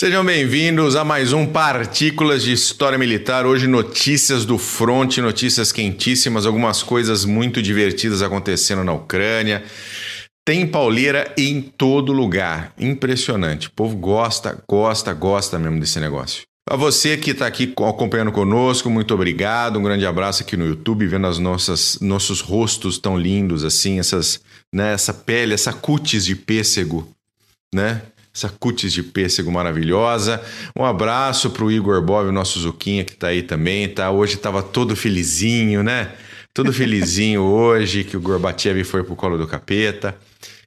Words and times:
Sejam 0.00 0.24
bem-vindos 0.24 0.96
a 0.96 1.04
mais 1.04 1.34
um 1.34 1.44
Partículas 1.44 2.42
de 2.42 2.52
História 2.52 2.96
Militar. 2.96 3.44
Hoje, 3.44 3.66
notícias 3.66 4.46
do 4.46 4.56
fronte, 4.56 5.20
notícias 5.20 5.72
quentíssimas, 5.72 6.46
algumas 6.46 6.82
coisas 6.82 7.26
muito 7.26 7.60
divertidas 7.60 8.22
acontecendo 8.22 8.82
na 8.82 8.94
Ucrânia. 8.94 9.62
Tem 10.42 10.66
pauleira 10.66 11.30
em 11.36 11.60
todo 11.60 12.14
lugar. 12.14 12.72
Impressionante. 12.78 13.68
O 13.68 13.72
povo 13.72 13.94
gosta, 13.94 14.58
gosta, 14.66 15.12
gosta 15.12 15.58
mesmo 15.58 15.78
desse 15.78 16.00
negócio. 16.00 16.44
A 16.66 16.76
você 16.76 17.18
que 17.18 17.32
está 17.32 17.46
aqui 17.46 17.70
acompanhando 17.86 18.32
conosco, 18.32 18.88
muito 18.88 19.12
obrigado. 19.12 19.78
Um 19.78 19.82
grande 19.82 20.06
abraço 20.06 20.42
aqui 20.42 20.56
no 20.56 20.66
YouTube, 20.66 21.06
vendo 21.08 21.26
as 21.26 21.38
nossas 21.38 21.98
nossos 22.00 22.40
rostos 22.40 22.96
tão 22.96 23.18
lindos 23.18 23.64
assim, 23.64 23.98
essas, 23.98 24.40
né, 24.74 24.94
essa 24.94 25.12
pele, 25.12 25.52
essa 25.52 25.74
cutis 25.74 26.24
de 26.24 26.34
pêssego, 26.34 27.06
né? 27.74 28.00
Essa 28.34 28.48
cutis 28.48 28.92
de 28.92 29.02
pêssego 29.02 29.50
maravilhosa. 29.50 30.42
Um 30.78 30.84
abraço 30.84 31.50
para 31.50 31.64
o 31.64 31.70
Igor 31.70 32.00
Bob, 32.02 32.30
nosso 32.30 32.60
Zuquinha, 32.60 33.04
que 33.04 33.12
está 33.12 33.28
aí 33.28 33.42
também, 33.42 33.88
tá? 33.88 34.10
Hoje 34.10 34.34
estava 34.34 34.62
todo 34.62 34.94
felizinho, 34.94 35.82
né? 35.82 36.12
Todo 36.54 36.72
felizinho 36.72 37.42
hoje 37.48 38.04
que 38.04 38.16
o 38.16 38.20
Gorbachev 38.20 38.82
foi 38.84 39.02
pro 39.02 39.16
colo 39.16 39.36
do 39.36 39.46
capeta. 39.46 40.16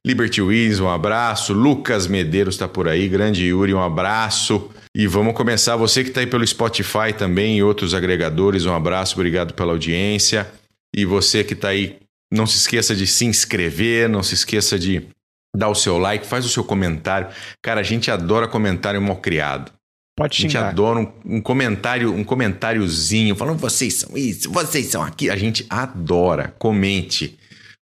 Liberty 0.05 0.41
Williams, 0.41 0.81
um 0.81 0.89
abraço. 0.89 1.53
Lucas 1.53 2.07
Medeiros 2.07 2.55
está 2.55 2.67
por 2.67 2.89
aí. 2.89 3.07
Grande 3.07 3.45
Yuri, 3.45 3.73
um 3.73 3.81
abraço. 3.81 4.69
E 4.95 5.07
vamos 5.07 5.33
começar. 5.33 5.77
Você 5.77 6.03
que 6.03 6.09
está 6.09 6.19
aí 6.19 6.27
pelo 6.27 6.45
Spotify 6.45 7.13
também 7.17 7.57
e 7.57 7.63
outros 7.63 7.93
agregadores, 7.93 8.65
um 8.65 8.73
abraço. 8.73 9.15
Obrigado 9.15 9.53
pela 9.53 9.71
audiência. 9.71 10.47
E 10.93 11.05
você 11.05 11.43
que 11.43 11.53
está 11.53 11.69
aí, 11.69 11.97
não 12.31 12.45
se 12.45 12.57
esqueça 12.57 12.93
de 12.93 13.07
se 13.07 13.25
inscrever, 13.25 14.09
não 14.09 14.21
se 14.21 14.33
esqueça 14.33 14.77
de 14.77 15.07
dá 15.55 15.69
o 15.69 15.75
seu 15.75 15.97
like, 15.97 16.25
faz 16.25 16.45
o 16.45 16.49
seu 16.49 16.63
comentário. 16.63 17.27
Cara, 17.61 17.81
a 17.81 17.83
gente 17.83 18.09
adora 18.09 18.47
comentário 18.47 19.01
mal 19.01 19.17
criado. 19.17 19.71
Pode 20.15 20.35
xingar. 20.35 20.47
A 20.47 20.63
gente 20.63 20.71
adora 20.71 20.99
um, 20.99 21.11
um, 21.25 21.41
comentário, 21.41 22.13
um 22.13 22.23
comentáriozinho 22.23 23.35
falando 23.35 23.57
vocês 23.57 23.95
são 23.95 24.15
isso, 24.15 24.51
vocês 24.51 24.87
são 24.87 25.01
aqui. 25.01 25.29
A 25.29 25.35
gente 25.35 25.65
adora. 25.69 26.53
Comente. 26.59 27.37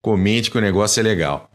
Comente 0.03 0.51
que 0.51 0.59
o 0.59 0.61
negócio 0.61 1.01
é 1.01 1.03
legal. 1.03 1.51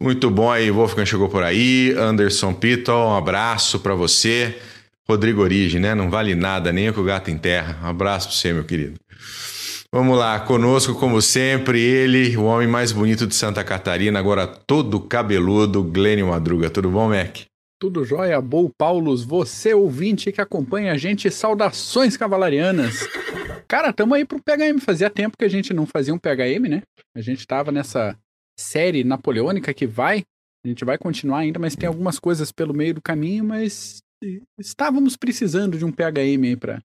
Muito 0.00 0.30
bom 0.30 0.50
aí, 0.50 0.70
Wolfgang 0.70 1.06
chegou 1.06 1.28
por 1.28 1.42
aí. 1.42 1.94
Anderson 1.96 2.54
Pitol, 2.54 3.10
um 3.10 3.16
abraço 3.16 3.80
para 3.80 3.94
você. 3.94 4.56
Rodrigo 5.08 5.42
Origem, 5.42 5.80
né? 5.80 5.94
Não 5.94 6.10
vale 6.10 6.34
nada, 6.34 6.72
nem 6.72 6.88
o 6.88 6.92
que 6.92 7.00
o 7.00 7.04
gato 7.04 7.30
em 7.30 7.38
terra. 7.38 7.78
Um 7.82 7.86
abraço 7.86 8.28
para 8.28 8.36
você, 8.36 8.52
meu 8.52 8.64
querido. 8.64 8.98
Vamos 9.96 10.18
lá, 10.18 10.38
conosco, 10.38 10.94
como 10.94 11.22
sempre, 11.22 11.80
ele, 11.80 12.36
o 12.36 12.44
homem 12.44 12.68
mais 12.68 12.92
bonito 12.92 13.26
de 13.26 13.34
Santa 13.34 13.64
Catarina, 13.64 14.18
agora 14.18 14.46
todo 14.46 15.00
cabeludo, 15.00 15.82
Glênio 15.82 16.28
Madruga. 16.28 16.68
Tudo 16.68 16.90
bom, 16.90 17.08
Mac? 17.08 17.46
Tudo 17.80 18.04
jóia, 18.04 18.38
Bol 18.38 18.70
Paulos, 18.76 19.24
você 19.24 19.72
ouvinte 19.72 20.30
que 20.30 20.38
acompanha 20.38 20.92
a 20.92 20.98
gente, 20.98 21.30
saudações 21.30 22.14
cavalarianas. 22.14 23.08
Cara, 23.66 23.90
tamo 23.90 24.12
aí 24.12 24.26
pro 24.26 24.38
PHM, 24.38 24.80
fazia 24.80 25.08
tempo 25.08 25.34
que 25.34 25.46
a 25.46 25.48
gente 25.48 25.72
não 25.72 25.86
fazia 25.86 26.12
um 26.12 26.18
PHM, 26.18 26.68
né? 26.68 26.82
A 27.16 27.22
gente 27.22 27.46
tava 27.46 27.72
nessa 27.72 28.14
série 28.60 29.02
napoleônica 29.02 29.72
que 29.72 29.86
vai, 29.86 30.24
a 30.62 30.68
gente 30.68 30.84
vai 30.84 30.98
continuar 30.98 31.38
ainda, 31.38 31.58
mas 31.58 31.74
tem 31.74 31.86
algumas 31.86 32.18
coisas 32.18 32.52
pelo 32.52 32.74
meio 32.74 32.92
do 32.92 33.00
caminho, 33.00 33.46
mas 33.46 34.02
estávamos 34.60 35.16
precisando 35.16 35.78
de 35.78 35.86
um 35.86 35.90
PHM 35.90 36.44
aí 36.44 36.56
pra, 36.56 36.82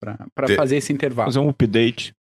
pra, 0.00 0.26
pra 0.34 0.56
fazer 0.56 0.78
esse 0.78 0.92
intervalo. 0.92 1.28
Fazer 1.28 1.38
um 1.38 1.50
update. 1.50 2.17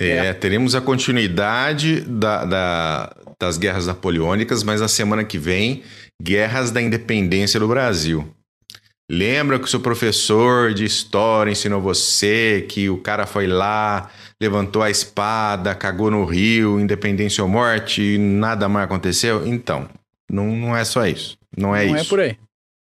É, 0.00 0.28
é, 0.28 0.32
teremos 0.32 0.74
a 0.74 0.80
continuidade 0.80 2.00
da, 2.00 2.44
da, 2.46 3.16
das 3.38 3.58
guerras 3.58 3.86
napoleônicas, 3.86 4.62
mas 4.62 4.80
na 4.80 4.88
semana 4.88 5.22
que 5.22 5.36
vem, 5.36 5.82
guerras 6.20 6.70
da 6.70 6.80
independência 6.80 7.60
do 7.60 7.68
Brasil. 7.68 8.34
Lembra 9.10 9.58
que 9.58 9.64
o 9.66 9.68
seu 9.68 9.80
professor 9.80 10.72
de 10.72 10.84
história 10.84 11.50
ensinou 11.50 11.82
você 11.82 12.64
que 12.66 12.88
o 12.88 12.96
cara 12.96 13.26
foi 13.26 13.46
lá, 13.46 14.08
levantou 14.40 14.82
a 14.82 14.90
espada, 14.90 15.74
cagou 15.74 16.10
no 16.10 16.24
rio, 16.24 16.80
independência 16.80 17.42
ou 17.42 17.50
morte, 17.50 18.00
e 18.00 18.18
nada 18.18 18.68
mais 18.68 18.84
aconteceu? 18.86 19.46
Então, 19.46 19.86
não, 20.30 20.56
não 20.56 20.76
é 20.76 20.84
só 20.84 21.06
isso. 21.06 21.36
Não 21.58 21.74
é 21.76 21.84
não 21.84 21.86
isso. 21.86 21.94
Não 21.94 22.00
é 22.00 22.04
por 22.04 22.20
aí. 22.20 22.38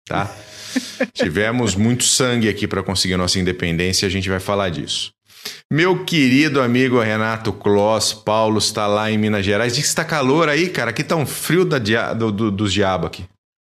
Tá? 0.04 0.30
Tivemos 1.14 1.74
muito 1.74 2.04
sangue 2.04 2.48
aqui 2.48 2.66
para 2.66 2.82
conseguir 2.82 3.16
nossa 3.16 3.38
independência 3.38 4.04
e 4.04 4.08
a 4.08 4.10
gente 4.10 4.28
vai 4.28 4.40
falar 4.40 4.68
disso. 4.68 5.15
Meu 5.72 6.04
querido 6.04 6.60
amigo 6.60 7.00
Renato 7.00 7.52
Kloss, 7.52 8.12
Paulo 8.12 8.58
está 8.58 8.86
lá 8.86 9.10
em 9.10 9.18
Minas 9.18 9.44
Gerais. 9.44 9.74
Diz 9.74 9.82
que 9.82 9.88
está 9.88 10.04
calor 10.04 10.48
aí, 10.48 10.68
cara. 10.68 10.90
Aqui 10.90 11.02
tá 11.02 11.16
um 11.16 11.26
frio 11.26 11.64
da 11.64 11.78
dia... 11.78 12.12
do, 12.14 12.30
do, 12.30 12.50
dos 12.50 12.72
diabos 12.72 13.08
aqui. 13.08 13.24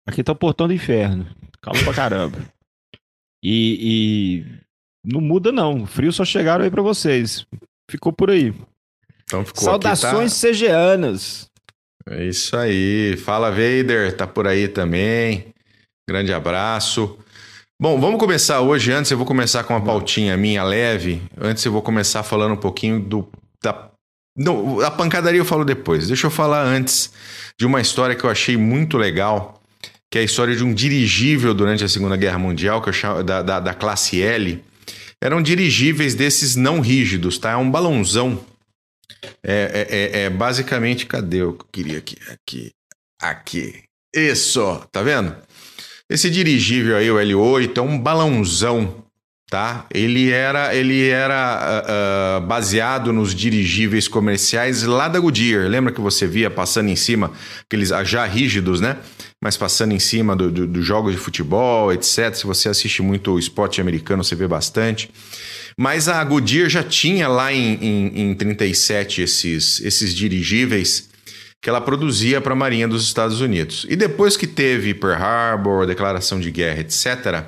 Aqui 0.08 0.22
tá 0.22 0.32
o 0.32 0.36
portão 0.36 0.66
do 0.66 0.74
inferno. 0.74 1.26
Calor 1.60 1.84
pra 1.84 1.94
caramba. 1.94 2.38
E, 3.42 4.44
e, 4.44 4.60
não 5.04 5.20
muda 5.20 5.52
não. 5.52 5.82
O 5.82 5.86
frio 5.86 6.12
só 6.12 6.24
chegaram 6.24 6.64
aí 6.64 6.70
para 6.70 6.82
vocês. 6.82 7.46
Ficou 7.90 8.12
por 8.12 8.30
aí. 8.30 8.54
Então 9.24 9.44
ficou 9.44 9.64
Saudações 9.64 10.14
aqui, 10.14 10.22
tá... 10.22 10.28
segeanas. 10.28 11.50
É 12.08 12.24
isso 12.24 12.56
aí. 12.56 13.16
Fala 13.16 13.50
Vader, 13.50 14.16
tá 14.16 14.26
por 14.26 14.46
aí 14.46 14.68
também. 14.68 15.54
Grande 16.08 16.32
abraço. 16.32 17.18
Bom, 17.80 17.98
vamos 17.98 18.20
começar 18.20 18.60
hoje. 18.60 18.92
Antes, 18.92 19.10
eu 19.10 19.16
vou 19.16 19.26
começar 19.26 19.64
com 19.64 19.72
uma 19.72 19.82
pautinha 19.82 20.36
minha 20.36 20.62
leve. 20.62 21.22
Antes, 21.40 21.64
eu 21.64 21.72
vou 21.72 21.80
começar 21.80 22.22
falando 22.22 22.52
um 22.52 22.56
pouquinho 22.58 23.00
do. 23.00 23.26
Da, 23.64 23.90
não, 24.36 24.82
a 24.82 24.90
pancadaria 24.90 25.40
eu 25.40 25.46
falo 25.46 25.64
depois. 25.64 26.06
Deixa 26.06 26.26
eu 26.26 26.30
falar 26.30 26.62
antes 26.62 27.10
de 27.58 27.64
uma 27.64 27.80
história 27.80 28.14
que 28.14 28.22
eu 28.22 28.28
achei 28.28 28.54
muito 28.54 28.98
legal, 28.98 29.62
que 30.10 30.18
é 30.18 30.20
a 30.20 30.24
história 30.24 30.54
de 30.54 30.62
um 30.62 30.74
dirigível 30.74 31.54
durante 31.54 31.82
a 31.82 31.88
Segunda 31.88 32.18
Guerra 32.18 32.38
Mundial, 32.38 32.82
que 32.82 32.90
eu 32.90 32.92
chamo, 32.92 33.24
da, 33.24 33.40
da, 33.40 33.58
da 33.58 33.72
classe 33.72 34.20
L. 34.20 34.62
Eram 35.18 35.40
dirigíveis 35.40 36.14
desses 36.14 36.56
não 36.56 36.80
rígidos, 36.80 37.38
tá? 37.38 37.52
É 37.52 37.56
um 37.56 37.70
balãozão. 37.70 38.44
É, 39.42 39.86
é, 39.88 39.96
é, 39.96 40.22
é 40.24 40.30
basicamente. 40.30 41.06
Cadê 41.06 41.44
o 41.44 41.54
que 41.54 41.62
eu 41.62 41.68
queria 41.72 41.98
aqui? 41.98 42.18
Aqui. 42.30 42.70
Aqui. 43.22 43.82
Isso, 44.14 44.86
tá 44.92 45.00
vendo? 45.00 45.34
Esse 46.10 46.28
dirigível 46.28 46.96
aí, 46.96 47.08
o 47.08 47.14
L8, 47.14 47.78
é 47.78 47.80
um 47.80 47.96
balãozão, 47.96 49.04
tá? 49.48 49.86
Ele 49.94 50.28
era, 50.28 50.74
ele 50.74 51.08
era 51.08 52.40
uh, 52.40 52.42
uh, 52.42 52.46
baseado 52.48 53.12
nos 53.12 53.32
dirigíveis 53.32 54.08
comerciais 54.08 54.82
lá 54.82 55.06
da 55.06 55.20
Goodyear. 55.20 55.68
Lembra 55.68 55.92
que 55.92 56.00
você 56.00 56.26
via 56.26 56.50
passando 56.50 56.88
em 56.88 56.96
cima, 56.96 57.30
aqueles 57.64 57.90
já 58.04 58.26
rígidos, 58.26 58.80
né? 58.80 58.96
Mas 59.40 59.56
passando 59.56 59.92
em 59.92 60.00
cima 60.00 60.34
dos 60.34 60.52
do, 60.52 60.66
do 60.66 60.82
jogos 60.82 61.12
de 61.12 61.18
futebol, 61.18 61.92
etc. 61.92 62.34
Se 62.34 62.44
você 62.44 62.68
assiste 62.68 63.02
muito 63.02 63.30
o 63.30 63.38
esporte 63.38 63.80
americano, 63.80 64.24
você 64.24 64.34
vê 64.34 64.48
bastante. 64.48 65.08
Mas 65.78 66.08
a 66.08 66.22
Goodyear 66.24 66.68
já 66.68 66.82
tinha 66.82 67.28
lá 67.28 67.52
em, 67.52 67.74
em, 67.80 68.30
em 68.30 68.34
37 68.34 69.22
esses, 69.22 69.80
esses 69.80 70.12
dirigíveis 70.12 71.09
que 71.62 71.68
ela 71.68 71.80
produzia 71.80 72.40
para 72.40 72.52
a 72.52 72.56
Marinha 72.56 72.88
dos 72.88 73.02
Estados 73.02 73.40
Unidos. 73.40 73.86
E 73.88 73.94
depois 73.94 74.36
que 74.36 74.46
teve 74.46 74.94
Pearl 74.94 75.22
Harbor, 75.22 75.86
declaração 75.86 76.40
de 76.40 76.50
guerra, 76.50 76.80
etc., 76.80 77.44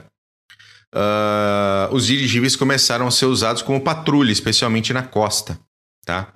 uh, 0.94 1.94
os 1.94 2.06
dirigíveis 2.06 2.54
começaram 2.54 3.06
a 3.06 3.10
ser 3.10 3.26
usados 3.26 3.62
como 3.62 3.80
patrulha, 3.80 4.30
especialmente 4.30 4.92
na 4.92 5.02
costa. 5.02 5.58
Tá? 6.04 6.32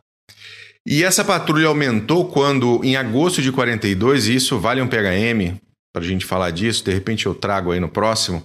E 0.86 1.04
essa 1.04 1.25
patrulha 1.25 1.66
aumentou 1.66 2.28
quando, 2.28 2.81
em 2.82 2.97
agosto 2.97 3.42
de 3.42 3.53
42, 3.53 4.28
e 4.28 4.36
isso 4.36 4.59
vale 4.59 4.81
um 4.81 4.88
PHM, 4.88 5.59
para 5.92 6.03
a 6.03 6.06
gente 6.06 6.25
falar 6.25 6.50
disso, 6.50 6.84
de 6.84 6.92
repente 6.92 7.26
eu 7.26 7.34
trago 7.34 7.72
aí 7.72 7.81
no 7.81 7.88
próximo, 7.88 8.42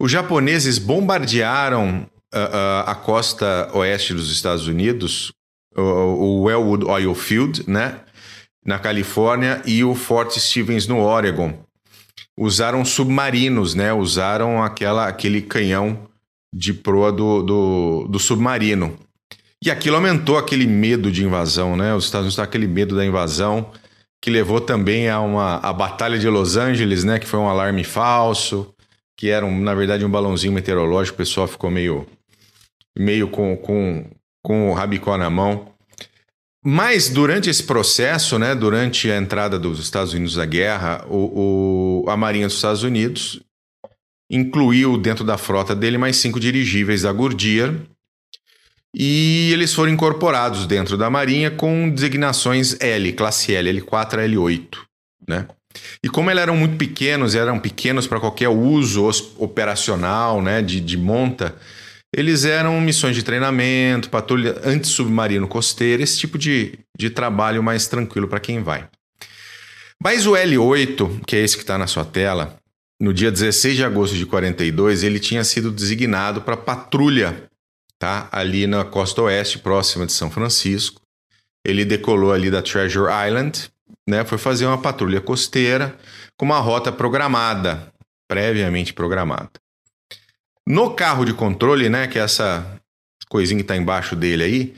os 0.00 0.10
japoneses 0.10 0.78
bombardearam 0.78 2.08
uh, 2.34 2.38
uh, 2.38 2.88
a 2.88 2.94
costa 2.94 3.68
oeste 3.74 4.14
dos 4.14 4.32
Estados 4.32 4.66
Unidos, 4.66 5.32
o, 5.76 5.82
o 5.82 6.42
Wellwood 6.44 6.84
Oil 6.86 7.14
Field, 7.14 7.68
né? 7.68 8.00
Na 8.64 8.78
Califórnia, 8.78 9.62
e 9.64 9.82
o 9.84 9.94
Fort 9.94 10.36
Stevens, 10.38 10.86
no 10.86 10.98
Oregon. 10.98 11.58
Usaram 12.36 12.84
submarinos, 12.84 13.74
né? 13.74 13.92
Usaram 13.92 14.62
aquela, 14.62 15.08
aquele 15.08 15.42
canhão 15.42 16.08
de 16.54 16.72
proa 16.72 17.12
do, 17.12 17.42
do, 17.42 18.08
do 18.08 18.18
submarino. 18.18 18.98
E 19.64 19.70
aquilo 19.70 19.96
aumentou 19.96 20.38
aquele 20.38 20.66
medo 20.66 21.10
de 21.10 21.24
invasão, 21.24 21.76
né? 21.76 21.94
Os 21.94 22.04
Estados 22.04 22.26
Unidos 22.26 22.38
aquele 22.38 22.68
medo 22.68 22.94
da 22.94 23.04
invasão, 23.04 23.70
que 24.22 24.30
levou 24.30 24.60
também 24.60 25.08
a 25.08 25.20
uma 25.20 25.56
a 25.56 25.72
Batalha 25.72 26.18
de 26.18 26.28
Los 26.28 26.56
Angeles, 26.56 27.02
né? 27.02 27.18
Que 27.18 27.26
foi 27.26 27.40
um 27.40 27.48
alarme 27.48 27.82
falso, 27.82 28.72
que 29.16 29.28
era, 29.28 29.44
um, 29.44 29.60
na 29.60 29.74
verdade, 29.74 30.04
um 30.04 30.10
balãozinho 30.10 30.52
meteorológico. 30.52 31.16
O 31.16 31.18
pessoal 31.18 31.48
ficou 31.48 31.70
meio, 31.70 32.06
meio 32.96 33.28
com, 33.28 33.56
com, 33.56 34.08
com 34.42 34.70
o 34.70 34.74
rabicó 34.74 35.18
na 35.18 35.28
mão. 35.28 35.72
Mas 36.64 37.08
durante 37.08 37.48
esse 37.48 37.62
processo, 37.62 38.38
né, 38.38 38.54
durante 38.54 39.10
a 39.10 39.16
entrada 39.16 39.58
dos 39.58 39.78
Estados 39.78 40.12
Unidos 40.12 40.36
na 40.36 40.44
guerra, 40.44 41.04
o, 41.08 42.02
o, 42.04 42.10
a 42.10 42.16
Marinha 42.16 42.46
dos 42.46 42.56
Estados 42.56 42.82
Unidos 42.82 43.40
incluiu 44.30 44.98
dentro 44.98 45.24
da 45.24 45.38
frota 45.38 45.74
dele 45.74 45.96
mais 45.96 46.16
cinco 46.16 46.38
dirigíveis 46.38 47.02
da 47.02 47.12
Goodyear 47.12 47.74
e 48.94 49.50
eles 49.52 49.72
foram 49.72 49.92
incorporados 49.92 50.66
dentro 50.66 50.96
da 50.96 51.08
Marinha 51.08 51.50
com 51.50 51.88
designações 51.88 52.76
L, 52.80 53.12
classe 53.12 53.54
L, 53.54 53.80
L4 53.80 54.14
a 54.14 54.28
L8. 54.28 54.78
Né? 55.26 55.46
E 56.02 56.08
como 56.08 56.30
eles 56.30 56.42
eram 56.42 56.56
muito 56.56 56.76
pequenos, 56.76 57.34
eram 57.34 57.58
pequenos 57.58 58.06
para 58.06 58.20
qualquer 58.20 58.48
uso 58.48 59.08
operacional, 59.36 60.42
né, 60.42 60.62
de, 60.62 60.80
de 60.80 60.96
monta, 60.96 61.54
eles 62.14 62.44
eram 62.44 62.80
missões 62.80 63.14
de 63.14 63.22
treinamento, 63.22 64.08
patrulha 64.08 64.60
anti-submarino 64.64 65.46
costeiro, 65.46 66.02
esse 66.02 66.18
tipo 66.18 66.38
de, 66.38 66.78
de 66.96 67.10
trabalho 67.10 67.62
mais 67.62 67.86
tranquilo 67.86 68.28
para 68.28 68.40
quem 68.40 68.62
vai. 68.62 68.88
Mas 70.02 70.26
o 70.26 70.32
L8, 70.32 71.24
que 71.26 71.36
é 71.36 71.40
esse 71.40 71.56
que 71.56 71.62
está 71.62 71.76
na 71.76 71.86
sua 71.86 72.04
tela, 72.04 72.56
no 73.00 73.12
dia 73.12 73.30
16 73.30 73.76
de 73.76 73.84
agosto 73.84 74.16
de 74.16 74.24
42, 74.24 75.02
ele 75.02 75.20
tinha 75.20 75.44
sido 75.44 75.70
designado 75.70 76.40
para 76.40 76.56
patrulha, 76.56 77.48
tá? 77.98 78.28
Ali 78.32 78.66
na 78.66 78.84
costa 78.84 79.22
oeste, 79.22 79.58
próxima 79.58 80.06
de 80.06 80.12
São 80.12 80.30
Francisco. 80.30 81.00
Ele 81.66 81.84
decolou 81.84 82.32
ali 82.32 82.50
da 82.50 82.62
Treasure 82.62 83.10
Island, 83.26 83.70
né? 84.08 84.24
Foi 84.24 84.38
fazer 84.38 84.66
uma 84.66 84.78
patrulha 84.78 85.20
costeira 85.20 85.96
com 86.36 86.46
uma 86.46 86.58
rota 86.58 86.90
programada, 86.90 87.92
previamente 88.28 88.92
programada. 88.94 89.50
No 90.68 90.90
carro 90.90 91.24
de 91.24 91.32
controle, 91.32 91.88
né, 91.88 92.06
que 92.06 92.18
é 92.18 92.22
essa 92.22 92.62
coisinha 93.26 93.56
que 93.56 93.62
está 93.62 93.74
embaixo 93.74 94.14
dele 94.14 94.44
aí, 94.44 94.74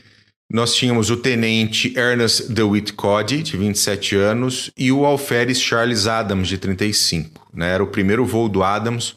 nós 0.48 0.72
tínhamos 0.72 1.10
o 1.10 1.16
tenente 1.16 1.92
Ernest 1.98 2.52
DeWitt 2.52 2.92
Cody, 2.92 3.42
de 3.42 3.56
27 3.56 4.14
anos, 4.14 4.70
e 4.78 4.92
o 4.92 5.04
alferes 5.04 5.60
Charles 5.60 6.06
Adams, 6.06 6.46
de 6.46 6.58
35. 6.58 7.48
Né? 7.52 7.74
Era 7.74 7.82
o 7.82 7.88
primeiro 7.88 8.24
voo 8.24 8.48
do 8.48 8.62
Adams 8.62 9.16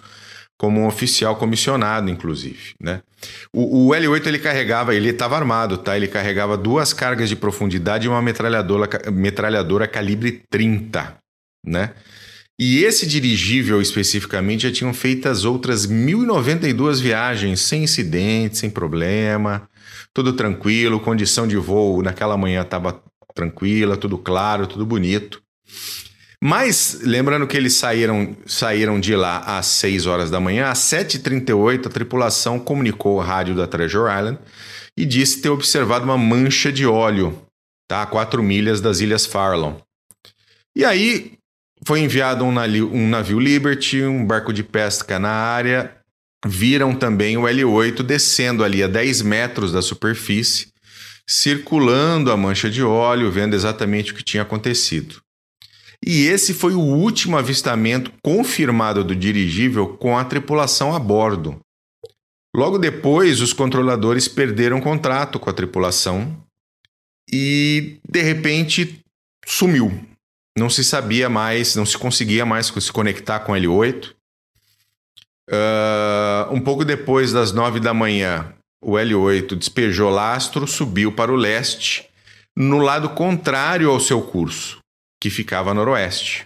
como 0.58 0.82
um 0.82 0.88
oficial 0.88 1.36
comissionado, 1.36 2.10
inclusive. 2.10 2.74
Né? 2.82 3.02
O, 3.54 3.90
o 3.90 3.94
L-8 3.94 4.26
ele 4.26 4.40
carregava, 4.40 4.96
ele 4.96 5.10
estava 5.10 5.36
armado, 5.36 5.78
tá? 5.78 5.96
Ele 5.96 6.08
carregava 6.08 6.58
duas 6.58 6.92
cargas 6.92 7.30
de 7.30 7.36
profundidade 7.36 8.08
e 8.08 8.10
uma 8.10 8.22
metralhadora, 8.22 8.90
metralhadora 9.12 9.88
calibre 9.88 10.42
30, 10.50 11.18
né? 11.64 11.92
E 12.66 12.86
esse 12.86 13.06
dirigível 13.06 13.82
especificamente 13.82 14.64
já 14.64 14.72
tinham 14.72 14.94
feito 14.94 15.28
as 15.28 15.44
outras 15.44 15.86
1092 15.86 17.02
viagens 17.02 17.60
sem 17.60 17.84
incidente, 17.84 18.58
sem 18.58 18.70
problema, 18.70 19.68
tudo 20.14 20.32
tranquilo, 20.32 21.02
condição 21.02 21.46
de 21.46 21.58
voo 21.58 22.02
naquela 22.02 22.38
manhã 22.38 22.62
estava 22.62 23.04
tranquila, 23.36 23.98
tudo 23.98 24.18
claro, 24.18 24.66
tudo 24.66 24.86
bonito. 24.86 25.44
Mas, 26.42 27.02
lembrando 27.04 27.46
que 27.48 27.58
eles 27.58 27.74
saíram, 27.74 28.34
saíram 28.46 28.98
de 28.98 29.14
lá 29.14 29.40
às 29.40 29.66
6 29.66 30.06
horas 30.06 30.32
da 30.32 30.40
manhã, 30.40 30.70
às 30.70 30.80
7h38 30.80 31.88
a 31.88 31.90
tripulação 31.90 32.58
comunicou 32.58 33.20
ao 33.20 33.28
rádio 33.28 33.56
da 33.56 33.68
Treasure 33.68 34.10
Island 34.10 34.40
e 34.96 35.04
disse 35.04 35.42
ter 35.42 35.50
observado 35.50 36.06
uma 36.06 36.18
mancha 36.18 36.72
de 36.72 36.86
óleo 36.86 37.38
tá, 37.90 38.04
a 38.04 38.06
4 38.06 38.42
milhas 38.42 38.80
das 38.80 39.02
Ilhas 39.02 39.26
Farallon. 39.26 39.76
E 40.74 40.86
aí, 40.86 41.34
foi 41.86 42.00
enviado 42.02 42.44
um 42.46 42.52
navio, 42.52 42.92
um 42.94 43.08
navio 43.08 43.40
Liberty, 43.40 44.02
um 44.04 44.26
barco 44.26 44.54
de 44.54 44.64
pesca 44.64 45.20
na 45.20 45.30
área. 45.30 45.96
Viram 46.46 46.94
também 46.96 47.38
o 47.38 47.44
L8 47.44 48.04
descendo 48.04 48.64
ali 48.64 48.84
a 48.84 48.88
10 48.88 49.22
metros 49.22 49.72
da 49.72 49.82
superfície, 49.82 50.68
circulando 51.28 52.32
a 52.32 52.38
mancha 52.38 52.70
de 52.70 52.84
óleo, 52.84 53.32
vendo 53.32 53.54
exatamente 53.54 54.12
o 54.12 54.16
que 54.16 54.24
tinha 54.24 54.44
acontecido. 54.44 55.22
E 56.06 56.26
esse 56.26 56.54
foi 56.54 56.74
o 56.74 56.82
último 56.82 57.38
avistamento 57.38 58.12
confirmado 58.22 59.06
do 59.06 59.16
dirigível 59.16 59.88
com 59.98 60.18
a 60.18 60.26
tripulação 60.26 60.94
a 60.94 61.00
bordo. 61.00 61.62
Logo 62.56 62.78
depois, 62.78 63.42
os 63.42 63.54
controladores 63.54 64.28
perderam 64.28 64.82
contrato 64.82 65.40
com 65.40 65.50
a 65.50 65.54
tripulação 65.54 66.44
e, 67.32 68.00
de 68.08 68.22
repente, 68.22 69.00
sumiu 69.46 70.13
não 70.58 70.70
se 70.70 70.84
sabia 70.84 71.30
mais, 71.30 71.76
não 71.76 71.86
se 71.86 71.98
conseguia 71.98 72.46
mais 72.46 72.68
se 72.68 72.92
conectar 72.92 73.40
com 73.40 73.54
L8. 73.54 74.10
Uh, 74.10 74.14
ah, 75.52 76.50
um 76.52 76.62
pouco 76.62 76.86
depois 76.86 77.34
das 77.34 77.52
nove 77.52 77.80
da 77.80 77.94
manhã, 77.94 78.54
o 78.82 78.94
L8 78.94 79.56
despejou 79.56 80.10
lastro, 80.10 80.68
subiu 80.68 81.12
para 81.12 81.32
o 81.32 81.36
leste, 81.36 82.08
no 82.56 82.78
lado 82.78 83.10
contrário 83.10 83.90
ao 83.90 84.00
seu 84.00 84.22
curso, 84.22 84.80
que 85.20 85.30
ficava 85.30 85.74
noroeste. 85.74 86.46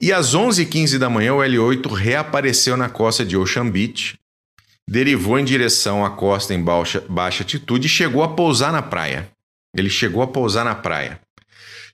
E 0.00 0.12
às 0.12 0.34
11h15 0.34 0.98
da 0.98 1.10
manhã, 1.10 1.34
o 1.34 1.38
L8 1.38 1.92
reapareceu 1.92 2.76
na 2.76 2.88
costa 2.88 3.24
de 3.24 3.36
Ocean 3.36 3.68
Beach, 3.68 4.18
derivou 4.88 5.38
em 5.38 5.44
direção 5.44 6.04
à 6.04 6.10
costa 6.10 6.54
em 6.54 6.62
baixa, 6.62 7.04
baixa 7.08 7.42
altitude 7.42 7.86
e 7.86 7.90
chegou 7.90 8.22
a 8.22 8.28
pousar 8.34 8.72
na 8.72 8.82
praia. 8.82 9.30
Ele 9.76 9.90
chegou 9.90 10.22
a 10.22 10.26
pousar 10.26 10.64
na 10.64 10.74
praia. 10.74 11.20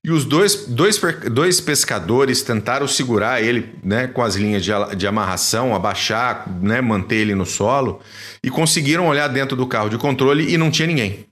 E 0.07 0.11
os 0.13 0.25
dois, 0.25 0.67
dois, 0.67 1.01
dois 1.33 1.61
pescadores 1.61 2.41
tentaram 2.41 2.87
segurar 2.87 3.43
ele 3.43 3.75
né, 3.83 4.07
com 4.07 4.23
as 4.23 4.37
linhas 4.37 4.63
de, 4.63 4.71
de 4.97 5.05
amarração, 5.05 5.75
abaixar, 5.75 6.49
né, 6.63 6.81
manter 6.81 7.17
ele 7.17 7.35
no 7.35 7.45
solo, 7.45 8.01
e 8.41 8.49
conseguiram 8.49 9.09
olhar 9.09 9.27
dentro 9.27 9.57
do 9.57 9.67
carro 9.67 9.89
de 9.89 9.99
controle 9.99 10.49
e 10.49 10.57
não 10.57 10.71
tinha 10.71 10.87
ninguém. 10.87 11.27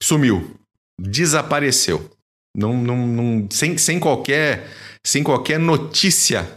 Sumiu. 0.00 0.54
Desapareceu. 0.96 2.08
Não, 2.56 2.72
não, 2.72 3.04
não, 3.04 3.48
sem, 3.50 3.76
sem, 3.76 3.98
qualquer, 3.98 4.70
sem 5.04 5.24
qualquer 5.24 5.58
notícia. 5.58 6.48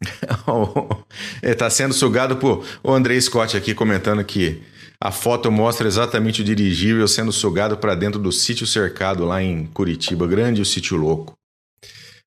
Está 1.42 1.68
sendo 1.68 1.92
sugado 1.92 2.38
por 2.38 2.64
o 2.82 2.90
André 2.90 3.20
Scott 3.20 3.58
aqui 3.58 3.74
comentando 3.74 4.24
que 4.24 4.62
a 5.02 5.10
foto 5.10 5.50
mostra 5.50 5.88
exatamente 5.88 6.42
o 6.42 6.44
dirigível 6.44 7.08
sendo 7.08 7.32
sugado 7.32 7.76
para 7.78 7.94
dentro 7.94 8.20
do 8.20 8.30
sítio 8.30 8.66
cercado 8.66 9.24
lá 9.24 9.42
em 9.42 9.64
Curitiba. 9.66 10.26
Grande 10.26 10.60
o 10.60 10.66
sítio 10.66 10.96
louco. 10.96 11.32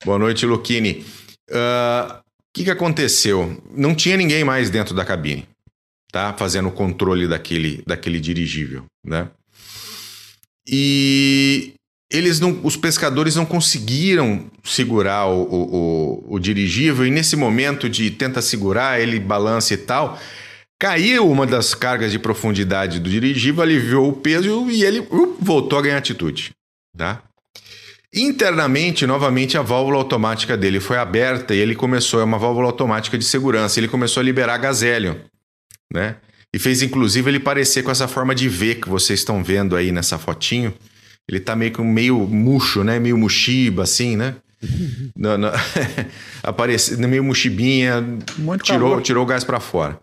Boa 0.04 0.18
noite, 0.18 0.46
Luquini. 0.46 1.06
O 1.50 1.54
uh, 1.54 1.56
ah, 1.56 2.22
que, 2.52 2.64
que 2.64 2.72
aconteceu? 2.72 3.62
Não 3.76 3.94
tinha 3.94 4.18
ninguém 4.18 4.44
mais 4.44 4.72
dentro 4.72 4.96
da 4.96 5.06
cabine, 5.06 5.48
tá? 6.12 6.34
Fazendo 6.34 6.70
o 6.70 6.72
controle 6.72 7.28
daquele, 7.28 7.84
daquele 7.86 8.20
dirigível, 8.20 8.86
né? 9.06 9.30
E 10.68 11.74
eles 12.12 12.40
não, 12.40 12.60
os 12.64 12.76
pescadores 12.76 13.36
não 13.36 13.46
conseguiram 13.46 14.50
segurar 14.64 15.28
o, 15.28 15.44
o, 15.44 15.76
o, 15.76 16.36
o 16.36 16.40
dirigível 16.40 17.06
e 17.06 17.12
nesse 17.12 17.36
momento 17.36 17.90
de 17.90 18.10
tenta 18.12 18.42
segurar, 18.42 19.00
ele 19.00 19.20
balança 19.20 19.74
e 19.74 19.78
tal, 19.78 20.20
Caiu 20.80 21.30
uma 21.30 21.46
das 21.46 21.74
cargas 21.74 22.12
de 22.12 22.20
profundidade 22.20 23.00
do 23.00 23.10
dirigível, 23.10 23.64
aliviou 23.64 24.10
o 24.10 24.14
peso 24.14 24.70
e 24.70 24.84
ele 24.84 25.00
uh, 25.00 25.38
voltou 25.40 25.80
a 25.80 25.82
ganhar 25.82 25.98
atitude. 25.98 26.52
Tá? 26.98 27.22
Internamente, 28.14 29.08
novamente, 29.08 29.58
a 29.58 29.64
válvula 29.64 29.98
automática 29.98 30.56
dele 30.56 30.80
foi 30.80 30.98
aberta 30.98 31.56
e 31.56 31.58
ele 31.58 31.74
começou, 31.74 32.22
é 32.22 32.24
uma 32.24 32.38
válvula 32.38 32.68
automática 32.68 33.18
de 33.18 33.26
segurança, 33.26 33.80
ele 33.80 33.88
começou 33.88 34.22
a 34.22 34.24
liberar 34.24 34.58
gazélio, 34.58 35.20
né? 35.92 36.18
E 36.54 36.60
fez 36.60 36.84
inclusive 36.84 37.32
ele 37.32 37.40
parecer 37.40 37.82
com 37.82 37.90
essa 37.90 38.08
forma 38.08 38.36
de 38.36 38.48
V 38.48 38.76
que 38.76 38.88
vocês 38.88 39.20
estão 39.20 39.44
vendo 39.44 39.76
aí 39.76 39.92
nessa 39.92 40.20
fotinho. 40.20 40.72
Ele 41.28 41.40
tá 41.40 41.56
meio 41.56 41.72
que 41.72 41.82
meio 41.82 42.20
murcho, 42.28 42.84
né? 42.84 43.00
Meio 43.00 43.18
muxiba, 43.18 43.82
assim, 43.82 44.16
né? 44.16 44.36
no, 45.18 45.36
no... 45.36 45.48
Aparece 46.44 46.96
meio 46.98 47.24
muxibinha, 47.24 48.00
Muito 48.38 48.64
tirou, 48.64 49.02
tirou 49.02 49.24
o 49.24 49.26
gás 49.26 49.44
para 49.44 49.60
fora. 49.60 50.00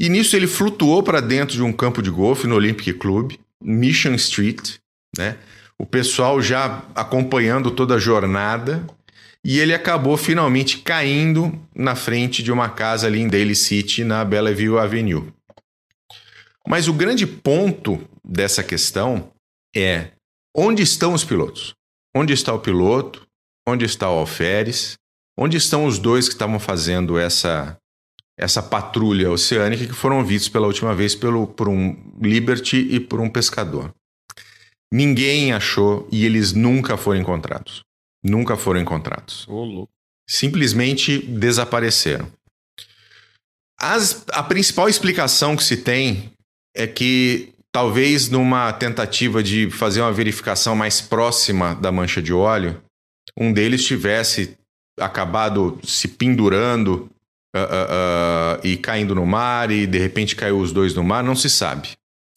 E 0.00 0.08
nisso 0.08 0.36
ele 0.36 0.46
flutuou 0.46 1.02
para 1.02 1.20
dentro 1.20 1.56
de 1.56 1.62
um 1.62 1.72
campo 1.72 2.00
de 2.00 2.08
golfe 2.08 2.46
no 2.46 2.54
Olympic 2.54 2.96
Club, 2.96 3.32
Mission 3.60 4.14
Street, 4.14 4.76
né? 5.16 5.36
O 5.76 5.84
pessoal 5.84 6.40
já 6.40 6.84
acompanhando 6.94 7.72
toda 7.72 7.96
a 7.96 7.98
jornada 7.98 8.86
e 9.44 9.58
ele 9.58 9.74
acabou 9.74 10.16
finalmente 10.16 10.78
caindo 10.78 11.52
na 11.74 11.96
frente 11.96 12.44
de 12.44 12.52
uma 12.52 12.68
casa 12.68 13.08
ali 13.08 13.18
em 13.18 13.26
Daly 13.26 13.56
City, 13.56 14.04
na 14.04 14.24
Bellevue 14.24 14.78
Avenue. 14.78 15.32
Mas 16.64 16.86
o 16.86 16.92
grande 16.92 17.26
ponto 17.26 18.00
dessa 18.24 18.62
questão 18.62 19.32
é 19.74 20.12
onde 20.56 20.80
estão 20.80 21.12
os 21.12 21.24
pilotos? 21.24 21.74
Onde 22.14 22.32
está 22.32 22.54
o 22.54 22.60
piloto? 22.60 23.26
Onde 23.68 23.84
está 23.84 24.08
o 24.08 24.18
alferes? 24.18 24.96
Onde 25.36 25.56
estão 25.56 25.86
os 25.86 25.98
dois 25.98 26.28
que 26.28 26.34
estavam 26.34 26.60
fazendo 26.60 27.18
essa 27.18 27.76
essa 28.38 28.62
patrulha 28.62 29.30
oceânica 29.30 29.84
que 29.84 29.92
foram 29.92 30.24
vistos 30.24 30.48
pela 30.48 30.68
última 30.68 30.94
vez 30.94 31.16
pelo, 31.16 31.48
por 31.48 31.68
um 31.68 31.96
Liberty 32.22 32.76
e 32.76 33.00
por 33.00 33.20
um 33.20 33.28
pescador. 33.28 33.92
Ninguém 34.92 35.52
achou 35.52 36.08
e 36.10 36.24
eles 36.24 36.52
nunca 36.52 36.96
foram 36.96 37.20
encontrados. 37.20 37.82
Nunca 38.22 38.56
foram 38.56 38.80
encontrados. 38.80 39.44
Oh, 39.48 39.88
Simplesmente 40.26 41.18
desapareceram. 41.18 42.30
As, 43.78 44.24
a 44.30 44.42
principal 44.42 44.88
explicação 44.88 45.56
que 45.56 45.64
se 45.64 45.76
tem 45.76 46.32
é 46.74 46.86
que 46.86 47.52
talvez 47.72 48.28
numa 48.28 48.72
tentativa 48.72 49.42
de 49.42 49.70
fazer 49.70 50.00
uma 50.00 50.12
verificação 50.12 50.76
mais 50.76 51.00
próxima 51.00 51.74
da 51.74 51.90
mancha 51.90 52.22
de 52.22 52.32
óleo, 52.32 52.80
um 53.36 53.52
deles 53.52 53.84
tivesse 53.84 54.56
acabado 54.98 55.78
se 55.84 56.08
pendurando 56.08 57.08
uh, 57.64 58.58
uh, 58.58 58.66
e 58.66 58.76
caindo 58.76 59.14
no 59.14 59.26
mar 59.26 59.70
e 59.70 59.86
de 59.86 59.98
repente 59.98 60.36
caiu 60.36 60.58
os 60.58 60.72
dois 60.72 60.94
no 60.94 61.02
mar, 61.02 61.22
não 61.22 61.34
se 61.34 61.50
sabe, 61.50 61.90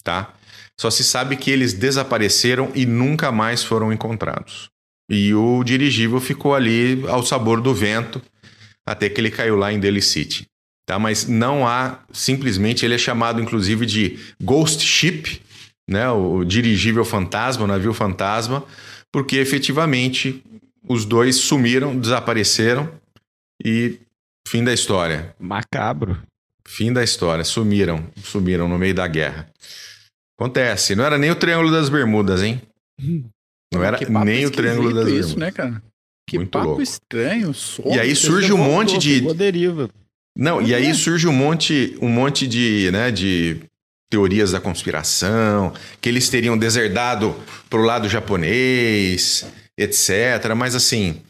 tá? 0.04 0.34
Só 0.80 0.90
se 0.90 1.04
sabe 1.04 1.36
que 1.36 1.52
eles 1.52 1.74
desapareceram 1.74 2.72
e 2.74 2.86
nunca 2.86 3.32
mais 3.32 3.64
foram 3.64 3.94
encontrados. 3.94 4.70
E 5.10 5.34
o 5.34 5.64
dirigível 5.64 6.20
ficou 6.20 6.56
ali 6.56 7.04
ao 7.08 7.24
sabor 7.24 7.62
do 7.62 7.74
vento 7.74 8.22
até 8.86 9.10
que 9.10 9.22
ele 9.22 9.30
caiu 9.30 9.56
lá 9.56 9.72
em 9.72 9.80
Delhi 9.80 10.02
City. 10.02 10.48
Tá? 10.86 10.98
Mas 10.98 11.28
não 11.28 11.68
há, 11.68 12.00
simplesmente, 12.12 12.84
ele 12.86 12.96
é 12.96 12.98
chamado 12.98 13.42
inclusive 13.42 13.86
de 13.86 14.20
Ghost 14.42 14.84
Ship, 14.84 15.42
né? 15.88 16.10
o 16.10 16.44
dirigível 16.44 17.06
fantasma, 17.06 17.64
o 17.64 17.68
navio 17.68 17.94
fantasma, 17.94 18.64
porque 19.12 19.38
efetivamente 19.38 20.44
os 20.88 21.06
dois 21.06 21.36
sumiram, 21.36 21.98
desapareceram 21.98 22.90
e 23.64 24.00
fim 24.48 24.64
da 24.64 24.74
história. 24.74 25.36
Macabro. 25.40 26.22
Fim 26.68 26.94
da 26.94 27.04
história, 27.04 27.44
sumiram, 27.44 28.06
sumiram 28.24 28.68
no 28.68 28.78
meio 28.78 28.94
da 28.94 29.08
guerra. 29.08 29.50
Acontece, 30.40 30.96
não 30.96 31.04
era 31.04 31.18
nem 31.18 31.30
o 31.32 31.36
Triângulo 31.36 31.72
das 31.72 31.90
Bermudas, 31.90 32.42
hein? 32.42 32.62
Não 33.74 33.84
era 33.84 33.98
nem 34.24 34.46
o 34.46 34.52
Triângulo 34.52 34.94
das 34.94 35.08
isso, 35.08 35.36
Bermudas. 35.36 35.36
né, 35.36 35.52
cara? 35.52 35.84
Que 36.28 36.38
Muito 36.38 36.52
papo 36.52 36.68
louco. 36.68 36.82
estranho. 36.82 37.52
E 37.86 38.00
aí 38.00 38.16
surge 38.16 38.54
um 38.54 38.58
monte 38.58 38.98
de, 38.98 39.22
deriva. 39.34 39.90
Não, 40.38 40.62
e 40.62 40.74
É. 40.74 40.78
aí 40.78 40.94
surge 40.94 41.28
um 41.28 41.34
monte, 41.34 41.98
um 42.02 42.08
monte 42.08 42.48
de, 42.48 42.90
né, 42.92 43.12
de 43.12 43.58
teorias 44.10 44.52
da 44.52 44.62
conspiração, 44.62 45.74
que 46.00 46.08
eles 46.08 46.30
teriam 46.30 46.58
deserdado 46.58 47.36
pro 47.70 47.82
lado 47.84 48.08
japonês, 48.08 49.46
etc. 49.78 50.54
Mas 50.56 50.74
assim, 50.76 51.22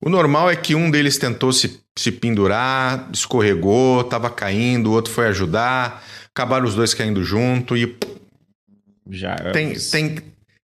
o 0.00 0.08
normal 0.08 0.50
é 0.50 0.56
que 0.56 0.74
um 0.74 0.90
deles 0.90 1.18
tentou 1.18 1.52
se, 1.52 1.80
se 1.96 2.12
pendurar, 2.12 3.10
escorregou, 3.12 4.04
tava 4.04 4.30
caindo, 4.30 4.90
o 4.90 4.92
outro 4.92 5.12
foi 5.12 5.26
ajudar, 5.28 6.02
acabaram 6.34 6.66
os 6.66 6.74
dois 6.74 6.94
caindo 6.94 7.22
junto 7.24 7.76
e 7.76 7.96
Já 9.10 9.34
é 9.34 9.50
tem, 9.52 9.74
tem, 9.74 10.16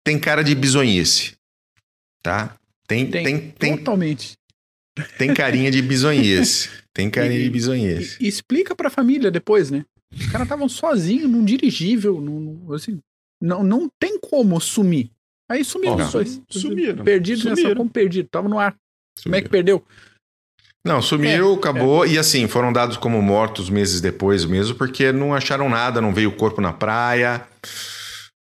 tem 0.03 0.19
cara 0.19 0.43
de 0.43 0.55
bizonhice, 0.55 1.33
tá? 2.23 2.55
Tem, 2.87 3.05
Tem, 3.09 3.23
tem, 3.23 3.51
tem, 3.51 3.77
totalmente. 3.77 4.33
tem 5.19 5.31
carinha 5.33 5.69
de 5.69 5.79
bizonhice. 5.81 6.69
Tem 6.91 7.07
carinha 7.09 7.39
E- 7.39 7.43
de 7.43 7.49
bizonhice. 7.51 8.17
E, 8.19 8.25
e 8.25 8.27
explica 8.27 8.75
pra 8.75 8.89
família 8.89 9.29
depois, 9.29 9.69
né? 9.69 9.85
Os 10.11 10.25
caras 10.25 10.45
estavam 10.45 10.67
sozinhos 10.67 11.29
num 11.29 11.45
dirigível, 11.45 12.19
num, 12.19 12.73
assim, 12.73 12.99
não, 13.39 13.61
não 13.61 13.87
tem 13.99 14.17
como 14.19 14.59
sumir. 14.59 15.11
Aí 15.47 15.63
sumiram 15.63 15.97
os 15.97 16.11
dois. 16.11 16.41
Sumiram. 16.49 17.03
Perdidos 17.03 17.43
nessa 17.45 17.57
Sumiram. 17.57 17.77
como 17.77 17.89
perdido, 17.91 18.27
tava 18.27 18.49
no 18.49 18.57
ar. 18.57 18.75
Como 19.23 19.35
é 19.35 19.41
que 19.41 19.49
perdeu? 19.49 19.83
Não, 20.83 21.01
sumiram, 21.01 21.51
É, 21.51 21.55
acabou. 21.55 22.05
E 22.05 22.17
assim, 22.17 22.47
foram 22.47 22.71
dados 22.71 22.97
como 22.97 23.21
mortos 23.21 23.69
meses 23.69 23.99
depois 24.01 24.45
mesmo, 24.45 24.75
porque 24.75 25.11
não 25.11 25.33
acharam 25.33 25.69
nada, 25.69 25.99
não 26.01 26.13
veio 26.13 26.29
o 26.29 26.35
corpo 26.35 26.61
na 26.61 26.71
praia. 26.73 27.45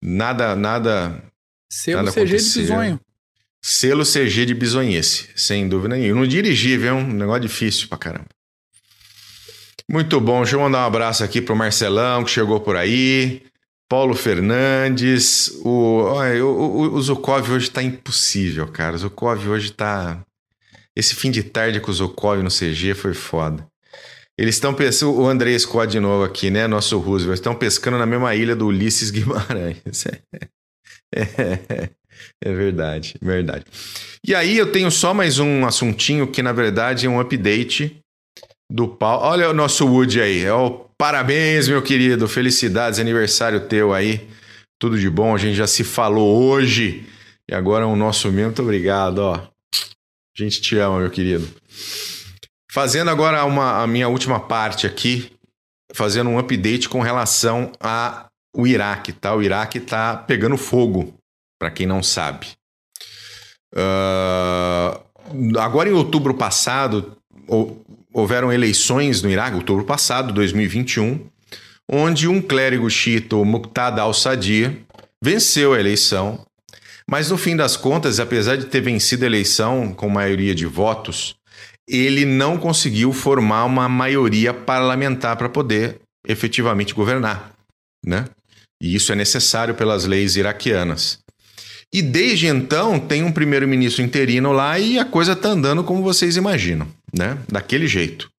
Nada, 0.04 0.56
nada. 0.56 1.24
Selo 1.72 2.04
Nada 2.04 2.12
CG 2.12 2.26
de 2.26 2.36
aconteceu. 2.36 2.62
bisonho. 2.64 3.00
Selo 3.64 4.04
CG 4.06 4.46
de 4.46 4.54
bizonhice, 4.54 5.30
sem 5.36 5.68
dúvida 5.68 5.96
nenhuma. 5.96 6.22
Não 6.22 6.28
dirigível, 6.28 6.90
é 6.90 6.94
um 6.94 7.08
negócio 7.08 7.42
difícil 7.42 7.88
pra 7.88 7.98
caramba. 7.98 8.28
Muito 9.90 10.20
bom. 10.20 10.42
Deixa 10.42 10.56
eu 10.56 10.60
mandar 10.60 10.84
um 10.84 10.88
abraço 10.88 11.24
aqui 11.24 11.42
pro 11.42 11.56
Marcelão, 11.56 12.24
que 12.24 12.32
chegou 12.32 12.60
por 12.60 12.76
aí. 12.76 13.44
Paulo 13.90 14.14
Fernandes. 14.16 15.48
O, 15.64 16.02
olha, 16.04 16.46
o, 16.46 16.50
o, 16.50 16.94
o 16.96 17.02
Zukov 17.02 17.50
hoje 17.52 17.70
tá 17.70 17.82
impossível, 17.82 18.68
cara. 18.68 18.96
O 18.96 19.00
Zukov 19.00 19.48
hoje 19.48 19.72
tá. 19.72 20.20
Esse 20.98 21.16
fim 21.16 21.30
de 21.30 21.44
tarde 21.44 21.80
com 21.80 21.92
o 21.92 21.94
Zukov 21.94 22.42
no 22.42 22.50
CG 22.50 22.94
foi 22.94 23.14
foda. 23.14 23.68
Eles 24.38 24.56
estão 24.56 24.74
pescando. 24.74 25.14
O 25.14 25.28
André 25.28 25.58
Scott 25.58 25.92
de 25.92 26.00
novo 26.00 26.24
aqui, 26.24 26.50
né? 26.50 26.68
Nosso 26.68 26.98
Roosevelt. 27.00 27.38
Estão 27.38 27.56
pescando 27.56 27.98
na 27.98 28.06
mesma 28.06 28.36
ilha 28.36 28.56
do 28.56 28.68
Ulisses 28.68 29.10
Guimarães. 29.12 30.06
É, 31.14 31.90
é 32.44 32.54
verdade, 32.54 33.16
verdade. 33.22 33.66
E 34.26 34.34
aí 34.34 34.58
eu 34.58 34.72
tenho 34.72 34.90
só 34.90 35.14
mais 35.14 35.40
um 35.40 35.66
assuntinho 35.66 36.28
que 36.28 36.42
na 36.42 36.52
verdade 36.52 37.06
é 37.06 37.10
um 37.10 37.20
update 37.20 38.00
do 38.72 38.88
pau. 38.88 39.22
Olha 39.22 39.50
o 39.50 39.54
nosso 39.54 39.86
Woody 39.86 40.22
aí. 40.22 40.44
É 40.44 40.54
o 40.54 40.86
parabéns, 40.98 41.68
meu 41.68 41.82
querido. 41.82 42.28
Felicidades, 42.28 43.00
aniversário 43.00 43.68
teu 43.68 43.94
aí. 43.94 44.28
Tudo 44.80 45.00
de 45.00 45.10
bom. 45.10 45.34
A 45.34 45.38
gente 45.38 45.56
já 45.56 45.68
se 45.68 45.84
falou 45.84 46.44
hoje. 46.44 47.06
E 47.50 47.54
agora 47.54 47.84
é 47.84 47.88
o 47.88 47.96
nosso 47.96 48.30
mesmo. 48.30 48.48
Muito 48.48 48.62
obrigado, 48.62 49.20
ó. 49.20 49.55
A 50.38 50.44
gente 50.44 50.62
te 50.62 50.78
ama, 50.78 51.00
meu 51.00 51.10
querido. 51.10 51.48
Fazendo 52.72 53.10
agora 53.10 53.46
uma, 53.46 53.82
a 53.82 53.88
minha 53.88 54.10
última 54.10 54.40
parte 54.40 54.86
aqui, 54.86 55.32
fazendo 55.94 56.30
um 56.30 56.38
update 56.38 56.90
com 56.90 57.00
relação 57.02 57.72
a 57.80 58.26
o 58.54 58.66
Iraque, 58.68 59.12
tá? 59.14 59.34
O 59.36 59.42
Iraque 59.42 59.80
tá 59.80 60.16
pegando 60.16 60.58
fogo, 60.58 61.14
para 61.60 61.72
quem 61.72 61.86
não 61.86 62.02
sabe. 62.04 62.48
Ah, 63.76 65.02
agora 65.60 65.90
em 65.90 65.94
outubro 65.94 66.34
passado, 66.34 67.18
hou- 67.48 67.84
houveram 68.14 68.52
eleições 68.52 69.22
no 69.22 69.30
Iraque, 69.30 69.58
outubro 69.58 69.84
passado, 69.86 70.34
2021, 70.34 71.28
onde 71.92 72.28
um 72.28 72.42
clérigo 72.42 72.90
xiita, 72.90 73.36
Muqtada 73.38 74.02
al-Sadir, 74.02 74.80
venceu 75.24 75.74
a 75.74 75.80
eleição, 75.80 76.46
mas 77.10 77.30
no 77.30 77.38
fim 77.38 77.56
das 77.56 77.78
contas, 77.78 78.20
apesar 78.20 78.58
de 78.58 78.66
ter 78.66 78.82
vencido 78.82 79.24
a 79.24 79.28
eleição 79.28 79.94
com 79.94 80.10
maioria 80.10 80.56
de 80.56 80.66
votos, 80.66 81.36
ele 81.88 82.26
não 82.26 82.58
conseguiu 82.58 83.14
formar 83.14 83.66
uma 83.66 83.88
maioria 83.88 84.54
parlamentar 84.54 85.38
para 85.38 85.50
poder 85.50 86.00
efetivamente 86.28 86.94
governar, 86.94 87.54
né? 88.04 88.26
E 88.82 88.96
isso 88.96 89.12
é 89.12 89.16
necessário 89.16 89.76
pelas 89.76 90.06
leis 90.06 90.36
iraquianas. 90.36 91.20
E 91.94 92.02
desde 92.02 92.48
então 92.48 93.00
tem 93.00 93.24
um 93.24 93.32
primeiro-ministro 93.32 94.04
interino 94.04 94.52
lá 94.52 94.78
e 94.80 94.98
a 95.00 95.06
coisa 95.06 95.36
tá 95.36 95.50
andando 95.50 95.84
como 95.84 96.02
vocês 96.02 96.36
imaginam, 96.36 96.88
né? 97.16 97.38
Daquele 97.48 97.88
jeito. 97.88 98.30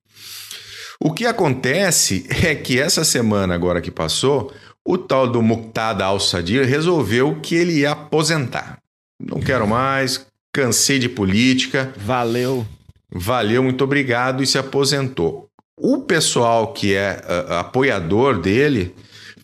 O 1.01 1.13
que 1.13 1.25
acontece 1.25 2.27
é 2.45 2.55
que 2.55 2.81
essa 2.81 3.05
semana 3.05 3.55
agora 3.55 3.81
que 3.81 3.91
passou, 3.91 4.53
o 4.87 4.97
tal 4.97 5.29
do 5.29 5.43
Muqtada 5.43 6.05
al-Sadir 6.05 6.65
resolveu 6.65 7.41
que 7.43 7.57
ele 7.57 7.81
ia 7.81 7.91
aposentar. 7.91 8.79
Não 9.21 9.41
quero 9.41 9.67
mais, 9.67 10.25
cansei 10.53 10.99
de 10.99 11.09
política, 11.09 11.93
Valeu. 11.97 12.65
valeu, 13.13 13.63
muito 13.63 13.83
obrigado 13.83 14.43
e 14.43 14.47
se 14.47 14.57
aposentou. 14.57 15.49
O 15.79 16.03
pessoal 16.03 16.73
que 16.73 16.95
é 16.95 17.21
ah, 17.27 17.61
apoiador 17.61 18.41
dele 18.41 18.95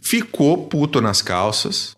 ficou 0.01 0.69
puto 0.69 1.01
nas 1.01 1.21
calças, 1.21 1.97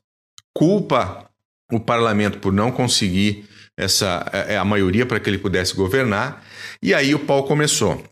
culpa 0.52 1.28
o 1.70 1.78
parlamento 1.78 2.38
por 2.38 2.52
não 2.52 2.70
conseguir 2.70 3.44
essa 3.76 4.24
eh, 4.32 4.56
a 4.56 4.64
maioria 4.64 5.04
para 5.04 5.18
que 5.18 5.28
ele 5.28 5.38
pudesse 5.38 5.74
governar, 5.74 6.44
e 6.82 6.94
aí 6.94 7.14
o 7.14 7.18
pau 7.18 7.44
começou 7.44 8.02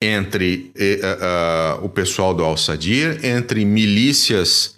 entre 0.00 0.70
eh, 0.76 1.00
ah, 1.02 1.18
ah, 1.20 1.78
o 1.82 1.88
pessoal 1.88 2.34
do 2.34 2.44
Al-Sadir, 2.44 3.24
entre 3.24 3.64
milícias 3.64 4.75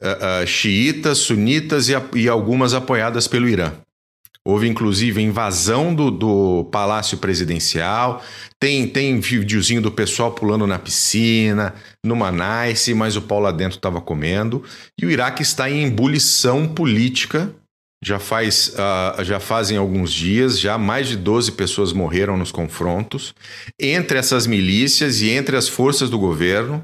ah, 0.00 0.46
xiitas, 0.46 1.18
sunitas 1.18 1.88
e, 1.88 1.92
e 2.14 2.28
algumas 2.28 2.74
apoiadas 2.74 3.26
pelo 3.26 3.48
Irã. 3.48 3.72
Houve 4.48 4.66
inclusive 4.66 5.20
invasão 5.20 5.94
do, 5.94 6.10
do 6.10 6.64
palácio 6.72 7.18
presidencial. 7.18 8.24
Tem, 8.58 8.88
tem 8.88 9.20
videozinho 9.20 9.82
do 9.82 9.92
pessoal 9.92 10.32
pulando 10.32 10.66
na 10.66 10.78
piscina, 10.78 11.74
numa 12.02 12.32
nice, 12.32 12.94
mas 12.94 13.14
o 13.14 13.20
pau 13.20 13.40
lá 13.40 13.52
dentro 13.52 13.76
estava 13.76 14.00
comendo. 14.00 14.64
E 14.98 15.04
o 15.04 15.10
Iraque 15.10 15.42
está 15.42 15.68
em 15.68 15.84
ebulição 15.84 16.66
política. 16.66 17.54
Já, 18.02 18.18
faz, 18.18 18.72
ah, 18.78 19.16
já 19.22 19.38
fazem 19.38 19.76
alguns 19.76 20.10
dias, 20.10 20.58
já 20.58 20.78
mais 20.78 21.08
de 21.08 21.16
12 21.16 21.52
pessoas 21.52 21.92
morreram 21.92 22.36
nos 22.36 22.50
confrontos, 22.50 23.34
entre 23.78 24.16
essas 24.16 24.46
milícias 24.46 25.20
e 25.20 25.28
entre 25.28 25.58
as 25.58 25.68
forças 25.68 26.08
do 26.08 26.18
governo, 26.18 26.82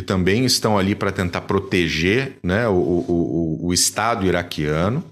que 0.00 0.06
também 0.06 0.46
estão 0.46 0.78
ali 0.78 0.94
para 0.94 1.12
tentar 1.12 1.42
proteger 1.42 2.38
né, 2.42 2.66
o, 2.66 2.72
o, 2.72 3.66
o, 3.66 3.74
Estado 3.74 4.26
iraquiano. 4.26 5.04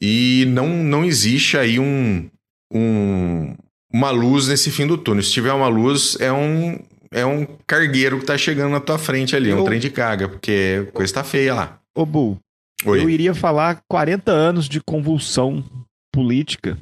E 0.00 0.44
não, 0.48 0.68
não 0.68 1.04
existe 1.04 1.58
aí 1.58 1.80
um, 1.80 2.30
um, 2.72 3.56
uma 3.92 4.10
luz 4.10 4.46
nesse 4.46 4.70
fim 4.70 4.86
do 4.86 4.96
túnel. 4.96 5.24
Se 5.24 5.32
tiver 5.32 5.52
uma 5.52 5.66
luz, 5.66 6.16
é 6.20 6.32
um, 6.32 6.78
é 7.10 7.26
um 7.26 7.44
cargueiro 7.66 8.20
que 8.20 8.26
tá 8.26 8.38
chegando 8.38 8.70
na 8.70 8.80
tua 8.80 8.96
frente 8.96 9.34
ali, 9.34 9.52
um 9.52 9.58
Eu- 9.58 9.64
trem 9.64 9.80
de 9.80 9.90
carga, 9.90 10.28
porque 10.28 10.86
a 10.88 10.92
coisa 10.92 11.14
tá 11.14 11.24
feia 11.24 11.54
lá. 11.54 11.80
Ô, 11.96 12.06
Bu, 12.06 12.38
Oi. 12.84 13.02
eu 13.02 13.10
iria 13.10 13.34
falar 13.34 13.80
40 13.90 14.30
anos 14.30 14.68
de 14.68 14.80
convulsão 14.80 15.64
política, 16.12 16.78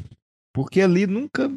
porque 0.52 0.82
ali 0.82 1.06
nunca 1.06 1.50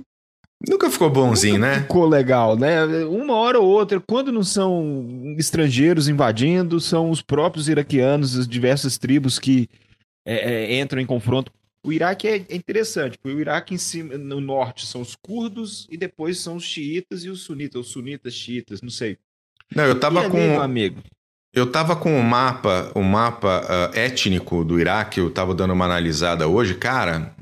Nunca 0.67 0.89
ficou 0.89 1.09
bonzinho, 1.09 1.59
né? 1.59 1.81
ficou 1.81 2.07
legal, 2.07 2.57
né? 2.57 2.83
Uma 3.05 3.35
hora 3.35 3.59
ou 3.59 3.67
outra, 3.67 3.99
quando 3.99 4.31
não 4.31 4.43
são 4.43 5.35
estrangeiros 5.37 6.07
invadindo, 6.07 6.79
são 6.79 7.11
os 7.11 7.21
próprios 7.21 7.69
iraquianos, 7.69 8.35
as 8.35 8.47
diversas 8.47 8.97
tribos 8.97 9.37
que 9.37 9.69
é, 10.25 10.73
é, 10.73 10.79
entram 10.79 10.99
em 10.99 11.05
confronto. 11.05 11.51
O 11.85 11.93
Iraque 11.93 12.27
é, 12.27 12.45
é 12.49 12.55
interessante, 12.55 13.17
porque 13.17 13.37
o 13.37 13.39
Iraque 13.39 13.75
em 13.75 13.77
cima, 13.77 14.17
no 14.17 14.41
norte 14.41 14.85
são 14.85 14.99
os 14.99 15.15
curdos 15.15 15.87
e 15.91 15.95
depois 15.95 16.39
são 16.39 16.55
os 16.55 16.63
xiitas 16.63 17.23
e 17.23 17.29
os 17.29 17.41
sunitas, 17.41 17.79
os 17.79 17.87
sunitas 17.91 18.33
xiitas, 18.33 18.81
não 18.81 18.89
sei. 18.89 19.17
Não, 19.73 19.85
eu 19.85 19.99
tava 19.99 20.21
e 20.21 20.25
ali, 20.25 20.31
com. 20.31 20.37
meu 20.37 20.61
amigo? 20.61 21.01
Eu 21.53 21.71
tava 21.71 21.95
com 21.95 22.19
o 22.19 22.23
mapa, 22.23 22.91
o 22.93 23.01
mapa 23.01 23.63
ah, 23.67 23.91
étnico 23.93 24.63
do 24.63 24.79
Iraque, 24.79 25.19
eu 25.19 25.29
tava 25.29 25.55
dando 25.55 25.73
uma 25.73 25.85
analisada 25.85 26.47
hoje, 26.47 26.75
cara. 26.75 27.33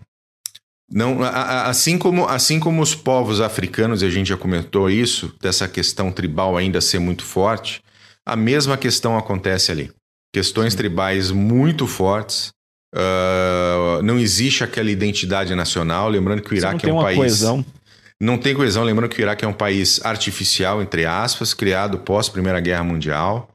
Não, 0.90 1.24
assim 1.24 1.98
como, 1.98 2.28
assim 2.28 2.60
como 2.60 2.82
os 2.82 2.94
povos 2.94 3.42
africanos, 3.42 4.02
e 4.02 4.06
a 4.06 4.10
gente 4.10 4.28
já 4.28 4.38
comentou 4.38 4.90
isso, 4.90 5.34
dessa 5.42 5.68
questão 5.68 6.12
tribal 6.12 6.56
ainda 6.56 6.80
ser 6.80 7.00
muito 7.00 7.24
forte, 7.24 7.82
a 8.26 8.36
mesma 8.36 8.78
questão 8.78 9.18
acontece 9.18 9.72
ali. 9.72 9.92
Questões 10.34 10.76
tribais 10.76 11.32
muito 11.32 11.88
fortes. 11.88 12.52
ah, 12.96 14.00
não 14.04 14.20
existe 14.20 14.64
aquela 14.64 14.90
identidade 14.92 15.54
nacional. 15.56 16.08
Lembrando 16.10 16.42
que 16.42 16.54
o 16.54 16.58
Iraque 16.58 16.82
tem 16.82 16.90
é 16.90 16.94
um 16.94 16.98
uma 16.98 17.04
país. 17.06 17.18
coesão. 17.18 17.66
Não 18.22 18.38
tem 18.38 18.54
coesão. 18.56 18.84
Lembrando 18.84 19.10
que 19.10 19.20
o 19.20 19.24
Iraque 19.24 19.44
é 19.44 19.48
um 19.48 19.54
país 19.54 20.00
artificial, 20.06 20.82
entre 20.82 21.06
aspas, 21.06 21.54
criado 21.54 22.00
pós 22.00 22.30
Primeira 22.30 22.60
Guerra 22.60 22.84
Mundial 22.84 23.50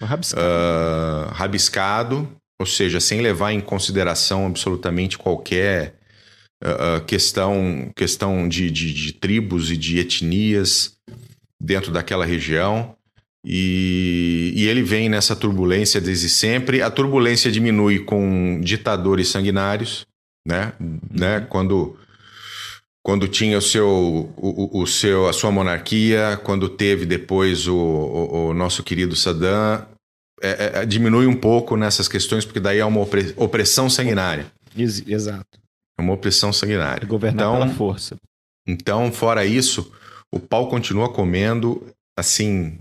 Rabiscado. 0.00 0.42
ah, 0.46 1.32
rabiscado, 1.34 2.28
ou 2.60 2.66
seja, 2.66 3.00
sem 3.00 3.20
levar 3.20 3.52
em 3.52 3.60
consideração 3.60 4.46
absolutamente 4.46 5.16
qualquer 5.18 5.94
ah, 6.64 6.96
ah, 6.96 7.00
questão, 7.00 7.90
questão 7.94 8.48
de, 8.48 8.70
de- 8.70 8.92
de 8.92 9.12
tribos 9.12 9.70
e 9.70 9.76
de 9.76 9.98
etnias 9.98 10.92
dentro 11.62 11.92
daquela 11.92 12.24
região. 12.24 12.94
E, 13.46 14.52
e 14.56 14.66
ele 14.66 14.82
vem 14.82 15.08
nessa 15.08 15.36
turbulência 15.36 16.00
desde 16.00 16.28
sempre. 16.30 16.80
A 16.80 16.90
turbulência 16.90 17.52
diminui 17.52 17.98
com 17.98 18.58
ditadores 18.62 19.28
sanguinários, 19.28 20.06
né? 20.48 20.72
né? 21.10 21.40
Quando, 21.50 21.94
quando 23.04 23.28
tinha 23.28 23.58
o 23.58 23.62
seu, 23.62 23.86
o, 24.36 24.80
o- 24.80 24.86
seu, 24.86 25.28
a 25.28 25.32
sua 25.34 25.50
monarquia, 25.50 26.40
quando 26.42 26.70
teve 26.70 27.04
depois 27.04 27.68
o, 27.68 27.76
o- 27.76 28.48
o 28.48 28.54
nosso 28.54 28.82
querido 28.82 29.14
Saddam, 29.14 29.86
é, 30.42 30.80
é, 30.80 30.86
diminui 30.86 31.26
um 31.26 31.36
pouco 31.36 31.76
nessas 31.76 32.08
questões, 32.08 32.44
porque 32.46 32.60
daí 32.60 32.78
é 32.78 32.84
uma 32.84 33.00
opre- 33.00 33.34
opressão 33.36 33.90
sanguinária. 33.90 34.46
Ex- 34.76 35.06
Exato. 35.06 35.58
É 35.98 36.02
uma 36.02 36.12
opressão 36.12 36.52
sanguinária. 36.52 37.06
Governar 37.06 37.46
Então- 37.46 37.60
pela 37.60 37.74
força. 37.74 38.16
Então, 38.66 39.12
fora 39.12 39.44
isso, 39.44 39.92
o 40.32 40.40
pau 40.40 40.68
continua 40.68 41.12
comendo, 41.12 41.86
assim, 42.18 42.78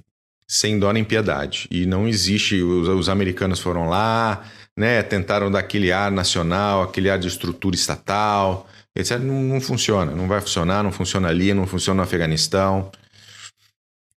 sem 0.48 0.80
dó 0.80 0.92
nem 0.92 1.04
piedade. 1.04 1.68
E 1.70 1.86
não 1.86 2.08
existe. 2.08 2.62
Os, 2.62 2.88
os 2.88 3.10
americanos 3.10 3.60
foram 3.60 3.90
lá, 3.90 4.44
né? 4.78 5.04
Tentaram 5.04 5.52
dar 5.52 5.60
aquele 5.60 5.92
ar 5.92 6.10
nacional, 6.12 6.82
aquele 6.84 7.10
ar 7.10 7.20
de 7.20 7.28
estrutura 7.28 7.76
estatal, 7.76 8.68
etc. 8.96 9.20
Não, 9.20 9.42
não 9.44 9.60
funciona. 9.62 10.12
Não 10.14 10.28
vai 10.28 10.40
funcionar, 10.42 10.84
não 10.84 10.92
funciona 10.92 11.28
ali, 11.28 11.54
não 11.54 11.68
funciona 11.68 11.98
no 11.98 12.04
Afeganistão. 12.04 12.90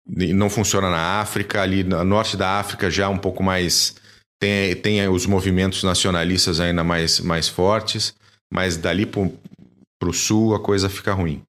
Não 0.09 0.49
funciona 0.49 0.89
na 0.89 1.21
África, 1.21 1.61
ali 1.61 1.83
no 1.83 2.05
norte 2.05 2.37
da 2.37 2.61
África 2.61 2.89
já 2.89 3.09
um 3.09 3.19
pouco 3.19 3.43
mais. 3.43 3.97
Tem, 4.39 4.77
tem 4.77 5.09
os 5.09 5.27
movimentos 5.27 5.83
nacionalistas 5.83 6.61
ainda 6.61 6.85
mais, 6.85 7.19
mais 7.19 7.49
fortes, 7.49 8.15
mas 8.53 8.77
dali 8.77 9.07
para 9.07 10.09
o 10.09 10.13
sul 10.13 10.55
a 10.55 10.61
coisa 10.61 10.89
fica 10.89 11.13
ruim. 11.13 11.43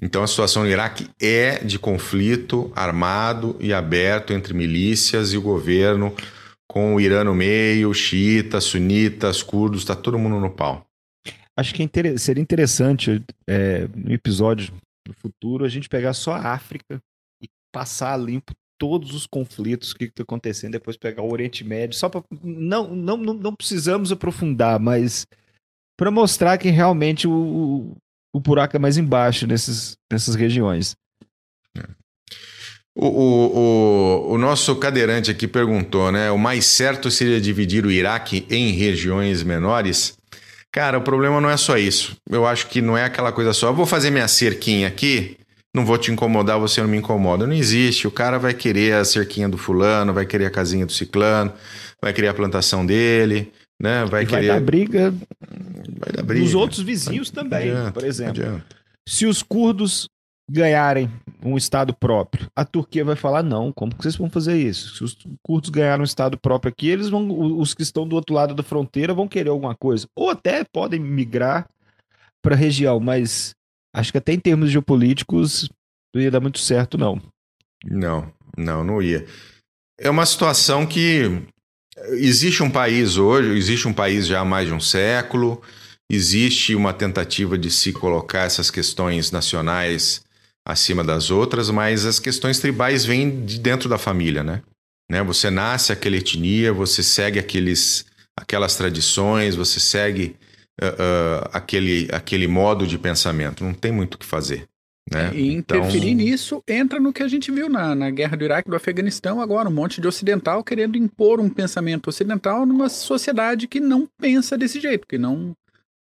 Então 0.00 0.22
a 0.22 0.26
situação 0.26 0.62
no 0.62 0.68
Iraque 0.68 1.08
é 1.20 1.64
de 1.64 1.78
conflito 1.78 2.72
armado 2.74 3.56
e 3.58 3.72
aberto 3.72 4.32
entre 4.32 4.54
milícias 4.54 5.32
e 5.32 5.36
o 5.36 5.42
governo, 5.42 6.14
com 6.68 6.94
o 6.94 7.00
Irã 7.00 7.24
no 7.24 7.34
meio, 7.34 7.92
xiitas, 7.92 8.64
sunitas, 8.64 9.42
curdos, 9.42 9.80
está 9.80 9.96
todo 9.96 10.18
mundo 10.18 10.38
no 10.38 10.50
pau. 10.50 10.86
Acho 11.56 11.74
que 11.74 11.82
é 11.82 12.16
seria 12.16 12.42
interessante 12.42 13.20
é, 13.48 13.88
no 13.94 14.12
episódio 14.12 14.72
no 15.06 15.14
futuro 15.14 15.64
a 15.64 15.68
gente 15.68 15.88
pegar 15.88 16.12
só 16.12 16.34
a 16.34 16.52
África 16.52 17.00
e 17.42 17.48
passar 17.72 18.16
limpo 18.16 18.52
todos 18.78 19.12
os 19.12 19.26
conflitos 19.26 19.92
que 19.92 20.04
estão 20.04 20.22
acontecendo, 20.22 20.72
depois 20.72 20.96
pegar 20.96 21.22
o 21.22 21.32
Oriente 21.32 21.64
Médio, 21.64 21.98
só 21.98 22.08
para 22.08 22.22
não, 22.40 22.94
não, 22.94 23.16
não, 23.16 23.34
não 23.34 23.54
precisamos 23.54 24.12
aprofundar, 24.12 24.78
mas 24.78 25.26
para 25.98 26.12
mostrar 26.12 26.56
que 26.56 26.70
realmente 26.70 27.26
o, 27.26 27.96
o, 28.32 28.40
buraco 28.40 28.76
é 28.76 28.78
mais 28.78 28.96
embaixo 28.96 29.48
nesses, 29.48 29.96
nessas 30.10 30.36
regiões. 30.36 30.96
O, 32.94 33.06
o, 33.06 33.58
o, 34.30 34.32
o 34.34 34.38
nosso 34.38 34.74
cadeirante 34.76 35.30
aqui 35.30 35.48
perguntou, 35.48 36.10
né? 36.12 36.30
O 36.30 36.38
mais 36.38 36.66
certo 36.66 37.10
seria 37.10 37.40
dividir 37.40 37.84
o 37.84 37.90
Iraque 37.90 38.46
em 38.48 38.70
regiões 38.72 39.42
menores? 39.42 40.16
Cara, 40.72 40.98
o 40.98 41.02
problema 41.02 41.40
não 41.40 41.50
é 41.50 41.56
só 41.56 41.76
isso. 41.76 42.16
Eu 42.30 42.46
acho 42.46 42.68
que 42.68 42.80
não 42.80 42.96
é 42.96 43.04
aquela 43.04 43.32
coisa 43.32 43.52
só. 43.52 43.68
Eu 43.68 43.74
vou 43.74 43.86
fazer 43.86 44.10
minha 44.10 44.28
cerquinha 44.28 44.86
aqui, 44.86 45.36
não 45.74 45.84
vou 45.84 45.98
te 45.98 46.12
incomodar, 46.12 46.58
você 46.58 46.80
não 46.80 46.88
me 46.88 46.96
incomoda. 46.96 47.46
Não 47.46 47.54
existe. 47.54 48.06
O 48.06 48.10
cara 48.10 48.38
vai 48.38 48.54
querer 48.54 48.94
a 48.94 49.04
cerquinha 49.04 49.48
do 49.48 49.58
fulano, 49.58 50.12
vai 50.12 50.26
querer 50.26 50.46
a 50.46 50.50
casinha 50.50 50.86
do 50.86 50.92
ciclano, 50.92 51.52
vai 52.00 52.12
querer 52.12 52.28
a 52.28 52.34
plantação 52.34 52.86
dele, 52.86 53.52
né? 53.80 54.04
Vai 54.04 54.22
E 54.22 54.26
vai 54.26 54.40
querer. 54.40 54.46
dar 54.48 54.60
briga 54.60 55.10
vai 55.98 56.12
dar 56.12 56.22
briga. 56.22 56.44
dos 56.44 56.54
outros 56.54 56.80
vizinhos 56.80 57.30
Não 57.32 57.42
também, 57.44 57.70
adianta, 57.70 57.92
por 57.92 58.04
exemplo. 58.04 58.42
adianta. 58.42 58.66
Se 59.08 59.26
os 59.26 59.42
curdos 59.42 60.08
ganharem 60.50 61.10
um 61.44 61.56
estado 61.56 61.94
próprio, 61.94 62.46
a 62.56 62.64
Turquia 62.64 63.04
vai 63.04 63.16
falar 63.16 63.42
não, 63.42 63.70
como 63.72 63.94
que 63.94 64.02
vocês 64.02 64.16
vão 64.16 64.30
fazer 64.30 64.56
isso? 64.56 64.96
Se 64.96 65.04
os 65.04 65.16
curdos 65.42 65.68
ganharem 65.70 66.00
um 66.00 66.04
estado 66.04 66.38
próprio 66.38 66.70
aqui, 66.70 66.88
eles 66.88 67.08
vão, 67.10 67.58
os 67.58 67.74
que 67.74 67.82
estão 67.82 68.06
do 68.08 68.16
outro 68.16 68.34
lado 68.34 68.54
da 68.54 68.62
fronteira 68.62 69.12
vão 69.14 69.28
querer 69.28 69.50
alguma 69.50 69.74
coisa, 69.74 70.06
ou 70.16 70.30
até 70.30 70.64
podem 70.64 70.98
migrar 71.00 71.68
para 72.42 72.54
a 72.54 72.58
região, 72.58 72.98
mas 72.98 73.54
acho 73.94 74.10
que 74.12 74.18
até 74.18 74.32
em 74.32 74.40
termos 74.40 74.70
geopolíticos 74.70 75.68
não 76.14 76.22
ia 76.22 76.30
dar 76.30 76.40
muito 76.40 76.58
certo 76.58 76.96
não. 76.96 77.20
Não, 77.84 78.32
não, 78.56 78.82
não 78.82 79.02
ia. 79.02 79.26
É 80.00 80.08
uma 80.08 80.24
situação 80.24 80.86
que 80.86 81.42
existe 82.12 82.62
um 82.62 82.70
país 82.70 83.16
hoje, 83.16 83.56
existe 83.56 83.88
um 83.88 83.92
país 83.92 84.26
já 84.26 84.40
há 84.40 84.44
mais 84.44 84.68
de 84.68 84.74
um 84.74 84.80
século, 84.80 85.60
existe 86.10 86.74
uma 86.74 86.92
tentativa 86.92 87.58
de 87.58 87.70
se 87.70 87.92
colocar 87.92 88.42
essas 88.42 88.70
questões 88.70 89.30
nacionais 89.30 90.22
acima 90.66 91.02
das 91.02 91.30
outras, 91.30 91.70
mas 91.70 92.04
as 92.04 92.18
questões 92.18 92.58
tribais 92.58 93.04
vêm 93.04 93.44
de 93.44 93.58
dentro 93.58 93.88
da 93.88 93.96
família, 93.96 94.44
né? 94.44 94.62
né? 95.10 95.22
Você 95.22 95.50
nasce 95.50 95.92
aquela 95.92 96.16
etnia, 96.16 96.72
você 96.72 97.02
segue 97.02 97.38
aqueles, 97.38 98.04
aquelas 98.36 98.76
tradições, 98.76 99.56
você 99.56 99.80
segue 99.80 100.36
ah, 100.80 100.94
ah, 100.98 101.50
aquele, 101.54 102.08
aquele 102.12 102.46
modo 102.46 102.86
de 102.86 102.98
pensamento. 102.98 103.64
Não 103.64 103.72
tem 103.72 103.90
muito 103.90 104.14
o 104.14 104.18
que 104.18 104.26
fazer. 104.26 104.67
Né? 105.12 105.30
E 105.34 105.52
interferir 105.54 106.10
Então- 106.10 106.24
nisso 106.24 106.62
entra 106.68 107.00
no 107.00 107.12
que 107.12 107.22
a 107.22 107.28
gente 107.28 107.50
viu 107.50 107.68
na, 107.68 107.94
na 107.94 108.10
guerra 108.10 108.36
do 108.36 108.44
Iraque 108.44 108.68
e 108.68 108.70
do 108.70 108.76
Afeganistão 108.76 109.40
agora, 109.40 109.68
um 109.68 109.72
monte 109.72 110.00
de 110.00 110.06
ocidental 110.08 110.62
querendo 110.62 110.98
impor 110.98 111.40
um 111.40 111.48
pensamento 111.48 112.08
ocidental 112.08 112.66
numa 112.66 112.88
sociedade 112.88 113.66
que 113.66 113.80
não 113.80 114.06
pensa 114.20 114.58
desse 114.58 114.80
jeito, 114.80 115.06
que 115.06 115.16
não, 115.16 115.52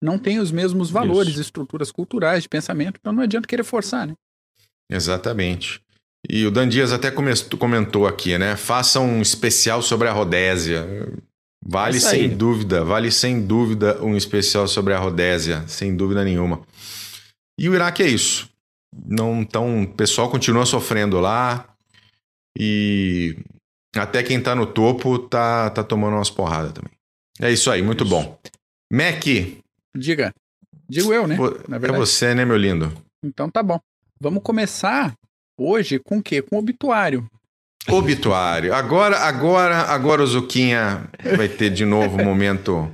não 0.03 0.19
tem 0.19 0.39
os 0.41 0.51
mesmos 0.51 0.91
valores, 0.91 1.33
Isso. 1.35 1.41
estruturas 1.43 1.93
culturais 1.93 2.43
de 2.43 2.49
pensamento, 2.49 2.99
então 3.01 3.13
não 3.13 3.23
adianta 3.23 3.47
querer 3.47 3.63
forçar, 3.65 4.07
né? 4.09 4.15
Exatamente. 4.91 5.81
E 6.29 6.45
o 6.45 6.51
Dan 6.51 6.69
Dias 6.69 6.93
até 6.93 7.11
come- 7.11 7.33
comentou 7.59 8.07
aqui, 8.07 8.37
né? 8.37 8.57
Faça 8.57 8.99
um 8.99 9.21
especial 9.23 9.81
sobre 9.83 10.09
a 10.09 10.13
Rodésia. 10.13 10.85
Vale 11.65 11.95
aí. 11.97 12.01
sem 12.01 12.29
dúvida, 12.29 12.85
vale 12.85 13.11
sem 13.11 13.45
dúvida 13.45 14.01
um 14.03 14.17
especial 14.17 14.67
sobre 14.69 14.93
a 14.95 14.99
Rodésia, 14.99 15.65
sem 15.67 15.97
dúvida 15.97 16.25
nenhuma. 16.25 16.61
E 17.59 17.69
o 17.69 17.75
Iraque 17.75 18.03
é 18.03 18.09
isso. 18.09 18.49
Não, 19.05 19.41
então, 19.41 19.83
o 19.83 19.89
pessoal 19.89 20.31
continua 20.31 20.65
sofrendo 20.65 21.21
lá 21.21 21.69
e 22.59 23.37
até 23.95 24.23
quem 24.23 24.41
tá 24.41 24.55
no 24.55 24.67
topo 24.67 25.19
tá, 25.19 25.71
tá 25.71 25.85
tomando 25.85 26.15
umas 26.15 26.31
porradas 26.31 26.73
também. 26.73 26.93
É 27.41 27.51
isso 27.51 27.71
aí, 27.71 27.83
muito 27.83 28.05
Isso. 28.05 28.11
bom. 28.11 28.39
Mac, 28.91 29.25
Diga. 29.97 30.33
Digo 30.89 31.13
eu, 31.13 31.27
né? 31.27 31.37
é 31.37 31.93
você, 31.93 32.35
né, 32.35 32.45
meu 32.45 32.57
lindo? 32.57 32.93
Então 33.23 33.51
tá 33.51 33.63
bom. 33.63 33.81
Vamos 34.21 34.43
começar 34.43 35.15
hoje 35.59 35.99
com 35.99 36.19
o 36.19 36.23
quê? 36.23 36.41
Com 36.41 36.57
o 36.57 36.59
obituário. 36.59 37.29
Obituário. 37.89 38.75
Agora, 38.75 39.19
agora, 39.19 39.83
agora 39.83 40.23
o 40.23 40.27
Zuquinha 40.27 41.09
vai 41.37 41.49
ter 41.49 41.71
de 41.71 41.85
novo 41.85 42.21
um 42.21 42.25
momento. 42.25 42.91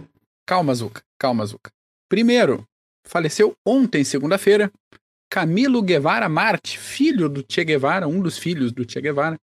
Calma, 0.46 0.74
Zuca. 0.74 1.02
Calma, 1.18 1.44
Zuca. 1.46 1.70
Primeiro, 2.08 2.64
faleceu 3.06 3.54
ontem, 3.66 4.04
segunda-feira, 4.04 4.70
Camilo 5.32 5.80
Guevara 5.80 6.28
Marte, 6.28 6.78
filho 6.78 7.26
do 7.26 7.42
Che 7.42 7.64
Guevara, 7.64 8.06
um 8.06 8.20
dos 8.20 8.36
filhos 8.36 8.70
do 8.70 8.84
Che 8.84 9.00
Guevara. 9.00 9.38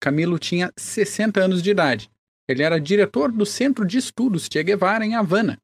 Camilo 0.00 0.38
tinha 0.38 0.72
60 0.74 1.38
anos 1.38 1.62
de 1.62 1.70
idade. 1.70 2.10
Ele 2.48 2.62
era 2.62 2.80
diretor 2.80 3.30
do 3.30 3.44
Centro 3.44 3.84
de 3.84 3.98
Estudos 3.98 4.48
Che 4.50 4.62
Guevara 4.62 5.04
em 5.04 5.16
Havana. 5.16 5.58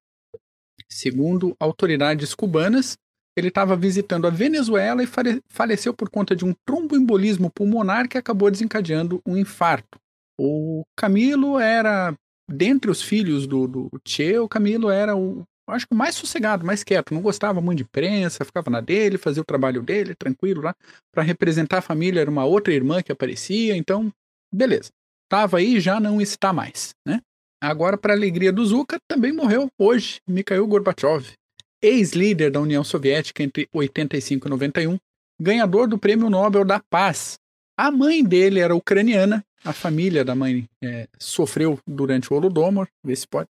Segundo 0.86 1.56
autoridades 1.58 2.34
cubanas, 2.34 2.98
ele 3.34 3.48
estava 3.48 3.74
visitando 3.74 4.26
a 4.26 4.30
Venezuela 4.30 5.02
e 5.02 5.06
fale- 5.06 5.40
faleceu 5.48 5.94
por 5.94 6.10
conta 6.10 6.36
de 6.36 6.44
um 6.44 6.52
tromboembolismo 6.66 7.50
pulmonar 7.50 8.06
que 8.06 8.18
acabou 8.18 8.50
desencadeando 8.50 9.22
um 9.24 9.34
infarto. 9.34 9.98
O 10.38 10.82
Camilo 10.94 11.58
era 11.58 12.14
dentre 12.46 12.90
os 12.90 13.00
filhos 13.00 13.46
do, 13.46 13.66
do 13.66 13.90
Che, 14.06 14.38
o 14.38 14.46
Camilo 14.46 14.90
era 14.90 15.16
o, 15.16 15.42
acho 15.68 15.86
que 15.86 15.94
mais 15.94 16.14
sossegado, 16.14 16.64
mais 16.64 16.84
quieto, 16.84 17.14
não 17.14 17.22
gostava 17.22 17.60
muito 17.60 17.78
de 17.78 17.84
imprensa, 17.84 18.44
ficava 18.44 18.70
na 18.70 18.80
dele, 18.80 19.16
fazia 19.16 19.42
o 19.42 19.46
trabalho 19.46 19.82
dele, 19.82 20.14
tranquilo 20.14 20.62
lá. 20.62 20.74
Para 21.12 21.22
representar 21.22 21.78
a 21.78 21.82
família 21.82 22.20
era 22.20 22.30
uma 22.30 22.44
outra 22.44 22.72
irmã 22.72 23.02
que 23.02 23.12
aparecia, 23.12 23.76
então, 23.76 24.12
beleza. 24.52 24.90
Tava 25.28 25.58
aí, 25.58 25.80
já 25.80 25.98
não 25.98 26.20
está 26.20 26.52
mais, 26.52 26.94
né? 27.06 27.20
Agora, 27.62 27.96
para 27.96 28.12
alegria 28.12 28.52
do 28.52 28.64
Zuka, 28.64 28.98
também 29.08 29.32
morreu 29.32 29.68
hoje 29.78 30.20
Mikhail 30.28 30.66
Gorbachev, 30.66 31.32
ex-líder 31.80 32.50
da 32.50 32.60
União 32.60 32.84
Soviética 32.84 33.42
entre 33.42 33.66
85 33.72 34.46
e 34.46 34.50
91, 34.50 34.98
ganhador 35.40 35.88
do 35.88 35.98
Prêmio 35.98 36.28
Nobel 36.28 36.64
da 36.64 36.78
Paz. 36.78 37.38
A 37.76 37.90
mãe 37.90 38.22
dele 38.22 38.60
era 38.60 38.76
ucraniana, 38.76 39.42
a 39.64 39.72
família 39.72 40.24
da 40.24 40.34
mãe 40.34 40.68
é, 40.82 41.08
sofreu 41.18 41.78
durante 41.86 42.30
o 42.30 42.36
Holodomor, 42.36 42.86
vê 43.02 43.16
se 43.16 43.26
pode. 43.26 43.48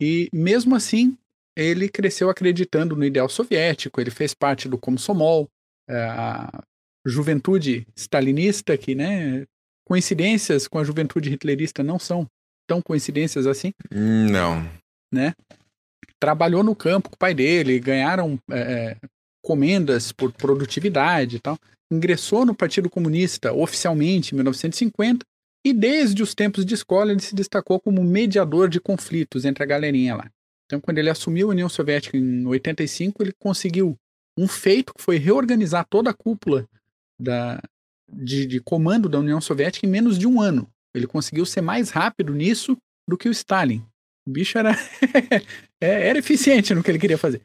E 0.00 0.28
mesmo 0.32 0.74
assim, 0.74 1.16
ele 1.58 1.88
cresceu 1.88 2.30
acreditando 2.30 2.94
no 2.94 3.04
ideal 3.04 3.28
soviético, 3.28 4.00
ele 4.00 4.12
fez 4.12 4.32
parte 4.32 4.68
do 4.68 4.78
Komsomol, 4.78 5.48
é, 5.90 6.04
a 6.04 6.62
juventude 7.04 7.84
stalinista, 7.96 8.78
que, 8.78 8.94
né, 8.94 9.44
coincidências 9.84 10.68
com 10.68 10.78
a 10.78 10.84
juventude 10.84 11.32
hitlerista 11.32 11.82
não 11.82 11.98
são 11.98 12.26
tão 12.68 12.80
coincidências 12.80 13.44
assim. 13.44 13.72
Não. 13.90 14.70
Né? 15.12 15.34
Trabalhou 16.20 16.62
no 16.62 16.76
campo 16.76 17.08
com 17.08 17.16
o 17.16 17.18
pai 17.18 17.34
dele, 17.34 17.80
ganharam 17.80 18.38
é, 18.52 18.96
comendas 19.42 20.12
por 20.12 20.30
produtividade 20.32 21.36
e 21.36 21.40
tal. 21.40 21.58
Ingressou 21.92 22.46
no 22.46 22.54
Partido 22.54 22.88
Comunista 22.88 23.52
oficialmente 23.52 24.32
em 24.32 24.36
1950 24.36 25.26
e 25.66 25.72
desde 25.72 26.22
os 26.22 26.34
tempos 26.34 26.64
de 26.64 26.74
escola 26.74 27.10
ele 27.10 27.20
se 27.20 27.34
destacou 27.34 27.80
como 27.80 28.04
mediador 28.04 28.68
de 28.68 28.78
conflitos 28.78 29.44
entre 29.44 29.64
a 29.64 29.66
galerinha 29.66 30.14
lá. 30.14 30.30
Então, 30.68 30.82
quando 30.82 30.98
ele 30.98 31.08
assumiu 31.08 31.48
a 31.48 31.52
União 31.52 31.68
Soviética 31.68 32.18
em 32.18 32.46
85, 32.46 33.22
ele 33.22 33.32
conseguiu 33.32 33.96
um 34.36 34.46
feito 34.46 34.92
que 34.92 35.02
foi 35.02 35.16
reorganizar 35.16 35.86
toda 35.88 36.10
a 36.10 36.14
cúpula 36.14 36.68
da, 37.18 37.58
de, 38.06 38.46
de 38.46 38.60
comando 38.60 39.08
da 39.08 39.18
União 39.18 39.40
Soviética 39.40 39.86
em 39.86 39.90
menos 39.90 40.18
de 40.18 40.26
um 40.26 40.42
ano. 40.42 40.70
Ele 40.94 41.06
conseguiu 41.06 41.46
ser 41.46 41.62
mais 41.62 41.88
rápido 41.88 42.34
nisso 42.34 42.76
do 43.08 43.16
que 43.16 43.30
o 43.30 43.32
Stalin. 43.32 43.82
O 44.26 44.30
bicho 44.30 44.58
era, 44.58 44.72
é, 45.80 46.08
era 46.08 46.18
eficiente 46.18 46.74
no 46.74 46.82
que 46.82 46.90
ele 46.90 46.98
queria 46.98 47.16
fazer. 47.16 47.40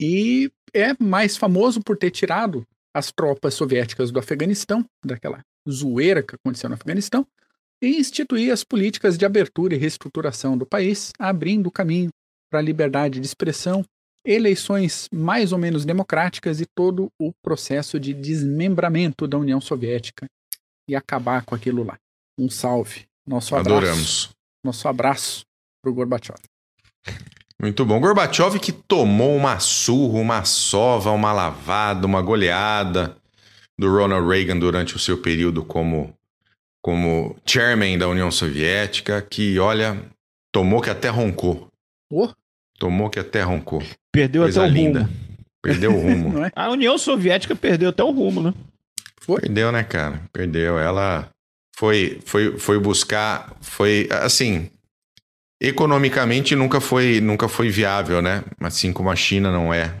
E 0.00 0.50
é 0.72 0.94
mais 0.98 1.36
famoso 1.36 1.82
por 1.82 1.98
ter 1.98 2.10
tirado 2.10 2.66
as 2.94 3.12
tropas 3.12 3.52
soviéticas 3.52 4.10
do 4.10 4.18
Afeganistão, 4.18 4.82
daquela 5.04 5.44
zoeira 5.68 6.22
que 6.22 6.34
aconteceu 6.34 6.70
no 6.70 6.74
Afeganistão, 6.74 7.26
e 7.82 7.98
instituir 7.98 8.50
as 8.50 8.64
políticas 8.64 9.18
de 9.18 9.26
abertura 9.26 9.74
e 9.74 9.78
reestruturação 9.78 10.56
do 10.56 10.64
país, 10.64 11.12
abrindo 11.18 11.70
caminho 11.70 12.10
para 12.50 12.58
a 12.58 12.62
liberdade 12.62 13.20
de 13.20 13.26
expressão, 13.26 13.84
eleições 14.24 15.08
mais 15.12 15.52
ou 15.52 15.58
menos 15.58 15.84
democráticas 15.84 16.60
e 16.60 16.66
todo 16.66 17.08
o 17.18 17.32
processo 17.42 17.98
de 17.98 18.12
desmembramento 18.12 19.26
da 19.26 19.38
União 19.38 19.60
Soviética 19.60 20.26
e 20.88 20.96
acabar 20.96 21.44
com 21.44 21.54
aquilo 21.54 21.84
lá. 21.84 21.96
Um 22.38 22.50
salve. 22.50 23.06
Nosso 23.26 23.54
abraço. 23.54 23.76
Adoramos. 23.76 24.30
Nosso 24.64 24.88
abraço 24.88 25.44
pro 25.82 25.94
Gorbachev. 25.94 26.38
Muito 27.60 27.84
bom. 27.84 28.00
Gorbachev 28.00 28.58
que 28.58 28.72
tomou 28.72 29.36
uma 29.36 29.60
surra, 29.60 30.18
uma 30.18 30.44
sova, 30.44 31.10
uma 31.10 31.32
lavada, 31.32 32.06
uma 32.06 32.20
goleada 32.20 33.16
do 33.78 33.90
Ronald 33.90 34.26
Reagan 34.28 34.58
durante 34.58 34.96
o 34.96 34.98
seu 34.98 35.20
período 35.20 35.64
como, 35.64 36.14
como 36.82 37.36
chairman 37.46 37.96
da 37.98 38.08
União 38.08 38.30
Soviética, 38.30 39.22
que, 39.22 39.58
olha, 39.58 40.10
tomou 40.52 40.80
que 40.80 40.90
até 40.90 41.08
roncou. 41.08 41.68
Oh. 42.10 42.28
Tomou 42.80 43.08
que 43.10 43.20
até 43.20 43.42
roncou. 43.42 43.80
Perdeu 44.10 44.42
Coisa 44.42 44.62
até 44.62 44.70
o 44.70 44.74
linda. 44.74 45.00
rumo. 45.02 45.16
Perdeu 45.62 45.94
o 45.94 46.00
rumo. 46.00 46.32
Não 46.34 46.44
é? 46.46 46.50
A 46.56 46.70
União 46.70 46.96
Soviética 46.98 47.54
perdeu 47.54 47.90
até 47.90 48.02
o 48.02 48.10
rumo, 48.10 48.42
né? 48.42 48.54
Perdeu, 49.24 49.70
né, 49.70 49.84
cara? 49.84 50.22
Perdeu. 50.32 50.78
Ela 50.78 51.28
foi, 51.76 52.18
foi, 52.24 52.58
foi 52.58 52.80
buscar, 52.80 53.54
foi 53.60 54.08
assim, 54.10 54.68
economicamente 55.60 56.56
nunca 56.56 56.80
foi, 56.80 57.20
nunca 57.20 57.48
foi 57.48 57.68
viável, 57.68 58.22
né? 58.22 58.42
Assim 58.60 58.92
como 58.92 59.10
a 59.10 59.16
China 59.16 59.52
não 59.52 59.72
é. 59.72 59.94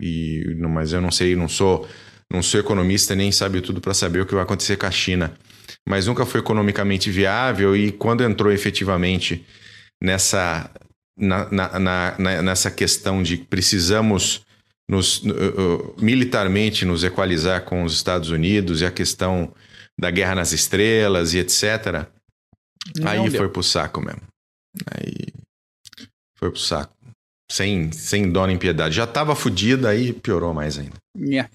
E, 0.00 0.54
não- 0.58 0.68
mas 0.68 0.92
eu 0.92 1.00
não 1.00 1.10
sei, 1.10 1.34
não 1.34 1.48
sou, 1.48 1.88
não 2.30 2.42
sou 2.42 2.60
economista 2.60 3.14
nem 3.14 3.32
sabe 3.32 3.60
tudo 3.60 3.80
para 3.80 3.94
saber 3.94 4.20
o 4.20 4.26
que 4.26 4.34
vai 4.34 4.42
acontecer 4.44 4.76
com 4.76 4.86
a 4.86 4.90
China. 4.90 5.32
Mas 5.88 6.06
nunca 6.06 6.26
foi 6.26 6.40
economicamente 6.40 7.10
viável 7.10 7.74
e 7.74 7.90
quando 7.92 8.22
entrou 8.22 8.52
efetivamente 8.52 9.44
nessa 10.02 10.70
na, 11.16 11.48
na- 11.50 12.18
na- 12.18 12.42
nessa 12.42 12.70
questão 12.70 13.22
de 13.22 13.36
precisamos 13.36 14.44
nos, 14.88 15.18
uh, 15.22 15.30
uh, 15.30 15.94
militarmente 16.00 16.84
nos 16.84 17.02
equalizar 17.02 17.64
com 17.64 17.82
os 17.84 17.92
Estados 17.94 18.30
Unidos 18.30 18.80
e 18.80 18.86
a 18.86 18.90
questão 18.90 19.52
da 19.98 20.10
guerra 20.10 20.34
nas 20.36 20.52
estrelas 20.52 21.34
e 21.34 21.38
etc. 21.38 22.06
Não 22.98 23.08
aí 23.08 23.28
deu. 23.30 23.38
foi 23.40 23.48
pro 23.48 23.62
saco 23.62 24.00
mesmo. 24.00 24.22
Aí 24.94 25.14
foi 26.38 26.50
pro 26.50 26.60
saco. 26.60 26.94
Sem, 27.50 27.90
sem 27.92 28.30
dó 28.30 28.46
nem 28.46 28.58
piedade. 28.58 28.94
Já 28.96 29.06
tava 29.06 29.34
fudido, 29.34 29.86
aí 29.88 30.12
piorou 30.12 30.52
mais 30.52 30.78
ainda. 30.78 30.96
Yeah. 31.16 31.48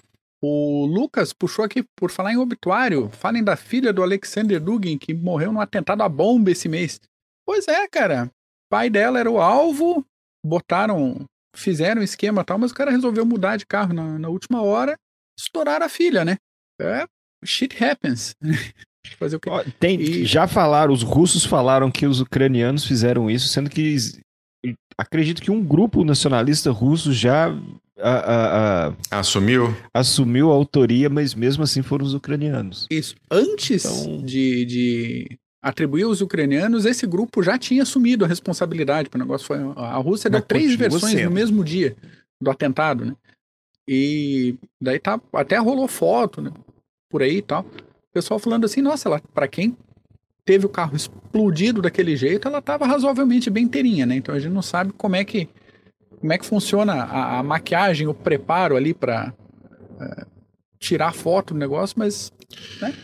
O 0.43 0.85
Lucas 0.87 1.33
puxou 1.33 1.63
aqui, 1.63 1.83
por 1.95 2.09
falar 2.09 2.33
em 2.33 2.37
obituário, 2.37 3.09
falem 3.11 3.43
da 3.43 3.55
filha 3.55 3.93
do 3.93 4.01
Alexander 4.01 4.59
Dugin, 4.59 4.97
que 4.97 5.13
morreu 5.13 5.51
num 5.51 5.61
atentado 5.61 6.01
à 6.01 6.09
bomba 6.09 6.49
esse 6.49 6.67
mês. 6.67 6.99
Pois 7.45 7.67
é, 7.67 7.87
cara. 7.87 8.29
O 8.71 8.77
pai 8.79 8.89
dela 8.89 9.19
era 9.19 9.29
o 9.29 9.41
alvo, 9.41 10.01
botaram, 10.45 11.25
fizeram 11.53 11.99
um 11.99 12.03
esquema 12.05 12.41
e 12.41 12.45
tal, 12.45 12.57
mas 12.57 12.71
o 12.71 12.73
cara 12.73 12.89
resolveu 12.89 13.25
mudar 13.25 13.57
de 13.57 13.65
carro 13.65 13.93
na, 13.93 14.17
na 14.17 14.29
última 14.29 14.61
hora, 14.61 14.95
estouraram 15.37 15.85
a 15.85 15.89
filha, 15.89 16.23
né? 16.23 16.37
É, 16.79 17.05
shit 17.43 17.75
happens. 17.83 18.33
Fazer 19.19 19.35
o 19.35 19.39
quê? 19.41 19.49
Ó, 19.49 19.61
Tem, 19.77 19.99
E- 19.99 20.25
Já 20.25 20.47
falaram, 20.47 20.93
os 20.93 21.03
russos 21.03 21.43
falaram 21.43 21.91
que 21.91 22.05
os 22.05 22.21
ucranianos 22.21 22.85
fizeram 22.85 23.29
isso, 23.29 23.49
sendo 23.49 23.69
que 23.69 23.97
acredito 24.97 25.41
que 25.41 25.51
um 25.51 25.61
grupo 25.61 26.05
nacionalista 26.05 26.71
russo 26.71 27.11
já 27.11 27.49
a- 27.99 28.09
a- 28.09 28.87
a- 28.87 28.93
Assumiu? 29.19 29.75
assumiu 29.93 30.49
a 30.49 30.53
autoria, 30.55 31.09
mas 31.09 31.33
mesmo 31.35 31.61
assim 31.63 31.81
foram 31.81 32.05
os 32.05 32.13
ucranianos. 32.13 32.87
Isso. 32.89 33.15
Antes 33.29 33.83
Então- 33.83 34.21
de, 34.25 34.65
de 34.65 35.37
atribuir 35.61 36.03
aos 36.03 36.21
ucranianos, 36.21 36.85
esse 36.85 37.05
grupo 37.05 37.43
já 37.43 37.57
tinha 37.57 37.83
assumido 37.83 38.25
a 38.25 38.27
responsabilidade. 38.27 39.09
O 39.13 39.17
negócio 39.17 39.45
foi. 39.47 39.57
A 39.75 39.97
Rússia 39.97 40.29
deu 40.29 40.39
Mas 40.39 40.47
três 40.47 40.71
continua 40.71 40.89
versões 40.89 41.13
sendo. 41.13 41.25
no 41.25 41.31
mesmo 41.31 41.63
dia 41.63 41.95
do 42.41 42.49
atentado, 42.49 43.05
né? 43.05 43.15
E 43.87 44.55
daí 44.81 44.99
tá. 44.99 45.19
Até 45.33 45.57
rolou 45.57 45.87
foto, 45.87 46.41
né? 46.41 46.51
Por 47.09 47.21
aí 47.21 47.37
e 47.37 47.41
tal. 47.41 47.61
O 47.61 48.13
pessoal 48.13 48.39
falando 48.39 48.65
assim, 48.65 48.81
nossa, 48.81 49.07
ela, 49.07 49.21
pra 49.33 49.47
quem 49.47 49.77
teve 50.43 50.65
o 50.65 50.69
carro 50.69 50.95
explodido 50.95 51.81
daquele 51.81 52.15
jeito, 52.15 52.47
ela 52.47 52.61
tava 52.61 52.85
razoavelmente 52.85 53.49
bem 53.49 53.65
inteirinha, 53.65 54.05
né? 54.05 54.15
Então 54.15 54.33
a 54.33 54.39
gente 54.39 54.53
não 54.53 54.61
sabe 54.61 54.91
como 54.93 55.15
é 55.15 55.23
que. 55.23 55.47
Como 56.19 56.33
é 56.33 56.37
que 56.37 56.45
funciona 56.45 56.93
a, 56.93 57.39
a 57.39 57.43
maquiagem, 57.43 58.07
o 58.07 58.13
preparo 58.13 58.75
ali 58.75 58.93
pra 58.93 59.33
eh, 59.99 60.25
tirar 60.81 61.13
foto 61.13 61.53
do 61.53 61.59
negócio, 61.59 61.95
mas 61.97 62.31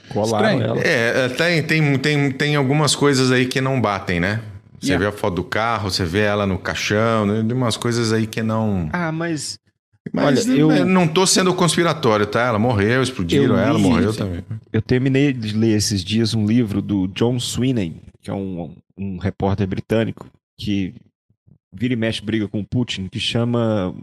Colaram 0.10 0.50
Estranho. 0.60 0.64
ela. 0.64 0.82
É, 0.86 1.26
é, 1.26 1.30
tem, 1.30 1.64
tem, 1.64 1.98
tem, 2.00 2.32
tem 2.32 2.56
algumas 2.58 2.96
coisas 2.96 3.32
aí 3.32 3.46
que 3.46 3.62
não 3.62 3.80
batem, 3.80 4.20
né? 4.20 4.42
Você 4.80 4.88
Yeah. 4.92 5.10
vê 5.10 5.16
a 5.16 5.18
foto 5.18 5.36
do 5.36 5.44
carro, 5.44 5.90
você 5.90 6.04
vê 6.04 6.20
ela 6.22 6.46
no 6.46 6.58
caixão, 6.60 7.26
né? 7.26 7.44
Tem 7.48 7.56
umas 7.56 7.78
coisas 7.78 8.12
aí 8.12 8.28
que 8.28 8.44
não. 8.44 8.90
Ah, 8.92 9.12
mas 9.12 9.58
Mas 10.14 10.48
Olha, 10.48 10.58
eu- 10.58 10.72
eu 10.72 10.86
não 10.86 11.06
tô 11.08 11.26
sendo 11.28 11.54
conspiratório, 11.54 12.26
tá? 12.26 12.42
Ela 12.48 12.58
morreu, 12.60 13.02
explodiram 13.04 13.56
Eu 13.56 13.58
ela, 13.58 13.78
li- 13.78 13.82
morreu 13.84 14.14
também. 14.14 14.42
eu 14.72 14.82
terminei 14.82 15.34
de 15.34 15.54
ler 15.56 15.76
esses 15.76 16.02
dias 16.04 16.34
um 16.34 16.46
livro 16.46 16.82
do 16.82 17.08
John 17.10 17.38
Sweeney, 17.40 17.98
que 18.22 18.30
é 18.30 18.34
um, 18.34 18.74
um 18.98 19.18
repórter 19.18 19.68
britânico 19.68 20.28
que 20.58 20.94
vira 21.74 21.94
e 21.94 21.98
mexe 21.98 22.22
briga 22.22 22.48
com 22.48 22.62
o 22.62 22.66
Putin, 22.66 23.08
que 23.12 23.20
chama 23.20 23.94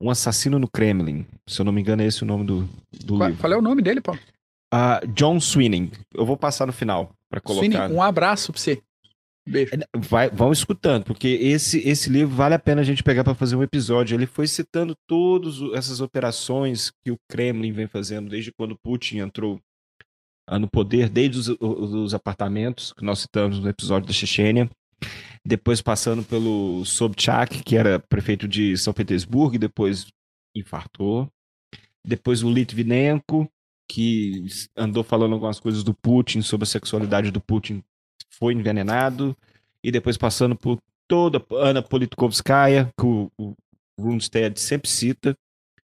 Um 0.00 0.10
Assassino 0.10 0.58
no 0.58 0.68
Kremlin. 0.68 1.26
Se 1.46 1.60
eu 1.60 1.64
não 1.64 1.72
me 1.72 1.80
engano, 1.80 2.02
é 2.02 2.06
esse 2.06 2.22
o 2.22 2.26
nome 2.26 2.44
do, 2.44 2.68
do 3.04 3.16
qual, 3.16 3.28
livro. 3.28 3.40
qual 3.42 3.52
é 3.52 3.56
o 3.56 3.62
nome 3.62 3.82
dele, 3.82 4.00
Paulo? 4.00 4.20
Ah, 4.72 5.00
John 5.14 5.40
Sweeney. 5.40 5.90
Eu 6.14 6.24
vou 6.26 6.36
passar 6.36 6.66
no 6.66 6.72
final 6.72 7.12
para 7.30 7.40
colocar. 7.40 7.66
Sweeney, 7.66 7.92
um 7.92 8.02
abraço 8.02 8.52
pra 8.52 8.60
você. 8.60 8.80
Beijo. 9.48 9.70
Vai, 9.96 10.28
vão 10.28 10.52
escutando, 10.52 11.04
porque 11.04 11.26
esse, 11.26 11.78
esse 11.88 12.10
livro 12.10 12.34
vale 12.36 12.54
a 12.54 12.58
pena 12.58 12.82
a 12.82 12.84
gente 12.84 13.02
pegar 13.02 13.24
para 13.24 13.34
fazer 13.34 13.56
um 13.56 13.62
episódio. 13.62 14.14
Ele 14.14 14.26
foi 14.26 14.46
citando 14.46 14.94
todas 15.06 15.54
essas 15.74 16.02
operações 16.02 16.92
que 17.02 17.10
o 17.10 17.16
Kremlin 17.30 17.72
vem 17.72 17.86
fazendo 17.86 18.28
desde 18.28 18.52
quando 18.52 18.76
Putin 18.84 19.18
entrou 19.20 19.58
ah, 20.46 20.58
no 20.58 20.68
poder, 20.68 21.08
desde 21.08 21.38
os, 21.38 21.48
os- 21.48 21.94
os 21.94 22.14
apartamentos 22.14 22.92
que 22.92 23.02
nós 23.02 23.20
citamos 23.20 23.58
no 23.58 23.68
episódio 23.70 24.06
da 24.06 24.12
Chechênia, 24.12 24.70
depois 25.48 25.80
passando 25.80 26.22
pelo 26.22 26.84
Sobchak, 26.84 27.62
que 27.62 27.74
era 27.74 27.98
prefeito 27.98 28.46
de 28.46 28.76
São 28.76 28.92
Petersburgo 28.92 29.54
e 29.54 29.58
depois 29.58 30.06
infartou, 30.54 31.26
depois 32.04 32.42
o 32.42 32.50
Litvinenko, 32.50 33.50
que 33.90 34.44
andou 34.76 35.02
falando 35.02 35.32
algumas 35.32 35.58
coisas 35.58 35.82
do 35.82 35.94
Putin 35.94 36.42
sobre 36.42 36.64
a 36.64 36.66
sexualidade 36.66 37.30
do 37.30 37.40
Putin 37.40 37.82
foi 38.30 38.52
envenenado, 38.52 39.34
e 39.82 39.90
depois 39.90 40.18
passando 40.18 40.54
por 40.54 40.78
toda 41.08 41.42
a 41.52 41.68
Ana 41.68 41.82
Politkovskaya, 41.82 42.92
que 42.98 43.06
o, 43.06 43.30
o 43.38 43.54
Rundstedt 43.98 44.60
sempre 44.60 44.90
cita. 44.90 45.34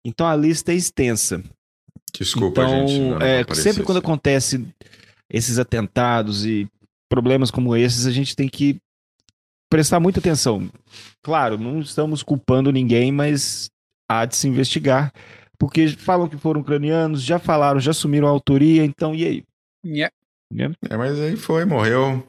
Então 0.04 0.26
a 0.26 0.36
lista 0.36 0.72
é 0.72 0.74
extensa. 0.74 1.42
Desculpa, 2.12 2.62
então, 2.62 2.86
gente. 2.86 3.22
é, 3.22 3.54
sempre 3.54 3.82
quando 3.82 3.98
acontece 3.98 4.68
esses 5.30 5.58
atentados 5.58 6.44
e 6.44 6.68
problemas 7.08 7.50
como 7.50 7.74
esses, 7.74 8.06
a 8.06 8.10
gente 8.10 8.36
tem 8.36 8.46
que 8.46 8.78
prestar 9.68 10.00
muita 10.00 10.20
atenção. 10.20 10.68
Claro, 11.22 11.58
não 11.58 11.80
estamos 11.80 12.22
culpando 12.22 12.72
ninguém, 12.72 13.12
mas 13.12 13.70
há 14.08 14.24
de 14.24 14.36
se 14.36 14.48
investigar. 14.48 15.12
Porque 15.58 15.88
falam 15.88 16.28
que 16.28 16.36
foram 16.36 16.60
ucranianos, 16.60 17.22
já 17.22 17.38
falaram, 17.38 17.80
já 17.80 17.90
assumiram 17.90 18.28
a 18.28 18.30
autoria, 18.30 18.84
então 18.84 19.14
e 19.14 19.24
aí? 19.24 19.44
Nhé. 19.84 20.10
É, 20.88 20.96
mas 20.96 21.20
aí 21.20 21.36
foi, 21.36 21.64
morreu. 21.64 22.26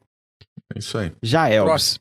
É 0.76 0.80
isso 0.80 0.98
aí. 0.98 1.12
Já 1.24 1.50
é, 1.50 1.56
Elvis. 1.56 2.00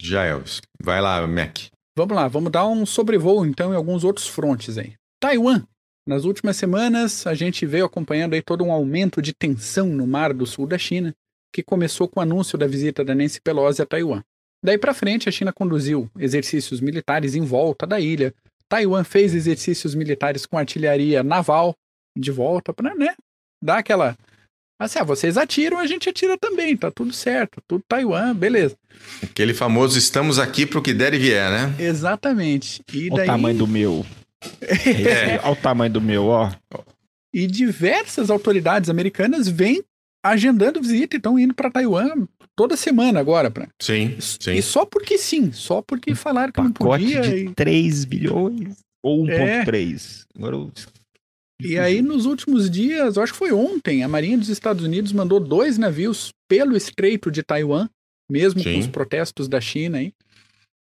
Já, 0.00 0.24
Elvis. 0.24 0.60
Vai 0.80 1.00
lá, 1.00 1.26
Mac. 1.26 1.58
Vamos 1.96 2.14
lá, 2.14 2.28
vamos 2.28 2.52
dar 2.52 2.66
um 2.66 2.86
sobrevoo 2.86 3.44
então 3.44 3.72
em 3.72 3.76
alguns 3.76 4.04
outros 4.04 4.28
frontes 4.28 4.78
aí. 4.78 4.94
Taiwan. 5.20 5.64
Nas 6.06 6.24
últimas 6.24 6.56
semanas, 6.56 7.26
a 7.26 7.34
gente 7.34 7.66
veio 7.66 7.84
acompanhando 7.84 8.34
aí 8.34 8.40
todo 8.40 8.64
um 8.64 8.72
aumento 8.72 9.20
de 9.20 9.34
tensão 9.34 9.88
no 9.88 10.06
mar 10.06 10.32
do 10.32 10.46
sul 10.46 10.66
da 10.66 10.78
China, 10.78 11.14
que 11.52 11.62
começou 11.62 12.08
com 12.08 12.20
o 12.20 12.22
anúncio 12.22 12.56
da 12.56 12.66
visita 12.66 13.04
da 13.04 13.14
Nancy 13.14 13.40
Pelosi 13.42 13.82
a 13.82 13.86
Taiwan. 13.86 14.22
Daí 14.62 14.76
para 14.76 14.94
frente, 14.94 15.28
a 15.28 15.32
China 15.32 15.52
conduziu 15.52 16.10
exercícios 16.18 16.80
militares 16.80 17.34
em 17.34 17.42
volta 17.42 17.86
da 17.86 18.00
ilha. 18.00 18.34
Taiwan 18.68 19.04
fez 19.04 19.34
exercícios 19.34 19.94
militares 19.94 20.44
com 20.44 20.58
artilharia 20.58 21.22
naval 21.22 21.74
de 22.16 22.30
volta 22.30 22.72
para, 22.72 22.94
né, 22.94 23.14
dar 23.62 23.78
aquela 23.78 24.16
assim, 24.80 24.98
ah, 24.98 25.04
vocês 25.04 25.36
atiram, 25.36 25.78
a 25.78 25.86
gente 25.86 26.08
atira 26.08 26.38
também, 26.38 26.76
tá 26.76 26.90
tudo 26.90 27.12
certo, 27.12 27.60
tudo 27.66 27.82
Taiwan, 27.88 28.34
beleza. 28.34 28.76
Aquele 29.22 29.52
famoso 29.52 29.98
estamos 29.98 30.38
aqui 30.38 30.64
pro 30.64 30.82
que 30.82 30.94
der 30.94 31.14
e 31.14 31.18
vier, 31.18 31.50
né? 31.50 31.74
Exatamente. 31.78 32.80
E 32.92 33.08
Olha 33.10 33.16
daí 33.16 33.28
o 33.28 33.32
tamanho 33.32 33.58
do 33.58 33.66
meu. 33.66 34.06
É. 34.60 35.40
Olha 35.42 35.50
o 35.50 35.56
tamanho 35.56 35.92
do 35.92 36.00
meu, 36.00 36.26
ó. 36.26 36.52
E 37.34 37.44
diversas 37.44 38.30
autoridades 38.30 38.88
americanas 38.88 39.48
vêm 39.48 39.82
agendando 40.24 40.80
visita 40.80 41.16
e 41.16 41.18
estão 41.18 41.36
indo 41.36 41.54
para 41.54 41.72
Taiwan 41.72 42.28
toda 42.58 42.76
semana 42.76 43.20
agora. 43.20 43.50
Pra... 43.50 43.68
Sim, 43.80 44.16
sim. 44.20 44.54
E 44.54 44.60
só 44.62 44.84
porque 44.84 45.16
sim, 45.16 45.52
só 45.52 45.80
porque 45.80 46.12
falaram 46.16 46.52
que 46.52 46.60
não 46.60 46.72
Pacote 46.72 47.04
podia. 47.04 47.20
de 47.22 47.36
E, 47.46 47.54
3 47.54 48.04
bilhões. 48.04 48.76
Ou 49.00 49.24
1.3. 49.24 50.24
Agora 50.36 50.56
eu... 50.56 50.72
e 51.62 51.78
aí, 51.78 52.02
nos 52.02 52.26
últimos 52.26 52.68
dias, 52.68 53.16
eu 53.16 53.22
acho 53.22 53.32
que 53.32 53.38
foi 53.38 53.52
ontem, 53.52 54.02
a 54.02 54.08
Marinha 54.08 54.36
dos 54.36 54.48
Estados 54.48 54.84
Unidos 54.84 55.12
mandou 55.12 55.38
dois 55.38 55.78
navios 55.78 56.30
pelo 56.50 56.76
Estreito 56.76 57.30
de 57.30 57.44
Taiwan, 57.44 57.88
mesmo 58.30 58.60
Sim. 58.60 58.74
com 58.74 58.80
os 58.80 58.86
protestos 58.88 59.46
da 59.48 59.60
China 59.60 59.98
aí. 59.98 60.12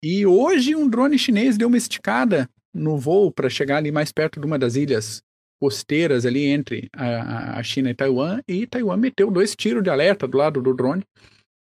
E 0.05 0.27
hoje 0.27 0.75
um 0.75 0.88
drone 0.88 1.16
chinês 1.16 1.57
deu 1.57 1.68
uma 1.68 1.77
esticada 1.77 2.48
no 2.75 2.98
voo 2.98 3.31
para 3.31 3.48
chegar 3.48 3.77
ali 3.77 3.92
mais 3.92 4.11
perto 4.11 4.40
de 4.40 4.46
uma 4.46 4.59
das 4.59 4.75
ilhas 4.75 5.22
costeiras 5.61 6.27
ali 6.27 6.46
entre 6.46 6.88
a, 6.92 7.07
a- 7.07 7.59
a 7.61 7.62
China 7.62 7.88
e 7.90 7.94
Taiwan, 7.94 8.40
e 8.48 8.66
Taiwan 8.66 8.96
meteu 8.96 9.31
dois 9.31 9.55
tiros 9.55 9.81
de 9.85 9.90
alerta 9.90 10.27
do 10.27 10.37
lado 10.37 10.61
do 10.61 10.75
drone. 10.75 11.05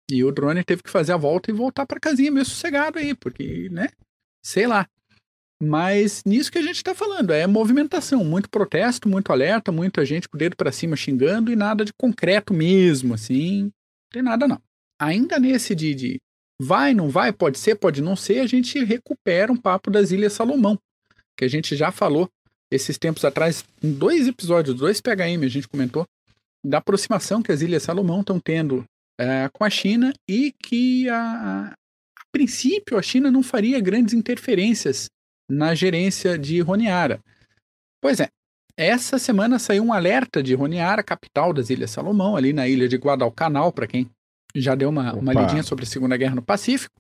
E 0.10 0.24
o 0.24 0.32
drone 0.32 0.64
teve 0.64 0.84
que 0.84 0.90
fazer 0.90 1.12
a 1.12 1.18
volta 1.18 1.52
e 1.52 1.54
voltar 1.54 1.86
para 1.86 2.00
casinha 2.00 2.32
meio 2.32 2.46
sossegado 2.46 2.98
aí, 2.98 3.14
porque, 3.14 3.70
né? 3.70 3.90
Sei 4.44 4.66
lá. 4.66 4.88
Mas 5.62 6.24
nisso 6.24 6.52
que 6.52 6.60
a 6.60 6.62
gente 6.62 6.84
tá 6.84 6.94
falando, 6.94 7.32
é 7.32 7.48
movimentação, 7.48 8.24
muito 8.24 8.50
protesto, 8.50 9.10
muito 9.10 9.32
alerta, 9.32 9.72
muita 9.72 10.06
gente 10.06 10.30
com 10.30 10.38
o 10.38 10.40
dedo 10.40 10.56
para 10.56 10.72
cima 10.72 10.96
xingando 10.96 11.52
e 11.52 11.56
nada 11.56 11.84
de 11.84 11.92
concreto 11.94 12.54
mesmo, 12.54 13.14
assim. 13.14 13.64
Não 13.64 13.72
tem 14.12 14.22
nada 14.22 14.48
não. 14.48 14.62
Ainda 15.00 15.40
nesse 15.40 15.76
de, 15.76 15.96
de 15.96 16.22
vai, 16.62 16.94
não 16.94 17.10
vai, 17.10 17.34
pode 17.34 17.58
ser, 17.58 17.76
pode 17.76 18.02
não 18.02 18.16
ser, 18.16 18.40
a 18.40 18.48
gente 18.48 18.84
recupera 18.84 19.52
um 19.52 19.58
papo 19.58 19.90
das 19.90 20.12
Ilhas 20.12 20.34
Salomão, 20.34 20.78
que 21.36 21.44
a 21.44 21.48
gente 21.48 21.76
já 21.76 21.92
falou 21.92 22.30
esses 22.72 22.98
tempos 22.98 23.24
atrás, 23.24 23.64
em 23.82 23.94
dois 23.94 24.28
episódios, 24.28 24.76
dois 24.76 25.02
PHM, 25.02 25.44
a 25.44 25.48
gente 25.48 25.68
comentou, 25.68 26.06
da 26.66 26.80
aproximação 26.80 27.42
que 27.42 27.52
as 27.52 27.62
Ilhas 27.62 27.84
Salomão 27.84 28.22
estão 28.22 28.40
tendo 28.40 28.84
eh, 29.20 29.50
com 29.54 29.64
a 29.64 29.70
China 29.70 30.14
e 30.28 30.52
que, 30.52 31.10
a, 31.10 31.72
a, 31.72 31.76
princípio, 32.32 32.98
a 32.98 33.02
China 33.02 33.32
não 33.32 33.42
faria 33.42 33.80
grandes 33.80 34.14
interferências 34.14 35.10
na 35.50 35.74
gerência 35.74 36.38
de 36.38 36.62
Honiara. 36.62 37.20
Pois 38.02 38.20
é, 38.20 38.30
essa 38.78 39.18
semana 39.18 39.58
saiu 39.58 39.84
um 39.84 39.94
alerta 39.94 40.44
de 40.44 40.56
Honiara, 40.56 41.02
capital 41.02 41.52
das 41.52 41.70
Ilhas 41.70 41.90
Salomão, 41.90 42.36
ali 42.36 42.54
na 42.54 42.68
ilha 42.68 42.88
de 42.88 42.98
Guadalcanal, 42.98 43.72
para 43.72 43.88
quem 43.88 44.10
já 44.56 44.76
deu 44.76 44.90
uma, 44.90 45.14
uma 45.14 45.34
lidinha 45.34 45.64
sobre 45.64 45.84
a 45.84 45.88
Segunda 45.88 46.16
Guerra 46.16 46.36
no 46.36 46.42
Pacífico, 46.42 46.94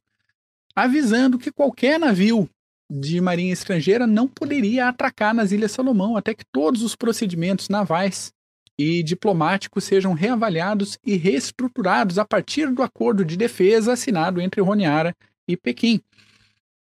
avisando 0.75 1.37
que 1.37 1.51
qualquer 1.51 1.99
navio 1.99 2.49
de 2.89 3.19
marinha 3.19 3.53
estrangeira 3.53 4.07
não 4.07 4.27
poderia 4.27 4.87
atracar 4.87 5.35
nas 5.35 5.51
Ilhas 5.51 5.71
Salomão 5.71 6.15
até 6.15 6.33
que 6.33 6.45
todos 6.51 6.81
os 6.81 6.95
procedimentos 6.95 7.69
navais 7.69 8.31
e 8.79 9.01
diplomáticos 9.01 9.83
sejam 9.83 10.13
reavaliados 10.13 10.97
e 11.03 11.15
reestruturados 11.15 12.19
a 12.19 12.25
partir 12.25 12.71
do 12.71 12.83
acordo 12.83 13.25
de 13.25 13.35
defesa 13.35 13.93
assinado 13.93 14.39
entre 14.39 14.61
Honiara 14.61 15.15
e 15.47 15.57
Pequim. 15.57 15.99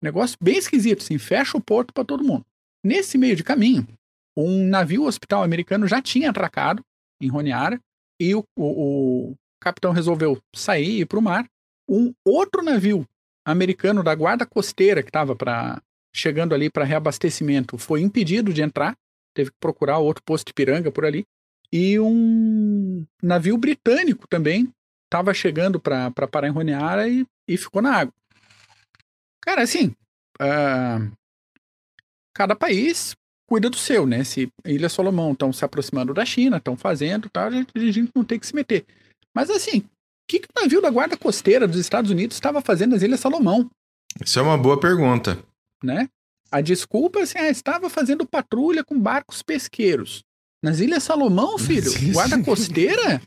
Negócio 0.02 0.36
bem 0.40 0.58
esquisito, 0.58 1.02
assim, 1.02 1.16
fecha 1.18 1.56
o 1.56 1.60
porto 1.60 1.92
para 1.92 2.04
todo 2.04 2.22
mundo. 2.24 2.44
Nesse 2.84 3.16
meio 3.16 3.34
de 3.34 3.42
caminho, 3.42 3.86
um 4.36 4.66
navio 4.66 5.04
hospital 5.04 5.42
americano 5.42 5.86
já 5.88 6.02
tinha 6.02 6.30
atracado 6.30 6.82
em 7.20 7.30
Honiara 7.30 7.80
e 8.20 8.34
o, 8.34 8.44
o- 8.56 9.30
o 9.30 9.34
capitão 9.60 9.92
resolveu 9.92 10.38
sair 10.54 10.88
e 10.90 11.00
ir 11.00 11.06
para 11.06 11.18
o 11.18 11.22
mar. 11.22 11.46
Um 11.88 12.12
outro 12.24 12.62
navio 12.62 13.06
americano 13.44 14.02
da 14.02 14.14
guarda 14.14 14.44
costeira 14.44 15.02
que 15.02 15.08
estava 15.08 15.34
para 15.34 15.80
chegando 16.14 16.54
ali 16.54 16.70
para 16.70 16.84
reabastecimento 16.84 17.78
foi 17.78 18.00
impedido 18.02 18.52
de 18.52 18.62
entrar, 18.62 18.94
teve 19.34 19.50
que 19.50 19.56
procurar 19.60 19.98
outro 19.98 20.22
posto 20.24 20.46
de 20.48 20.54
piranga 20.54 20.90
por 20.90 21.04
ali. 21.04 21.24
E 21.72 21.98
um 21.98 23.04
navio 23.22 23.56
britânico 23.58 24.26
também 24.28 24.68
estava 25.04 25.34
chegando 25.34 25.80
para 25.80 26.10
parar 26.30 26.48
em 26.48 26.56
Honiara 26.56 27.08
e, 27.08 27.26
e 27.48 27.56
ficou 27.56 27.82
na 27.82 27.94
água. 27.94 28.14
Cara, 29.44 29.62
assim, 29.62 29.94
ah, 30.40 30.98
cada 32.34 32.54
país 32.56 33.14
cuida 33.48 33.70
do 33.70 33.76
seu, 33.76 34.06
né? 34.06 34.24
Se 34.24 34.48
Ilha 34.64 34.88
Solomão 34.88 35.32
estão 35.32 35.52
se 35.52 35.64
aproximando 35.64 36.12
da 36.12 36.24
China, 36.24 36.56
estão 36.56 36.76
fazendo, 36.76 37.28
tá? 37.30 37.46
A 37.46 37.50
gente, 37.50 37.72
a 37.74 37.92
gente 37.92 38.10
não 38.14 38.24
tem 38.24 38.38
que 38.38 38.46
se 38.46 38.54
meter. 38.54 38.84
Mas 39.34 39.50
assim, 39.50 39.78
o 39.78 39.84
que, 40.28 40.40
que 40.40 40.48
o 40.48 40.60
navio 40.60 40.80
da 40.82 40.90
Guarda 40.90 41.16
Costeira 41.16 41.68
dos 41.68 41.78
Estados 41.78 42.10
Unidos 42.10 42.36
estava 42.36 42.60
fazendo 42.60 42.92
nas 42.92 43.02
Ilhas 43.02 43.20
Salomão, 43.20 43.70
Isso 44.24 44.38
é 44.38 44.42
uma 44.42 44.58
boa 44.58 44.80
pergunta. 44.80 45.38
né? 45.82 46.08
A 46.50 46.60
desculpa 46.60 47.20
assim, 47.20 47.38
ah, 47.38 47.50
estava 47.50 47.90
fazendo 47.90 48.26
patrulha 48.26 48.84
com 48.84 48.98
barcos 48.98 49.42
pesqueiros. 49.42 50.24
Nas 50.66 50.80
Ilhas 50.80 51.04
Salomão, 51.04 51.56
filho. 51.60 51.92
Guarda 52.12 52.42
Costeira, 52.42 53.22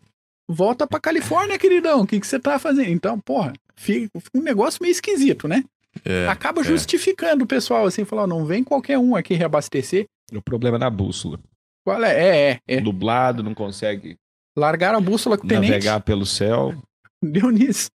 volta 0.45 0.85
pra 0.85 0.99
Califórnia, 0.99 1.57
queridão. 1.57 2.01
O 2.01 2.07
que, 2.07 2.19
você 2.19 2.37
tá 2.37 2.59
fazendo? 2.59 2.89
Então, 2.89 3.17
porra, 3.17 3.53
fica 3.77 4.09
um 4.35 4.41
negócio 4.41 4.79
meio 4.81 4.91
esquisito, 4.91 5.47
né? 5.47 5.63
É, 6.03 6.27
Acaba 6.27 6.59
é. 6.59 6.65
justificando 6.65 7.45
o 7.45 7.47
pessoal, 7.47 7.85
assim, 7.85 8.03
falar, 8.03 8.27
não 8.27 8.45
vem 8.45 8.61
qualquer 8.61 8.97
um 8.97 9.15
aqui 9.15 9.35
reabastecer. 9.35 10.05
O 10.33 10.41
problema 10.41 10.75
é 10.75 10.79
na 10.81 10.89
bússola. 10.89 11.39
Qual 11.85 12.03
é? 12.03 12.11
É, 12.11 12.51
é, 12.51 12.59
é. 12.67 12.81
Dublado, 12.81 13.41
não 13.41 13.55
consegue 13.55 14.17
Largaram 14.57 14.97
a 14.97 15.01
bússola 15.01 15.37
com 15.37 15.45
o 15.45 15.47
tenente. 15.47 15.71
navegar 15.71 16.01
pelo 16.01 16.25
céu. 16.25 16.75
Deu 17.23 17.49
nisso. 17.49 17.89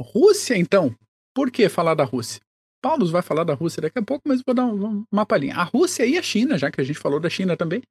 Rússia, 0.00 0.56
então. 0.56 0.94
Por 1.34 1.50
que 1.50 1.68
falar 1.68 1.94
da 1.94 2.04
Rússia? 2.04 2.40
Paulo 2.82 3.06
vai 3.10 3.22
falar 3.22 3.44
da 3.44 3.54
Rússia 3.54 3.82
daqui 3.82 3.98
a 3.98 4.02
pouco, 4.02 4.22
mas 4.26 4.42
vou 4.44 4.54
dar 4.54 4.66
um- 4.66 5.04
uma 5.12 5.26
palhinha. 5.26 5.54
A 5.56 5.64
Rússia 5.64 6.06
e 6.06 6.16
a 6.16 6.22
China, 6.22 6.56
já 6.58 6.70
que 6.70 6.80
a 6.80 6.84
gente 6.84 6.98
falou 6.98 7.20
da 7.20 7.28
China 7.28 7.56
também, 7.56 7.82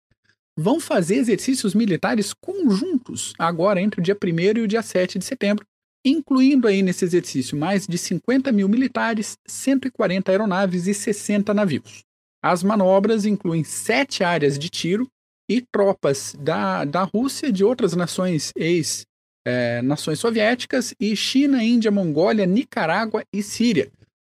vão 0.57 0.79
fazer 0.79 1.15
exercícios 1.15 1.73
militares 1.73 2.33
conjuntos 2.33 3.33
agora 3.37 3.79
entre 3.79 4.01
o 4.01 4.03
dia 4.03 4.15
1 4.15 4.59
e 4.59 4.61
o 4.61 4.67
dia 4.67 4.81
7 4.81 5.17
de 5.19 5.25
setembro, 5.25 5.65
incluindo 6.05 6.67
aí 6.67 6.81
nesse 6.81 7.05
exercício 7.05 7.57
mais 7.57 7.85
de 7.87 7.97
50 7.97 8.51
mil 8.51 8.67
militares, 8.67 9.37
140 9.47 10.31
aeronaves 10.31 10.87
e 10.87 10.93
60 10.93 11.53
navios. 11.53 11.99
As 12.43 12.63
manobras 12.63 13.25
incluem 13.25 13.63
sete 13.63 14.23
áreas 14.23 14.57
de 14.57 14.69
tiro 14.69 15.07
e 15.49 15.61
tropas 15.61 16.35
da, 16.39 16.85
da 16.85 17.03
Rússia 17.03 17.51
de 17.51 17.63
outras 17.63 17.95
nações 17.95 18.51
ex 18.55 19.05
é, 19.47 19.81
nações 19.81 20.19
soviéticas 20.19 20.93
e 20.99 21.15
China, 21.15 21.63
Índia, 21.63 21.89
Mongólia, 21.89 22.45
Nicarágua 22.45 23.23
e 23.33 23.41
Síria. 23.41 23.89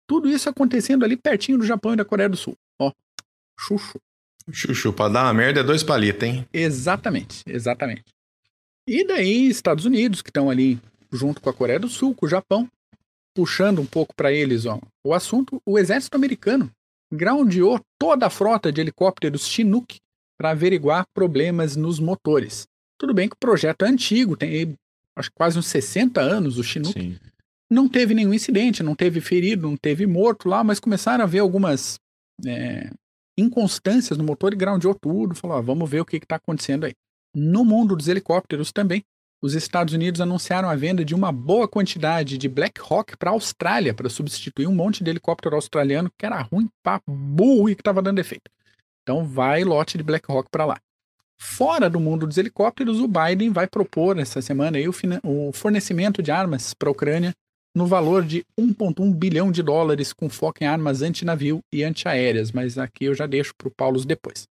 Tudo 0.09 0.27
isso 0.27 0.49
acontecendo 0.49 1.05
ali 1.05 1.15
pertinho 1.15 1.59
do 1.59 1.63
Japão 1.63 1.93
e 1.93 1.95
da 1.95 2.03
Coreia 2.03 2.27
do 2.27 2.35
Sul. 2.35 2.57
Ó, 2.81 2.91
chuchu. 3.59 4.01
Chuchu, 4.51 4.91
pra 4.91 5.07
dar 5.07 5.25
uma 5.25 5.33
merda 5.35 5.59
é 5.59 5.63
dois 5.63 5.83
palitos, 5.83 6.27
hein? 6.27 6.47
Exatamente, 6.51 7.43
exatamente. 7.45 8.05
E 8.87 9.05
daí, 9.05 9.47
Estados 9.47 9.85
Unidos, 9.85 10.23
que 10.23 10.31
estão 10.31 10.49
ali 10.49 10.81
junto 11.11 11.39
com 11.39 11.47
a 11.51 11.53
Coreia 11.53 11.79
do 11.79 11.87
Sul, 11.87 12.15
com 12.15 12.25
o 12.25 12.29
Japão, 12.29 12.67
puxando 13.35 13.79
um 13.83 13.85
pouco 13.85 14.15
para 14.15 14.31
eles 14.31 14.65
ó, 14.65 14.79
o 15.05 15.13
assunto, 15.13 15.61
o 15.63 15.77
exército 15.77 16.15
americano 16.15 16.71
groundeou 17.13 17.79
toda 17.99 18.25
a 18.25 18.29
frota 18.31 18.71
de 18.71 18.81
helicópteros 18.81 19.47
Chinook 19.47 19.97
para 20.39 20.49
averiguar 20.49 21.05
problemas 21.13 21.75
nos 21.75 21.99
motores. 21.99 22.65
Tudo 22.97 23.13
bem 23.13 23.29
que 23.29 23.35
o 23.35 23.39
projeto 23.39 23.85
é 23.85 23.89
antigo, 23.89 24.35
tem 24.35 24.49
aí, 24.49 24.75
acho 25.15 25.29
que 25.29 25.35
quase 25.35 25.59
uns 25.59 25.67
60 25.67 26.19
anos 26.19 26.57
o 26.57 26.63
Chinook. 26.63 26.99
Sim. 26.99 27.15
Não 27.69 27.87
teve 27.87 28.13
nenhum 28.13 28.33
incidente, 28.33 28.81
não 28.81 28.95
teve 28.95 29.21
ferido, 29.21 29.67
não 29.67 29.77
teve 29.77 30.07
morto 30.07 30.49
lá, 30.49 30.63
mas 30.63 30.79
começaram 30.79 31.23
a 31.23 31.27
ver 31.27 31.39
algumas 31.39 31.99
é, 32.45 32.89
inconstâncias 33.37 34.17
no 34.17 34.23
motor 34.23 34.53
e 34.53 34.57
groundeou 34.57 34.95
tudo. 34.95 35.35
Falou, 35.35 35.57
ó, 35.57 35.61
vamos 35.61 35.89
ver 35.89 36.01
o 36.01 36.05
que 36.05 36.17
está 36.17 36.37
acontecendo 36.37 36.85
aí. 36.85 36.93
No 37.35 37.63
mundo 37.63 37.95
dos 37.95 38.07
helicópteros 38.07 38.71
também, 38.71 39.03
os 39.41 39.53
Estados 39.53 39.93
Unidos 39.93 40.19
anunciaram 40.19 40.69
a 40.69 40.75
venda 40.75 41.05
de 41.05 41.15
uma 41.15 41.31
boa 41.31 41.67
quantidade 41.67 42.37
de 42.37 42.49
Black 42.49 42.81
Hawk 42.81 43.15
para 43.17 43.29
a 43.29 43.33
Austrália, 43.33 43.93
para 43.93 44.09
substituir 44.09 44.67
um 44.67 44.75
monte 44.75 45.03
de 45.03 45.09
helicóptero 45.09 45.55
australiano 45.55 46.11
que 46.17 46.25
era 46.25 46.41
ruim 46.41 46.67
para 46.83 47.01
burro 47.07 47.69
e 47.69 47.75
que 47.75 47.81
estava 47.81 48.01
dando 48.01 48.19
efeito. 48.19 48.51
Então 49.03 49.25
vai 49.25 49.63
lote 49.63 49.97
de 49.97 50.03
Black 50.03 50.29
Hawk 50.29 50.49
para 50.51 50.65
lá. 50.65 50.77
Fora 51.41 51.89
do 51.89 52.01
mundo 52.01 52.27
dos 52.27 52.37
helicópteros, 52.37 52.99
o 52.99 53.07
Biden 53.07 53.51
vai 53.51 53.65
propor 53.65 54.19
essa 54.19 54.41
semana 54.41 54.77
aí 54.77 54.89
o, 54.89 54.93
o 55.23 55.53
fornecimento 55.53 56.21
de 56.21 56.31
armas 56.31 56.73
para 56.73 56.89
a 56.89 56.91
Ucrânia 56.91 57.33
no 57.75 57.85
valor 57.85 58.25
de 58.25 58.43
1,1 58.59 59.13
bilhão 59.13 59.51
de 59.51 59.61
dólares, 59.61 60.11
com 60.11 60.29
foco 60.29 60.63
em 60.63 60.67
armas 60.67 61.01
antinavio 61.01 61.61
e 61.71 61.83
antiaéreas, 61.83 62.51
mas 62.51 62.77
aqui 62.77 63.05
eu 63.05 63.13
já 63.13 63.25
deixo 63.25 63.53
para 63.57 63.67
o 63.67 63.71
Paulo 63.71 64.03
depois. 64.03 64.47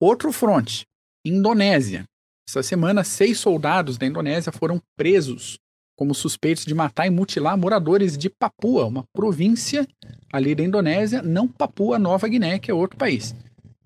Outro 0.00 0.32
fronte, 0.32 0.86
Indonésia. 1.24 2.04
Essa 2.48 2.62
semana, 2.62 3.04
seis 3.04 3.38
soldados 3.38 3.98
da 3.98 4.06
Indonésia 4.06 4.50
foram 4.50 4.80
presos 4.96 5.58
como 5.96 6.14
suspeitos 6.14 6.64
de 6.64 6.74
matar 6.74 7.06
e 7.06 7.10
mutilar 7.10 7.58
moradores 7.58 8.16
de 8.16 8.30
Papua, 8.30 8.86
uma 8.86 9.04
província 9.12 9.86
ali 10.32 10.54
da 10.54 10.62
Indonésia, 10.62 11.20
não 11.20 11.46
Papua 11.46 11.98
Nova 11.98 12.26
Guiné, 12.26 12.58
que 12.58 12.70
é 12.70 12.74
outro 12.74 12.96
país. 12.96 13.36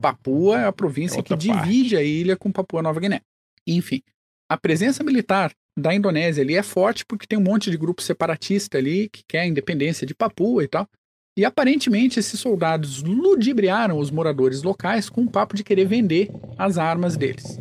Papua 0.00 0.60
é 0.60 0.66
a 0.66 0.72
província 0.72 1.18
é 1.18 1.22
que 1.22 1.34
divide 1.34 1.96
a 1.96 2.02
ilha 2.04 2.36
com 2.36 2.52
Papua 2.52 2.80
Nova 2.80 3.00
Guiné. 3.00 3.20
Enfim, 3.66 4.00
a 4.48 4.56
presença 4.56 5.02
militar 5.02 5.50
da 5.76 5.94
Indonésia 5.94 6.42
ali 6.42 6.56
é 6.56 6.62
forte 6.62 7.04
porque 7.04 7.26
tem 7.26 7.38
um 7.38 7.42
monte 7.42 7.70
de 7.70 7.76
grupo 7.76 8.02
separatista 8.02 8.78
ali 8.78 9.08
que 9.08 9.22
quer 9.26 9.40
a 9.40 9.46
independência 9.46 10.06
de 10.06 10.14
Papua 10.14 10.62
e 10.62 10.68
tal. 10.68 10.88
E 11.36 11.44
aparentemente 11.44 12.20
esses 12.20 12.38
soldados 12.38 13.02
ludibriaram 13.02 13.98
os 13.98 14.10
moradores 14.10 14.62
locais 14.62 15.10
com 15.10 15.22
o 15.22 15.30
papo 15.30 15.56
de 15.56 15.64
querer 15.64 15.84
vender 15.84 16.30
as 16.56 16.78
armas 16.78 17.16
deles. 17.16 17.58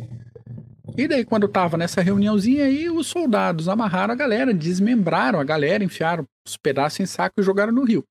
E 0.96 1.08
daí, 1.08 1.24
quando 1.24 1.48
tava 1.48 1.76
nessa 1.76 2.00
reuniãozinha 2.00 2.66
aí, 2.66 2.88
os 2.88 3.08
soldados 3.08 3.68
amarraram 3.68 4.12
a 4.12 4.16
galera, 4.16 4.54
desmembraram 4.54 5.40
a 5.40 5.44
galera, 5.44 5.82
enfiaram 5.82 6.24
os 6.46 6.56
pedaços 6.56 7.00
em 7.00 7.06
saco 7.06 7.40
e 7.40 7.42
jogaram 7.42 7.72
no 7.72 7.84
rio. 7.84 8.04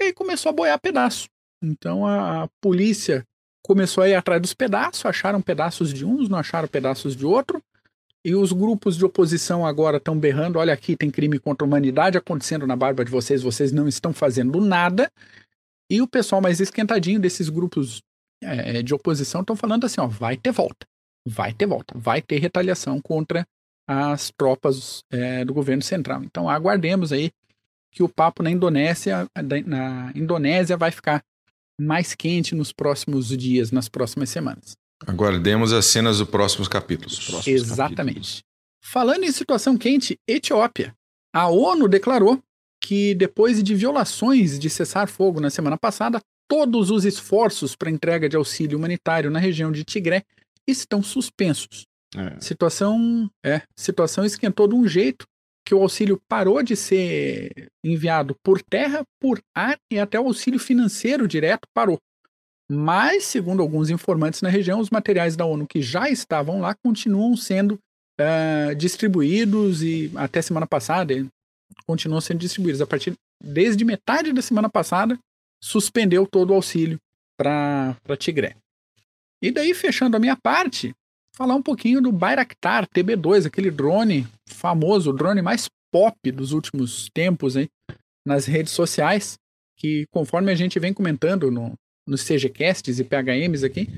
E 0.00 0.06
aí 0.06 0.12
começou 0.12 0.50
a 0.50 0.52
boiar 0.52 0.80
pedaço. 0.80 1.28
Então 1.62 2.04
a, 2.04 2.42
a 2.42 2.48
polícia 2.60 3.24
começou 3.62 4.02
a 4.02 4.08
ir 4.08 4.14
atrás 4.14 4.42
dos 4.42 4.54
pedaços, 4.54 5.06
acharam 5.06 5.40
pedaços 5.40 5.94
de 5.94 6.04
uns, 6.04 6.28
não 6.28 6.38
acharam 6.38 6.66
pedaços 6.66 7.14
de 7.14 7.24
outro. 7.24 7.62
E 8.26 8.34
os 8.34 8.50
grupos 8.50 8.96
de 8.96 9.04
oposição 9.04 9.64
agora 9.64 9.98
estão 9.98 10.18
berrando: 10.18 10.58
olha 10.58 10.74
aqui, 10.74 10.96
tem 10.96 11.12
crime 11.12 11.38
contra 11.38 11.64
a 11.64 11.68
humanidade 11.68 12.18
acontecendo 12.18 12.66
na 12.66 12.74
barba 12.74 13.04
de 13.04 13.10
vocês, 13.10 13.40
vocês 13.40 13.70
não 13.70 13.86
estão 13.86 14.12
fazendo 14.12 14.60
nada. 14.60 15.08
E 15.88 16.02
o 16.02 16.08
pessoal 16.08 16.40
mais 16.40 16.58
esquentadinho 16.58 17.20
desses 17.20 17.48
grupos 17.48 18.02
é, 18.42 18.82
de 18.82 18.92
oposição 18.92 19.42
estão 19.42 19.54
falando 19.54 19.86
assim: 19.86 20.00
ó, 20.00 20.08
vai 20.08 20.36
ter 20.36 20.50
volta, 20.50 20.84
vai 21.24 21.54
ter 21.54 21.66
volta, 21.66 21.96
vai 21.96 22.20
ter 22.20 22.40
retaliação 22.40 23.00
contra 23.00 23.46
as 23.88 24.32
tropas 24.36 25.04
é, 25.08 25.44
do 25.44 25.54
governo 25.54 25.82
central. 25.82 26.24
Então 26.24 26.50
aguardemos 26.50 27.12
aí 27.12 27.30
que 27.92 28.02
o 28.02 28.08
papo 28.08 28.42
na 28.42 28.50
Indonésia, 28.50 29.28
na 29.64 30.10
Indonésia 30.16 30.76
vai 30.76 30.90
ficar 30.90 31.22
mais 31.80 32.12
quente 32.12 32.56
nos 32.56 32.72
próximos 32.72 33.28
dias, 33.28 33.70
nas 33.70 33.88
próximas 33.88 34.30
semanas. 34.30 34.76
Aguardemos 35.06 35.72
as 35.72 35.86
cenas 35.86 36.18
dos 36.18 36.28
próximos 36.28 36.68
capítulos. 36.68 37.26
Próximos 37.26 37.46
Exatamente. 37.46 37.96
Capítulos. 37.96 38.42
Falando 38.82 39.24
em 39.24 39.32
situação 39.32 39.76
quente, 39.76 40.18
Etiópia. 40.28 40.94
A 41.34 41.48
ONU 41.48 41.88
declarou 41.88 42.40
que 42.80 43.14
depois 43.14 43.62
de 43.62 43.74
violações 43.74 44.58
de 44.58 44.70
cessar-fogo 44.70 45.40
na 45.40 45.50
semana 45.50 45.76
passada, 45.76 46.20
todos 46.48 46.90
os 46.90 47.04
esforços 47.04 47.74
para 47.74 47.90
entrega 47.90 48.28
de 48.28 48.36
auxílio 48.36 48.78
humanitário 48.78 49.30
na 49.30 49.38
região 49.38 49.72
de 49.72 49.84
Tigré 49.84 50.22
estão 50.66 51.02
suspensos. 51.02 51.84
É. 52.16 52.40
Situação, 52.40 53.28
é, 53.44 53.62
situação 53.76 54.24
esquentou 54.24 54.68
de 54.68 54.74
um 54.74 54.86
jeito 54.86 55.26
que 55.66 55.74
o 55.74 55.82
auxílio 55.82 56.20
parou 56.28 56.62
de 56.62 56.76
ser 56.76 57.50
enviado 57.84 58.36
por 58.42 58.62
terra, 58.62 59.02
por 59.20 59.40
ar 59.54 59.76
e 59.92 59.98
até 59.98 60.18
o 60.18 60.26
auxílio 60.26 60.60
financeiro 60.60 61.26
direto 61.26 61.66
parou. 61.74 61.98
Mas, 62.70 63.24
segundo 63.24 63.62
alguns 63.62 63.90
informantes 63.90 64.42
na 64.42 64.48
região, 64.48 64.80
os 64.80 64.90
materiais 64.90 65.36
da 65.36 65.44
ONU 65.44 65.66
que 65.66 65.80
já 65.80 66.10
estavam 66.10 66.60
lá 66.60 66.74
continuam 66.74 67.36
sendo 67.36 67.78
uh, 68.20 68.74
distribuídos 68.74 69.82
e 69.82 70.10
até 70.16 70.42
semana 70.42 70.66
passada 70.66 71.14
continuam 71.86 72.20
sendo 72.20 72.38
distribuídos. 72.38 72.80
A 72.80 72.86
partir 72.86 73.14
desde 73.42 73.84
metade 73.84 74.32
da 74.32 74.42
semana 74.42 74.68
passada, 74.68 75.18
suspendeu 75.62 76.26
todo 76.26 76.50
o 76.50 76.54
auxílio 76.54 76.98
para 77.38 77.96
Tigré. 78.18 78.56
E 79.42 79.50
daí, 79.50 79.74
fechando 79.74 80.16
a 80.16 80.20
minha 80.20 80.36
parte, 80.36 80.94
falar 81.36 81.54
um 81.54 81.62
pouquinho 81.62 82.00
do 82.00 82.10
Bayraktar 82.10 82.88
TB2, 82.88 83.46
aquele 83.46 83.70
drone 83.70 84.26
famoso, 84.48 85.10
o 85.10 85.12
drone 85.12 85.42
mais 85.42 85.68
pop 85.92 86.16
dos 86.32 86.52
últimos 86.52 87.08
tempos 87.12 87.56
hein, 87.56 87.68
nas 88.26 88.46
redes 88.46 88.72
sociais, 88.72 89.38
que 89.76 90.06
conforme 90.10 90.50
a 90.50 90.54
gente 90.54 90.78
vem 90.78 90.92
comentando 90.92 91.50
no, 91.50 91.74
nos 92.06 92.22
CGCasts 92.24 92.98
e 92.98 93.04
PHMs 93.04 93.64
aqui, 93.64 93.88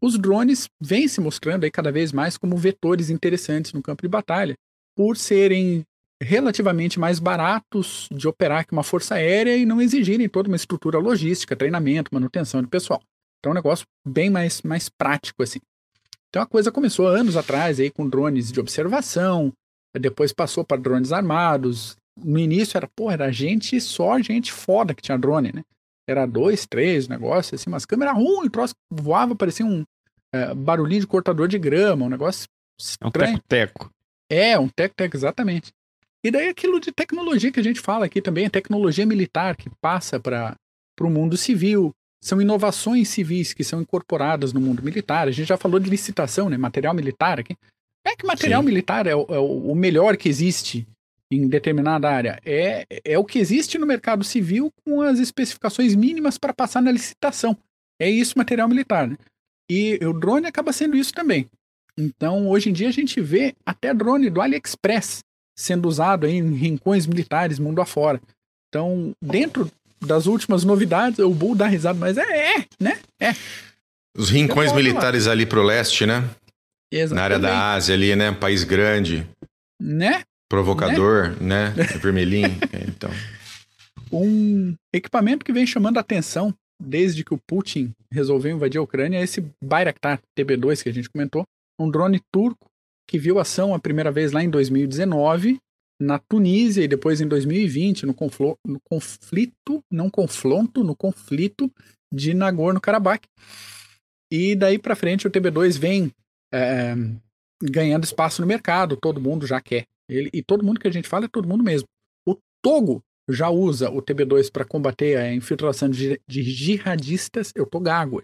os 0.00 0.18
drones 0.18 0.68
vêm 0.80 1.08
se 1.08 1.20
mostrando 1.20 1.64
aí 1.64 1.70
cada 1.70 1.90
vez 1.90 2.12
mais 2.12 2.36
como 2.36 2.56
vetores 2.56 3.10
interessantes 3.10 3.72
no 3.72 3.82
campo 3.82 4.02
de 4.02 4.08
batalha, 4.08 4.54
por 4.96 5.16
serem 5.16 5.84
relativamente 6.22 6.98
mais 6.98 7.18
baratos 7.18 8.08
de 8.10 8.26
operar 8.26 8.66
que 8.66 8.72
uma 8.72 8.82
força 8.82 9.14
aérea 9.14 9.56
e 9.56 9.64
não 9.64 9.80
exigirem 9.80 10.28
toda 10.28 10.48
uma 10.48 10.56
estrutura 10.56 10.98
logística, 10.98 11.56
treinamento, 11.56 12.12
manutenção 12.12 12.60
de 12.60 12.68
pessoal. 12.68 13.00
Então 13.38 13.50
é 13.50 13.52
um 13.52 13.54
negócio 13.54 13.86
bem 14.06 14.28
mais, 14.28 14.62
mais 14.62 14.88
prático 14.88 15.42
assim. 15.42 15.60
Então 16.28 16.42
a 16.42 16.46
coisa 16.46 16.72
começou 16.72 17.06
anos 17.06 17.36
atrás 17.36 17.80
aí 17.80 17.90
com 17.90 18.08
drones 18.08 18.50
de 18.50 18.60
observação, 18.60 19.52
depois 19.98 20.32
passou 20.32 20.64
para 20.64 20.80
drones 20.80 21.12
armados. 21.12 21.96
No 22.16 22.38
início 22.38 22.76
era, 22.76 22.88
pô, 22.88 23.10
era 23.10 23.30
gente, 23.32 23.80
só 23.80 24.18
gente 24.20 24.52
foda 24.52 24.94
que 24.94 25.02
tinha 25.02 25.16
drone, 25.16 25.52
né? 25.54 25.62
Era 26.08 26.24
dois, 26.24 26.66
três 26.66 27.06
negócio, 27.06 27.54
assim, 27.54 27.68
umas 27.68 27.84
câmeras 27.84 28.14
ruins, 28.14 28.46
o 28.46 28.50
troço 28.50 28.74
voava, 28.90 29.34
parecia 29.34 29.66
um 29.66 29.84
é, 30.34 30.54
barulhinho 30.54 31.02
de 31.02 31.06
cortador 31.06 31.46
de 31.46 31.58
grama, 31.58 32.06
um 32.06 32.08
negócio 32.08 32.46
estranho. 32.80 33.02
É 33.02 33.08
um 33.08 33.10
teco-teco. 33.10 33.90
É, 34.30 34.58
um 34.58 34.68
teco-teco, 34.68 35.16
exatamente. 35.16 35.70
E 36.24 36.30
daí 36.30 36.48
aquilo 36.48 36.80
de 36.80 36.90
tecnologia 36.92 37.52
que 37.52 37.60
a 37.60 37.62
gente 37.62 37.80
fala 37.80 38.06
aqui 38.06 38.20
também, 38.20 38.46
a 38.46 38.50
tecnologia 38.50 39.06
militar 39.06 39.56
que 39.56 39.70
passa 39.80 40.18
para 40.18 40.56
o 41.00 41.10
mundo 41.10 41.36
civil, 41.36 41.92
são 42.22 42.40
inovações 42.40 43.08
civis 43.08 43.52
que 43.52 43.62
são 43.62 43.80
incorporadas 43.80 44.52
no 44.52 44.60
mundo 44.60 44.82
militar. 44.82 45.28
A 45.28 45.30
gente 45.30 45.48
já 45.48 45.56
falou 45.56 45.78
de 45.78 45.88
licitação, 45.88 46.48
né? 46.48 46.56
Material 46.56 46.92
militar 46.92 47.38
aqui. 47.38 47.56
É 48.04 48.16
que 48.16 48.26
material 48.26 48.62
Sim. 48.62 48.66
militar 48.66 49.06
é 49.06 49.14
o, 49.14 49.26
é 49.28 49.38
o 49.38 49.74
melhor 49.74 50.16
que 50.16 50.28
existe 50.28 50.86
em 51.30 51.46
determinada 51.46 52.10
área. 52.10 52.40
É, 52.44 52.86
é 53.04 53.18
o 53.18 53.24
que 53.24 53.38
existe 53.38 53.78
no 53.78 53.86
mercado 53.86 54.24
civil 54.24 54.72
com 54.84 55.02
as 55.02 55.18
especificações 55.18 55.94
mínimas 55.94 56.38
para 56.38 56.54
passar 56.54 56.80
na 56.80 56.90
licitação. 56.90 57.56
É 58.00 58.08
isso 58.08 58.38
material 58.38 58.68
militar. 58.68 59.06
Né? 59.06 59.16
E 59.70 59.98
o 60.02 60.12
drone 60.12 60.46
acaba 60.46 60.72
sendo 60.72 60.96
isso 60.96 61.12
também. 61.12 61.46
Então, 61.98 62.48
hoje 62.48 62.70
em 62.70 62.72
dia, 62.72 62.88
a 62.88 62.92
gente 62.92 63.20
vê 63.20 63.54
até 63.66 63.92
drone 63.92 64.30
do 64.30 64.40
AliExpress 64.40 65.20
sendo 65.56 65.88
usado 65.88 66.26
em 66.26 66.54
rincões 66.54 67.06
militares 67.06 67.58
mundo 67.58 67.80
afora. 67.80 68.20
Então, 68.68 69.12
dentro 69.20 69.70
das 70.00 70.26
últimas 70.26 70.62
novidades, 70.62 71.18
o 71.18 71.30
Bull 71.30 71.56
dá 71.56 71.66
risada, 71.66 71.98
mas 71.98 72.16
é, 72.16 72.58
é, 72.58 72.64
né? 72.78 73.00
É. 73.18 73.34
Os 74.16 74.30
rincões 74.30 74.72
militares 74.72 75.26
ali 75.26 75.44
pro 75.44 75.62
leste, 75.62 76.06
né? 76.06 76.28
Exatamente. 76.90 77.14
Na 77.14 77.22
área 77.22 77.38
da 77.38 77.72
Ásia 77.72 77.94
ali, 77.94 78.14
né? 78.14 78.30
País 78.30 78.62
grande. 78.62 79.26
Né? 79.80 80.22
Provocador, 80.48 81.36
né? 81.42 81.74
né? 81.76 81.84
Vermelhinho. 82.00 82.48
É, 82.72 82.84
então. 82.88 83.10
Um 84.10 84.74
equipamento 84.92 85.44
que 85.44 85.52
vem 85.52 85.66
chamando 85.66 85.98
a 85.98 86.00
atenção 86.00 86.54
desde 86.80 87.24
que 87.24 87.34
o 87.34 87.38
Putin 87.46 87.92
resolveu 88.10 88.54
invadir 88.54 88.78
a 88.78 88.82
Ucrânia 88.82 89.18
é 89.18 89.22
esse 89.22 89.44
Bayraktar 89.62 90.20
TB2 90.38 90.82
que 90.82 90.88
a 90.88 90.92
gente 90.92 91.10
comentou. 91.10 91.44
Um 91.78 91.90
drone 91.90 92.20
turco 92.32 92.70
que 93.08 93.18
viu 93.18 93.38
ação 93.38 93.74
a 93.74 93.78
primeira 93.78 94.10
vez 94.10 94.32
lá 94.32 94.42
em 94.42 94.50
2019 94.50 95.58
na 96.00 96.18
Tunísia 96.18 96.84
e 96.84 96.88
depois 96.88 97.20
em 97.20 97.26
2020 97.26 98.06
no, 98.06 98.14
no 98.66 98.80
conflito, 98.88 99.80
não 99.90 100.08
confronto, 100.08 100.84
no 100.84 100.94
conflito 100.94 101.70
de 102.12 102.34
Nagorno-Karabakh. 102.34 103.24
E 104.32 104.54
daí 104.54 104.78
para 104.78 104.94
frente 104.94 105.26
o 105.26 105.30
TB2 105.30 105.78
vem 105.78 106.12
é, 106.54 106.94
ganhando 107.62 108.04
espaço 108.04 108.40
no 108.40 108.46
mercado, 108.46 108.96
todo 108.96 109.20
mundo 109.20 109.46
já 109.46 109.60
quer 109.60 109.84
ele, 110.08 110.30
e 110.32 110.42
todo 110.42 110.64
mundo 110.64 110.80
que 110.80 110.88
a 110.88 110.92
gente 110.92 111.08
fala 111.08 111.26
é 111.26 111.28
todo 111.28 111.48
mundo 111.48 111.62
mesmo. 111.62 111.86
O 112.26 112.36
Togo 112.62 113.02
já 113.28 113.50
usa 113.50 113.90
o 113.90 114.00
TB2 114.00 114.50
para 114.50 114.64
combater 114.64 115.16
a 115.16 115.32
infiltração 115.34 115.90
de, 115.90 116.20
de 116.26 116.42
jihadistas, 116.42 117.52
eu 117.54 117.66
tô 117.66 117.78
gago, 117.78 118.22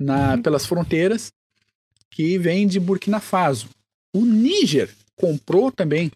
na, 0.00 0.34
uhum. 0.34 0.42
pelas 0.42 0.64
fronteiras, 0.64 1.32
que 2.10 2.38
vem 2.38 2.66
de 2.66 2.78
Burkina 2.78 3.20
Faso. 3.20 3.68
O 4.14 4.24
Níger 4.24 4.90
comprou 5.16 5.72
também 5.72 6.10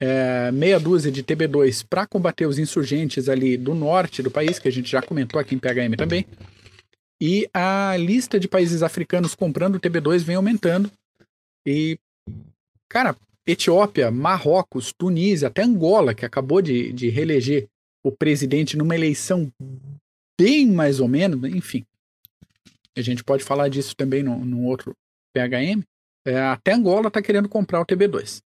é, 0.00 0.50
meia 0.52 0.78
dúzia 0.78 1.10
de 1.10 1.22
TB2 1.22 1.84
para 1.88 2.06
combater 2.06 2.46
os 2.46 2.58
insurgentes 2.58 3.28
ali 3.28 3.56
do 3.56 3.74
norte 3.74 4.22
do 4.22 4.30
país, 4.30 4.58
que 4.58 4.68
a 4.68 4.72
gente 4.72 4.90
já 4.90 5.02
comentou 5.02 5.40
aqui 5.40 5.54
em 5.54 5.58
PHM 5.58 5.96
também. 5.96 6.24
E 7.20 7.48
a 7.52 7.96
lista 7.96 8.38
de 8.38 8.46
países 8.46 8.82
africanos 8.82 9.34
comprando 9.34 9.80
TB2 9.80 10.20
vem 10.20 10.36
aumentando. 10.36 10.90
E, 11.66 11.98
cara, 12.88 13.16
Etiópia, 13.48 14.10
Marrocos, 14.10 14.92
Tunísia, 14.92 15.48
até 15.48 15.62
Angola, 15.62 16.14
que 16.14 16.26
acabou 16.26 16.60
de, 16.60 16.92
de 16.92 17.08
reeleger 17.08 17.66
o 18.04 18.12
presidente 18.12 18.76
numa 18.76 18.94
eleição 18.94 19.50
bem 20.38 20.70
mais 20.70 21.00
ou 21.00 21.08
menos, 21.08 21.42
enfim. 21.50 21.82
A 22.94 23.00
gente 23.00 23.24
pode 23.24 23.42
falar 23.42 23.68
disso 23.68 23.96
também 23.96 24.22
num, 24.22 24.66
outro 24.66 24.94
PHM. 25.34 25.82
É, 26.26 26.38
até 26.40 26.74
Angola 26.74 27.08
está 27.08 27.22
querendo 27.22 27.48
comprar 27.48 27.80
o 27.80 27.86
TB2. 27.86 28.42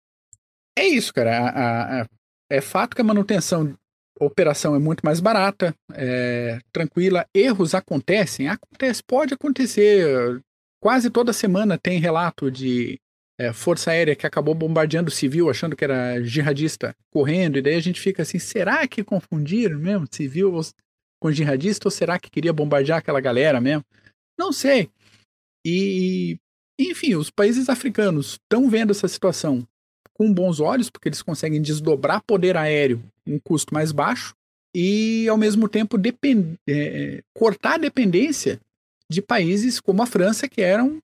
É 0.76 0.86
isso, 0.86 1.14
cara. 1.14 1.48
A, 1.48 2.02
a, 2.02 2.06
é 2.50 2.60
fato 2.60 2.94
que 2.94 3.00
a 3.00 3.04
manutenção, 3.04 3.74
a 4.20 4.24
operação 4.24 4.74
é 4.74 4.78
muito 4.78 5.00
mais 5.02 5.18
barata, 5.18 5.74
é, 5.94 6.58
tranquila. 6.70 7.26
Erros 7.34 7.74
acontecem, 7.74 8.48
acontece, 8.48 9.02
pode 9.02 9.32
acontecer. 9.32 10.42
Quase 10.82 11.08
toda 11.08 11.32
semana 11.32 11.78
tem 11.78 11.98
relato 11.98 12.50
de 12.50 13.00
é, 13.40 13.54
força 13.54 13.90
aérea 13.90 14.14
que 14.14 14.26
acabou 14.26 14.54
bombardeando 14.54 15.10
civil, 15.10 15.48
achando 15.48 15.74
que 15.74 15.82
era 15.82 16.22
jihadista 16.22 16.94
correndo, 17.10 17.56
e 17.56 17.62
daí 17.62 17.74
a 17.74 17.80
gente 17.80 17.98
fica 17.98 18.20
assim: 18.20 18.38
será 18.38 18.86
que 18.86 19.02
confundiram 19.02 19.78
mesmo 19.78 20.06
civil 20.10 20.60
com 21.18 21.32
jihadista 21.32 21.88
ou 21.88 21.90
será 21.90 22.18
que 22.18 22.30
queria 22.30 22.52
bombardear 22.52 22.98
aquela 22.98 23.18
galera 23.18 23.58
mesmo? 23.58 23.82
Não 24.38 24.52
sei. 24.52 24.90
E, 25.66 26.36
enfim, 26.78 27.14
os 27.14 27.30
países 27.30 27.70
africanos 27.70 28.32
estão 28.32 28.68
vendo 28.68 28.90
essa 28.90 29.08
situação 29.08 29.66
com 30.12 30.30
bons 30.30 30.60
olhos, 30.60 30.90
porque 30.90 31.08
eles 31.08 31.22
conseguem 31.22 31.62
desdobrar 31.62 32.22
poder 32.26 32.58
aéreo 32.58 33.02
em 33.26 33.38
custo 33.38 33.72
mais 33.72 33.90
baixo 33.90 34.34
e, 34.74 35.26
ao 35.28 35.38
mesmo 35.38 35.66
tempo, 35.66 35.96
depend... 35.96 36.58
É, 36.68 37.22
cortar 37.34 37.74
a 37.74 37.78
dependência 37.78 38.60
de 39.10 39.22
países 39.22 39.80
como 39.80 40.02
a 40.02 40.06
França, 40.06 40.46
que 40.46 40.60
eram 40.60 41.00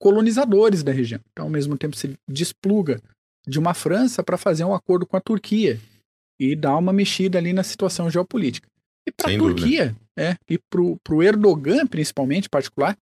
colonizadores 0.00 0.82
da 0.82 0.90
região. 0.90 1.20
Então, 1.30 1.44
ao 1.44 1.50
mesmo 1.50 1.76
tempo, 1.76 1.94
se 1.94 2.18
despluga 2.28 3.00
de 3.46 3.58
uma 3.58 3.74
França 3.74 4.22
para 4.22 4.38
fazer 4.38 4.64
um 4.64 4.74
acordo 4.74 5.06
com 5.06 5.16
a 5.16 5.20
Turquia 5.20 5.78
e 6.40 6.56
dar 6.56 6.76
uma 6.76 6.92
mexida 6.92 7.38
ali 7.38 7.52
na 7.52 7.62
situação 7.62 8.10
geopolítica. 8.10 8.66
E 9.06 9.12
para 9.12 9.32
a 9.32 9.38
Turquia, 9.38 9.94
é, 10.18 10.36
e 10.48 10.58
para 10.58 11.14
o 11.14 11.22
Erdogan, 11.22 11.86
principalmente, 11.86 12.46
em 12.46 12.50
particular, 12.50 12.96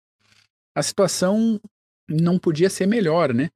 a 0.74 0.82
situação 0.82 1.60
não 2.08 2.38
podia 2.38 2.70
ser 2.70 2.86
melhor, 2.86 3.32
né? 3.34 3.50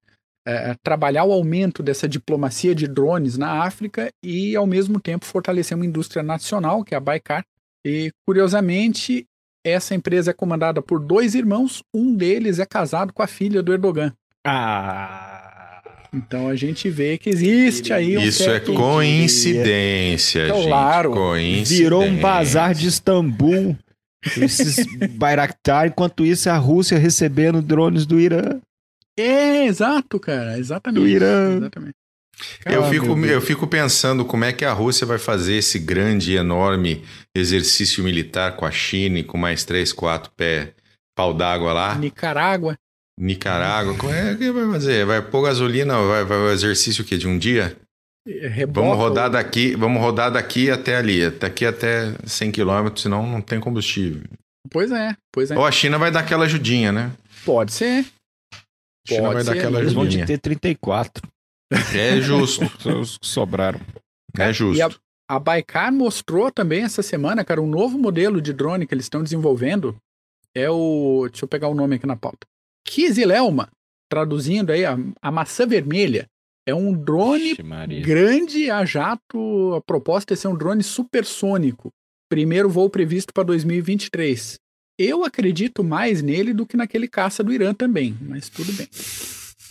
É, 0.47 0.74
trabalhar 0.82 1.24
o 1.24 1.32
aumento 1.32 1.82
dessa 1.82 2.09
diplomacia 2.09 2.74
de 2.74 2.88
drones 2.88 3.36
na 3.36 3.62
África 3.62 4.11
e, 4.24 4.57
ao 4.57 4.66
mesmo 4.66 4.99
tempo, 4.99 5.26
fortalecer 5.26 5.76
uma 5.76 5.86
indústria 5.86 6.22
nacional, 6.22 6.82
que 6.82 6.95
é 6.95 6.97
a 6.97 7.01
Baikar. 7.01 7.45
E, 7.86 8.11
curiosamente, 8.26 9.26
essa 9.65 9.95
empresa 9.95 10.31
é 10.31 10.35
comandada 10.35 10.81
por 10.81 11.01
dois 11.01 11.35
irmãos, 11.35 11.83
um 11.95 12.15
deles 12.15 12.59
é 12.59 12.67
casado 12.67 13.13
com 13.13 13.23
a 13.23 13.27
filha 13.27 13.63
do 13.63 13.73
Erdogan. 13.73 14.13
Ah! 14.45 15.83
Então 16.13 16.49
a 16.49 16.57
gente 16.57 16.91
vê 16.91 17.17
que 17.17 17.31
existe 17.31 17.93
aí 17.93 18.19
um 18.19 18.23
Isso 18.23 18.49
é 18.51 18.59
coincidência, 18.59 20.45
então, 20.45 20.57
gente. 20.57 20.69
Claro. 20.69 21.13
Coincidência. 21.13 21.77
Virou 21.77 22.03
um 22.03 22.17
bazar 22.17 22.75
de 22.75 22.89
Istambul. 22.89 23.77
Esses 24.37 24.85
Bayraktar, 25.17 25.87
enquanto 25.87 26.27
isso 26.27 26.51
a 26.51 26.57
Rússia 26.57 26.99
recebendo 26.99 27.63
drones 27.63 28.05
do 28.05 28.21
Irã. 28.21 28.61
É, 29.19 29.65
exato, 29.65 30.21
cara. 30.21 30.59
Exatamente. 30.59 31.01
Do 31.01 31.09
Irã. 31.09 31.57
Exatamente. 31.57 31.95
Eu, 32.64 32.88
fico, 32.88 33.18
eu 33.26 33.41
fico 33.41 33.66
pensando 33.66 34.24
como 34.24 34.45
é 34.45 34.53
que 34.53 34.64
a 34.64 34.72
Rússia 34.72 35.07
vai 35.07 35.18
fazer 35.18 35.55
esse 35.55 35.78
grande 35.78 36.32
e 36.32 36.36
enorme 36.36 37.05
exercício 37.34 38.03
militar 38.03 38.57
com 38.57 38.64
a 38.64 38.70
China 38.70 39.18
e 39.18 39.24
com 39.24 39.38
mais 39.38 39.64
três, 39.64 39.93
quatro 39.93 40.30
pé 40.36 40.72
pau 41.14 41.34
d'água 41.34 41.72
lá. 41.72 41.95
Nicarágua. 41.95 42.78
Nicarágua. 43.18 43.95
Como 43.95 44.12
é 44.12 44.34
que 44.34 44.51
vai 44.51 44.70
fazer? 44.70 45.05
Vai 45.05 45.20
pôr 45.20 45.43
gasolina, 45.43 45.99
vai, 46.03 46.24
vai 46.24 46.38
o 46.38 46.51
exercício 46.51 47.05
que 47.05 47.18
de 47.18 47.28
um 47.28 47.38
dia? 47.38 47.76
É, 48.26 48.49
Rebota, 48.49 48.80
vamos 48.80 48.97
rodar 48.97 49.24
ou... 49.26 49.30
daqui, 49.30 49.74
vamos 49.74 50.01
rodar 50.01 50.30
daqui 50.30 50.70
até 50.70 50.97
ali, 50.97 51.30
daqui 51.30 51.64
até 51.66 52.14
100 52.24 52.53
quilômetros 52.53 53.03
senão 53.03 53.26
não 53.26 53.41
tem 53.41 53.61
combustível. 53.61 54.22
Pois 54.70 54.91
é, 54.93 55.16
pois 55.32 55.51
é. 55.51 55.59
Ou 55.59 55.66
a 55.66 55.72
China 55.72 55.99
vai 55.99 56.11
dar 56.11 56.20
aquela 56.20 56.45
ajudinha, 56.45 56.93
né? 56.93 57.11
Pode 57.45 57.72
ser. 57.72 58.05
A 58.55 59.09
China 59.09 59.22
Pode 59.22 59.34
vai 59.34 59.45
ser. 59.45 59.51
dar 59.51 59.59
aquela 59.59 59.78
Eles 59.80 59.93
ajudinha. 59.93 60.05
Eles 60.05 60.16
vão 60.16 60.26
ter 60.26 60.38
34. 60.38 61.22
É 61.95 62.21
justo, 62.21 62.64
os 62.99 63.18
que 63.18 63.27
sobraram. 63.27 63.81
é 64.37 64.53
justo. 64.53 64.79
E 64.79 64.83
a, 64.83 64.91
a 65.29 65.39
Baikar 65.39 65.93
mostrou 65.93 66.51
também 66.51 66.83
essa 66.83 67.03
semana, 67.03 67.45
cara, 67.45 67.62
um 67.62 67.68
novo 67.68 67.99
modelo 67.99 68.41
de 68.41 68.53
drone 68.53 68.87
que 68.87 68.95
eles 68.95 69.05
estão 69.05 69.23
desenvolvendo. 69.23 69.97
É 70.55 70.68
o. 70.68 71.29
Deixa 71.31 71.45
eu 71.45 71.49
pegar 71.49 71.68
o 71.68 71.75
nome 71.75 71.97
aqui 71.97 72.07
na 72.07 72.16
pauta. 72.16 72.47
Kizilelma, 72.85 73.68
traduzindo 74.11 74.73
aí, 74.73 74.85
a, 74.85 74.99
a 75.23 75.31
maçã 75.31 75.66
vermelha. 75.66 76.27
É 76.66 76.75
um 76.75 76.93
drone 76.93 77.53
Ixi, 77.53 77.62
grande 78.03 78.71
a 78.71 78.85
jato. 78.85 79.75
A 79.77 79.81
proposta 79.81 80.35
é 80.35 80.37
ser 80.37 80.49
um 80.49 80.57
drone 80.57 80.83
supersônico. 80.83 81.91
Primeiro 82.29 82.68
voo 82.68 82.91
previsto 82.91 83.33
para 83.33 83.45
2023. 83.45 84.59
Eu 84.99 85.25
acredito 85.25 85.83
mais 85.83 86.21
nele 86.21 86.53
do 86.53 86.66
que 86.66 86.77
naquele 86.77 87.09
caça 87.09 87.43
do 87.43 87.53
Irã 87.53 87.73
também, 87.73 88.16
mas 88.21 88.49
tudo 88.49 88.73
bem. 88.73 88.87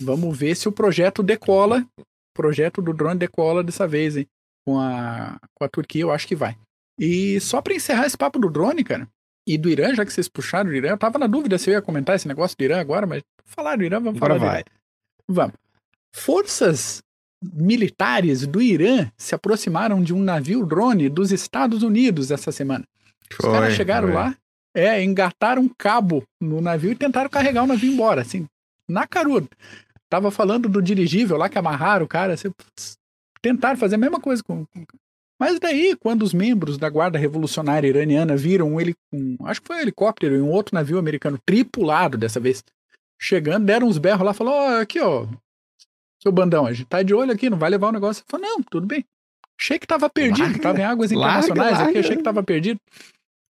Vamos 0.00 0.36
ver 0.36 0.54
se 0.54 0.68
o 0.68 0.72
projeto 0.72 1.22
decola. 1.22 1.86
O 1.98 2.04
projeto 2.34 2.80
do 2.80 2.92
drone 2.92 3.18
decola 3.18 3.62
dessa 3.62 3.86
vez, 3.86 4.16
hein? 4.16 4.26
Com 4.66 4.78
a, 4.78 5.38
com 5.54 5.64
a 5.64 5.68
Turquia, 5.68 6.02
eu 6.02 6.10
acho 6.10 6.26
que 6.26 6.36
vai. 6.36 6.56
E 6.98 7.40
só 7.40 7.60
para 7.60 7.74
encerrar 7.74 8.06
esse 8.06 8.16
papo 8.16 8.38
do 8.38 8.50
drone, 8.50 8.84
cara, 8.84 9.08
e 9.46 9.56
do 9.58 9.68
Irã, 9.68 9.94
já 9.94 10.04
que 10.04 10.12
vocês 10.12 10.28
puxaram 10.28 10.70
o 10.70 10.74
Irã, 10.74 10.90
eu 10.90 10.98
tava 10.98 11.18
na 11.18 11.26
dúvida 11.26 11.58
se 11.58 11.70
eu 11.70 11.74
ia 11.74 11.82
comentar 11.82 12.14
esse 12.14 12.28
negócio 12.28 12.56
do 12.56 12.62
Irã 12.62 12.78
agora, 12.78 13.06
mas 13.06 13.22
falar 13.44 13.76
do 13.76 13.84
Irã, 13.84 13.98
vamos 14.00 14.18
Agora 14.22 14.38
falar 14.38 14.50
vai. 14.52 14.60
Irã. 14.60 14.72
Vamos. 15.28 15.54
Forças 16.14 17.02
militares 17.42 18.46
do 18.46 18.60
Irã 18.60 19.10
se 19.16 19.34
aproximaram 19.34 20.02
de 20.02 20.12
um 20.12 20.22
navio 20.22 20.64
drone 20.66 21.08
dos 21.08 21.32
Estados 21.32 21.82
Unidos 21.82 22.30
essa 22.30 22.52
semana. 22.52 22.84
Os 23.30 23.38
caras 23.38 23.68
Foi, 23.68 23.76
chegaram 23.76 24.08
foi. 24.08 24.16
lá, 24.16 24.36
é, 24.74 25.02
engataram 25.02 25.62
um 25.62 25.70
cabo 25.76 26.22
no 26.40 26.60
navio 26.60 26.92
e 26.92 26.96
tentaram 26.96 27.30
carregar 27.30 27.64
o 27.64 27.66
navio 27.66 27.92
embora, 27.92 28.20
assim, 28.20 28.46
na 28.88 29.06
caruda. 29.06 29.48
Tava 30.10 30.30
falando 30.30 30.68
do 30.68 30.82
dirigível 30.82 31.36
lá 31.36 31.48
que 31.48 31.56
amarraram 31.56 32.04
o 32.04 32.08
cara, 32.08 32.34
assim, 32.34 32.50
tentaram 33.40 33.78
fazer 33.78 33.94
a 33.94 33.98
mesma 33.98 34.20
coisa 34.20 34.42
com, 34.42 34.66
Mas 35.40 35.60
daí, 35.60 35.96
quando 35.96 36.22
os 36.22 36.34
membros 36.34 36.76
da 36.76 36.90
Guarda 36.90 37.18
Revolucionária 37.18 37.86
Iraniana 37.88 38.36
viram 38.36 38.72
um, 38.74 38.80
heli- 38.80 38.96
um 39.12 39.36
acho 39.46 39.62
que 39.62 39.68
foi 39.68 39.76
um 39.76 39.80
helicóptero 39.80 40.34
e 40.34 40.40
um 40.40 40.50
outro 40.50 40.74
navio 40.74 40.98
americano 40.98 41.38
tripulado 41.46 42.18
dessa 42.18 42.40
vez, 42.40 42.62
chegando, 43.20 43.64
deram 43.66 43.86
uns 43.86 43.98
berros 43.98 44.26
lá, 44.26 44.34
falou, 44.34 44.52
ó, 44.52 44.80
aqui, 44.80 44.98
ó, 45.00 45.26
seu 46.20 46.32
bandão, 46.32 46.66
a 46.66 46.72
gente 46.72 46.86
tá 46.88 47.02
de 47.02 47.14
olho 47.14 47.32
aqui, 47.32 47.48
não 47.48 47.56
vai 47.56 47.70
levar 47.70 47.88
o 47.88 47.92
negócio. 47.92 48.24
Falou, 48.28 48.46
não, 48.46 48.62
tudo 48.62 48.86
bem. 48.86 49.04
Achei 49.58 49.78
que 49.78 49.86
tava 49.86 50.10
perdido, 50.10 50.42
Larga, 50.42 50.58
tava 50.62 50.80
em 50.80 50.84
águas 50.84 51.10
larga, 51.12 51.38
internacionais 51.38 51.74
aqui, 51.74 51.84
larga. 51.84 52.00
achei 52.00 52.16
que 52.16 52.22
tava 52.22 52.42
perdido. 52.42 52.80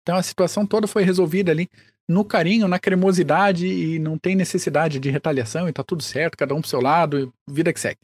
Então 0.01 0.17
a 0.17 0.23
situação 0.23 0.65
toda 0.65 0.87
foi 0.87 1.03
resolvida 1.03 1.51
ali 1.51 1.69
no 2.09 2.25
carinho, 2.25 2.67
na 2.67 2.79
cremosidade 2.79 3.67
e 3.67 3.99
não 3.99 4.17
tem 4.17 4.35
necessidade 4.35 4.99
de 4.99 5.09
retaliação 5.11 5.69
e 5.69 5.71
tá 5.73 5.83
tudo 5.83 6.01
certo, 6.01 6.35
cada 6.35 6.55
um 6.55 6.61
pro 6.61 6.69
seu 6.69 6.81
lado, 6.81 7.31
vida 7.47 7.71
que 7.71 7.79
segue. 7.79 7.99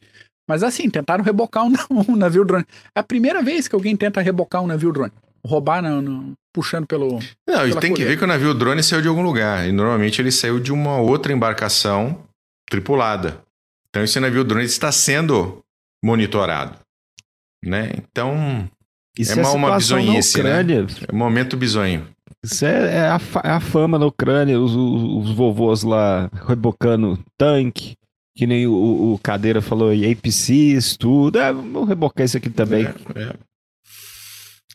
Mas 0.48 0.62
assim, 0.62 0.88
tentaram 0.88 1.24
rebocar 1.24 1.64
um, 1.64 1.72
um 2.08 2.14
navio 2.16 2.44
drone. 2.44 2.64
É 2.94 3.00
a 3.00 3.02
primeira 3.02 3.42
vez 3.42 3.66
que 3.66 3.74
alguém 3.74 3.96
tenta 3.96 4.20
rebocar 4.20 4.62
um 4.62 4.66
navio 4.68 4.92
drone. 4.92 5.12
Roubar, 5.44 5.82
no, 5.82 6.00
no- 6.00 6.32
puxando 6.54 6.86
pelo. 6.86 7.18
Não, 7.48 7.66
e 7.68 7.72
tem 7.72 7.80
que 7.80 7.88
coleira. 7.90 8.10
ver 8.10 8.16
que 8.16 8.24
o 8.24 8.26
navio 8.28 8.54
drone 8.54 8.82
saiu 8.82 9.02
de 9.02 9.08
algum 9.08 9.22
lugar. 9.22 9.68
E 9.68 9.72
normalmente 9.72 10.22
ele 10.22 10.30
saiu 10.30 10.58
de 10.60 10.72
uma 10.72 10.98
outra 10.98 11.32
embarcação 11.32 12.22
tripulada. 12.70 13.40
Então 13.88 14.02
esse 14.04 14.18
navio 14.20 14.44
drone 14.44 14.64
está 14.64 14.90
sendo 14.92 15.62
monitorado. 16.04 16.78
Né? 17.64 17.90
Então, 17.96 18.68
Isso 19.18 19.32
É 19.32 19.42
uma- 19.42 19.50
uma 19.52 19.76
bizonhice, 19.76 20.42
né? 20.42 20.60
É 21.08 21.12
um 21.12 21.16
momento 21.16 21.56
bizonho. 21.56 22.06
Isso 22.46 22.64
é, 22.64 22.94
é 22.94 23.00
a, 23.08 23.20
é 23.44 23.50
a 23.50 23.60
fama 23.60 23.98
na 23.98 24.06
Ucrânia, 24.06 24.58
os, 24.60 24.72
os, 24.72 25.28
os 25.28 25.34
vovôs 25.34 25.82
lá 25.82 26.30
rebocando 26.46 27.18
tanque, 27.36 27.96
que 28.36 28.46
nem 28.46 28.68
o, 28.68 29.14
o 29.14 29.18
Cadeira 29.18 29.60
falou, 29.60 29.92
e 29.92 30.10
APCs, 30.10 30.96
tudo. 30.96 31.40
É, 31.40 31.52
vamos 31.52 31.88
rebocar 31.88 32.24
isso 32.24 32.36
aqui 32.36 32.48
também. 32.48 32.84
É, 32.84 33.22
é. 33.22 33.36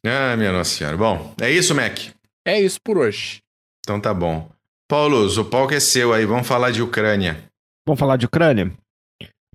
Ah, 0.03 0.35
minha 0.35 0.51
Nossa 0.51 0.71
Senhora. 0.71 0.97
Bom, 0.97 1.33
é 1.39 1.49
isso, 1.49 1.73
Mac. 1.73 1.97
É 2.45 2.59
isso 2.59 2.79
por 2.83 2.97
hoje. 2.97 3.41
Então 3.79 4.01
tá 4.01 4.13
bom. 4.13 4.49
Paulo, 4.89 5.25
o 5.25 5.45
palco 5.45 5.73
é 5.73 5.79
seu 5.79 6.11
aí. 6.11 6.25
Vamos 6.25 6.47
falar 6.47 6.71
de 6.71 6.81
Ucrânia. 6.81 7.41
Vamos 7.87 7.99
falar 7.99 8.17
de 8.17 8.25
Ucrânia? 8.25 8.69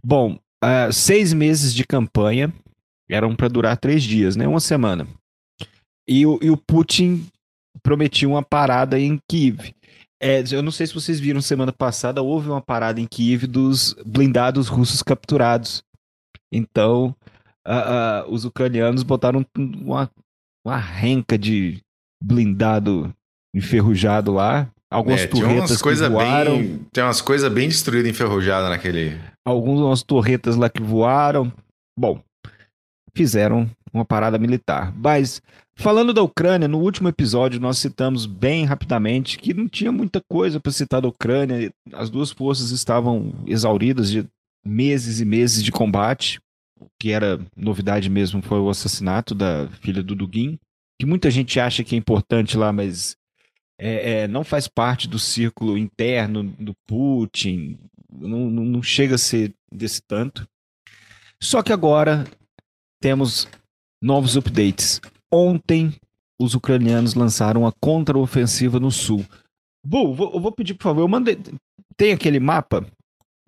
Bom, 0.03 0.39
ah, 0.63 0.91
seis 0.91 1.35
meses 1.35 1.75
de 1.75 1.85
campanha 1.85 2.51
eram 3.11 3.37
para 3.37 3.49
durar 3.49 3.77
três 3.77 4.03
dias, 4.03 4.37
né? 4.37 4.49
Uma 4.49 4.61
semana. 4.61 5.07
E 6.09 6.25
o, 6.25 6.39
e 6.41 6.51
o 6.51 6.57
Putin 6.57 7.29
prometia 7.83 8.29
uma 8.29 8.43
parada 8.43 8.99
em 8.99 9.19
Kiev. 9.29 9.73
É, 10.21 10.43
eu 10.51 10.63
não 10.63 10.71
sei 10.71 10.87
se 10.87 10.95
vocês 10.95 11.21
viram 11.21 11.41
semana 11.41 11.73
passada, 11.73 12.23
houve 12.23 12.49
uma 12.49 12.61
parada 12.61 13.01
em 13.01 13.07
Kiev 13.07 13.47
dos 13.47 13.95
blindados 14.05 14.69
russos 14.69 15.03
capturados. 15.03 15.83
Então, 16.53 17.15
ah, 17.67 18.23
ah, 18.23 18.27
os 18.29 18.45
ucranianos 18.45 19.03
botaram 19.03 19.45
uma, 19.57 20.11
uma 20.65 20.77
renca 20.79 21.37
de 21.37 21.81
blindado 22.23 23.13
enferrujado 23.55 24.33
lá 24.33 24.71
Algumas 24.91 25.23
É, 25.23 25.27
que 25.27 25.41
voaram. 26.09 26.59
bem. 26.59 26.87
Tem 26.93 27.03
umas 27.03 27.21
coisas 27.21 27.53
bem 27.53 27.69
destruídas, 27.69 28.09
enferrujadas 28.11 28.71
naquele. 28.71 29.21
algumas 29.45 30.03
torretas 30.03 30.57
lá 30.57 30.71
que 30.71 30.81
voaram. 30.81 31.53
Bom, 31.99 32.23
fizeram 33.15 33.69
uma 33.93 34.05
parada 34.05 34.39
militar. 34.39 34.93
Mas, 34.97 35.43
falando 35.77 36.13
da 36.13 36.23
Ucrânia, 36.23 36.67
no 36.67 36.81
último 36.81 37.09
episódio 37.09 37.61
nós 37.61 37.79
citamos 37.79 38.27
bem 38.27 38.65
rapidamente 38.65 39.39
que 39.39 39.55
não 39.55 39.69
tinha 39.69 39.93
muita 39.93 40.21
coisa 40.29 40.59
para 40.59 40.73
citar 40.73 41.01
da 41.01 41.09
Ucrânia. 41.09 41.73
As 41.93 42.11
duas 42.11 42.31
forças 42.31 42.71
estavam 42.71 43.33
exauridas 43.47 44.11
de 44.11 44.27
meses 44.65 45.21
e 45.21 45.25
meses 45.25 45.63
de 45.63 45.71
combate. 45.71 46.41
O 46.81 46.87
que 47.01 47.11
era 47.13 47.39
novidade 47.57 48.11
mesmo 48.11 48.43
foi 48.43 48.59
o 48.59 48.69
assassinato 48.69 49.35
da 49.35 49.69
filha 49.81 50.03
do 50.03 50.15
Dugin, 50.15 50.59
que 51.01 51.07
muita 51.07 51.31
gente 51.31 51.61
acha 51.61 51.85
que 51.85 51.95
é 51.95 51.99
importante 51.99 52.57
lá, 52.57 52.73
mas 52.73 53.17
é, 53.79 54.23
é, 54.23 54.29
não 54.29 54.43
faz 54.43 54.67
parte 54.67 55.09
do 55.09 55.19
círculo 55.19 55.79
interno 55.79 56.45
do 56.59 56.75
Putin, 56.87 57.79
não, 58.11 58.51
não, 58.51 58.65
não 58.65 58.83
chega 58.83 59.15
a 59.15 59.19
ser 59.19 59.55
desse 59.71 60.03
tanto. 60.03 60.47
Só 61.41 61.63
que 61.63 61.73
agora 61.73 62.27
temos 63.01 63.47
novos 64.03 64.37
updates. 64.37 65.01
Ontem, 65.33 65.95
os 66.41 66.55
ucranianos 66.55 67.15
lançaram 67.15 67.63
uma 67.63 67.73
contraofensiva 67.81 68.79
no 68.79 68.91
sul. 68.91 69.25
Bu, 69.85 70.15
vou, 70.15 70.35
eu 70.35 70.41
vou 70.41 70.53
pedir, 70.53 70.75
por 70.75 70.85
favor, 70.85 71.01
eu 71.03 71.09
mandei. 71.09 71.39
Tem 71.97 72.13
aquele 72.13 72.39
mapa 72.41 72.85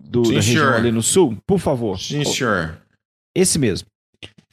do, 0.00 0.24
Sim, 0.24 0.30
da 0.34 0.36
região 0.36 0.64
senhor. 0.64 0.74
ali 0.76 0.90
no 0.92 1.02
sul? 1.02 1.36
Por 1.46 1.58
favor. 1.58 1.98
Sim, 1.98 2.24
senhor. 2.24 2.78
Esse 3.34 3.58
mesmo. 3.58 3.88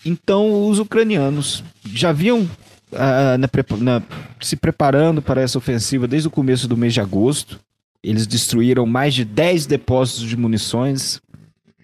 Então, 0.06 0.68
os 0.70 0.80
ucranianos 0.80 1.64
já 1.86 2.12
vinham 2.12 2.48
ah, 2.92 3.38
na 3.38 3.50
na- 3.80 4.04
se 4.40 4.56
preparando 4.56 5.22
para 5.22 5.42
essa 5.42 5.58
ofensiva 5.58 6.08
desde 6.08 6.28
o 6.28 6.32
começo 6.32 6.68
do 6.68 6.78
mês 6.78 6.94
de 6.94 7.02
agosto. 7.02 7.60
Eles 8.04 8.28
destruíram 8.28 8.86
mais 8.86 9.16
de 9.16 9.26
10 9.26 9.66
depósitos 9.66 10.24
de 10.28 10.38
munições 10.38 11.20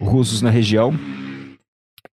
russos 0.00 0.40
na 0.40 0.50
região. 0.50 0.92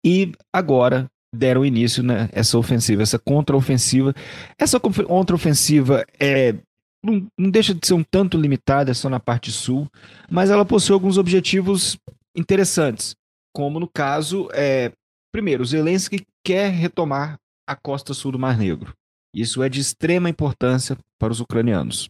E 0.06 0.32
agora 0.54 1.08
deram 1.34 1.66
início 1.66 2.04
nessa 2.04 2.58
ofensiva, 2.58 3.04
essa 3.04 3.20
contraofensiva. 3.20 4.14
Essa 4.58 4.80
contraofensiva 4.80 6.06
é, 6.20 6.56
não, 7.04 7.28
não 7.38 7.50
deixa 7.50 7.74
de 7.74 7.86
ser 7.86 7.94
um 7.94 8.04
tanto 8.04 8.38
limitada, 8.38 8.94
só 8.94 9.10
na 9.10 9.20
parte 9.20 9.52
sul, 9.52 9.88
mas 10.30 10.50
ela 10.50 10.66
possui 10.66 10.94
alguns 10.94 11.18
objetivos 11.18 11.98
interessantes 12.36 13.16
como 13.58 13.80
no 13.80 13.88
caso, 13.88 14.48
é, 14.54 14.92
primeiro, 15.32 15.66
Zelensky 15.66 16.24
quer 16.46 16.70
retomar 16.70 17.40
a 17.66 17.76
costa 17.76 18.14
sul 18.14 18.32
do 18.32 18.38
Mar 18.38 18.56
Negro. 18.56 18.94
Isso 19.34 19.64
é 19.64 19.68
de 19.68 19.80
extrema 19.80 20.30
importância 20.30 20.96
para 21.18 21.32
os 21.32 21.40
ucranianos. 21.40 22.08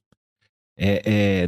É, 0.78 1.02
é, 1.06 1.48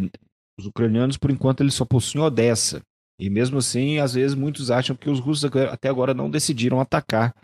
os 0.58 0.66
ucranianos, 0.66 1.18
por 1.18 1.30
enquanto, 1.30 1.60
eles 1.60 1.74
só 1.74 1.84
possuem 1.84 2.24
Odessa. 2.24 2.82
E 3.20 3.30
mesmo 3.30 3.58
assim, 3.58 3.98
às 3.98 4.14
vezes, 4.14 4.36
muitos 4.36 4.72
acham 4.72 4.96
que 4.96 5.10
os 5.10 5.20
russos 5.20 5.52
até 5.70 5.90
agora 5.90 6.14
não 6.14 6.30
decidiram 6.30 6.80
atacar 6.80 7.36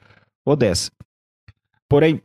Odessa. 0.45 0.91
Porém, 1.89 2.21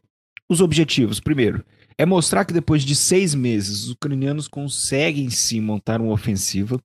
os 0.49 0.61
objetivos, 0.61 1.21
primeiro, 1.21 1.65
é 1.97 2.05
mostrar 2.07 2.45
que 2.45 2.53
depois 2.53 2.83
de 2.83 2.95
seis 2.95 3.35
meses, 3.35 3.85
os 3.85 3.91
ucranianos 3.91 4.49
conseguem 4.49 5.31
sim 5.31 5.61
montar 5.61 6.01
uma 6.01 6.13
ofensiva, 6.13 6.81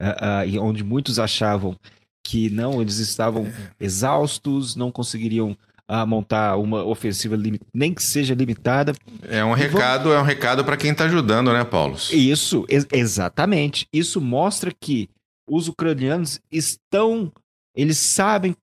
ah, 0.00 0.44
e 0.46 0.58
onde 0.58 0.84
muitos 0.84 1.18
achavam 1.18 1.76
que 2.24 2.50
não, 2.50 2.80
eles 2.82 2.98
estavam 2.98 3.46
exaustos, 3.78 4.74
não 4.76 4.90
conseguiriam 4.90 5.56
ah, 5.88 6.04
montar 6.04 6.56
uma 6.56 6.84
ofensiva 6.84 7.36
nem 7.72 7.94
que 7.94 8.02
seja 8.02 8.34
limitada. 8.34 8.92
É 9.22 9.44
um 9.44 9.52
recado, 9.52 10.12
é 10.12 10.18
um 10.20 10.24
recado 10.24 10.64
para 10.64 10.76
quem 10.76 10.92
tá 10.94 11.04
ajudando, 11.04 11.52
né, 11.52 11.64
Paulo? 11.64 11.96
Isso, 12.10 12.64
ex- 12.68 12.86
exatamente. 12.92 13.86
Isso 13.92 14.20
mostra 14.20 14.72
que 14.72 15.08
os 15.48 15.68
ucranianos 15.68 16.40
estão, 16.50 17.32
eles 17.76 17.98
sabem 17.98 18.56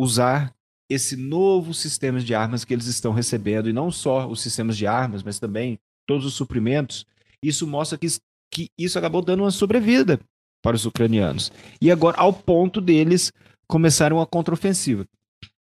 usar 0.00 0.53
esse 0.94 1.16
novo 1.16 1.74
sistema 1.74 2.20
de 2.20 2.34
armas 2.34 2.64
que 2.64 2.72
eles 2.72 2.86
estão 2.86 3.12
recebendo, 3.12 3.68
e 3.68 3.72
não 3.72 3.90
só 3.90 4.28
os 4.28 4.40
sistemas 4.40 4.76
de 4.76 4.86
armas, 4.86 5.22
mas 5.22 5.38
também 5.38 5.78
todos 6.06 6.24
os 6.24 6.34
suprimentos. 6.34 7.04
Isso 7.42 7.66
mostra 7.66 7.98
que, 7.98 8.06
que 8.50 8.68
isso 8.78 8.98
acabou 8.98 9.22
dando 9.22 9.42
uma 9.42 9.50
sobrevida 9.50 10.20
para 10.62 10.76
os 10.76 10.86
ucranianos. 10.86 11.52
E 11.80 11.90
agora, 11.90 12.18
ao 12.18 12.32
ponto 12.32 12.80
deles 12.80 13.32
começarem 13.66 14.16
uma 14.16 14.26
contraofensiva. 14.26 15.06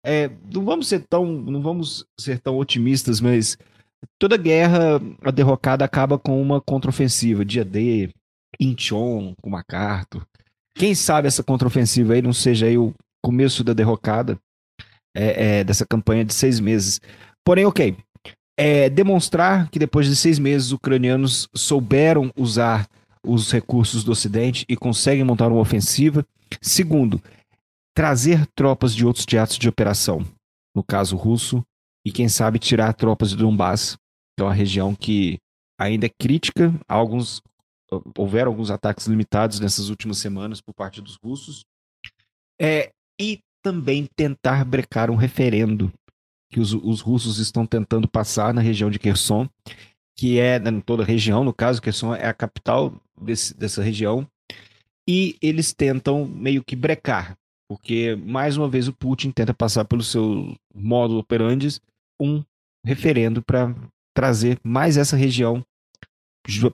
É, 0.04 0.30
não 0.52 0.64
vamos 0.64 0.88
ser 0.88 1.06
tão, 1.08 1.24
não 1.24 1.62
vamos 1.62 2.04
ser 2.20 2.38
tão 2.38 2.58
otimistas, 2.58 3.20
mas 3.20 3.56
toda 4.18 4.36
guerra, 4.36 5.00
a 5.22 5.30
derrocada 5.30 5.84
acaba 5.84 6.18
com 6.18 6.40
uma 6.40 6.60
contraofensiva. 6.60 7.44
Dia 7.44 7.64
D, 7.64 8.10
Incheon, 8.60 9.34
com 9.40 9.50
MacArthur. 9.50 10.26
Quem 10.76 10.94
sabe 10.94 11.28
essa 11.28 11.42
contraofensiva 11.42 12.14
aí 12.14 12.22
não 12.22 12.32
seja 12.32 12.66
aí 12.66 12.76
o 12.76 12.92
começo 13.22 13.64
da 13.64 13.72
derrocada 13.72 14.38
é, 15.14 15.58
é, 15.60 15.64
dessa 15.64 15.86
campanha 15.86 16.24
de 16.24 16.34
seis 16.34 16.60
meses. 16.60 17.00
Porém, 17.44 17.64
ok. 17.64 17.96
É, 18.56 18.88
demonstrar 18.88 19.68
que 19.68 19.78
depois 19.78 20.06
de 20.06 20.14
seis 20.14 20.38
meses 20.38 20.68
os 20.68 20.72
ucranianos 20.72 21.48
souberam 21.54 22.32
usar 22.36 22.88
os 23.24 23.50
recursos 23.50 24.04
do 24.04 24.12
Ocidente 24.12 24.64
e 24.68 24.76
conseguem 24.76 25.24
montar 25.24 25.48
uma 25.48 25.60
ofensiva. 25.60 26.24
Segundo, 26.60 27.20
trazer 27.96 28.46
tropas 28.54 28.94
de 28.94 29.04
outros 29.04 29.24
teatros 29.24 29.58
de 29.58 29.68
operação, 29.68 30.24
no 30.74 30.84
caso 30.84 31.16
russo, 31.16 31.64
e 32.06 32.12
quem 32.12 32.28
sabe 32.28 32.58
tirar 32.58 32.92
tropas 32.92 33.30
de 33.30 33.36
Donbass, 33.36 33.96
que 34.36 34.42
é 34.42 34.44
uma 34.44 34.52
região 34.52 34.94
que 34.94 35.38
ainda 35.78 36.06
é 36.06 36.10
crítica. 36.10 36.72
Alguns, 36.86 37.40
houveram 38.16 38.50
alguns 38.50 38.70
ataques 38.70 39.06
limitados 39.06 39.58
nessas 39.58 39.88
últimas 39.88 40.18
semanas 40.18 40.60
por 40.60 40.74
parte 40.74 41.00
dos 41.00 41.16
russos. 41.22 41.64
É, 42.60 42.90
e 43.20 43.40
também 43.64 44.06
tentar 44.14 44.64
brecar 44.64 45.10
um 45.10 45.16
referendo 45.16 45.90
que 46.52 46.60
os, 46.60 46.72
os 46.74 47.00
russos 47.00 47.38
estão 47.38 47.66
tentando 47.66 48.06
passar 48.06 48.52
na 48.54 48.60
região 48.60 48.90
de 48.90 48.98
Kherson, 48.98 49.48
que 50.16 50.38
é 50.38 50.58
em 50.58 50.80
toda 50.80 51.02
a 51.02 51.06
região, 51.06 51.42
no 51.42 51.52
caso, 51.52 51.80
Kherson 51.82 52.14
é 52.14 52.26
a 52.26 52.34
capital 52.34 52.94
desse- 53.20 53.54
dessa 53.56 53.82
região, 53.82 54.24
e 55.08 55.36
eles 55.42 55.72
tentam 55.72 56.24
meio 56.26 56.62
que 56.62 56.76
brecar, 56.76 57.36
porque 57.68 58.14
mais 58.24 58.56
uma 58.56 58.68
vez 58.68 58.86
o 58.86 58.92
Putin 58.92 59.30
tenta 59.32 59.52
passar 59.52 59.84
pelo 59.84 60.02
seu 60.02 60.54
modo 60.74 61.18
operandi 61.18 61.68
um 62.20 62.44
referendo 62.86 63.42
para 63.42 63.74
trazer 64.16 64.58
mais 64.62 64.96
essa 64.96 65.16
região 65.16 65.64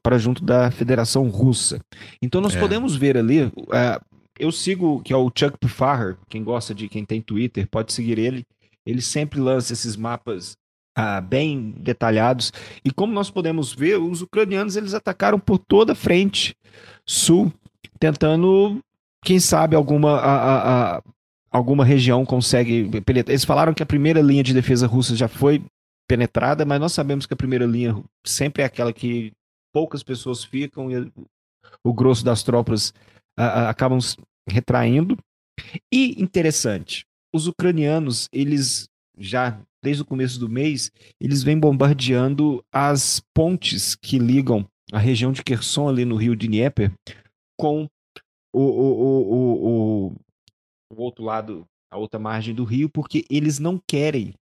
para 0.03 0.18
junto 0.18 0.45
da 0.45 0.70
Federação 0.70 1.28
Russa. 1.28 1.80
Então 2.20 2.41
nós 2.41 2.57
É. 2.57 2.61
podemos 2.61 2.97
ver 2.97 3.16
ali, 3.16 3.45
uh, 3.45 3.53
eu 4.41 4.51
sigo 4.53 5.01
que 5.03 5.12
é 5.12 5.16
o 5.16 5.30
Chuck 5.34 5.57
Pfahrer, 5.59 6.16
quem 6.28 6.43
gosta 6.43 6.74
de 6.74 6.88
quem 6.88 7.05
tem 7.05 7.20
Twitter 7.20 7.68
pode 7.68 7.93
seguir 7.93 8.18
ele. 8.18 8.45
Ele 8.86 9.03
sempre 9.03 9.38
lança 9.41 9.72
esses 9.72 9.95
mapas 9.97 10.57
ah, 10.97 11.20
bem 11.20 11.70
detalhados 11.78 12.53
e 12.84 12.91
como 12.91 13.12
nós 13.12 13.30
podemos 13.30 13.72
ver, 13.72 13.97
os 13.99 14.22
ucranianos 14.22 14.74
eles 14.76 14.95
atacaram 14.95 15.38
por 15.38 15.59
toda 15.59 15.93
a 15.93 15.97
frente 15.97 16.55
sul, 17.07 17.53
tentando, 17.99 18.80
quem 19.24 19.38
sabe 19.38 19.76
alguma 19.76 20.12
a- 20.18 20.36
a- 20.36 20.97
a- 20.97 21.03
alguma 21.51 21.84
região 21.84 22.24
consegue 22.24 23.01
penetrar. 23.03 23.32
Eles 23.32 23.45
falaram 23.45 23.74
que 23.74 23.82
a 23.82 23.86
primeira 23.86 24.20
linha 24.20 24.43
de 24.43 24.55
defesa 24.55 24.86
russa 24.86 25.14
já 25.14 25.28
foi 25.28 25.62
penetrada, 26.09 26.64
mas 26.64 26.80
nós 26.80 26.93
sabemos 26.93 27.26
que 27.26 27.34
a 27.34 27.36
primeira 27.36 27.66
linha 27.66 27.97
sempre 28.26 28.62
é 28.62 28.66
aquela 28.66 28.93
que 28.93 29.32
poucas 29.72 30.03
pessoas 30.03 30.43
ficam 30.43 30.91
e 30.91 31.12
o 31.84 31.93
grosso 31.93 32.24
das 32.24 32.43
tropas 32.43 32.93
ah, 33.38 33.45
ah, 33.66 33.70
acabam 33.70 33.99
retraindo. 34.51 35.16
E 35.92 36.20
interessante, 36.22 37.05
os 37.34 37.46
ucranianos, 37.46 38.28
eles 38.32 38.88
já 39.18 39.61
desde 39.82 40.03
o 40.03 40.07
começo 40.07 40.38
do 40.38 40.48
mês, 40.48 40.90
eles 41.20 41.42
vêm 41.42 41.59
bombardeando 41.59 42.62
as 42.72 43.22
pontes 43.34 43.94
que 43.94 44.18
ligam 44.18 44.66
a 44.92 44.98
região 44.98 45.32
de 45.32 45.42
Kherson 45.42 45.88
ali 45.88 46.05
no 46.05 46.16
rio 46.16 46.36
Dnieper 46.36 46.92
com 47.59 47.88
o, 48.55 48.61
o, 48.61 49.32
o, 49.32 50.07
o, 50.92 51.03
outro 51.03 51.24
lado, 51.24 51.64
a 51.90 51.96
outra 51.96 52.18
margem 52.18 52.55
do 52.55 52.64
rio, 52.64 52.88
porque 52.90 53.24
eles 53.30 53.59
não 53.59 53.80
querem, 53.88 54.34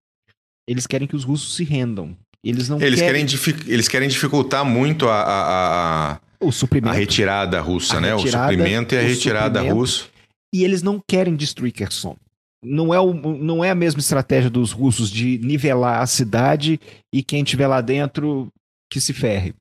eles 0.68 0.86
querem 0.86 1.06
que 1.06 1.16
os 1.16 1.24
russos 1.24 1.54
se 1.54 1.64
rendam. 1.64 2.16
Eles 2.42 2.68
não 2.68 2.80
Eles 2.80 3.00
querem, 3.00 3.26
querem, 3.26 3.72
eles 3.72 3.88
querem 3.88 4.08
dificultar 4.08 4.64
muito 4.64 5.08
a, 5.08 5.22
a, 5.22 6.12
a- 6.14 6.20
o 6.40 6.48
a 6.48 6.52
suprimento. 6.52 6.96
retirada 6.96 7.60
russa, 7.60 7.96
A 7.96 8.00
né? 8.00 8.14
retirada, 8.14 8.46
o 8.46 8.50
suprimento 8.50 8.94
e 8.94 8.98
a 8.98 9.02
retirada 9.02 9.62
russa. 9.62 10.06
e 10.54 10.64
eles 10.64 10.82
não 10.82 11.02
querem 11.06 11.34
destruir 11.36 11.72
Kherson. 11.72 12.16
Não 12.64 12.92
é, 12.92 12.98
o, 12.98 13.12
não 13.14 13.64
é 13.64 13.70
a 13.70 13.74
mesma 13.74 14.00
estratégia 14.00 14.50
dos 14.50 14.72
russos 14.72 15.10
de 15.10 15.38
nivelar 15.38 16.00
a 16.02 16.06
cidade 16.06 16.80
e 17.14 17.22
quem 17.22 17.42
estiver 17.42 17.68
lá 17.68 17.80
dentro 17.80 18.48
que 18.90 19.00
se 19.00 19.12
ferre. 19.12 19.54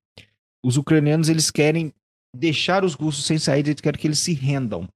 Os 0.65 0.77
ucranianos 0.77 1.29
eles 1.29 1.51
querem 1.51 1.93
deixar 2.35 2.83
os 2.83 2.95
russos 2.95 3.25
sem 3.25 3.37
saída, 3.37 3.69
eles 3.69 3.81
querem 3.81 3.99
que 3.99 4.07
eles 4.07 4.19
se 4.19 4.33
rendam. 4.33 4.87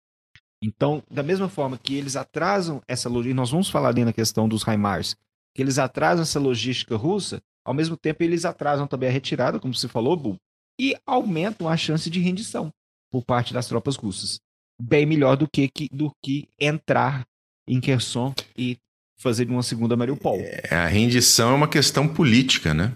Então, 0.63 1.03
da 1.11 1.23
mesma 1.23 1.47
forma 1.49 1.77
que 1.77 1.95
eles 1.95 2.15
atrasam 2.15 2.81
essa 2.87 3.07
logística, 3.09 3.35
nós 3.35 3.51
vamos 3.51 3.69
falar 3.69 3.89
ali 3.89 4.03
na 4.05 4.13
questão 4.13 4.47
dos 4.49 4.63
HIMARS, 4.63 5.15
que 5.55 5.61
eles 5.61 5.77
atrasam 5.79 6.23
essa 6.23 6.39
logística 6.39 6.95
russa, 6.95 7.39
ao 7.65 7.73
mesmo 7.73 7.95
tempo 7.97 8.23
eles 8.23 8.45
atrasam 8.45 8.87
também 8.87 9.09
a 9.09 9.11
retirada, 9.11 9.59
como 9.59 9.73
você 9.75 9.87
falou, 9.87 10.15
Bu. 10.15 10.35
E 10.81 10.95
aumentam 11.05 11.69
a 11.69 11.77
chance 11.77 12.09
de 12.09 12.19
rendição 12.19 12.73
por 13.11 13.23
parte 13.23 13.53
das 13.53 13.67
tropas 13.67 13.95
russas. 13.95 14.39
Bem 14.81 15.05
melhor 15.05 15.37
do 15.37 15.47
que, 15.47 15.67
que- 15.67 15.87
do 15.93 16.11
que 16.23 16.47
entrar 16.59 17.23
em 17.67 17.79
Kherson 17.79 18.33
e 18.57 18.77
fazer 19.15 19.47
uma 19.47 19.61
segunda 19.61 19.95
Mariupol. 19.95 20.37
É, 20.39 20.73
a 20.75 20.87
rendição 20.87 21.51
é 21.51 21.53
uma 21.53 21.67
questão 21.67 22.07
política, 22.07 22.73
né? 22.73 22.95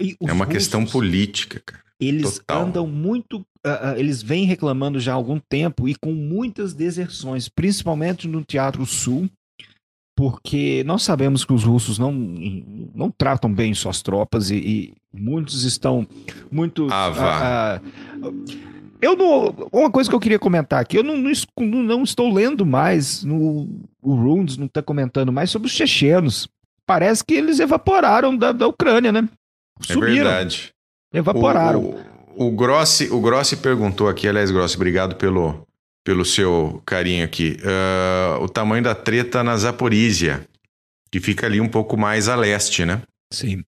É 0.00 0.32
uma 0.32 0.44
russos, 0.44 0.52
questão 0.52 0.84
política, 0.84 1.62
cara. 1.64 1.84
Eles 2.00 2.38
total. 2.40 2.62
andam 2.66 2.86
muito. 2.88 3.46
ah, 3.64 3.94
eles 3.96 4.20
vêm 4.22 4.44
reclamando 4.44 4.98
já 4.98 5.12
há 5.12 5.14
algum 5.14 5.38
tempo 5.38 5.88
e 5.88 5.94
com 5.94 6.12
muitas 6.12 6.74
deserções, 6.74 7.48
principalmente 7.48 8.26
no 8.26 8.44
Teatro 8.44 8.84
Sul, 8.84 9.30
porque 10.16 10.82
nós 10.86 11.02
sabemos 11.02 11.44
que 11.44 11.52
os 11.52 11.62
russos 11.62 11.98
não, 11.98 12.10
não 12.10 13.10
tratam 13.10 13.52
bem 13.52 13.74
suas 13.74 14.00
tropas 14.00 14.50
e, 14.50 14.56
e 14.56 14.94
muitos 15.12 15.62
estão 15.62 16.08
muito. 16.50 16.88
Ah, 16.90 17.10
vá. 17.10 17.36
ah, 17.36 17.80
ah, 18.22 18.30
eu 19.02 19.14
não. 19.14 19.68
Uma 19.70 19.90
coisa 19.90 20.08
que 20.08 20.16
eu 20.16 20.20
queria 20.20 20.38
comentar 20.38 20.80
aqui, 20.80 20.96
eu 20.96 21.04
não, 21.04 21.18
não, 21.18 21.82
não 21.82 22.02
estou 22.02 22.32
lendo 22.32 22.64
mais 22.64 23.22
no. 23.22 23.68
O 24.00 24.14
Runes 24.14 24.56
não 24.56 24.66
está 24.66 24.82
comentando 24.82 25.30
mais 25.30 25.50
sobre 25.50 25.68
os 25.68 25.74
chechenos. 25.74 26.48
Parece 26.86 27.22
que 27.22 27.34
eles 27.34 27.60
evaporaram 27.60 28.34
da, 28.34 28.52
da 28.52 28.66
Ucrânia, 28.66 29.12
né? 29.12 29.28
É 29.86 29.94
verdade. 29.94 30.72
Evaporaram. 31.12 31.94
O, 32.34 32.44
o, 32.44 32.48
o 32.48 32.50
Grossi, 32.52 33.10
o 33.12 33.20
Grossi 33.20 33.56
perguntou 33.56 34.08
aqui, 34.08 34.26
aliás, 34.26 34.50
Grossi, 34.50 34.76
obrigado 34.76 35.16
pelo, 35.16 35.66
pelo 36.06 36.24
seu 36.24 36.80
carinho 36.86 37.24
aqui. 37.24 37.56
Ah, 37.64 38.38
o 38.40 38.48
tamanho 38.48 38.84
da 38.84 38.94
treta 38.94 39.42
na 39.42 39.56
Zaporizhia, 39.56 40.46
que 41.10 41.18
fica 41.18 41.46
ali 41.46 41.60
um 41.60 41.68
pouco 41.68 41.96
mais 41.96 42.28
a 42.28 42.36
leste, 42.36 42.84
né? 42.84 43.02
Sim. 43.32 43.64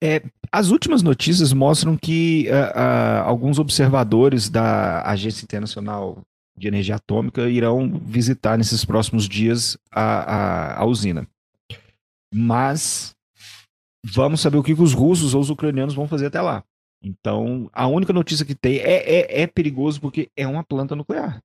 É, 0.00 0.22
as 0.52 0.70
últimas 0.70 1.02
notícias 1.02 1.52
mostram 1.52 1.96
que 1.96 2.48
ah, 2.48 2.72
ah, 2.76 3.22
alguns 3.22 3.58
observadores 3.58 4.48
da 4.48 5.02
Agência 5.02 5.42
Internacional 5.42 6.22
de 6.56 6.68
Energia 6.68 6.94
Atômica 6.94 7.48
irão 7.50 8.00
visitar 8.06 8.56
nesses 8.56 8.84
próximos 8.84 9.28
dias 9.28 9.76
a, 9.90 10.02
a, 10.02 10.80
a 10.80 10.84
usina. 10.84 11.26
Mas 12.32 13.16
vamos 14.06 14.40
saber 14.40 14.58
o 14.58 14.62
que 14.62 14.74
os 14.74 14.92
russos 14.92 15.34
ou 15.34 15.40
os 15.40 15.50
ucranianos 15.50 15.94
vão 15.94 16.06
fazer 16.06 16.26
até 16.26 16.40
lá. 16.40 16.62
Então, 17.02 17.68
a 17.72 17.86
única 17.86 18.12
notícia 18.12 18.44
que 18.46 18.54
tem 18.54 18.76
é, 18.78 19.40
é, 19.40 19.42
é 19.42 19.46
perigoso 19.46 20.00
porque 20.00 20.30
é 20.36 20.46
uma 20.46 20.62
planta 20.62 20.94
nuclear. 20.94 21.42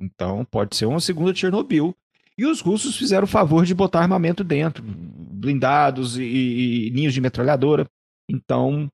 Então, 0.00 0.44
pode 0.44 0.76
ser 0.76 0.86
uma 0.86 1.00
segunda 1.00 1.34
Chernobyl. 1.34 1.94
E 2.36 2.46
os 2.46 2.60
russos 2.60 2.96
fizeram 2.96 3.24
o 3.24 3.28
favor 3.28 3.64
de 3.64 3.74
botar 3.74 4.00
armamento 4.00 4.42
dentro, 4.42 4.82
blindados 4.82 6.16
e, 6.16 6.22
e- 6.22 6.86
e 6.88 6.90
ninhos 6.90 7.14
de 7.14 7.20
metralhadora. 7.20 7.86
Então, 8.28 8.90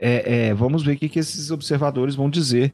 é, 0.00 0.48
é, 0.48 0.54
vamos 0.54 0.82
ver 0.82 0.94
o 0.94 0.98
que, 0.98 1.08
que 1.08 1.18
esses 1.18 1.50
observadores 1.50 2.14
vão 2.14 2.28
dizer 2.30 2.72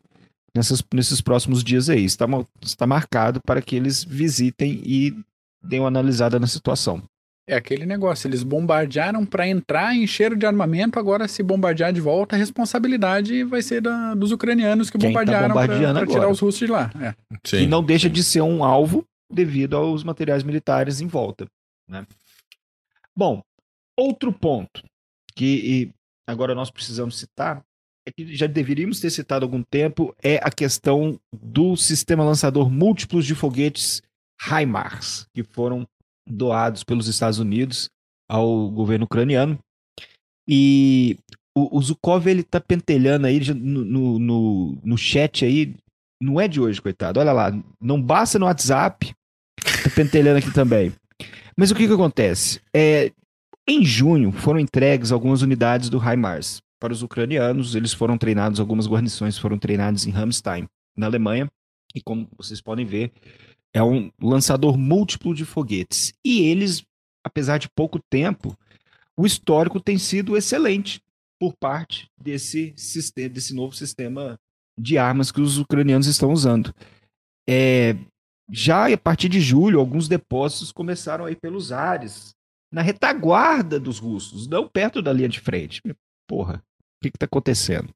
nessas- 0.54 0.82
nesses 0.92 1.20
próximos 1.20 1.62
dias 1.64 1.88
aí. 1.88 2.04
Está, 2.04 2.26
está 2.60 2.86
marcado 2.86 3.40
para 3.40 3.62
que 3.62 3.76
eles 3.76 4.02
visitem 4.04 4.82
e 4.84 5.14
deem 5.62 5.80
uma 5.80 5.88
analisada 5.88 6.38
na 6.38 6.46
situação. 6.46 7.02
É 7.48 7.56
aquele 7.56 7.86
negócio, 7.86 8.28
eles 8.28 8.42
bombardearam 8.42 9.24
pra 9.24 9.48
entrar, 9.48 9.94
encheram 9.96 10.36
de 10.36 10.44
armamento, 10.44 10.98
agora 10.98 11.26
se 11.26 11.42
bombardear 11.42 11.92
de 11.94 12.00
volta, 12.00 12.36
a 12.36 12.38
responsabilidade 12.38 13.42
vai 13.42 13.62
ser 13.62 13.80
da- 13.80 14.14
dos 14.14 14.32
ucranianos 14.32 14.90
que 14.90 14.98
Quem 14.98 15.12
tá 15.12 15.20
bombardearam 15.20 15.48
bombardeando 15.48 16.00
pra 16.00 16.06
tirar 16.06 16.28
os 16.28 16.40
russos 16.40 16.58
de 16.58 16.66
lá. 16.66 16.90
É. 17.00 17.14
Sim. 17.44 17.62
E 17.62 17.66
não 17.66 17.82
deixa 17.82 18.10
de 18.10 18.22
ser 18.22 18.42
um 18.42 18.62
alvo 18.62 19.02
devido 19.32 19.76
aos 19.78 20.04
materiais 20.04 20.42
militares 20.42 21.00
em 21.00 21.06
volta. 21.06 21.46
né? 21.88 22.06
Bom, 23.16 23.42
outro 23.98 24.30
ponto 24.30 24.82
que 25.34 25.44
e 25.46 25.90
agora 26.26 26.54
nós 26.54 26.70
precisamos 26.70 27.18
citar, 27.18 27.62
é 28.06 28.12
que 28.12 28.34
já 28.36 28.46
deveríamos 28.46 29.00
ter 29.00 29.08
citado 29.10 29.44
há 29.44 29.46
algum 29.46 29.62
tempo, 29.62 30.14
é 30.22 30.36
a 30.42 30.50
questão 30.50 31.18
do 31.32 31.76
sistema 31.76 32.22
lançador 32.24 32.70
múltiplos 32.70 33.24
de 33.24 33.34
foguetes 33.34 34.02
HIMARS, 34.50 35.26
que 35.34 35.42
foram 35.42 35.86
doados 36.28 36.84
pelos 36.84 37.08
Estados 37.08 37.38
Unidos 37.38 37.88
ao 38.28 38.70
governo 38.70 39.04
ucraniano. 39.04 39.58
E 40.46 41.18
o, 41.56 41.78
o 41.78 41.82
Zukov, 41.82 42.26
ele 42.26 42.42
tá 42.42 42.60
pentelhando 42.60 43.26
aí 43.26 43.40
no, 43.52 44.18
no, 44.18 44.78
no 44.82 44.98
chat 44.98 45.44
aí, 45.44 45.74
não 46.20 46.40
é 46.40 46.46
de 46.46 46.60
hoje, 46.60 46.80
coitado. 46.80 47.20
Olha 47.20 47.32
lá, 47.32 47.52
não 47.80 48.00
basta 48.00 48.38
no 48.38 48.46
WhatsApp, 48.46 49.12
tá 49.60 49.90
pentelhando 49.94 50.38
aqui 50.38 50.52
também. 50.52 50.92
Mas 51.56 51.70
o 51.70 51.74
que 51.74 51.86
que 51.86 51.92
acontece? 51.92 52.60
É, 52.74 53.12
em 53.66 53.84
junho 53.84 54.30
foram 54.32 54.60
entregues 54.60 55.10
algumas 55.12 55.42
unidades 55.42 55.90
do 55.90 55.98
HIMARS 55.98 56.58
para 56.80 56.92
os 56.92 57.02
ucranianos. 57.02 57.74
Eles 57.74 57.92
foram 57.92 58.16
treinados, 58.16 58.60
algumas 58.60 58.86
guarnições 58.86 59.36
foram 59.36 59.58
treinadas 59.58 60.06
em 60.06 60.10
Ramstein, 60.10 60.66
na 60.96 61.06
Alemanha. 61.06 61.48
E 61.94 62.00
como 62.00 62.28
vocês 62.36 62.60
podem 62.60 62.86
ver, 62.86 63.12
é 63.74 63.82
um 63.82 64.10
lançador 64.20 64.76
múltiplo 64.76 65.34
de 65.34 65.44
foguetes. 65.44 66.12
E 66.24 66.42
eles, 66.42 66.84
apesar 67.24 67.58
de 67.58 67.68
pouco 67.68 67.98
tempo, 68.10 68.56
o 69.16 69.26
histórico 69.26 69.80
tem 69.80 69.98
sido 69.98 70.36
excelente 70.36 71.02
por 71.38 71.54
parte 71.56 72.08
desse, 72.20 72.72
sistema, 72.76 73.28
desse 73.28 73.54
novo 73.54 73.74
sistema 73.74 74.38
de 74.78 74.98
armas 74.98 75.30
que 75.30 75.40
os 75.40 75.58
ucranianos 75.58 76.06
estão 76.06 76.32
usando. 76.32 76.74
É, 77.48 77.96
já 78.50 78.92
a 78.92 78.96
partir 78.96 79.28
de 79.28 79.40
julho, 79.40 79.78
alguns 79.78 80.08
depósitos 80.08 80.72
começaram 80.72 81.24
a 81.24 81.30
ir 81.30 81.36
pelos 81.36 81.72
ares, 81.72 82.34
na 82.72 82.82
retaguarda 82.82 83.80
dos 83.80 83.98
russos, 83.98 84.46
não 84.46 84.68
perto 84.68 85.00
da 85.00 85.12
linha 85.12 85.28
de 85.28 85.40
frente. 85.40 85.82
Porra, 86.26 86.62
o 86.98 87.02
que 87.02 87.08
está 87.08 87.26
acontecendo? 87.26 87.92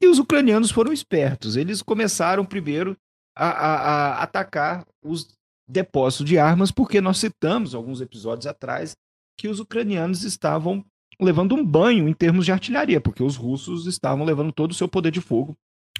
E 0.00 0.06
os 0.06 0.18
ucranianos 0.18 0.70
foram 0.70 0.92
espertos. 0.92 1.56
Eles 1.56 1.82
começaram 1.82 2.44
primeiro 2.44 2.96
a, 3.36 3.46
a- 3.48 4.08
a 4.18 4.22
atacar 4.22 4.84
os 5.02 5.28
depósitos 5.68 6.26
de 6.26 6.38
armas, 6.38 6.70
porque 6.70 7.00
nós 7.00 7.18
citamos 7.18 7.74
alguns 7.74 8.00
episódios 8.00 8.46
atrás 8.46 8.92
que 9.38 9.48
os 9.48 9.60
ucranianos 9.60 10.24
estavam 10.24 10.84
levando 11.20 11.54
um 11.54 11.64
banho 11.64 12.08
em 12.08 12.12
termos 12.12 12.44
de 12.44 12.52
artilharia, 12.52 13.00
porque 13.00 13.22
os 13.22 13.36
russos 13.36 13.86
estavam 13.86 14.24
levando 14.24 14.52
todo 14.52 14.70
o 14.72 14.74
seu 14.74 14.88
poder 14.88 15.10
de 15.12 15.20
fogo 15.20 15.54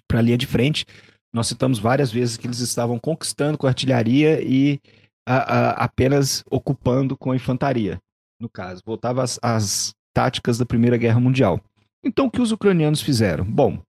para 0.08 0.18
a 0.18 0.22
linha 0.22 0.36
de 0.38 0.46
frente. 0.46 0.84
Nós 1.32 1.46
citamos 1.46 1.78
várias 1.78 2.10
vezes 2.10 2.36
que 2.36 2.46
eles 2.46 2.58
estavam 2.58 2.98
conquistando 2.98 3.56
com 3.56 3.66
artilharia 3.66 4.42
e 4.42 4.80
a- 5.26 5.36
a- 5.36 5.70
apenas 5.84 6.42
ocupando 6.50 7.16
com 7.16 7.34
infantaria, 7.34 7.98
no 8.40 8.48
caso. 8.48 8.82
Voltava 8.84 9.22
às, 9.22 9.38
às 9.42 9.92
táticas 10.12 10.58
da 10.58 10.66
Primeira 10.66 10.96
Guerra 10.96 11.20
Mundial. 11.20 11.60
Então, 12.04 12.26
o 12.26 12.30
que 12.30 12.40
os 12.40 12.50
ucranianos 12.50 13.00
fizeram? 13.02 13.44
Bom, 13.44 13.80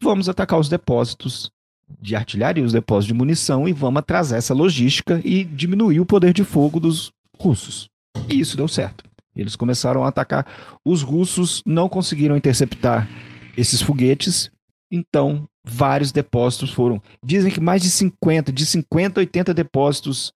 vamos 0.00 0.28
atacar 0.28 0.58
os 0.60 0.68
depósitos 0.68 1.50
de 2.00 2.14
artilharia, 2.14 2.64
os 2.64 2.72
depósitos 2.72 3.06
de 3.06 3.14
munição 3.14 3.68
e 3.68 3.72
vamos 3.72 4.00
atrasar 4.00 4.38
essa 4.38 4.54
logística 4.54 5.20
e 5.24 5.44
diminuir 5.44 6.00
o 6.00 6.06
poder 6.06 6.32
de 6.32 6.44
fogo 6.44 6.78
dos 6.78 7.12
russos. 7.38 7.88
E 8.28 8.38
isso 8.38 8.56
deu 8.56 8.68
certo. 8.68 9.04
Eles 9.34 9.56
começaram 9.56 10.04
a 10.04 10.08
atacar. 10.08 10.46
Os 10.84 11.02
russos 11.02 11.62
não 11.64 11.88
conseguiram 11.88 12.36
interceptar 12.36 13.08
esses 13.56 13.80
foguetes, 13.80 14.50
então 14.90 15.48
vários 15.64 16.12
depósitos 16.12 16.70
foram. 16.70 17.00
Dizem 17.24 17.52
que 17.52 17.60
mais 17.60 17.82
de 17.82 17.90
50, 17.90 18.52
de 18.52 18.66
50 18.66 19.20
a 19.20 19.22
80 19.22 19.54
depósitos 19.54 20.32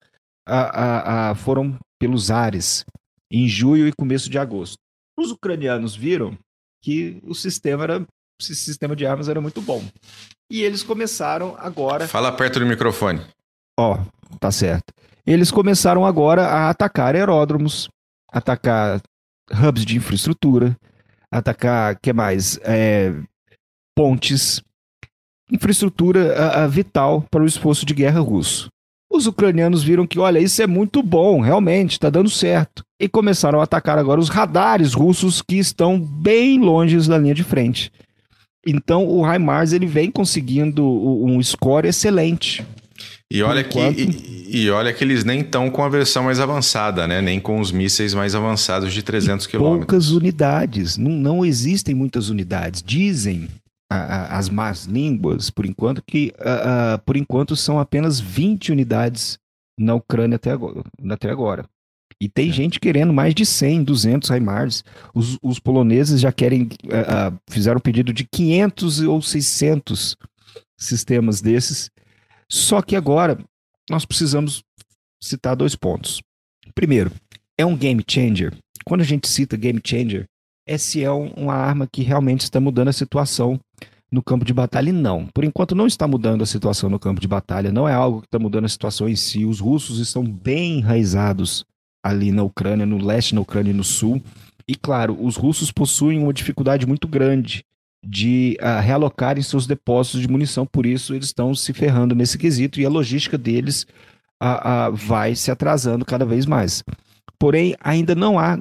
ah, 0.46 0.70
ah, 0.72 1.30
ah, 1.30 1.34
foram 1.34 1.78
pelos 1.98 2.30
ares 2.30 2.84
em 3.30 3.48
julho 3.48 3.88
e 3.88 3.92
começo 3.92 4.30
de 4.30 4.38
agosto. 4.38 4.76
Os 5.18 5.30
ucranianos 5.30 5.96
viram 5.96 6.36
que 6.82 7.18
o 7.24 7.34
sistema 7.34 7.84
era 7.84 8.06
esse 8.40 8.54
sistema 8.54 8.96
de 8.96 9.06
armas 9.06 9.28
era 9.28 9.40
muito 9.40 9.60
bom. 9.62 9.82
E 10.54 10.62
eles 10.62 10.84
começaram 10.84 11.56
agora 11.58 12.06
Fala 12.06 12.30
perto 12.30 12.60
do 12.60 12.66
microfone. 12.66 13.20
Ó, 13.76 13.98
tá 14.38 14.52
certo. 14.52 14.92
Eles 15.26 15.50
começaram 15.50 16.06
agora 16.06 16.46
a 16.46 16.70
atacar 16.70 17.16
aeródromos, 17.16 17.88
atacar 18.30 19.00
hubs 19.50 19.84
de 19.84 19.96
infraestrutura, 19.96 20.76
atacar, 21.28 21.98
que 22.00 22.12
mais? 22.12 22.56
É, 22.62 23.12
pontes, 23.98 24.62
infraestrutura 25.50 26.36
a- 26.38 26.62
a 26.62 26.66
vital 26.68 27.24
para 27.32 27.42
o 27.42 27.46
esforço 27.46 27.84
de 27.84 27.92
guerra 27.92 28.20
russo. 28.20 28.68
Os 29.10 29.26
ucranianos 29.26 29.82
viram 29.82 30.06
que, 30.06 30.20
olha, 30.20 30.38
isso 30.38 30.62
é 30.62 30.68
muito 30.68 31.02
bom, 31.02 31.40
realmente, 31.40 31.92
está 31.94 32.08
dando 32.10 32.30
certo. 32.30 32.84
E 33.00 33.08
começaram 33.08 33.58
a 33.60 33.64
atacar 33.64 33.98
agora 33.98 34.20
os 34.20 34.28
radares 34.28 34.94
russos 34.94 35.42
que 35.42 35.56
estão 35.56 35.98
bem 35.98 36.60
longe 36.60 36.96
da 37.08 37.18
linha 37.18 37.34
de 37.34 37.42
frente. 37.42 37.90
Então, 38.66 39.06
o 39.06 39.24
HIMARS 39.24 39.72
ele 39.72 39.86
vem 39.86 40.10
conseguindo 40.10 40.84
um 40.84 41.42
score 41.42 41.88
excelente. 41.88 42.64
E 43.32 43.42
olha, 43.42 43.64
Por 43.64 43.72
que, 43.72 43.78
enquanto- 43.80 43.98
e, 43.98 44.64
e 44.64 44.70
olha 44.70 44.92
que 44.92 45.02
eles 45.02 45.24
nem 45.24 45.40
estão 45.40 45.70
com 45.70 45.82
a 45.82 45.88
versão 45.88 46.24
mais 46.24 46.38
avançada, 46.38 47.06
né? 47.06 47.20
Nem 47.20 47.40
com 47.40 47.58
os 47.60 47.72
mísseis 47.72 48.14
mais 48.14 48.34
avançados 48.34 48.92
de 48.92 49.02
300 49.02 49.46
quilômetros. 49.46 49.86
poucas 49.86 50.10
unidades. 50.10 50.96
Não, 50.96 51.10
não 51.10 51.44
existem 51.44 51.94
muitas 51.94 52.28
unidades. 52.28 52.82
Dizem 52.82 53.48
a- 53.90 53.96
a- 53.96 54.38
as 54.38 54.48
más 54.48 54.84
línguas, 54.84 55.50
por 55.50 55.66
enquanto, 55.66 56.02
que 56.06 56.32
a- 56.38 56.98
por 57.04 57.16
enquanto 57.16 57.56
são 57.56 57.78
apenas 57.80 58.20
20 58.20 58.70
unidades 58.70 59.38
na 59.78 59.94
Ucrânia 59.94 60.36
até 60.36 60.50
agora. 60.52 60.82
Até 61.10 61.30
agora. 61.30 61.64
E 62.20 62.28
tem 62.28 62.50
gente 62.52 62.80
querendo 62.80 63.12
mais 63.12 63.34
de 63.34 63.44
100, 63.44 63.84
200 63.84 64.30
HIMARS. 64.30 64.84
Os, 65.14 65.38
os 65.42 65.58
poloneses 65.58 66.20
já 66.20 66.32
querem, 66.32 66.62
uh, 66.62 67.32
uh, 67.34 67.40
fizeram 67.50 67.80
pedido 67.80 68.12
de 68.12 68.24
500 68.24 69.00
ou 69.00 69.20
600 69.20 70.16
sistemas 70.76 71.40
desses. 71.40 71.90
Só 72.50 72.80
que 72.82 72.96
agora 72.96 73.38
nós 73.90 74.04
precisamos 74.04 74.62
citar 75.22 75.56
dois 75.56 75.74
pontos. 75.74 76.20
Primeiro, 76.74 77.10
é 77.58 77.64
um 77.64 77.76
game 77.76 78.02
changer. 78.08 78.52
Quando 78.84 79.00
a 79.00 79.04
gente 79.04 79.28
cita 79.28 79.56
game 79.56 79.80
changer, 79.84 80.26
é 80.66 80.78
se 80.78 81.02
é 81.02 81.10
uma 81.10 81.54
arma 81.54 81.86
que 81.90 82.02
realmente 82.02 82.42
está 82.42 82.60
mudando 82.60 82.88
a 82.88 82.92
situação 82.92 83.60
no 84.10 84.22
campo 84.22 84.44
de 84.44 84.54
batalha. 84.54 84.90
E 84.90 84.92
não, 84.92 85.26
por 85.26 85.44
enquanto 85.44 85.74
não 85.74 85.86
está 85.86 86.06
mudando 86.06 86.42
a 86.42 86.46
situação 86.46 86.88
no 86.88 86.98
campo 86.98 87.20
de 87.20 87.28
batalha, 87.28 87.72
não 87.72 87.88
é 87.88 87.92
algo 87.92 88.20
que 88.20 88.26
está 88.26 88.38
mudando 88.38 88.64
a 88.64 88.68
situação 88.68 89.08
em 89.08 89.16
si. 89.16 89.44
Os 89.44 89.60
russos 89.60 89.98
estão 89.98 90.24
bem 90.24 90.78
enraizados 90.78 91.64
ali 92.04 92.30
na 92.30 92.42
Ucrânia, 92.42 92.84
no 92.84 93.02
leste, 93.02 93.34
na 93.34 93.40
Ucrânia 93.40 93.70
e 93.70 93.74
no 93.74 93.82
sul. 93.82 94.22
E 94.68 94.74
claro, 94.74 95.16
os 95.18 95.36
russos 95.36 95.72
possuem 95.72 96.18
uma 96.18 96.32
dificuldade 96.32 96.86
muito 96.86 97.08
grande 97.08 97.64
de 98.06 98.58
uh, 98.60 98.82
realocarem 98.82 99.42
seus 99.42 99.66
depósitos 99.66 100.20
de 100.20 100.28
munição, 100.28 100.66
por 100.66 100.84
isso 100.84 101.14
eles 101.14 101.26
estão 101.26 101.54
se 101.54 101.72
ferrando 101.72 102.14
nesse 102.14 102.36
quesito 102.36 102.78
e 102.78 102.84
a 102.84 102.90
logística 102.90 103.38
deles 103.38 103.86
uh, 104.42 104.90
uh, 104.90 104.94
vai 104.94 105.34
se 105.34 105.50
atrasando 105.50 106.04
cada 106.04 106.26
vez 106.26 106.44
mais. 106.44 106.84
Porém, 107.38 107.74
ainda 107.80 108.14
não 108.14 108.38
há 108.38 108.60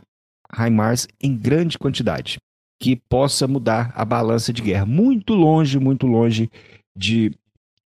HIMARS 0.57 1.07
em 1.21 1.35
grande 1.35 1.77
quantidade 1.77 2.37
que 2.81 2.95
possa 2.95 3.47
mudar 3.47 3.91
a 3.95 4.05
balança 4.05 4.53
de 4.53 4.61
guerra. 4.61 4.85
Muito 4.85 5.33
longe, 5.33 5.79
muito 5.79 6.07
longe 6.07 6.49
de 6.95 7.31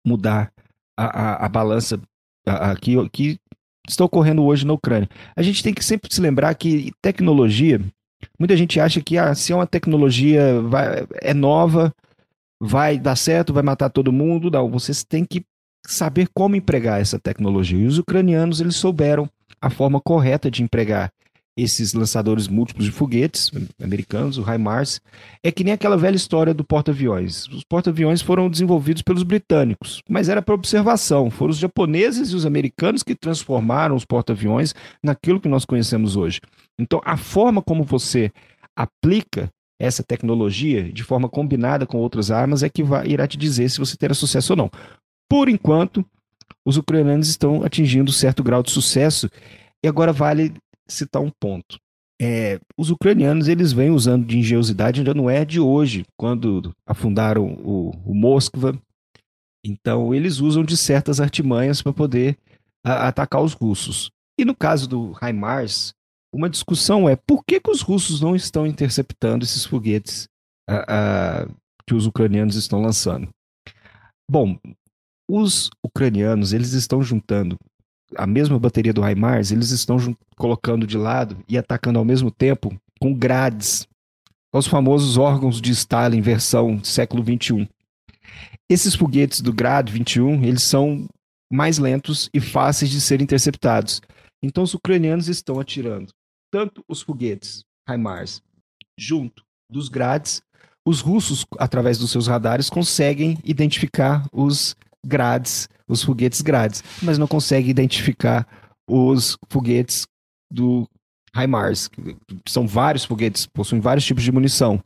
mudar 0.07 0.53
a, 0.97 1.05
a, 1.05 1.47
a 1.47 1.49
balança 1.49 2.01
a, 2.47 2.77
que, 2.77 3.09
que 3.11 3.39
está 3.89 4.05
ocorrendo 4.05 4.43
hoje 4.45 4.67
na 4.67 4.73
Ucrânia. 4.73 5.09
A 5.37 5.43
gente 5.43 5.63
tem 5.63 5.75
que 5.75 5.85
sempre 5.85 6.13
se 6.13 6.21
lembrar 6.21 6.55
que 6.55 6.93
tecnologia, 7.03 7.81
muita 8.39 8.57
gente 8.57 8.81
acha 8.81 9.01
que 9.01 9.19
ah, 9.19 9.35
se 9.35 9.53
é 9.53 9.57
uma 9.57 9.67
tecnologia 9.67 10.61
vai, 10.63 11.07
é 11.21 11.35
nova, 11.35 11.93
vai 12.61 12.99
dar 12.99 13.17
certo, 13.17 13.53
vai 13.53 13.63
matar 13.63 13.91
todo 13.91 14.13
mundo. 14.13 14.51
Não, 14.51 14.71
vocês 14.71 15.05
têm 15.05 15.25
que 15.25 15.45
saber 15.87 16.29
como 16.35 16.57
empregar 16.57 17.01
essa 17.01 17.19
tecnologia. 17.19 17.79
E 17.79 17.87
os 17.87 17.99
ucranianos, 17.99 18.61
eles 18.61 18.77
souberam 18.77 19.29
a 19.61 19.71
forma 19.71 20.01
correta 20.01 20.51
de 20.51 20.63
empregar 20.63 21.11
esses 21.57 21.95
lançadores 21.95 22.49
múltiplos 22.49 22.87
de 22.87 22.93
foguetes 22.93 23.51
americanos, 23.81 24.39
o 24.39 24.43
HIMARS, 24.43 25.01
é 25.43 25.53
que 25.53 25.63
nem 25.63 25.73
aquela 25.73 25.97
velha 25.97 26.17
história 26.17 26.53
do 26.53 26.65
porta-aviões. 26.65 27.47
Os 27.49 27.63
porta-aviões 27.63 28.21
foram 28.21 28.51
desenvolvidos 28.51 29.03
pelos 29.03 29.23
britânicos, 29.23 30.03
mas 30.09 30.29
era 30.29 30.43
para 30.43 30.55
observação. 30.55 31.31
Foram 31.31 31.53
os 31.53 31.59
japoneses 31.59 32.31
e 32.31 32.37
os 32.37 32.45
americanos 32.45 33.03
que 33.03 33.15
transformaram 33.15 33.95
os 33.95 34.05
porta-aviões 34.05 34.75
naquilo 35.03 35.41
que 35.41 35.49
nós 35.49 35.65
conhecemos 35.65 36.17
hoje. 36.17 36.41
Então, 36.79 37.01
a 37.05 37.17
forma 37.17 37.63
como 37.63 37.85
você 37.85 38.33
aplica 38.77 39.49
essa 39.79 40.03
tecnologia 40.03 40.93
de 40.93 41.05
forma 41.05 41.29
combinada 41.29 41.87
com 41.87 41.99
outras 41.99 42.31
armas 42.31 42.63
é 42.63 42.69
que 42.69 42.83
vai, 42.83 43.07
irá 43.07 43.27
te 43.27 43.37
dizer 43.37 43.69
se 43.69 43.79
você 43.79 43.97
terá 43.97 44.15
sucesso 44.15 44.53
ou 44.53 44.57
não. 44.57 44.71
Por 45.29 45.49
enquanto, 45.49 46.05
os 46.65 46.77
ucranianos 46.77 47.29
estão 47.29 47.63
atingindo 47.63 48.13
certo 48.13 48.43
grau 48.43 48.63
de 48.63 48.71
sucesso 48.71 49.29
e 49.85 49.89
agora 49.89 50.13
vale 50.13 50.55
citar 50.89 51.23
um 51.23 51.31
ponto. 51.31 51.79
É, 52.21 52.61
os 52.79 52.91
ucranianos 52.91 53.49
eles 53.49 53.73
vêm 53.73 53.91
usando 53.91 54.27
de 54.27 54.39
engenhosidade 54.39 55.01
ainda 55.01 55.15
não 55.15 55.29
é 55.29 55.45
de 55.45 55.59
hoje, 55.59 56.05
quando 56.17 56.75
afundaram 56.87 57.55
o, 57.65 57.91
o 58.05 58.15
Moskva. 58.15 58.79
Então 59.65 60.15
eles 60.15 60.39
usam 60.41 60.63
de 60.63 60.77
certas 60.77 61.21
artimanhas 61.21 61.83
para 61.83 61.93
poder 61.93 62.39
a, 62.85 63.09
atacar 63.09 63.43
os 63.43 63.53
russos. 63.53 64.11
E 64.39 64.45
no 64.45 64.55
caso 64.55 64.89
do 64.89 65.13
HIMARS, 65.23 65.93
uma 66.33 66.51
discussão 66.51 67.09
é 67.09 67.17
por 67.17 67.45
que, 67.45 67.61
que 67.61 67.71
os 67.71 67.81
russos 67.81 68.21
não 68.21 68.35
estão 68.35 68.67
interceptando 68.67 69.45
esses 69.45 69.65
foguetes 69.65 70.29
a, 70.69 71.43
a, 71.43 71.49
que 71.87 71.95
os 71.95 72.07
ucranianos 72.07 72.57
estão 72.57 72.81
lançando. 72.81 73.29
Bom, 74.31 74.59
os 75.29 75.71
ucranianos 75.85 76.53
eles 76.53 76.73
estão 76.73 77.03
juntando 77.03 77.57
a 78.17 78.27
mesma 78.27 78.59
bateria 78.59 78.93
do 78.93 79.03
HIMARS, 79.03 79.51
eles 79.51 79.71
estão 79.71 79.97
colocando 80.37 80.87
de 80.87 80.97
lado 80.97 81.37
e 81.49 81.57
atacando 81.57 81.99
ao 81.99 82.05
mesmo 82.05 82.31
tempo 82.31 82.75
com 83.01 83.15
grades, 83.15 83.87
os 84.53 84.67
famosos 84.67 85.17
órgãos 85.17 85.61
de 85.61 85.73
Stalin 85.73 86.21
versão 86.21 86.83
século 86.85 87.23
21. 87.23 87.67
Esses 88.71 88.95
foguetes 88.95 89.41
do 89.41 89.53
Grad 89.53 89.91
21, 89.91 90.45
eles 90.45 90.63
são 90.63 91.07
mais 91.53 91.79
lentos 91.79 92.31
e 92.33 92.41
fáceis 92.41 92.91
de 92.91 93.01
serem 93.01 93.25
interceptados. 93.25 94.01
Então 94.43 94.63
os 94.63 94.75
ucranianos 94.75 95.29
estão 95.29 95.59
atirando 95.59 96.13
tanto 96.55 96.85
os 96.89 97.03
foguetes 97.03 97.65
HIMARS 97.89 98.41
junto 98.97 99.43
dos 99.69 99.89
grades, 99.89 100.41
os 100.87 101.01
russos, 101.01 101.45
através 101.59 101.99
dos 101.99 102.13
seus 102.13 102.29
radares, 102.29 102.71
conseguem 102.71 103.37
identificar 103.43 104.25
os 104.33 104.77
grades, 105.05 105.69
os 105.89 106.03
foguetes 106.03 106.41
grades, 106.41 106.83
mas 107.03 107.19
não 107.19 107.27
consegue 107.27 107.71
identificar 107.71 108.47
os 108.89 109.37
foguetes 109.51 110.07
do 110.51 110.89
HIMARS. 111.37 111.91
São 112.49 112.67
vários 112.67 113.05
foguetes, 113.05 113.47
possuem 113.47 113.81
vários 113.81 114.05
tipos 114.05 114.23
de 114.23 114.33
munição. 114.33 114.83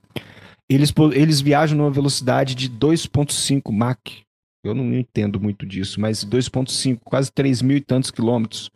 Eles, 0.71 0.93
eles 1.15 1.41
viajam 1.41 1.79
numa 1.79 1.91
velocidade 1.91 2.55
de 2.55 2.69
2,5 2.69 3.73
Mach. 3.73 3.99
Eu 4.65 4.75
não 4.75 4.93
entendo 4.93 5.41
muito 5.41 5.65
disso, 5.65 6.01
mas 6.01 6.25
2,5, 6.25 6.99
quase 7.05 7.31
3 7.33 7.63
mil 7.63 7.77
e 7.77 7.81
tantos 7.81 8.11
quilômetros 8.11 8.71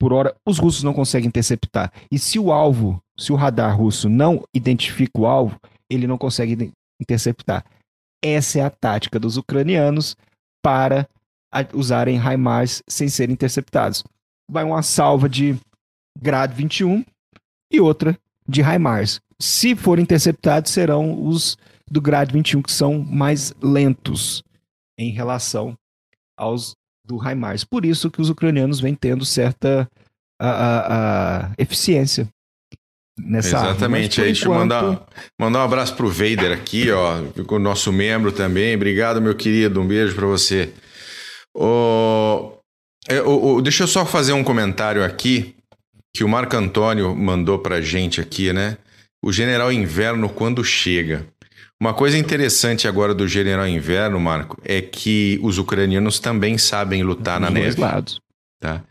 por 0.00 0.14
hora, 0.14 0.34
os 0.46 0.58
russos 0.58 0.82
não 0.82 0.94
conseguem 0.94 1.28
interceptar. 1.28 1.92
E 2.10 2.18
se 2.18 2.38
o 2.38 2.50
alvo, 2.50 3.02
se 3.18 3.32
o 3.32 3.36
radar 3.36 3.76
russo 3.76 4.08
não 4.08 4.42
identifica 4.54 5.20
o 5.20 5.26
alvo, 5.26 5.60
ele 5.90 6.06
não 6.06 6.16
consegue 6.16 6.72
interceptar. 6.98 7.66
Essa 8.24 8.60
é 8.60 8.62
a 8.62 8.70
tática 8.70 9.20
dos 9.20 9.36
ucranianos 9.36 10.16
para 10.62 11.08
usarem 11.74 12.18
HIMARS 12.18 12.82
sem 12.88 13.08
serem 13.08 13.32
interceptados. 13.32 14.04
Vai 14.50 14.64
uma 14.64 14.82
salva 14.82 15.28
de 15.28 15.58
grado 16.18 16.54
21 16.54 17.04
e 17.72 17.80
outra 17.80 18.18
de 18.46 18.62
HIMARS. 18.62 19.20
Se 19.40 19.74
forem 19.74 20.02
interceptados, 20.02 20.70
serão 20.70 21.26
os 21.26 21.56
do 21.90 22.00
grado 22.00 22.32
21 22.32 22.62
que 22.62 22.72
são 22.72 22.98
mais 23.02 23.52
lentos 23.60 24.42
em 24.98 25.10
relação 25.10 25.76
aos 26.36 26.74
do 27.04 27.16
HIMARS. 27.16 27.64
Por 27.64 27.84
isso 27.84 28.10
que 28.10 28.20
os 28.20 28.30
ucranianos 28.30 28.80
vêm 28.80 28.94
tendo 28.94 29.24
certa 29.24 29.90
a, 30.40 30.48
a, 30.48 31.46
a 31.46 31.52
eficiência 31.58 32.28
nessa 33.24 33.48
Exatamente. 33.48 34.20
Aí, 34.20 34.28
deixa 34.28 34.46
eu 34.46 34.54
mandar, 34.54 35.06
mandar 35.38 35.60
um 35.60 35.64
abraço 35.64 35.94
pro 35.94 36.10
Vader 36.10 36.52
aqui, 36.52 36.90
ó, 36.90 37.20
o 37.48 37.58
nosso 37.58 37.92
membro 37.92 38.32
também. 38.32 38.74
Obrigado, 38.74 39.20
meu 39.20 39.34
querido. 39.34 39.80
Um 39.80 39.86
beijo 39.86 40.14
para 40.14 40.26
você. 40.26 40.72
O, 41.54 42.52
é, 43.08 43.20
o, 43.22 43.54
o, 43.54 43.62
deixa 43.62 43.82
eu 43.82 43.88
só 43.88 44.04
fazer 44.06 44.32
um 44.32 44.44
comentário 44.44 45.04
aqui 45.04 45.54
que 46.14 46.24
o 46.24 46.28
Marco 46.28 46.56
Antônio 46.56 47.14
mandou 47.14 47.58
pra 47.58 47.80
gente 47.80 48.20
aqui, 48.20 48.52
né? 48.52 48.76
O 49.22 49.32
General 49.32 49.72
Inverno 49.72 50.28
quando 50.28 50.64
chega. 50.64 51.26
Uma 51.80 51.94
coisa 51.94 52.18
interessante 52.18 52.86
agora 52.86 53.14
do 53.14 53.26
General 53.26 53.66
Inverno, 53.66 54.20
Marco, 54.20 54.60
é 54.64 54.82
que 54.82 55.40
os 55.42 55.56
ucranianos 55.56 56.18
também 56.18 56.58
sabem 56.58 57.02
lutar 57.02 57.40
Dos 57.40 57.48
na 57.48 57.54
dois 57.54 57.74
neve. 57.76 57.80
lados. 57.80 58.20
Tá? 58.60 58.82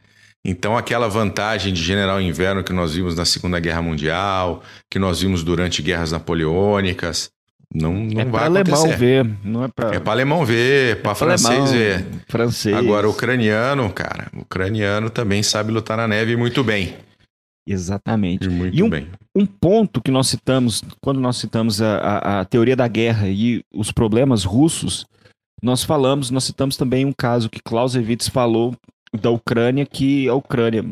Então, 0.50 0.76
aquela 0.76 1.08
vantagem 1.08 1.72
de 1.72 1.84
general 1.84 2.20
inverno 2.20 2.64
que 2.64 2.74
nós 2.74 2.96
vimos 2.96 3.16
na 3.16 3.24
Segunda 3.24 3.60
Guerra 3.60 3.84
Mundial, 3.84 4.64
que 4.90 4.98
nós 4.98 5.22
vimos 5.22 5.44
durante 5.44 5.84
guerras 5.84 6.12
napoleônicas, 6.12 7.30
não, 7.72 7.94
não 7.94 8.22
é 8.22 8.26
vai 8.26 8.48
acontecer. 8.48 8.76
alemão 8.76 8.98
ver, 8.98 9.38
não 9.44 9.64
é 9.64 9.68
para 9.68 9.96
É 9.96 10.00
para 10.00 10.12
alemão 10.12 10.44
ver, 10.44 11.04
para 11.04 11.12
é 11.12 11.16
francês 11.16 11.52
alemão, 11.52 11.72
ver. 11.72 12.06
Francês. 12.28 12.76
Agora, 12.76 13.08
ucraniano, 13.08 13.94
cara, 13.94 14.32
ucraniano 14.36 15.12
também 15.12 15.44
sabe 15.44 15.72
lutar 15.72 15.98
na 15.98 16.08
neve 16.08 16.36
muito 16.36 16.64
bem. 16.64 16.96
Exatamente. 17.68 18.48
E 18.48 18.50
muito 18.50 18.76
e 18.76 18.82
um, 18.82 18.90
bem. 18.90 19.08
Um 19.36 19.46
ponto 19.46 20.02
que 20.02 20.10
nós 20.10 20.30
citamos, 20.30 20.84
quando 21.00 21.20
nós 21.20 21.38
citamos 21.38 21.80
a, 21.80 21.98
a, 21.98 22.40
a 22.40 22.46
teoria 22.46 22.76
da 22.76 22.88
guerra 22.88 23.28
e 23.30 23.62
os 23.72 23.92
problemas 23.92 24.44
russos, 24.46 25.06
nós 25.62 25.84
falamos, 25.84 26.32
nós 26.32 26.46
citamos 26.46 26.76
também 26.76 27.06
um 27.06 27.14
caso 27.16 27.52
que 27.52 27.62
Clausewitz 27.62 28.28
falou 28.28 28.76
da 29.14 29.30
Ucrânia 29.30 29.86
que 29.86 30.28
a 30.28 30.34
Ucrânia 30.34 30.86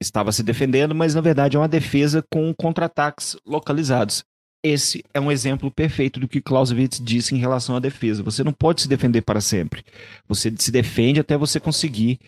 estava 0.00 0.32
se 0.32 0.42
defendendo, 0.42 0.94
mas 0.94 1.14
na 1.14 1.20
verdade 1.20 1.56
é 1.56 1.60
uma 1.60 1.68
defesa 1.68 2.24
com 2.30 2.54
contra-ataques 2.54 3.36
localizados. 3.46 4.24
Esse 4.62 5.02
é 5.14 5.20
um 5.20 5.32
exemplo 5.32 5.70
perfeito 5.70 6.20
do 6.20 6.28
que 6.28 6.40
Clausewitz 6.40 7.00
disse 7.00 7.34
em 7.34 7.38
relação 7.38 7.76
à 7.76 7.80
defesa. 7.80 8.22
Você 8.22 8.44
não 8.44 8.52
pode 8.52 8.82
se 8.82 8.88
defender 8.88 9.22
para 9.22 9.40
sempre. 9.40 9.82
Você 10.28 10.54
se 10.58 10.70
defende 10.70 11.20
até 11.20 11.36
você 11.36 11.58
conseguir 11.58 12.18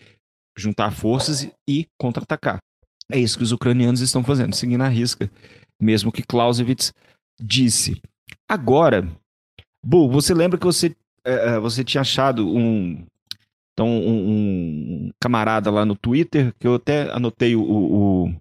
juntar 0.57 0.91
forças 0.91 1.47
e 1.67 1.87
contra-atacar. 1.99 2.59
É 3.11 3.19
isso 3.19 3.37
que 3.37 3.43
os 3.43 3.51
ucranianos 3.51 4.01
estão 4.01 4.23
fazendo, 4.23 4.55
seguindo 4.55 4.81
a 4.81 4.87
risca, 4.87 5.29
mesmo 5.79 6.11
que 6.11 6.23
Clausewitz 6.23 6.93
disse. 7.39 8.01
Agora, 8.49 9.07
Bu, 9.83 10.09
você 10.09 10.33
lembra 10.33 10.57
que 10.57 10.65
você, 10.65 10.95
uh, 11.27 11.61
você 11.61 11.83
tinha 11.83 12.01
achado 12.01 12.47
um, 12.47 13.05
então, 13.73 13.87
um, 13.87 14.29
um, 14.29 15.11
camarada 15.19 15.71
lá 15.71 15.83
no 15.83 15.95
Twitter, 15.95 16.53
que 16.59 16.67
eu 16.67 16.75
até 16.75 17.11
anotei 17.11 17.55
o, 17.55 17.63
o, 17.63 18.35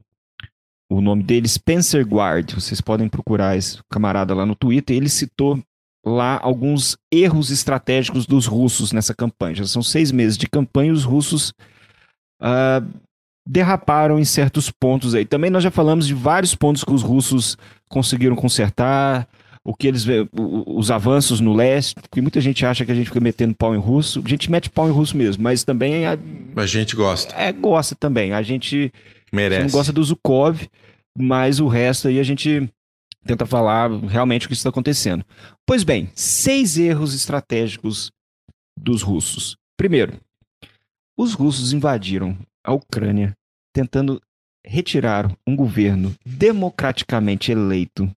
o 0.91 1.01
nome 1.01 1.23
dele 1.23 1.49
Spencer 1.49 2.07
Guard. 2.07 2.53
Vocês 2.53 2.81
podem 2.83 3.09
procurar 3.09 3.57
esse 3.57 3.79
camarada 3.91 4.35
lá 4.35 4.45
no 4.45 4.55
Twitter. 4.55 4.95
Ele 4.95 5.09
citou 5.09 5.59
lá 6.05 6.39
alguns 6.43 6.99
erros 7.11 7.51
estratégicos 7.51 8.27
dos 8.27 8.47
russos 8.47 8.93
nessa 8.93 9.15
campanha. 9.15 9.57
Já 9.57 9.65
são 9.65 9.83
seis 9.83 10.13
meses 10.13 10.37
de 10.37 10.47
campanha 10.47 10.91
e 10.91 10.93
os 10.93 11.05
russos 11.05 11.55
uh, 12.43 12.87
derraparam 13.49 14.19
em 14.19 14.25
certos 14.25 14.71
pontos 14.71 15.15
aí. 15.15 15.25
Também 15.25 15.51
nós 15.51 15.65
já 15.65 15.71
falamos 15.71 16.07
de 16.07 16.13
vários 16.13 16.55
pontos 16.55 16.85
que 16.85 16.93
os 16.93 17.03
russos 17.03 17.57
conseguiram 17.89 18.37
consertar, 18.37 19.27
o 19.65 19.75
que 19.75 19.87
eles 19.87 20.05
os 20.33 20.91
avanços 20.91 21.41
no 21.41 21.55
leste, 21.55 21.95
porque 21.95 22.21
muita 22.21 22.41
gente 22.41 22.67
acha 22.67 22.85
que 22.85 22.91
a 22.91 22.95
gente 22.95 23.07
fica 23.07 23.21
metendo 23.21 23.55
pau 23.55 23.75
em 23.75 23.79
russo. 23.79 24.23
A 24.25 24.29
gente 24.29 24.51
mete 24.51 24.69
pau 24.69 24.89
em 24.89 24.93
russo 24.93 25.17
mesmo, 25.17 25.43
mas 25.43 25.63
também 25.63 26.05
a, 26.05 26.19
a 26.57 26.67
gente 26.67 26.97
gosta. 26.97 27.35
É, 27.37 27.53
gosta 27.53 27.95
também. 27.95 28.33
A 28.33 28.43
gente 28.43 28.93
merece. 29.33 29.63
não 29.63 29.71
gosta 29.71 29.93
do 29.93 30.03
Zukov, 30.03 30.69
mas 31.17 31.61
o 31.61 31.69
resto 31.69 32.09
aí 32.09 32.19
a 32.19 32.25
gente 32.25 32.69
tenta 33.25 33.47
falar 33.47 33.89
realmente 33.91 34.47
o 34.47 34.49
que 34.49 34.55
está 34.55 34.69
acontecendo. 34.69 35.25
Pois 35.65 35.85
bem, 35.85 36.11
seis 36.15 36.77
erros 36.77 37.15
estratégicos 37.15 38.11
dos 38.77 39.01
russos. 39.03 39.57
Primeiro, 39.77 40.15
os 41.17 41.35
russos 41.35 41.73
invadiram 41.73 42.37
a 42.65 42.73
Ucrânia 42.73 43.37
tentando 43.73 44.21
retirar 44.65 45.33
um 45.47 45.55
governo 45.55 46.15
democraticamente 46.25 47.53
eleito 47.53 48.11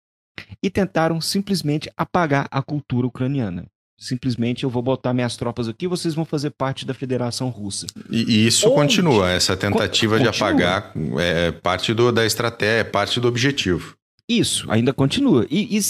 e 0.62 0.70
tentaram 0.70 1.20
simplesmente 1.22 1.90
apagar 1.96 2.48
a 2.52 2.62
cultura 2.62 3.08
ucraniana. 3.08 3.66
Simplesmente 3.98 4.66
eu 4.66 4.70
vou 4.70 4.82
botar 4.82 5.14
minhas 5.14 5.38
tropas 5.38 5.70
aqui, 5.70 5.88
vocês 5.88 6.14
vão 6.14 6.26
fazer 6.26 6.52
parte 6.52 6.86
da 6.86 6.94
Federação 6.94 7.50
Russa. 7.50 7.88
E, 8.10 8.24
e 8.24 8.48
isso 8.48 8.68
Onde? 8.68 8.76
continua, 8.76 9.32
essa 9.32 9.56
tentativa 9.56 10.18
continua. 10.18 10.32
de 10.32 10.38
apagar 10.38 10.94
é 11.18 11.52
parte 11.52 11.94
do, 11.94 12.12
da 12.12 12.26
estratégia, 12.26 12.82
é 12.82 12.84
parte 12.84 13.20
do 13.22 13.28
objetivo. 13.28 13.96
Isso, 14.28 14.70
ainda 14.70 14.92
continua. 14.92 15.48
E, 15.50 15.78
e 15.78 15.82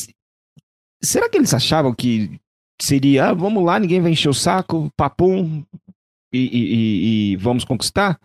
será 1.03 1.28
que 1.28 1.38
eles 1.38 1.53
achavam 1.53 1.95
que 1.95 2.39
seria, 2.80 3.30
ah, 3.30 3.34
vamos 3.34 3.63
lá, 3.63 3.80
ninguém 3.80 4.01
vai 4.01 4.11
encher 4.11 4.30
o 4.30 4.34
saco, 4.34 4.91
papum, 4.95 5.63
e, 6.32 6.39
e, 6.39 7.32
e 7.34 7.36
vamos 7.38 7.63
conquistar? 7.63 8.20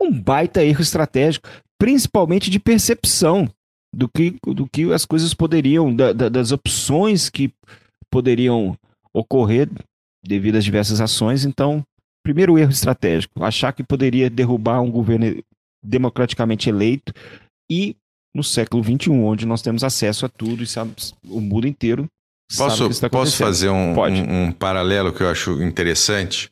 Um 0.00 0.10
baita 0.10 0.64
erro 0.64 0.82
estratégico, 0.82 1.48
principalmente 1.78 2.50
de 2.50 2.58
percepção 2.58 3.48
do 3.96 4.08
que, 4.08 4.36
do 4.46 4.68
que 4.68 4.92
as 4.92 5.06
coisas 5.06 5.32
poderiam, 5.32 5.94
da, 5.94 6.12
da, 6.12 6.28
das 6.28 6.52
opções 6.52 7.30
que 7.30 7.50
poderiam 8.10 8.76
ocorrer 9.12 9.70
devido 10.22 10.56
às 10.56 10.64
diversas 10.64 11.00
ações. 11.00 11.46
Então, 11.46 11.82
primeiro 12.22 12.58
erro 12.58 12.70
estratégico, 12.70 13.42
achar 13.42 13.72
que 13.72 13.82
poderia 13.82 14.28
derrubar 14.28 14.82
um 14.82 14.90
governo 14.90 15.42
democraticamente 15.82 16.68
eleito 16.68 17.14
e 17.70 17.96
no 18.34 18.44
século 18.44 18.84
XXI, 18.84 19.10
onde 19.12 19.46
nós 19.46 19.62
temos 19.62 19.82
acesso 19.82 20.26
a 20.26 20.28
tudo 20.28 20.62
e 20.62 20.66
sabe, 20.66 20.92
o 21.26 21.40
mundo 21.40 21.66
inteiro. 21.66 22.06
Posso, 22.54 23.08
posso 23.08 23.36
fazer 23.38 23.70
um, 23.70 23.98
um, 23.98 24.42
um, 24.42 24.52
paralelo 24.52 25.10
que 25.10 25.22
eu 25.22 25.30
acho 25.30 25.62
interessante? 25.62 26.50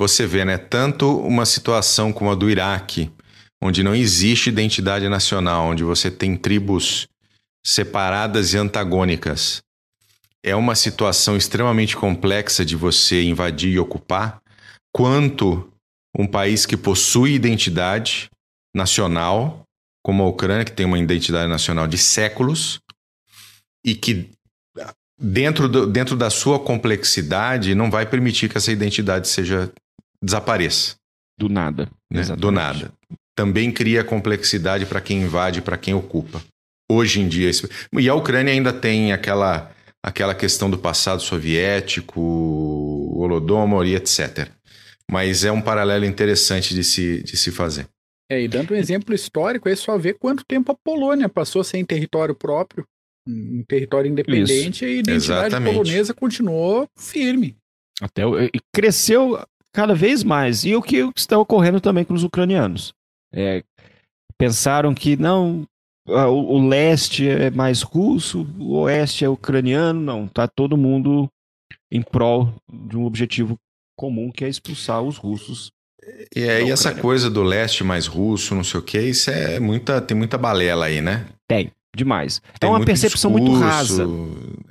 Você 0.00 0.26
vê, 0.26 0.44
né? 0.44 0.58
Tanto 0.58 1.16
uma 1.20 1.46
situação 1.46 2.12
como 2.12 2.32
a 2.32 2.34
do 2.34 2.50
Iraque, 2.50 3.10
onde 3.62 3.84
não 3.84 3.94
existe 3.94 4.50
identidade 4.50 5.08
nacional, 5.08 5.68
onde 5.68 5.84
você 5.84 6.10
tem 6.10 6.36
tribos 6.36 7.06
separadas 7.64 8.52
e 8.52 8.58
antagônicas. 8.58 9.62
É 10.42 10.56
uma 10.56 10.74
situação 10.74 11.36
extremamente 11.36 11.96
complexa 11.96 12.64
de 12.64 12.74
você 12.74 13.22
invadir 13.22 13.72
e 13.72 13.78
ocupar, 13.78 14.42
quanto 14.92 15.72
um 16.18 16.26
país 16.26 16.66
que 16.66 16.76
possui 16.76 17.34
identidade 17.34 18.28
nacional 18.74 19.62
como 20.04 20.24
a 20.24 20.28
Ucrânia, 20.28 20.64
que 20.64 20.72
tem 20.72 20.84
uma 20.84 20.98
identidade 20.98 21.48
nacional 21.48 21.86
de 21.86 21.96
séculos 21.96 22.80
e 23.86 23.94
que 23.94 24.28
dentro, 25.16 25.68
do, 25.68 25.86
dentro 25.86 26.16
da 26.16 26.28
sua 26.28 26.58
complexidade 26.58 27.76
não 27.76 27.88
vai 27.88 28.04
permitir 28.04 28.48
que 28.48 28.58
essa 28.58 28.72
identidade 28.72 29.28
seja 29.28 29.72
desapareça. 30.20 30.96
Do 31.38 31.48
nada. 31.48 31.88
Né? 32.10 32.22
Do 32.36 32.50
nada. 32.50 32.92
Também 33.36 33.72
cria 33.72 34.04
complexidade 34.04 34.86
para 34.86 35.00
quem 35.00 35.22
invade, 35.22 35.62
para 35.62 35.76
quem 35.76 35.94
ocupa. 35.94 36.42
Hoje 36.90 37.20
em 37.20 37.28
dia. 37.28 37.50
E 37.98 38.08
a 38.08 38.14
Ucrânia 38.14 38.52
ainda 38.52 38.72
tem 38.72 39.12
aquela, 39.12 39.70
aquela 40.02 40.34
questão 40.34 40.70
do 40.70 40.78
passado 40.78 41.22
soviético, 41.22 42.20
Holodomor 43.16 43.86
e 43.86 43.94
etc. 43.94 44.48
Mas 45.10 45.44
é 45.44 45.52
um 45.52 45.62
paralelo 45.62 46.04
interessante 46.04 46.74
de 46.74 46.84
se, 46.84 47.22
de 47.22 47.36
se 47.36 47.50
fazer. 47.50 47.86
É, 48.30 48.40
e 48.40 48.48
dando 48.48 48.72
um 48.72 48.76
exemplo 48.76 49.14
histórico, 49.14 49.68
é 49.68 49.76
só 49.76 49.98
ver 49.98 50.14
quanto 50.18 50.44
tempo 50.44 50.72
a 50.72 50.74
Polônia 50.74 51.28
passou 51.28 51.62
sem 51.62 51.84
território 51.84 52.34
próprio, 52.34 52.86
um 53.28 53.62
território 53.68 54.10
independente, 54.10 54.76
Isso. 54.76 54.84
e 54.84 54.86
a 54.86 54.90
identidade 54.90 55.46
Exatamente. 55.48 55.74
polonesa 55.74 56.14
continuou 56.14 56.88
firme. 56.98 57.56
Até 58.00 58.22
cresceu 58.74 59.38
cada 59.72 59.94
vez 59.94 60.24
mais. 60.24 60.64
E 60.64 60.74
o 60.74 60.82
que 60.82 61.08
está 61.16 61.38
ocorrendo 61.38 61.80
também 61.80 62.04
com 62.04 62.14
os 62.14 62.24
ucranianos? 62.24 62.92
É, 63.32 63.62
pensaram 64.36 64.94
que 64.94 65.16
não, 65.16 65.66
o, 66.06 66.56
o, 66.56 66.68
leste 66.68 67.28
é 67.28 67.50
mais 67.50 67.82
russo, 67.82 68.46
o 68.58 68.80
oeste 68.80 69.24
é 69.24 69.28
ucraniano, 69.28 70.00
não, 70.00 70.28
tá 70.28 70.46
todo 70.46 70.76
mundo 70.76 71.28
em 71.90 72.02
prol 72.02 72.52
de 72.70 72.96
um 72.96 73.04
objetivo 73.04 73.56
comum 73.96 74.30
que 74.30 74.44
é 74.44 74.48
expulsar 74.48 75.02
os 75.02 75.16
russos 75.16 75.70
e 76.34 76.48
aí 76.48 76.70
essa 76.70 76.94
coisa 76.94 77.30
do 77.30 77.42
leste 77.42 77.84
mais 77.84 78.06
russo, 78.06 78.54
não 78.54 78.64
sei 78.64 78.80
o 78.80 78.82
que, 78.82 79.00
isso 79.00 79.30
é 79.30 79.60
muita, 79.60 80.00
tem 80.00 80.16
muita 80.16 80.36
balela 80.36 80.86
aí, 80.86 81.00
né? 81.00 81.26
Tem, 81.48 81.70
demais. 81.94 82.42
Tem 82.58 82.68
é 82.68 82.72
uma 82.72 82.84
percepção 82.84 83.30
discurso, 83.30 83.52
muito 83.52 83.64
rasa. 83.64 84.06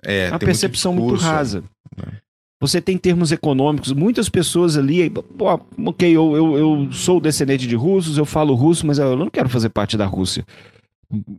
É, 0.03 0.29
uma 0.29 0.39
percepção 0.39 0.93
muito, 0.93 1.07
muito 1.09 1.21
rasa. 1.21 1.63
Né? 1.95 2.19
Você 2.61 2.79
tem 2.79 2.95
termos 2.95 3.31
econômicos, 3.31 3.91
muitas 3.91 4.29
pessoas 4.29 4.77
ali, 4.77 5.09
pô, 5.09 5.59
ok, 5.87 6.15
eu, 6.15 6.35
eu, 6.35 6.57
eu 6.57 6.91
sou 6.91 7.19
descendente 7.19 7.65
de 7.65 7.75
russos, 7.75 8.19
eu 8.19 8.25
falo 8.25 8.53
russo, 8.53 8.85
mas 8.85 8.99
eu 8.99 9.17
não 9.17 9.31
quero 9.31 9.49
fazer 9.49 9.69
parte 9.69 9.97
da 9.97 10.05
Rússia. 10.05 10.45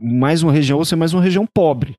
Mais 0.00 0.42
uma 0.42 0.52
região, 0.52 0.78
você 0.78 0.94
é 0.94 0.96
mais 0.96 1.14
uma 1.14 1.22
região 1.22 1.46
pobre. 1.46 1.94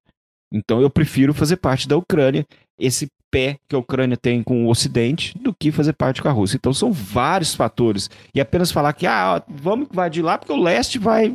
Então 0.53 0.81
eu 0.81 0.89
prefiro 0.89 1.33
fazer 1.33 1.55
parte 1.55 1.87
da 1.87 1.95
Ucrânia. 1.95 2.45
Esse 2.77 3.07
pé 3.31 3.57
que 3.67 3.75
a 3.75 3.79
Ucrânia 3.79 4.17
tem 4.17 4.43
com 4.43 4.65
o 4.65 4.69
Ocidente 4.69 5.35
do 5.39 5.53
que 5.53 5.71
fazer 5.71 5.93
parte 5.93 6.21
com 6.21 6.27
a 6.27 6.31
Rússia. 6.31 6.57
Então 6.57 6.73
são 6.73 6.91
vários 6.91 7.55
fatores. 7.55 8.09
E 8.35 8.41
apenas 8.41 8.73
falar 8.73 8.91
que 8.91 9.07
ah, 9.07 9.41
vamos 9.47 9.87
invadir 9.89 10.21
lá 10.21 10.37
porque 10.37 10.53
o 10.53 10.61
leste 10.61 10.99
vai 10.99 11.33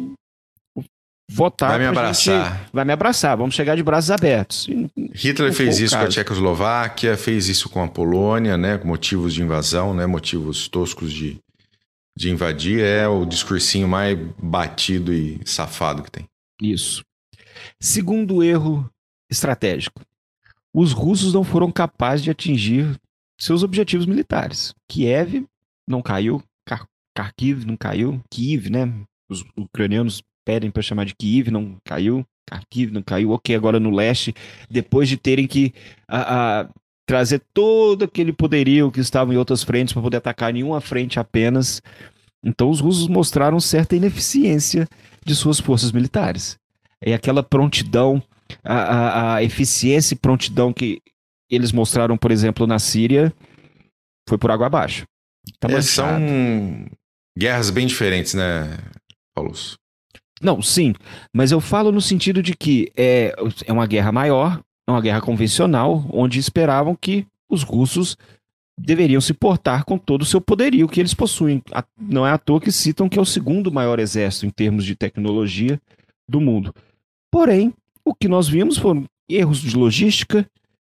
votar. 1.30 1.70
Vai 1.70 1.78
me 1.78 1.86
abraçar. 1.86 2.58
Gente, 2.58 2.70
vai 2.72 2.84
me 2.84 2.92
abraçar, 2.92 3.36
vamos 3.36 3.54
chegar 3.54 3.76
de 3.76 3.82
braços 3.82 4.10
abertos. 4.10 4.68
Hitler 5.14 5.52
fez 5.52 5.78
isso 5.78 5.96
com 5.96 6.04
a 6.04 6.08
Tchecoslováquia, 6.08 7.16
fez 7.16 7.48
isso 7.48 7.68
com 7.68 7.82
a 7.82 7.88
Polônia, 7.88 8.56
né, 8.56 8.78
com 8.78 8.88
motivos 8.88 9.34
de 9.34 9.42
invasão, 9.42 9.94
né, 9.94 10.06
motivos 10.06 10.68
toscos 10.68 11.12
de, 11.12 11.38
de 12.16 12.30
invadir. 12.30 12.80
É 12.80 13.06
o 13.06 13.24
discursinho 13.24 13.88
mais 13.88 14.18
batido 14.42 15.12
e 15.12 15.40
safado 15.44 16.02
que 16.02 16.10
tem. 16.10 16.24
Isso. 16.60 17.04
Segundo 17.80 18.42
erro 18.42 18.88
estratégico 19.30 20.00
os 20.72 20.92
russos 20.92 21.32
não 21.32 21.42
foram 21.42 21.72
capazes 21.72 22.22
de 22.22 22.30
atingir 22.30 22.96
seus 23.40 23.62
objetivos 23.62 24.06
militares. 24.06 24.74
Kiev 24.88 25.44
não 25.86 26.02
caiu, 26.02 26.42
Kharkiv 27.16 27.64
não 27.64 27.76
caiu, 27.76 28.20
Kiev, 28.30 28.70
né? 28.70 28.92
Os 29.28 29.44
ucranianos 29.56 30.22
pedem 30.48 30.70
para 30.70 30.80
chamar 30.80 31.04
de 31.04 31.14
Kiev, 31.14 31.50
não 31.50 31.76
caiu, 31.84 32.24
Kharkiv 32.50 32.90
não 32.90 33.02
caiu. 33.02 33.32
Ok, 33.32 33.54
agora 33.54 33.78
no 33.78 33.90
leste, 33.90 34.34
depois 34.70 35.06
de 35.06 35.18
terem 35.18 35.46
que 35.46 35.74
a, 36.08 36.60
a, 36.62 36.68
trazer 37.06 37.42
todo 37.52 38.06
aquele 38.06 38.32
poderio 38.32 38.90
que 38.90 38.98
estava 38.98 39.34
em 39.34 39.36
outras 39.36 39.62
frentes 39.62 39.92
para 39.92 40.00
poder 40.00 40.16
atacar 40.16 40.56
em 40.56 40.62
uma 40.62 40.80
frente 40.80 41.20
apenas. 41.20 41.82
Então 42.42 42.70
os 42.70 42.80
russos 42.80 43.08
mostraram 43.08 43.60
certa 43.60 43.94
ineficiência 43.94 44.88
de 45.22 45.34
suas 45.34 45.60
forças 45.60 45.92
militares. 45.92 46.58
É 46.98 47.12
aquela 47.12 47.42
prontidão 47.42 48.22
a, 48.64 48.74
a, 48.74 49.34
a 49.34 49.42
eficiência 49.42 50.14
e 50.14 50.18
prontidão 50.18 50.72
que 50.72 51.02
eles 51.50 51.72
mostraram, 51.72 52.16
por 52.16 52.30
exemplo, 52.30 52.66
na 52.66 52.78
Síria, 52.78 53.30
foi 54.26 54.38
por 54.38 54.50
água 54.50 54.66
abaixo. 54.66 55.04
Tá 55.60 55.70
é, 55.70 55.82
são 55.82 56.86
guerras 57.36 57.68
bem 57.68 57.86
diferentes, 57.86 58.32
né, 58.32 58.78
Paulo? 59.34 59.52
Não, 60.40 60.62
sim, 60.62 60.94
mas 61.32 61.50
eu 61.50 61.60
falo 61.60 61.90
no 61.90 62.00
sentido 62.00 62.42
de 62.42 62.54
que 62.54 62.92
é, 62.96 63.34
é 63.66 63.72
uma 63.72 63.86
guerra 63.86 64.12
maior, 64.12 64.60
é 64.86 64.90
uma 64.90 65.00
guerra 65.00 65.20
convencional, 65.20 66.04
onde 66.12 66.38
esperavam 66.38 66.94
que 66.94 67.26
os 67.48 67.62
russos 67.62 68.16
deveriam 68.78 69.20
se 69.20 69.34
portar 69.34 69.84
com 69.84 69.98
todo 69.98 70.22
o 70.22 70.26
seu 70.26 70.40
poderio 70.40 70.88
que 70.88 71.00
eles 71.00 71.12
possuem. 71.12 71.62
Não 72.00 72.26
é 72.26 72.30
à 72.30 72.38
toa 72.38 72.60
que 72.60 72.70
citam 72.70 73.08
que 73.08 73.18
é 73.18 73.22
o 73.22 73.26
segundo 73.26 73.72
maior 73.72 73.98
exército 73.98 74.46
em 74.46 74.50
termos 74.50 74.84
de 74.84 74.94
tecnologia 74.94 75.80
do 76.28 76.40
mundo. 76.40 76.72
Porém, 77.30 77.74
o 78.04 78.14
que 78.14 78.28
nós 78.28 78.48
vimos 78.48 78.78
foram 78.78 79.04
erros 79.28 79.58
de 79.58 79.76
logística, 79.76 80.48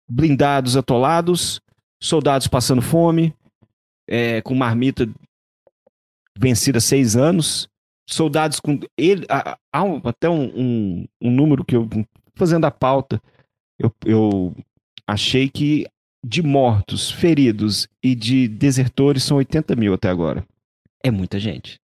blindados 0.08 0.76
atolados, 0.76 1.60
soldados 2.00 2.46
passando 2.46 2.82
fome, 2.82 3.34
é, 4.06 4.40
com 4.42 4.54
marmita 4.54 5.08
vencida 6.38 6.80
seis 6.80 7.16
anos, 7.16 7.68
soldados 8.08 8.58
com. 8.58 8.80
Ele, 8.96 9.26
há, 9.28 9.58
até 10.04 10.28
um, 10.28 10.44
um, 10.44 11.08
um 11.20 11.30
número 11.30 11.64
que 11.64 11.76
eu. 11.76 11.88
Fazendo 12.34 12.64
a 12.64 12.70
pauta, 12.70 13.20
eu, 13.78 13.92
eu 14.04 14.56
achei 15.06 15.48
que 15.48 15.86
de 16.24 16.42
mortos, 16.42 17.10
feridos 17.10 17.88
e 18.02 18.14
de 18.14 18.48
desertores 18.48 19.24
são 19.24 19.36
80 19.36 19.74
mil 19.76 19.92
até 19.92 20.08
agora. 20.08 20.46
É 21.02 21.10
muita 21.10 21.38
gente. 21.38 21.80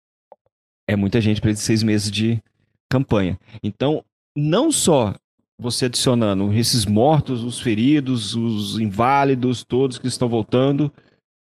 É 0.88 0.96
muita 0.96 1.22
gente 1.22 1.40
para 1.40 1.52
esses 1.52 1.64
seis 1.64 1.84
meses 1.84 2.12
de 2.12 2.42
campanha. 2.90 3.40
Então, 3.64 4.04
não 4.36 4.72
só 4.72 5.16
você 5.58 5.86
adicionando 5.86 6.52
esses 6.54 6.86
mortos, 6.86 7.44
os 7.44 7.60
feridos, 7.60 8.36
os 8.36 8.80
inválidos, 8.80 9.64
todos 9.64 9.98
que 9.98 10.08
estão 10.08 10.28
voltando, 10.28 10.92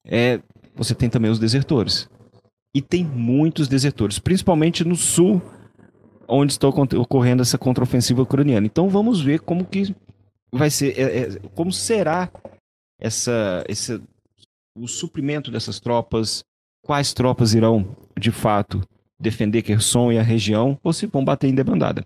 é, 0.04 0.40
você 0.74 0.94
tem 0.94 1.08
também 1.08 1.30
os 1.30 1.38
desertores. 1.38 2.08
E 2.74 2.80
tem 2.80 3.04
muitos 3.04 3.66
desertores, 3.68 4.18
principalmente 4.18 4.84
no 4.84 4.94
sul, 4.94 5.42
onde 6.28 6.52
está 6.52 6.68
ocorrendo 6.68 7.42
essa 7.42 7.58
contraofensiva 7.58 8.22
ucraniana. 8.22 8.66
Então 8.66 8.88
vamos 8.88 9.20
ver 9.20 9.40
como 9.40 9.64
que 9.64 9.94
vai 10.52 10.70
ser, 10.70 10.98
é, 10.98 11.18
é, 11.18 11.38
como 11.54 11.72
será 11.72 12.30
essa, 13.00 13.64
esse, 13.68 14.00
o 14.76 14.86
suprimento 14.86 15.50
dessas 15.50 15.80
tropas, 15.80 16.44
quais 16.82 17.12
tropas 17.12 17.54
irão, 17.54 17.96
de 18.18 18.30
fato, 18.30 18.80
defender 19.18 19.62
Kherson 19.62 20.12
e 20.12 20.18
a 20.18 20.22
região, 20.22 20.78
ou 20.82 20.92
se 20.92 21.06
vão 21.06 21.24
bater 21.24 21.48
em 21.48 21.54
debandada. 21.54 22.04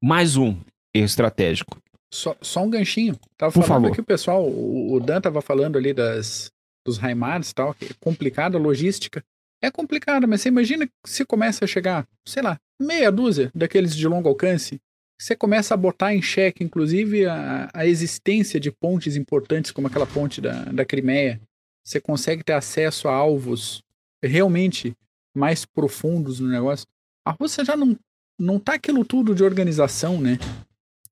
Mais 0.00 0.36
um 0.36 0.56
erro 0.94 1.06
estratégico. 1.06 1.78
Só, 2.12 2.36
só 2.40 2.62
um 2.62 2.70
ganchinho. 2.70 3.18
Tava 3.36 3.52
Por 3.52 3.64
falando 3.64 3.82
favor. 3.82 3.92
aqui 3.92 4.00
o 4.00 4.04
pessoal, 4.04 4.44
o, 4.44 4.94
o 4.94 5.00
Dan 5.00 5.20
tava 5.20 5.42
falando 5.42 5.76
ali 5.76 5.92
das, 5.92 6.50
dos 6.86 6.98
Raimares 6.98 7.50
e 7.50 7.54
tal, 7.54 7.74
que 7.74 7.86
é 7.86 7.90
complicada 8.00 8.56
a 8.56 8.60
logística. 8.60 9.22
É 9.60 9.70
complicada, 9.70 10.26
mas 10.26 10.40
você 10.40 10.48
imagina 10.48 10.88
se 11.04 11.24
começa 11.24 11.64
a 11.64 11.68
chegar, 11.68 12.06
sei 12.24 12.42
lá, 12.42 12.60
meia 12.80 13.10
dúzia 13.10 13.50
daqueles 13.54 13.94
de 13.94 14.06
longo 14.06 14.28
alcance. 14.28 14.80
Você 15.20 15.34
começa 15.34 15.74
a 15.74 15.76
botar 15.76 16.14
em 16.14 16.22
xeque, 16.22 16.62
inclusive, 16.62 17.26
a, 17.26 17.68
a 17.74 17.86
existência 17.86 18.60
de 18.60 18.70
pontes 18.70 19.16
importantes, 19.16 19.72
como 19.72 19.88
aquela 19.88 20.06
ponte 20.06 20.40
da, 20.40 20.64
da 20.64 20.84
Crimeia. 20.84 21.40
Você 21.84 22.00
consegue 22.00 22.44
ter 22.44 22.52
acesso 22.52 23.08
a 23.08 23.14
alvos 23.14 23.82
realmente 24.22 24.96
mais 25.34 25.64
profundos 25.64 26.38
no 26.38 26.48
negócio. 26.48 26.86
A 27.24 27.32
Rússia 27.32 27.64
já 27.64 27.76
não, 27.76 27.98
não 28.38 28.60
tá 28.60 28.74
aquilo 28.74 29.04
tudo 29.04 29.34
de 29.34 29.42
organização, 29.42 30.20
né? 30.20 30.38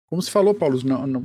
Como 0.07 0.22
você 0.22 0.30
falou, 0.30 0.55
Paulo, 0.55 0.80
não, 0.84 1.05
não, 1.05 1.24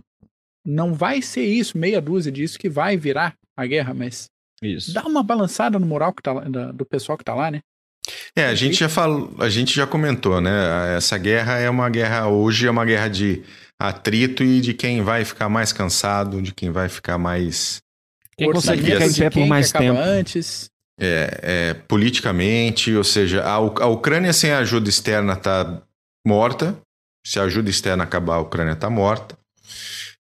não 0.65 0.93
vai 0.93 1.22
ser 1.22 1.43
isso, 1.43 1.78
meia 1.78 2.01
dúzia 2.01 2.32
disso 2.32 2.57
que 2.57 2.69
vai 2.69 2.97
virar 2.97 3.38
a 3.55 3.65
guerra, 3.67 3.93
mas 3.93 4.30
Isso. 4.62 4.93
dá 4.93 5.03
uma 5.03 5.24
balançada 5.24 5.80
no 5.80 5.86
moral 5.86 6.14
que 6.14 6.22
tá 6.22 6.34
lá- 6.34 6.43
da- 6.43 6.72
do 6.72 6.86
pessoal 6.86 7.18
que 7.18 7.24
tá 7.24 7.34
lá, 7.34 7.49
né? 7.49 7.62
É, 8.36 8.45
a 8.45 8.55
gente 8.55 8.78
já 8.78 8.89
falou, 8.89 9.34
a 9.39 9.49
gente 9.49 9.76
já 9.76 9.86
comentou, 9.86 10.41
né? 10.41 10.95
Essa 10.97 11.18
guerra 11.18 11.57
é 11.59 11.70
uma 11.70 11.89
guerra 11.89 12.28
hoje 12.28 12.66
é 12.68 12.72
uma 12.72 12.84
guerra 12.86 13.07
de 13.07 13.43
atrito 13.80 14.43
e 14.43 14.59
de 14.62 14.74
quem 14.74 15.01
vai 15.01 15.24
ficar 15.26 15.49
mais 15.49 15.72
cansado, 15.74 16.41
de 16.41 16.51
quem 16.53 16.72
vai 16.72 16.89
ficar 16.89 17.18
mais 17.18 17.82
Quem 18.38 18.51
consegue 18.51 18.84
ficar 18.84 19.05
em 19.07 19.14
pé 19.14 19.30
por 19.30 19.45
mais 19.47 19.72
tempo? 19.72 19.97
antes. 19.99 20.70
é, 20.99 21.39
é, 21.41 21.74
politicamente, 21.74 22.93
ou 22.95 23.03
seja, 23.03 23.43
a, 23.43 23.59
U- 23.59 23.76
a 23.82 23.88
Ucrânia 23.88 24.34
sem 24.34 24.51
ajuda 24.51 24.88
externa 24.89 25.34
está 25.34 25.82
morta. 26.26 26.78
Se 27.26 27.39
a 27.39 27.43
ajuda 27.43 27.70
externa 27.70 28.03
acabar, 28.03 28.36
a 28.36 28.39
Ucrânia 28.41 28.74
está 28.74 28.89
morta. 28.89 29.36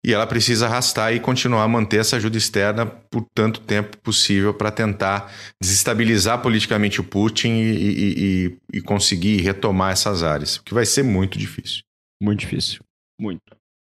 E 0.03 0.13
ela 0.13 0.25
precisa 0.25 0.65
arrastar 0.65 1.13
e 1.13 1.19
continuar 1.19 1.63
a 1.63 1.67
manter 1.67 1.97
essa 1.99 2.15
ajuda 2.15 2.35
externa 2.37 2.87
por 2.87 3.23
tanto 3.35 3.59
tempo 3.61 3.97
possível 3.99 4.51
para 4.51 4.71
tentar 4.71 5.31
desestabilizar 5.61 6.41
politicamente 6.41 6.99
o 6.99 7.03
Putin 7.03 7.49
e, 7.49 7.71
e- 7.71 8.45
e- 8.47 8.57
e 8.77 8.81
conseguir 8.81 9.41
retomar 9.41 9.91
essas 9.91 10.23
áreas, 10.23 10.57
que 10.57 10.73
vai 10.73 10.85
ser 10.87 11.03
muito 11.03 11.37
difícil. 11.37 11.83
Muito 12.21 12.39
difícil. 12.39 12.79
Muito. 13.19 13.41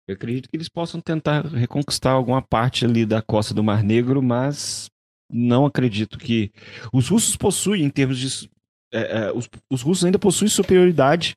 Eu 0.09 0.15
acredito 0.15 0.49
que 0.49 0.57
eles 0.57 0.69
possam 0.69 1.01
tentar 1.01 1.47
reconquistar 1.47 2.13
alguma 2.13 2.41
parte 2.43 2.85
ali 2.85 3.05
da 3.05 3.21
costa 3.21 3.53
do 3.55 3.65
Mar 3.65 3.83
Negro, 3.83 4.23
mas 4.23 4.87
não 5.33 5.67
acredito 5.67 6.19
que. 6.19 6.53
Os 6.93 7.09
russos 7.09 7.35
possuem, 7.37 7.83
em 7.83 7.91
termos 7.91 8.19
de. 8.19 8.49
é, 8.93 9.01
é, 9.27 9.33
os, 9.33 9.49
os 9.73 9.83
russos 9.83 10.05
ainda 10.05 10.19
possuem 10.19 10.49
superioridade. 10.49 11.35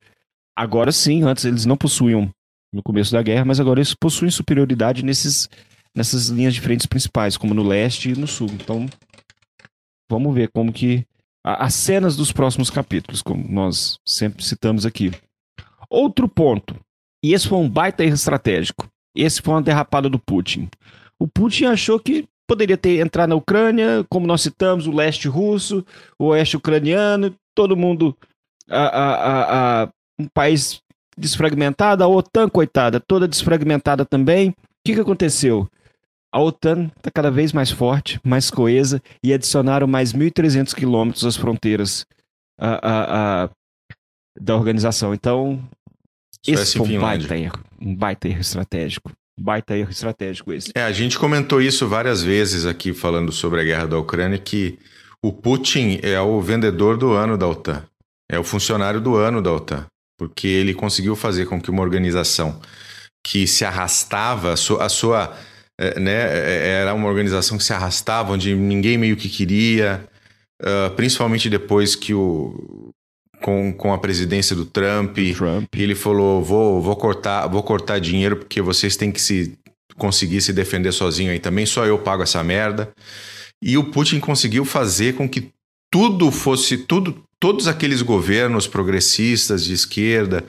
Agora 0.56 0.92
sim, 0.92 1.24
antes 1.24 1.46
eles 1.46 1.66
não 1.66 1.78
possuíam 1.78 2.30
no 2.74 2.84
começo 2.84 3.12
da 3.12 3.22
guerra, 3.22 3.46
mas 3.46 3.60
agora 3.60 3.80
eles 3.80 3.94
possuem 3.94 4.30
superioridade 4.32 5.04
nesses, 5.04 5.50
nessas 5.96 6.28
linhas 6.28 6.54
de 6.54 6.62
frentes 6.62 6.86
principais, 6.86 7.38
como 7.38 7.54
no 7.54 7.64
leste 7.64 8.12
e 8.12 8.16
no 8.20 8.28
sul. 8.28 8.50
Então, 8.54 8.88
vamos 10.10 10.34
ver 10.34 10.50
como 10.50 10.72
que. 10.72 11.06
As 11.44 11.76
cenas 11.76 12.18
dos 12.18 12.32
próximos 12.34 12.70
capítulos, 12.70 13.22
como 13.22 13.48
nós 13.50 14.00
sempre 14.06 14.44
citamos 14.44 14.86
aqui. 14.86 15.12
Outro 15.90 16.28
ponto. 16.28 16.76
E 17.24 17.34
esse 17.34 17.48
foi 17.48 17.58
um 17.58 17.70
baita 17.70 18.04
erro 18.04 18.16
estratégico. 18.16 18.86
Esse 19.16 19.42
foi 19.42 19.54
uma 19.54 19.62
derrapada 19.62 20.10
do 20.10 20.20
Putin. 20.20 20.68
O 21.18 21.26
Putin 21.26 21.66
achou 21.66 22.00
que 22.00 22.28
poderia 22.46 22.78
ter 22.78 23.00
entrar 23.00 23.28
na 23.28 23.36
Ucrânia, 23.36 24.06
como 24.10 24.28
nós 24.28 24.42
citamos, 24.42 24.88
o 24.88 24.92
leste 24.92 25.30
russo, 25.30 25.86
o 26.20 26.26
oeste 26.26 26.58
ucraniano, 26.58 27.34
todo 27.56 27.78
mundo. 27.78 28.16
a- 28.70 28.88
a- 28.88 29.84
a- 29.84 29.90
um 30.20 30.28
país 30.34 30.82
desfragmentado, 31.18 32.04
a 32.04 32.08
OTAN, 32.08 32.50
coitada, 32.50 33.00
toda 33.00 33.28
desfragmentada 33.28 34.06
também. 34.06 34.50
O 34.50 34.54
que, 34.86 34.94
que 34.96 35.02
aconteceu? 35.02 35.68
A 36.34 36.40
OTAN 36.42 36.92
está 36.98 37.10
cada 37.10 37.32
vez 37.32 37.52
mais 37.54 37.72
forte, 37.72 38.20
mais 38.24 38.52
coesa, 38.52 39.02
e 39.24 39.34
adicionaram 39.34 39.88
mais 39.88 40.14
1.300 40.14 40.74
quilômetros 40.74 41.26
às 41.26 41.36
fronteiras 41.36 42.06
a- 42.60 42.80
a- 42.82 43.44
a- 43.46 43.50
da 44.40 44.56
organização. 44.56 45.14
Então, 45.14 45.62
Suécia 46.46 46.64
esse 46.64 46.78
foi 46.78 46.98
um 46.98 47.00
baita 47.02 47.36
erro. 47.38 47.60
Um 47.82 47.96
baita 47.96 48.28
erro 48.28 48.42
estratégico. 48.42 49.12
Um 49.40 49.44
baita 49.44 49.76
erro 49.78 49.90
estratégico 49.90 50.54
esse. 50.54 50.72
É, 50.76 50.84
a 50.84 50.92
gente 50.92 51.18
comentou 51.18 51.62
isso 51.62 51.88
várias 51.88 52.22
vezes 52.22 52.66
aqui 52.66 52.94
falando 52.94 53.32
sobre 53.32 53.62
a 53.62 53.64
guerra 53.64 53.88
da 53.88 53.98
Ucrânia, 53.98 54.38
que 54.38 54.78
o 55.24 55.32
Putin 55.34 56.00
é 56.04 56.20
o 56.20 56.40
vendedor 56.42 56.98
do 56.98 57.12
ano 57.14 57.38
da 57.38 57.48
OTAN. 57.48 57.84
É 58.30 58.38
o 58.38 58.44
funcionário 58.44 59.00
do 59.02 59.16
ano 59.16 59.42
da 59.42 59.52
OTAN. 59.52 59.86
Porque 60.18 60.48
ele 60.48 60.74
conseguiu 60.74 61.16
fazer 61.16 61.46
com 61.46 61.62
que 61.62 61.70
uma 61.70 61.84
organização 61.84 62.60
que 63.24 63.46
se 63.46 63.64
arrastava, 63.64 64.54
a 64.54 64.58
sua, 64.58 64.86
a 64.86 64.90
sua, 64.90 65.38
eh, 65.80 66.00
né, 66.00 66.12
eh, 66.12 66.80
era 66.82 66.94
uma 66.94 67.08
organização 67.08 67.58
que 67.58 67.64
se 67.64 67.74
arrastava, 67.74 68.34
onde 68.34 68.56
ninguém 68.56 68.98
meio 68.98 69.16
que 69.16 69.30
queria, 69.30 70.08
ah, 70.62 70.92
principalmente 70.96 71.50
depois 71.50 71.96
que 71.96 72.14
o. 72.14 72.92
Com, 73.40 73.72
com 73.72 73.94
a 73.94 74.00
presidência 74.00 74.56
do 74.56 74.66
Trump, 74.66 75.16
Trump. 75.36 75.76
ele 75.76 75.94
falou: 75.94 76.44
vou, 76.44 76.82
vou, 76.82 76.96
cortar, 76.96 77.46
vou 77.46 77.62
cortar 77.62 78.00
dinheiro 78.00 78.36
porque 78.36 78.64
vocês 78.64 78.98
têm 78.98 79.12
que 79.12 79.22
se 79.22 79.56
conseguir 79.96 80.42
se 80.42 80.52
defender 80.52 80.92
sozinho 80.92 81.32
aí 81.32 81.40
também, 81.40 81.64
só 81.64 81.86
eu 81.86 82.00
pago 82.00 82.24
essa 82.24 82.44
merda. 82.44 82.92
E 83.62 83.78
o 83.78 83.92
Putin 83.92 84.20
conseguiu 84.20 84.66
fazer 84.66 85.16
com 85.16 85.30
que 85.30 85.52
tudo 85.92 86.32
fosse, 86.32 86.78
tudo, 86.78 87.24
todos 87.40 87.68
aqueles 87.68 88.02
governos 88.02 88.68
progressistas 88.68 89.64
de 89.64 89.74
esquerda, 89.74 90.44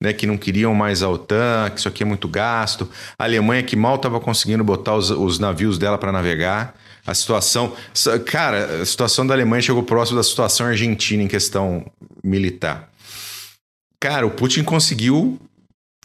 né, 0.00 0.12
que 0.12 0.26
não 0.26 0.36
queriam 0.36 0.74
mais 0.74 1.02
a 1.02 1.08
OTAN, 1.08 1.70
que 1.70 1.78
isso 1.78 1.88
aqui 1.88 2.02
é 2.02 2.06
muito 2.06 2.28
gasto, 2.28 2.88
a 3.18 3.24
Alemanha 3.24 3.62
que 3.62 3.76
mal 3.76 3.96
estava 3.96 4.18
conseguindo 4.18 4.64
botar 4.64 4.96
os, 4.96 5.10
os 5.10 5.38
navios 5.38 5.78
dela 5.78 5.98
para 5.98 6.12
navegar. 6.12 6.74
A 7.04 7.14
situação. 7.14 7.76
Cara, 8.26 8.82
a 8.82 8.86
situação 8.86 9.26
da 9.26 9.34
Alemanha 9.34 9.60
chegou 9.60 9.82
próximo 9.82 10.18
da 10.18 10.22
situação 10.22 10.66
argentina 10.66 11.20
em 11.20 11.26
questão 11.26 11.84
militar. 12.22 12.88
Cara, 13.98 14.24
o 14.24 14.30
Putin 14.30 14.62
conseguiu 14.62 15.36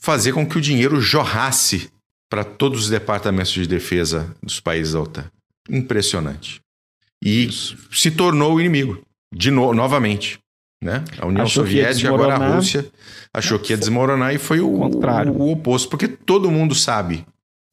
fazer 0.01 0.31
com 0.31 0.43
que 0.43 0.57
o 0.57 0.61
dinheiro 0.61 0.99
jorrasse 0.99 1.91
para 2.27 2.43
todos 2.43 2.85
os 2.85 2.89
departamentos 2.89 3.51
de 3.51 3.67
defesa 3.67 4.35
dos 4.41 4.59
países 4.59 4.93
da 4.93 5.01
OTAN. 5.01 5.31
Impressionante. 5.69 6.61
E 7.23 7.49
se 7.91 8.09
tornou 8.09 8.55
o 8.55 8.59
inimigo, 8.59 9.01
de 9.33 9.51
no 9.51 9.73
novamente. 9.73 10.39
Né? 10.83 11.03
A 11.19 11.25
União 11.25 11.43
Achou 11.45 11.63
Soviética, 11.63 12.07
agora 12.09 12.35
a. 12.35 12.55
Rússia, 12.55 12.85
achou 13.33 13.57
que 13.57 13.73
ia 13.73 13.77
desmoronar 13.77 14.33
e 14.33 14.37
foi 14.37 14.59
o, 14.59 14.71
Contrário. 14.77 15.33
o, 15.33 15.41
o 15.47 15.51
oposto, 15.53 15.89
porque 15.89 16.07
todo 16.07 16.51
mundo 16.51 16.75
sabe 16.75 17.25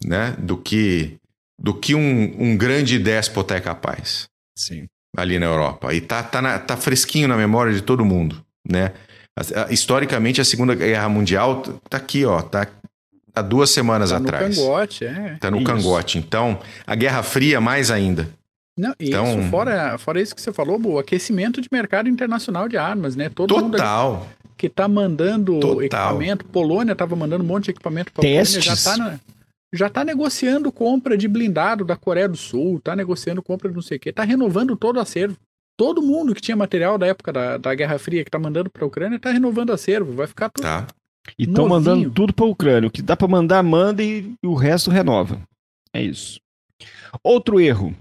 né, 0.03 0.35
do 0.39 0.57
que, 0.57 1.15
do 1.61 1.71
que 1.73 1.93
um, 1.93 2.35
um 2.39 2.57
grande 2.57 2.97
déspota 2.97 3.55
é 3.55 3.59
capaz 3.61 4.25
Sim. 4.57 4.87
ali 5.15 5.37
na 5.37 5.45
Europa. 5.45 5.93
E 5.93 6.01
tá, 6.01 6.23
tá, 6.23 6.41
na- 6.41 6.57
tá 6.57 6.75
fresquinho 6.75 7.27
na 7.27 7.37
memória 7.37 7.71
de 7.73 7.81
todo 7.81 8.03
mundo, 8.03 8.43
né? 8.67 8.91
Historicamente, 9.69 10.39
a 10.41 10.45
Segunda 10.45 10.73
Guerra 10.73 11.09
Mundial 11.09 11.61
tá 11.89 11.97
aqui, 11.97 12.25
ó, 12.25 12.41
tá 12.41 12.65
há 13.35 13.41
duas 13.41 13.69
semanas 13.69 14.09
Tá 14.11 14.19
no 14.19 14.25
atrás. 14.27 14.57
cangote, 14.57 15.05
é. 15.05 15.37
Tá 15.39 15.51
no 15.51 15.57
Isso. 15.57 15.65
cangote. 15.65 16.17
Então, 16.17 16.59
a 16.87 16.95
Guerra 16.95 17.21
Fria 17.21 17.59
mais 17.61 17.91
ainda. 17.91 18.29
Não, 18.77 18.93
e 18.99 19.07
Então- 19.07 19.39
isso, 19.39 19.49
fora, 19.49 19.97
fora 19.97 20.21
isso 20.21 20.35
que 20.35 20.41
você 20.41 20.51
falou, 20.51 20.79
o 20.85 20.99
aquecimento 20.99 21.61
de 21.61 21.69
mercado 21.71 22.09
internacional 22.09 22.67
de 22.67 22.77
armas, 22.77 23.15
né? 23.15 23.29
Todo 23.29 23.55
mundo 23.57 23.71
Total. 23.77 24.27
que 24.57 24.67
tá 24.69 24.87
mandando 24.87 25.59
Total. 25.59 25.81
equipamento, 25.83 26.45
Polônia 26.45 26.95
tava 26.95 27.15
mandando 27.15 27.43
um 27.43 27.47
monte 27.47 27.65
de 27.65 27.71
equipamento 27.71 28.11
Testes. 28.19 28.57
Ucrânia, 28.57 28.75
já 28.75 28.91
tá, 28.91 28.97
na- 28.97 29.19
já 29.73 29.89
tá 29.89 30.03
negociando 30.03 30.71
compra 30.71 31.17
de 31.17 31.27
blindado 31.27 31.85
da 31.85 31.95
Coreia 31.95 32.27
do 32.27 32.35
Sul, 32.37 32.79
tá 32.81 32.95
negociando 32.95 33.41
compra 33.41 33.69
de 33.69 33.75
não 33.75 33.81
sei 33.81 33.95
o 33.97 33.99
quê, 33.99 34.11
tá 34.11 34.23
renovando 34.23 34.75
todo 34.75 34.97
o 34.97 34.99
acervo. 34.99 35.37
Todo 35.77 36.01
mundo 36.01 36.33
que 36.33 36.41
tinha 36.41 36.55
material 36.55 36.97
da 36.97 37.07
época 37.07 37.33
da, 37.33 37.57
da 37.57 37.75
Guerra 37.75 37.97
Fria 37.99 38.23
que 38.23 38.31
tá 38.31 38.39
mandando 38.39 38.69
pra 38.69 38.85
Ucrânia 38.85 39.19
tá 39.19 39.31
renovando 39.31 39.71
acervo. 39.73 40.13
Vai 40.13 40.25
ficar 40.27 40.49
tudo. 40.49 40.63
Tá. 40.63 40.87
E 41.39 41.43
estão 41.43 41.67
mandando 41.67 42.09
tudo 42.11 42.33
pra 42.33 42.45
Ucrânia. 42.45 42.87
O 42.87 42.91
que 42.91 43.01
dá 43.01 43.15
pra 43.17 43.27
mandar, 43.27 43.61
manda 43.63 44.01
e 44.03 44.33
o 44.43 44.53
resto 44.53 44.89
renova. 44.89 45.41
É 45.93 46.01
isso. 46.01 46.39
Outro 47.23 47.59
erro. 47.59 47.93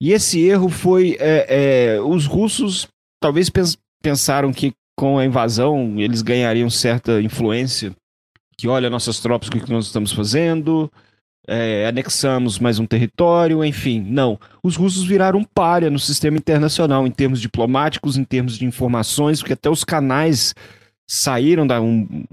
E 0.00 0.12
esse 0.12 0.40
erro 0.40 0.68
foi. 0.68 1.16
é, 1.20 1.94
é, 1.96 2.00
os 2.00 2.26
russos 2.26 2.88
talvez 3.20 3.50
pens- 3.50 3.76
pensaram 4.02 4.52
que 4.52 4.72
com 4.98 5.18
a 5.18 5.24
invasão 5.24 5.94
eles 5.98 6.22
ganhariam 6.22 6.70
certa 6.70 7.20
influência. 7.20 7.94
Que 8.56 8.68
olha, 8.68 8.90
nossas 8.90 9.20
tropas, 9.20 9.48
o 9.48 9.52
que 9.52 9.72
nós 9.72 9.86
estamos 9.86 10.12
fazendo? 10.12 10.90
É, 11.46 11.86
anexamos 11.86 12.58
mais 12.58 12.78
um 12.78 12.86
território, 12.86 13.64
enfim. 13.64 14.00
Não. 14.00 14.38
Os 14.62 14.76
russos 14.76 15.04
viraram 15.04 15.42
párea 15.42 15.90
no 15.90 15.98
sistema 15.98 16.36
internacional, 16.36 17.06
em 17.06 17.10
termos 17.10 17.40
diplomáticos, 17.40 18.16
em 18.16 18.24
termos 18.24 18.58
de 18.58 18.64
informações, 18.64 19.40
porque 19.40 19.54
até 19.54 19.68
os 19.70 19.84
canais 19.84 20.54
saíram 21.08 21.66
da. 21.66 21.80
Um, 21.80 22.24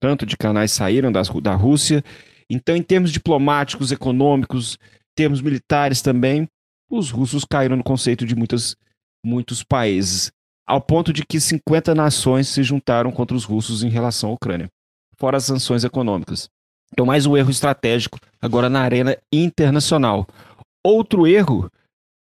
tanto 0.00 0.26
de 0.26 0.36
canais 0.36 0.72
saíram 0.72 1.12
das, 1.12 1.28
da 1.42 1.54
Rússia. 1.54 2.02
Então, 2.50 2.74
em 2.74 2.82
termos 2.82 3.12
diplomáticos, 3.12 3.92
econômicos, 3.92 4.78
termos 5.14 5.40
militares 5.40 6.02
também, 6.02 6.48
os 6.90 7.10
russos 7.10 7.44
caíram 7.44 7.76
no 7.76 7.84
conceito 7.84 8.26
de 8.26 8.34
muitas, 8.34 8.76
muitos 9.24 9.62
países, 9.62 10.30
ao 10.66 10.80
ponto 10.80 11.12
de 11.12 11.24
que 11.24 11.40
50 11.40 11.94
nações 11.94 12.48
se 12.48 12.62
juntaram 12.62 13.10
contra 13.10 13.36
os 13.36 13.44
russos 13.44 13.82
em 13.82 13.88
relação 13.88 14.30
à 14.30 14.32
Ucrânia, 14.34 14.68
fora 15.18 15.36
as 15.36 15.44
sanções 15.44 15.84
econômicas. 15.84 16.48
Então, 16.92 17.06
mais 17.06 17.24
um 17.24 17.36
erro 17.36 17.50
estratégico 17.50 18.18
agora 18.40 18.68
na 18.68 18.82
arena 18.82 19.16
internacional. 19.32 20.26
Outro 20.84 21.26
erro, 21.26 21.70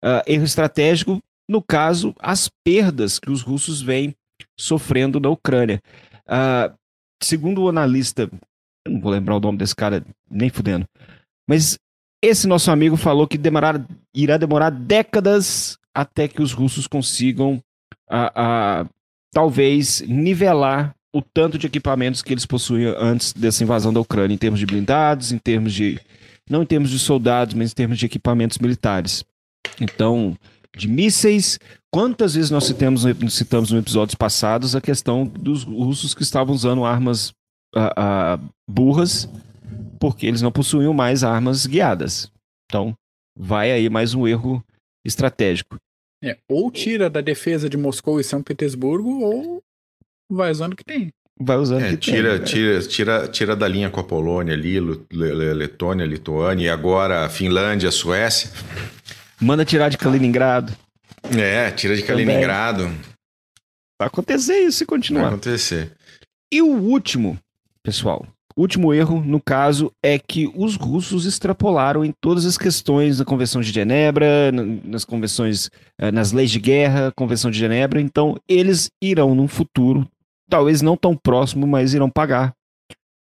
ah, 0.04 0.24
erro 0.26 0.46
estratégico, 0.46 1.20
no 1.50 1.62
caso, 1.62 2.16
as 2.20 2.50
perdas 2.64 3.20
que 3.20 3.30
os 3.30 3.42
russos 3.42 3.82
vêm 3.82 4.16
sofrendo 4.58 5.20
na 5.20 5.30
Ucrânia. 5.30 5.82
Ah, 6.26 6.74
segundo 7.22 7.64
o 7.64 7.70
analista, 7.70 8.30
eu 8.86 8.94
não 8.94 9.02
vou 9.02 9.12
lembrar 9.12 9.36
o 9.36 9.40
nome 9.42 9.58
desse 9.58 9.76
cara 9.76 10.06
nem 10.30 10.50
fudendo, 10.50 10.86
mas 11.48 11.78
esse 12.22 12.48
nosso 12.48 12.70
amigo 12.70 12.96
falou 12.96 13.28
que 13.28 13.38
demorar, 13.38 13.84
irá 14.14 14.38
demorar 14.38 14.70
décadas 14.70 15.78
até 15.94 16.28
que 16.28 16.42
os 16.42 16.54
russos 16.54 16.88
consigam, 16.88 17.62
ah, 18.10 18.32
ah, 18.36 18.86
talvez, 19.34 20.02
nivelar 20.02 20.96
o 21.14 21.22
tanto 21.22 21.58
de 21.58 21.68
equipamentos 21.68 22.22
que 22.22 22.34
eles 22.34 22.46
possuíam 22.46 22.96
antes 22.98 23.34
dessa 23.34 23.64
invasão 23.64 23.92
da 23.92 24.00
Ucrânia, 24.00 24.34
em 24.34 24.38
termos 24.38 24.60
de 24.60 24.66
blindados, 24.66 25.32
em 25.32 25.38
termos 25.38 25.74
de. 25.74 26.00
não 26.50 26.64
em 26.64 26.66
termos 26.66 26.90
de 26.90 27.00
soldados, 27.00 27.54
mas 27.54 27.72
em 27.72 27.76
termos 27.76 27.98
de 27.98 28.06
equipamentos 28.06 28.58
militares. 28.60 29.26
Então, 29.80 30.38
de 30.76 30.88
mísseis. 30.88 31.60
Quantas 31.94 32.36
vezes 32.36 32.50
nós 32.50 32.64
citamos, 32.64 33.06
citamos 33.32 33.72
em 33.74 33.78
episódios 33.78 34.16
passados 34.16 34.78
a 34.78 34.80
questão 34.80 35.26
dos 35.26 35.64
russos 35.64 36.14
que 36.14 36.24
estavam 36.24 36.56
usando 36.56 36.86
armas 36.86 37.34
burras, 38.66 39.28
porque 40.02 40.26
eles 40.26 40.42
não 40.42 40.52
possuíam 40.52 40.94
mais 40.96 41.24
armas 41.24 41.68
guiadas. 41.68 42.32
Então, 42.66 42.96
vai 43.38 43.72
aí 43.72 43.88
mais 43.88 44.16
um 44.16 44.28
erro 44.28 44.64
estratégico. 45.06 45.78
É, 46.24 46.38
ou 46.50 46.72
tira 46.72 47.08
da 47.10 47.22
defesa 47.22 47.70
de 47.70 47.78
Moscou 47.78 48.20
e 48.20 48.24
São 48.24 48.42
Petersburgo, 48.42 49.22
ou 49.22 49.62
vai 50.32 50.50
usando 50.52 50.74
o 50.74 50.76
que 50.76 50.84
tem. 50.84 51.10
Vai 51.40 51.58
usando 51.58 51.82
É, 51.84 51.90
que 51.92 51.98
tem, 51.98 52.14
tira, 52.16 52.38
né? 52.40 52.44
tira, 52.46 52.82
tira, 52.82 53.28
tira 53.28 53.56
da 53.56 53.68
linha 53.68 53.90
com 53.92 54.00
a 54.00 54.04
Polônia 54.04 54.54
ali, 54.56 54.80
Letônia, 55.12 56.06
Lituânia 56.06 56.66
e 56.66 56.70
agora 56.70 57.26
a 57.26 57.30
Finlândia, 57.30 57.92
Suécia. 57.92 58.50
Manda 59.40 59.64
tirar 59.66 59.90
de 59.90 59.98
Kaliningrado. 59.98 60.76
É, 61.38 61.70
tira 61.72 61.96
de 61.96 62.04
Também. 62.04 62.26
Kaliningrado. 62.26 62.84
Vai 64.00 64.08
acontecer 64.08 64.60
isso 64.62 64.80
se 64.80 64.86
Vai 64.86 64.90
continuar. 64.98 65.28
acontecer. 65.28 65.92
E 66.52 66.62
o 66.62 66.68
último, 66.68 67.38
pessoal, 67.84 68.28
último 68.62 68.94
erro, 68.94 69.22
no 69.22 69.42
caso, 69.42 69.92
é 70.04 70.18
que 70.18 70.52
os 70.56 70.76
russos 70.76 71.26
extrapolaram 71.26 72.06
em 72.06 72.14
todas 72.22 72.46
as 72.46 72.58
questões 72.58 73.18
da 73.18 73.26
Convenção 73.26 73.62
de 73.62 73.72
Genebra, 73.72 74.52
nas 74.84 75.04
convenções, 75.04 75.70
eh, 75.98 76.12
nas 76.12 76.32
leis 76.32 76.52
de 76.52 76.60
guerra, 76.60 77.12
Convenção 77.16 77.52
de 77.52 77.58
Genebra. 77.58 78.00
Então, 78.00 78.38
eles 78.48 78.90
irão, 79.02 79.36
num 79.36 79.48
futuro, 79.48 80.08
talvez 80.50 80.82
não 80.82 80.96
tão 80.96 81.16
próximo, 81.16 81.68
mas 81.68 81.94
irão 81.94 82.10
pagar. 82.10 82.54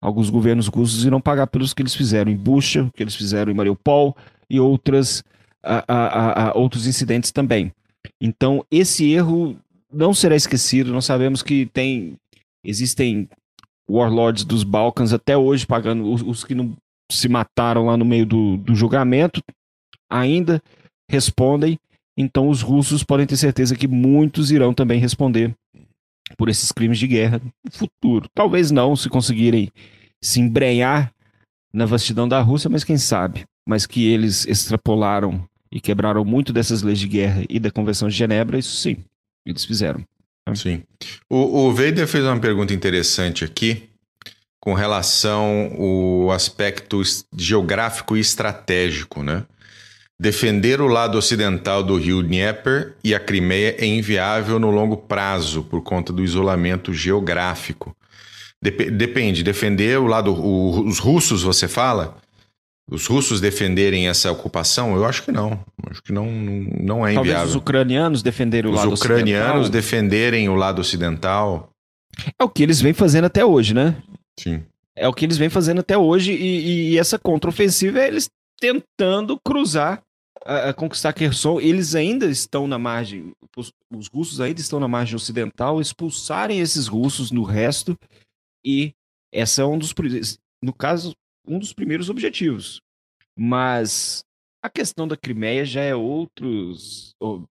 Alguns 0.00 0.30
governos 0.30 0.68
russos 0.68 1.04
irão 1.04 1.20
pagar 1.20 1.46
pelos 1.46 1.72
que 1.72 1.82
eles 1.82 1.94
fizeram 1.94 2.30
em 2.30 2.36
Bucha, 2.36 2.84
o 2.84 2.92
que 2.92 3.02
eles 3.02 3.14
fizeram 3.14 3.50
em 3.50 3.54
Mariupol 3.54 4.16
e 4.50 4.60
outras, 4.60 5.24
ah, 5.62 5.84
ah, 5.88 6.48
ah, 6.48 6.52
outros 6.58 6.86
incidentes 6.86 7.32
também. 7.32 7.72
Então, 8.20 8.64
esse 8.70 9.10
erro 9.10 9.56
não 9.92 10.12
será 10.12 10.36
esquecido. 10.36 10.92
Nós 10.92 11.06
sabemos 11.06 11.42
que 11.42 11.66
tem 11.66 12.18
existem 12.64 13.28
warlords 13.88 14.44
dos 14.44 14.62
Balcãs 14.62 15.12
até 15.12 15.36
hoje 15.36 15.66
pagando 15.66 16.10
os, 16.10 16.22
os 16.22 16.44
que 16.44 16.54
não 16.54 16.74
se 17.10 17.28
mataram 17.28 17.86
lá 17.86 17.96
no 17.96 18.04
meio 18.04 18.26
do, 18.26 18.56
do 18.56 18.74
julgamento 18.74 19.42
ainda 20.10 20.62
respondem. 21.10 21.78
Então 22.16 22.48
os 22.48 22.62
russos 22.62 23.02
podem 23.02 23.26
ter 23.26 23.36
certeza 23.36 23.76
que 23.76 23.88
muitos 23.88 24.50
irão 24.50 24.72
também 24.72 25.00
responder 25.00 25.54
por 26.36 26.48
esses 26.48 26.72
crimes 26.72 26.98
de 26.98 27.06
guerra 27.06 27.40
no 27.64 27.70
futuro. 27.70 28.28
Talvez 28.34 28.70
não, 28.70 28.96
se 28.96 29.08
conseguirem 29.08 29.70
se 30.22 30.40
embrenhar 30.40 31.12
na 31.72 31.84
vastidão 31.84 32.28
da 32.28 32.40
Rússia, 32.40 32.70
mas 32.70 32.84
quem 32.84 32.96
sabe. 32.96 33.44
Mas 33.68 33.86
que 33.86 34.06
eles 34.06 34.46
extrapolaram 34.46 35.44
e 35.70 35.80
quebraram 35.80 36.24
muito 36.24 36.52
dessas 36.52 36.82
leis 36.82 36.98
de 36.98 37.08
guerra 37.08 37.44
e 37.48 37.58
da 37.58 37.70
Convenção 37.70 38.08
de 38.08 38.14
Genebra, 38.14 38.58
isso 38.58 38.76
sim, 38.76 38.98
eles 39.44 39.64
fizeram. 39.64 40.04
Sim. 40.54 40.82
O, 41.28 41.66
o 41.68 41.74
Vader 41.74 42.06
fez 42.06 42.24
uma 42.24 42.38
pergunta 42.38 42.74
interessante 42.74 43.44
aqui 43.44 43.88
com 44.60 44.74
relação 44.74 45.72
ao 45.78 46.30
aspecto 46.30 47.02
geográfico 47.36 48.16
e 48.16 48.20
estratégico, 48.20 49.22
né? 49.22 49.44
Defender 50.20 50.80
o 50.80 50.86
lado 50.86 51.18
ocidental 51.18 51.82
do 51.82 51.96
rio 51.96 52.22
Dnieper 52.22 52.94
e 53.02 53.14
a 53.14 53.20
Crimeia 53.20 53.74
é 53.78 53.84
inviável 53.84 54.58
no 54.58 54.70
longo 54.70 54.96
prazo 54.96 55.64
por 55.64 55.82
conta 55.82 56.12
do 56.12 56.22
isolamento 56.22 56.94
geográfico. 56.94 57.94
Dep- 58.62 58.90
depende, 58.90 59.42
defender 59.42 59.98
o 59.98 60.06
lado. 60.06 60.32
o- 60.32 60.86
os 60.86 60.98
russos, 60.98 61.42
você 61.42 61.66
fala? 61.66 62.16
Os 62.90 63.06
russos 63.06 63.40
defenderem 63.40 64.08
essa 64.08 64.30
ocupação? 64.30 64.94
Eu 64.94 65.04
acho 65.06 65.22
que 65.22 65.32
não. 65.32 65.64
Acho 65.90 66.02
que 66.02 66.12
não, 66.12 66.26
não, 66.30 67.06
é 67.06 67.14
Talvez 67.14 67.34
inviável. 67.34 67.48
os 67.48 67.54
ucranianos 67.54 68.22
defenderem 68.22 68.70
o 68.70 68.74
Os 68.74 68.80
lado 68.80 68.94
ucranianos 68.94 69.46
ocidental. 69.62 69.70
defenderem 69.70 70.48
o 70.48 70.54
lado 70.54 70.80
ocidental. 70.80 71.70
É 72.38 72.44
o 72.44 72.48
que 72.48 72.62
eles 72.62 72.80
vêm 72.80 72.92
fazendo 72.92 73.24
até 73.24 73.44
hoje, 73.44 73.72
né? 73.74 73.96
Sim. 74.38 74.62
É 74.94 75.08
o 75.08 75.12
que 75.12 75.24
eles 75.24 75.36
vêm 75.38 75.48
fazendo 75.48 75.80
até 75.80 75.96
hoje 75.96 76.32
e, 76.32 76.92
e 76.92 76.98
essa 76.98 77.18
contraofensiva 77.18 77.98
é 78.00 78.06
eles 78.06 78.28
tentando 78.60 79.38
cruzar, 79.44 80.02
a, 80.44 80.68
a 80.68 80.74
conquistar 80.74 81.12
Kherson. 81.12 81.60
Eles 81.60 81.94
ainda 81.94 82.26
estão 82.26 82.66
na 82.68 82.78
margem, 82.78 83.32
os, 83.56 83.72
os 83.90 84.08
russos 84.08 84.40
ainda 84.40 84.60
estão 84.60 84.78
na 84.78 84.86
margem 84.86 85.16
ocidental, 85.16 85.80
expulsarem 85.80 86.60
esses 86.60 86.86
russos 86.86 87.30
no 87.30 87.42
resto 87.42 87.96
e 88.64 88.92
essa 89.32 89.62
é 89.62 89.64
um 89.64 89.76
dos, 89.78 89.92
no 90.62 90.72
caso, 90.72 91.12
um 91.46 91.58
dos 91.58 91.72
primeiros 91.72 92.08
objetivos. 92.08 92.80
Mas 93.36 94.24
a 94.62 94.68
questão 94.70 95.06
da 95.08 95.16
Crimeia 95.16 95.64
já 95.64 95.80
é 95.82 95.94
outros. 95.94 97.14
ou- 97.20 97.44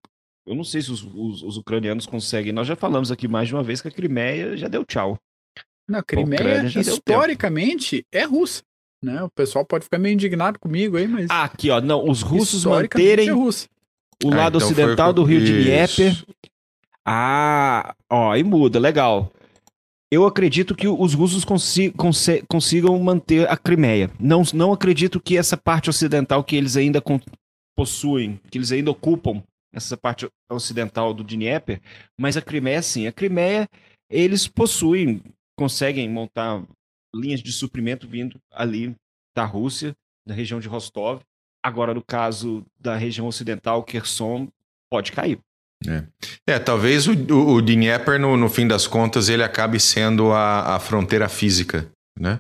Eu 0.46 0.56
não 0.56 0.64
sei 0.64 0.82
se 0.82 0.92
os, 0.92 1.02
os- 1.04 1.42
os 1.44 1.58
ucranianos 1.58 2.06
conseguem. 2.06 2.52
Nós 2.52 2.68
já 2.68 2.76
falamos 2.76 3.12
aqui 3.12 3.28
mais 3.30 3.48
de 3.48 3.54
uma 3.56 3.64
vez 3.64 3.82
que 3.82 3.88
a 3.88 3.92
Crimeia 3.92 4.58
já 4.58 4.68
deu 4.68 4.84
tchau. 4.84 5.18
Na 5.88 6.04
Crimeia, 6.04 6.66
historicamente, 6.66 8.06
é 8.12 8.24
russa. 8.24 8.62
Né? 9.04 9.22
O 9.24 9.30
pessoal 9.30 9.66
pode 9.66 9.84
ficar 9.86 9.98
meio 10.00 10.14
indignado 10.14 10.58
comigo 10.60 10.96
aí, 10.98 11.08
mas 11.08 11.28
Ah, 11.30 11.44
Aqui, 11.44 11.70
ó, 11.70 11.80
não, 11.82 12.10
os 12.10 12.22
russos 12.22 12.64
manterem 12.66 13.28
é 13.28 13.32
russa. 13.32 13.68
o 14.24 14.32
Ah, 14.32 14.36
lado 14.36 14.58
então 14.58 14.68
ocidental 14.68 15.08
foi- 15.08 15.14
do 15.14 15.24
rio 15.24 15.44
de. 15.44 15.64
Dnieper. 15.64 16.26
Ah, 17.06 17.96
ó, 18.10 18.32
aí 18.32 18.44
muda, 18.44 18.80
legal. 18.80 19.32
Eu 20.14 20.28
acredito 20.28 20.76
que 20.76 20.88
os 20.88 21.16
russos 21.16 21.44
consi- 21.44 21.92
consigam 22.48 23.00
manter 23.00 23.50
a 23.50 23.58
Crimeia. 23.58 24.12
Não, 24.20 24.44
não 24.54 24.72
acredito 24.72 25.20
que 25.20 25.36
essa 25.40 25.58
parte 25.58 25.90
ocidental 25.90 26.44
que 26.44 26.56
eles 26.56 26.78
ainda 26.78 27.02
possuem, 27.76 28.40
que 28.52 28.60
eles 28.60 28.72
ainda 28.72 28.92
ocupam, 28.92 29.42
essa 29.74 29.98
parte 29.98 30.30
ocidental 30.52 31.16
do 31.16 31.24
Dnieper, 31.24 31.82
mas 32.16 32.38
a 32.38 32.44
Crimeia 32.44 32.80
sim. 32.84 33.08
A 33.08 33.12
Crimeia, 33.12 33.68
eles 34.08 34.48
possuem, 34.48 35.20
conseguem 35.58 36.08
montar 36.08 36.64
linhas 37.16 37.42
de 37.42 37.52
suprimento 37.52 38.08
vindo 38.08 38.38
ali 38.52 38.96
da 39.36 39.46
Rússia, 39.46 39.96
da 40.28 40.36
região 40.36 40.60
de 40.60 40.68
Rostov. 40.68 41.24
Agora, 41.66 41.92
no 41.92 42.04
caso 42.04 42.64
da 42.80 42.96
região 42.96 43.26
ocidental, 43.26 43.84
Kherson, 43.84 44.48
pode 44.92 45.12
cair. 45.12 45.40
É, 46.48 46.60
talvez 46.60 47.08
o, 47.08 47.12
o, 47.14 47.54
o 47.56 47.62
Dnieper, 47.62 48.20
no, 48.20 48.38
no 48.38 48.50
fim 48.50 48.68
das 48.68 48.88
contas, 48.88 49.30
ele 49.30 49.44
acabe 49.44 49.80
sendo 49.80 50.32
a, 50.32 50.76
a 50.76 50.80
fronteira 50.80 51.28
física, 51.28 51.88
né? 52.20 52.40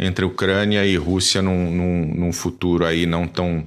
Entre 0.00 0.24
Ucrânia 0.24 0.84
e 0.84 0.96
Rússia 0.96 1.40
num, 1.42 1.70
num, 1.70 2.14
num 2.14 2.32
futuro 2.32 2.84
aí 2.84 3.06
não 3.06 3.26
tão, 3.28 3.66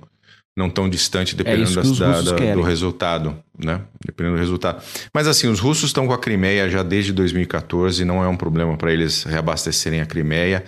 não 0.57 0.69
tão 0.69 0.89
distante 0.89 1.35
dependendo 1.35 1.69
que 1.69 1.75
das- 1.75 1.87
os 1.87 1.99
da- 1.99 2.07
da- 2.31 2.35
do 2.55 2.61
resultado, 2.61 3.37
né? 3.57 3.81
Dependendo 4.05 4.35
do 4.35 4.39
resultado. 4.41 4.83
Mas 5.13 5.27
assim, 5.27 5.47
os 5.47 5.59
russos 5.59 5.89
estão 5.91 6.07
com 6.07 6.13
a 6.13 6.17
Crimeia 6.17 6.69
já 6.69 6.83
desde 6.83 7.13
2014, 7.13 8.03
não 8.03 8.23
é 8.23 8.27
um 8.27 8.35
problema 8.35 8.75
para 8.75 8.91
eles 8.91 9.23
reabastecerem 9.23 10.01
a 10.01 10.05
Crimeia. 10.05 10.65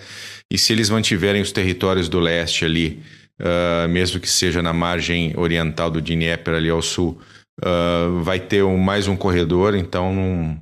E 0.50 0.56
se 0.56 0.72
eles 0.72 0.88
mantiverem 0.88 1.42
os 1.42 1.52
territórios 1.52 2.08
do 2.08 2.18
leste 2.20 2.64
ali, 2.64 3.02
ah, 3.40 3.86
mesmo 3.88 4.20
que 4.20 4.28
seja 4.30 4.62
na 4.62 4.72
margem 4.72 5.34
oriental 5.36 5.90
do 5.90 6.00
Dnieper 6.00 6.54
ali 6.54 6.70
ao 6.70 6.80
sul, 6.80 7.20
ah, 7.62 8.08
vai 8.22 8.38
ter 8.40 8.62
um- 8.62 8.78
mais 8.78 9.06
um 9.08 9.16
corredor, 9.16 9.74
então 9.74 10.14
não- 10.14 10.60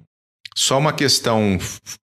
só 0.55 0.79
uma 0.79 0.93
questão 0.93 1.59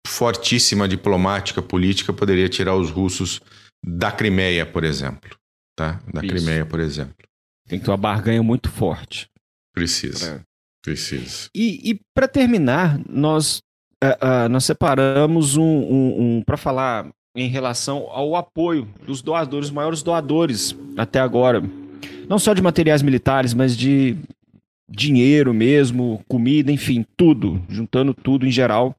fortíssima 0.07 0.89
diplomática, 0.89 1.63
política, 1.63 2.13
poderia 2.13 2.49
tirar 2.49 2.75
os 2.77 2.91
russos 2.91 3.41
da 3.85 4.11
Crimeia, 4.13 4.67
por 4.67 4.85
exemplo. 4.85 5.31
Tá? 5.77 6.01
Da 6.13 6.21
Isso. 6.23 6.29
Crimeia, 6.35 6.67
por 6.67 6.81
exemplo. 6.81 7.15
Tem 7.69 7.79
que 7.79 7.85
ter 7.85 7.91
uma 7.91 7.97
barganha 7.97 8.43
muito 8.43 8.69
forte. 8.71 9.27
Precisa. 9.75 10.35
Pra- 10.37 10.41
Precisa. 10.85 11.49
E, 11.55 12.01
para 12.13 12.27
terminar, 12.27 12.99
nós, 13.09 13.63
ah, 14.03 14.19
ah, 14.21 14.49
nós 14.49 14.65
separamos 14.65 15.57
um, 15.57 15.63
um, 15.63 16.39
um 16.39 16.43
para 16.45 16.57
falar 16.57 17.09
em 17.37 17.49
relação 17.49 18.09
ao 18.11 18.35
apoio 18.35 18.89
dos 19.07 19.23
doadores, 19.23 19.69
os 19.69 19.73
maiores 19.73 20.03
doadores 20.03 20.77
até 20.97 21.21
agora. 21.21 21.63
Não 22.29 22.37
só 22.39 22.53
de 22.53 22.61
materiais 22.61 23.01
militares, 23.01 23.55
mas 23.55 23.77
de 23.77 24.17
dinheiro 24.95 25.53
mesmo, 25.55 26.23
comida, 26.29 26.71
enfim, 26.71 27.05
tudo, 27.17 27.65
juntando 27.69 28.13
tudo 28.15 28.47
em 28.47 28.51
geral. 28.51 28.95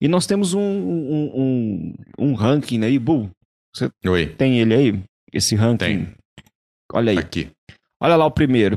E 0.00 0.08
nós 0.08 0.26
temos 0.26 0.52
um, 0.54 0.60
um, 0.60 1.30
um, 1.34 1.94
um 2.18 2.34
ranking 2.34 2.82
aí, 2.84 2.98
Bu. 2.98 3.30
Oi, 4.06 4.26
Tem 4.26 4.58
ele 4.60 4.74
aí? 4.74 5.02
Esse 5.32 5.54
ranking? 5.54 5.76
Tem. 5.78 6.08
Olha 6.92 7.12
aí. 7.12 7.18
aqui. 7.18 7.48
Olha 8.00 8.16
lá 8.16 8.26
o 8.26 8.30
primeiro. 8.30 8.76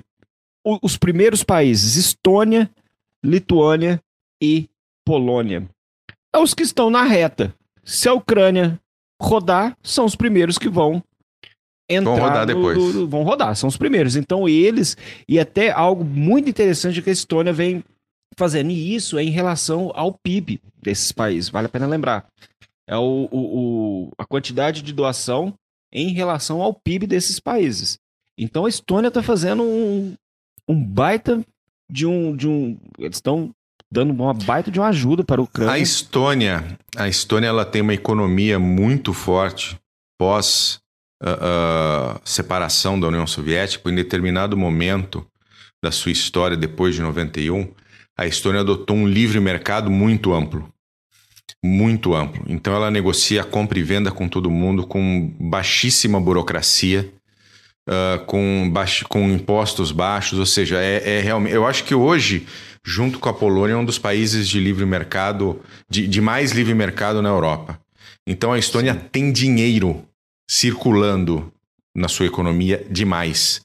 O- 0.65 0.80
os 0.82 0.95
primeiros 0.98 1.44
países: 1.44 1.95
Estônia, 1.95 2.69
Lituânia 3.23 3.99
e 4.41 4.69
Polônia. 5.06 5.68
É 6.34 6.38
os 6.40 6.53
que 6.53 6.64
estão 6.64 6.90
na 6.90 7.03
reta. 7.03 7.53
Se 7.84 8.07
a 8.07 8.14
Ucrânia 8.14 8.80
rodar, 9.22 9.76
são 9.84 10.06
os 10.06 10.15
primeiros 10.15 10.57
que 10.57 10.69
vão 10.69 11.03
entrar. 11.90 12.12
Vão 12.16 12.20
rodar 12.20 12.48
no- 12.48 12.53
depois. 12.53 12.94
do- 12.94 13.07
vão 13.07 13.24
rodar, 13.24 13.56
são 13.56 13.68
os 13.70 13.78
primeiros. 13.78 14.16
Então, 14.16 14.48
eles, 14.49 14.95
e 15.28 15.40
até 15.40 15.72
algo 15.72 16.03
muito 16.03 16.49
interessante 16.49 17.02
que 17.02 17.10
a 17.10 17.14
Estônia 17.14 17.53
vem 17.53 17.84
fazendo, 18.38 18.70
e 18.72 18.94
isso 18.95 19.18
é 19.18 19.24
em 19.24 19.30
relação 19.30 19.91
ao 19.95 20.14
PIB 20.14 20.60
desses 20.82 21.12
países, 21.12 21.49
vale 21.49 21.68
a 21.68 21.70
pena 21.70 21.88
lembrar. 21.88 22.26
É 22.88 22.95
o, 22.98 23.28
o- 23.32 23.60
o- 24.07 24.12
a 24.18 24.26
quantidade 24.26 24.82
de 24.82 24.94
doação 24.94 25.53
em 25.91 26.10
relação 26.14 26.62
ao 26.62 26.74
PIB 26.74 27.07
desses 27.07 27.40
países. 27.40 27.98
Então 28.38 28.66
a 28.66 28.70
Estônia 28.70 29.07
está 29.07 29.24
fazendo 29.24 29.64
um, 29.64 30.14
um 30.68 30.84
baita 30.84 31.41
de 31.90 32.06
um, 32.06 32.36
de 32.36 32.48
um. 32.48 32.78
Eles 32.99 33.16
estão 33.18 33.49
dando 33.90 34.12
uma 34.12 34.34
baita 34.34 34.70
de 34.70 34.80
uma 34.80 34.90
ajuda 34.90 35.24
para 35.24 35.40
a 35.40 35.41
A 35.41 35.45
Ucrânia. 35.45 35.78
Estônia, 35.80 36.78
a 36.98 37.07
Estônia 37.07 37.48
ela 37.48 37.64
tem 37.64 37.82
uma 37.82 37.94
economia 37.94 38.60
muito 38.60 39.14
forte 39.14 39.78
pós 40.20 40.80
ah, 41.26 42.22
separação 42.23 42.99
da 42.99 43.07
União 43.07 43.26
Soviética. 43.26 43.89
Em 43.89 43.95
determinado 43.95 44.56
momento 44.56 45.26
da 45.84 45.91
sua 45.91 46.11
história, 46.11 46.56
depois 46.56 46.93
de 46.93 47.02
91, 47.02 47.68
a 48.18 48.27
Estônia 48.27 48.61
adotou 48.61 48.95
um 48.95 49.07
livre 49.07 49.39
mercado 49.39 49.89
muito 49.89 50.34
amplo. 50.34 50.72
Muito 51.64 52.14
amplo. 52.14 52.45
Então 52.47 52.76
ela 52.76 52.91
negocia 52.91 53.43
compra 53.43 53.80
e 53.80 53.84
venda 53.84 54.11
com 54.11 54.30
todo 54.30 54.52
mundo, 54.52 54.85
com 54.85 55.35
baixíssima 55.39 56.22
burocracia, 56.22 57.11
ah, 57.89 58.22
com, 58.27 58.69
baixo, 58.72 59.07
com 59.07 59.27
impostos 59.30 59.91
baixos, 59.91 60.38
ou 60.38 60.45
seja, 60.45 60.80
é, 60.80 61.18
é 61.18 61.22
realmente. 61.22 61.56
Eu 61.56 61.65
acho 61.65 61.84
que 61.85 61.95
hoje, 61.95 62.45
junto 62.85 63.18
com 63.18 63.30
a 63.30 63.34
Polônia, 63.34 63.73
é 63.73 63.77
um 63.77 63.85
dos 63.85 63.97
países 63.97 64.47
de 64.47 64.60
livre 64.60 64.85
mercado, 64.85 65.60
de, 65.89 66.07
de 66.07 66.22
mais 66.22 66.52
livre 66.52 66.76
mercado 66.76 67.19
na 67.19 67.30
Europa. 67.30 67.80
Então 68.27 68.53
a 68.53 68.60
Estônia 68.60 68.93
tem 68.93 69.31
dinheiro 69.31 70.03
circulando 70.50 71.52
na 71.96 72.08
sua 72.08 72.26
economia 72.26 72.86
demais. 72.90 73.62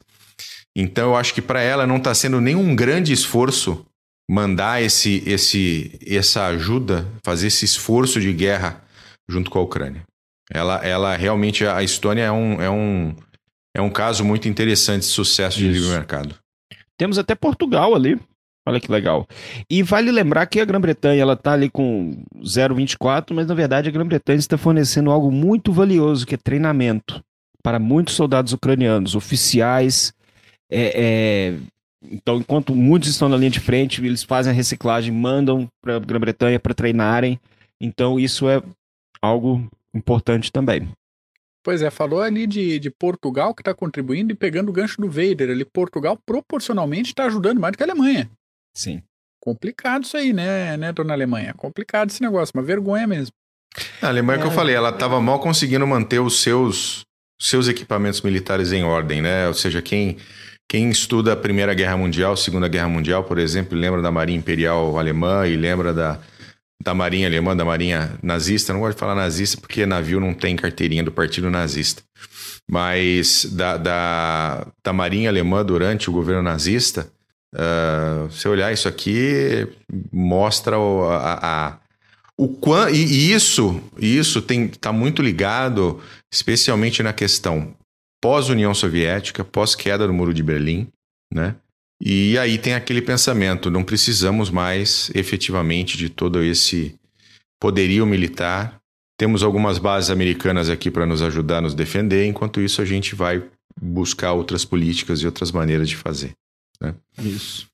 Então 0.74 1.10
eu 1.10 1.16
acho 1.16 1.34
que 1.34 1.42
para 1.42 1.60
ela 1.60 1.86
não 1.86 1.96
está 1.96 2.14
sendo 2.14 2.40
nenhum 2.40 2.74
grande 2.74 3.12
esforço 3.12 3.84
mandar 4.30 4.80
esse, 4.80 5.24
esse, 5.26 5.98
essa 6.06 6.46
ajuda, 6.46 7.04
fazer 7.24 7.48
esse 7.48 7.64
esforço 7.64 8.20
de 8.20 8.32
guerra 8.32 8.80
junto 9.28 9.50
com 9.50 9.58
a 9.58 9.62
Ucrânia. 9.62 10.04
Ela, 10.48 10.76
ela 10.84 11.16
realmente, 11.16 11.66
a 11.66 11.82
Estônia 11.82 12.22
é 12.22 12.32
um, 12.32 12.60
é 12.60 12.70
um, 12.70 13.16
é 13.76 13.80
um 13.80 13.90
caso 13.90 14.24
muito 14.24 14.48
interessante 14.48 15.02
de 15.02 15.08
sucesso 15.08 15.58
de 15.58 15.66
Isso. 15.66 15.80
livre 15.80 15.90
mercado. 15.90 16.34
Temos 16.96 17.18
até 17.18 17.34
Portugal 17.34 17.94
ali. 17.94 18.20
Olha 18.70 18.80
que 18.80 18.90
legal. 18.90 19.26
E 19.68 19.82
vale 19.82 20.12
lembrar 20.12 20.46
que 20.46 20.60
a 20.60 20.64
Grã-Bretanha 20.64 21.20
ela 21.20 21.32
está 21.32 21.54
ali 21.54 21.68
com 21.68 22.22
0,24, 22.36 23.34
mas 23.34 23.48
na 23.48 23.54
verdade 23.54 23.88
a 23.88 23.92
Grã-Bretanha 23.92 24.38
está 24.38 24.56
fornecendo 24.56 25.10
algo 25.10 25.32
muito 25.32 25.72
valioso, 25.72 26.24
que 26.24 26.36
é 26.36 26.38
treinamento 26.38 27.20
para 27.64 27.80
muitos 27.80 28.14
soldados 28.14 28.52
ucranianos, 28.52 29.16
oficiais. 29.16 30.12
é, 30.70 30.92
é, 30.94 31.54
Então, 32.00 32.38
enquanto 32.38 32.76
muitos 32.76 33.08
estão 33.08 33.28
na 33.28 33.36
linha 33.36 33.50
de 33.50 33.58
frente, 33.58 34.00
eles 34.04 34.22
fazem 34.22 34.52
a 34.52 34.54
reciclagem, 34.54 35.12
mandam 35.12 35.66
para 35.82 35.96
a 35.96 35.98
Grã-Bretanha 35.98 36.60
para 36.60 36.72
treinarem. 36.72 37.40
Então, 37.80 38.20
isso 38.20 38.48
é 38.48 38.62
algo 39.20 39.68
importante 39.92 40.52
também. 40.52 40.88
Pois 41.62 41.82
é, 41.82 41.90
falou 41.90 42.22
ali 42.22 42.46
de, 42.46 42.78
de 42.78 42.88
Portugal 42.88 43.54
que 43.54 43.62
tá 43.62 43.74
contribuindo 43.74 44.32
e 44.32 44.36
pegando 44.36 44.70
o 44.70 44.72
gancho 44.72 45.00
do 45.00 45.10
Vader 45.10 45.50
ali. 45.50 45.64
Portugal 45.64 46.16
proporcionalmente 46.24 47.14
tá 47.14 47.26
ajudando 47.26 47.60
mais 47.60 47.72
do 47.72 47.76
que 47.76 47.82
a 47.82 47.86
Alemanha. 47.86 48.30
Sim. 48.74 49.02
Complicado 49.42 50.04
isso 50.04 50.16
aí, 50.16 50.32
né, 50.32 50.76
né, 50.76 50.92
dona 50.92 51.14
Alemanha? 51.14 51.54
Complicado 51.54 52.10
esse 52.10 52.20
negócio, 52.20 52.52
uma 52.54 52.62
vergonha 52.62 53.06
mesmo. 53.06 53.32
A 54.02 54.08
Alemanha 54.08 54.38
que 54.40 54.46
eu 54.46 54.50
É. 54.50 54.54
falei, 54.54 54.74
ela 54.74 54.90
estava 54.90 55.20
mal 55.20 55.38
conseguindo 55.40 55.86
manter 55.86 56.18
os 56.20 56.42
seus, 56.42 57.02
seus 57.40 57.68
equipamentos 57.68 58.20
militares 58.20 58.72
em 58.72 58.82
ordem, 58.84 59.22
né? 59.22 59.48
Ou 59.48 59.54
seja, 59.54 59.80
quem, 59.80 60.18
quem 60.68 60.90
estuda 60.90 61.32
a 61.32 61.36
Primeira 61.36 61.72
Guerra 61.72 61.96
Mundial, 61.96 62.36
Segunda 62.36 62.68
Guerra 62.68 62.88
Mundial, 62.88 63.24
por 63.24 63.38
exemplo, 63.38 63.78
lembra 63.78 64.02
da 64.02 64.10
Marinha 64.10 64.38
Imperial 64.38 64.98
Alemã 64.98 65.46
e 65.46 65.56
lembra 65.56 65.94
da, 65.94 66.18
da 66.82 66.92
Marinha 66.92 67.26
Alemã, 67.28 67.56
da 67.56 67.64
Marinha 67.64 68.18
Nazista. 68.22 68.72
Não 68.72 68.80
gosto 68.80 68.94
de 68.96 69.00
falar 69.00 69.14
nazista 69.14 69.58
porque 69.60 69.86
navio 69.86 70.20
não 70.20 70.34
tem 70.34 70.54
carteirinha 70.56 71.02
do 71.04 71.12
Partido 71.12 71.48
Nazista. 71.48 72.02
Mas 72.70 73.46
da, 73.46 73.76
da, 73.76 74.66
da 74.84 74.92
Marinha 74.92 75.28
Alemã 75.30 75.64
durante 75.64 76.08
o 76.08 76.12
governo 76.12 76.42
nazista, 76.42 77.10
ah, 77.54 78.28
se 78.30 78.48
olhar 78.48 78.72
isso 78.72 78.88
aqui, 78.88 79.66
mostra 80.12 80.78
o, 80.78 81.04
a, 81.10 81.38
a- 81.68 81.78
o 82.36 82.48
quan, 82.48 82.90
e, 82.90 82.96
e 83.04 83.32
isso 83.32 83.82
isso 83.98 84.40
tem 84.40 84.64
está 84.66 84.92
muito 84.92 85.20
ligado 85.20 86.00
especialmente 86.32 87.02
na 87.02 87.12
questão 87.12 87.74
pós-União 88.22 88.72
Soviética, 88.74 89.44
pós-queda 89.44 90.06
do 90.06 90.12
Muro 90.12 90.32
de 90.32 90.42
Berlim, 90.42 90.88
né? 91.32 91.56
E 92.02 92.38
aí 92.38 92.56
tem 92.56 92.72
aquele 92.74 93.02
pensamento, 93.02 93.70
não 93.70 93.84
precisamos 93.84 94.48
mais 94.48 95.10
efetivamente 95.14 95.98
de 95.98 96.08
todo 96.08 96.42
esse 96.42 96.94
poderio 97.60 98.06
militar. 98.06 98.80
Temos 99.18 99.42
algumas 99.42 99.76
bases 99.76 100.08
americanas 100.08 100.70
aqui 100.70 100.90
para 100.90 101.04
nos 101.04 101.20
ajudar 101.20 101.58
a 101.58 101.60
nos 101.60 101.74
defender, 101.74 102.24
enquanto 102.24 102.58
isso 102.62 102.80
a 102.80 102.86
gente 102.86 103.14
vai 103.14 103.42
buscar 103.78 104.32
outras 104.32 104.64
políticas 104.64 105.20
e 105.20 105.26
outras 105.26 105.52
maneiras 105.52 105.90
de 105.90 105.96
fazer. 105.96 106.32
Isso. 107.18 107.68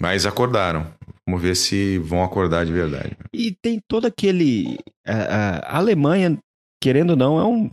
Mas 0.00 0.26
acordaram. 0.26 0.86
Vamos 1.26 1.40
ver 1.42 1.54
se 1.56 1.98
vão 1.98 2.22
acordar 2.22 2.66
de 2.66 2.72
verdade. 2.72 3.16
E 3.32 3.52
tem 3.62 3.80
todo 3.88 4.06
aquele. 4.06 4.78
A 5.06 5.76
Alemanha, 5.78 6.38
querendo 6.82 7.10
ou 7.10 7.16
não, 7.16 7.38
é 7.38 7.44
um- 7.44 7.70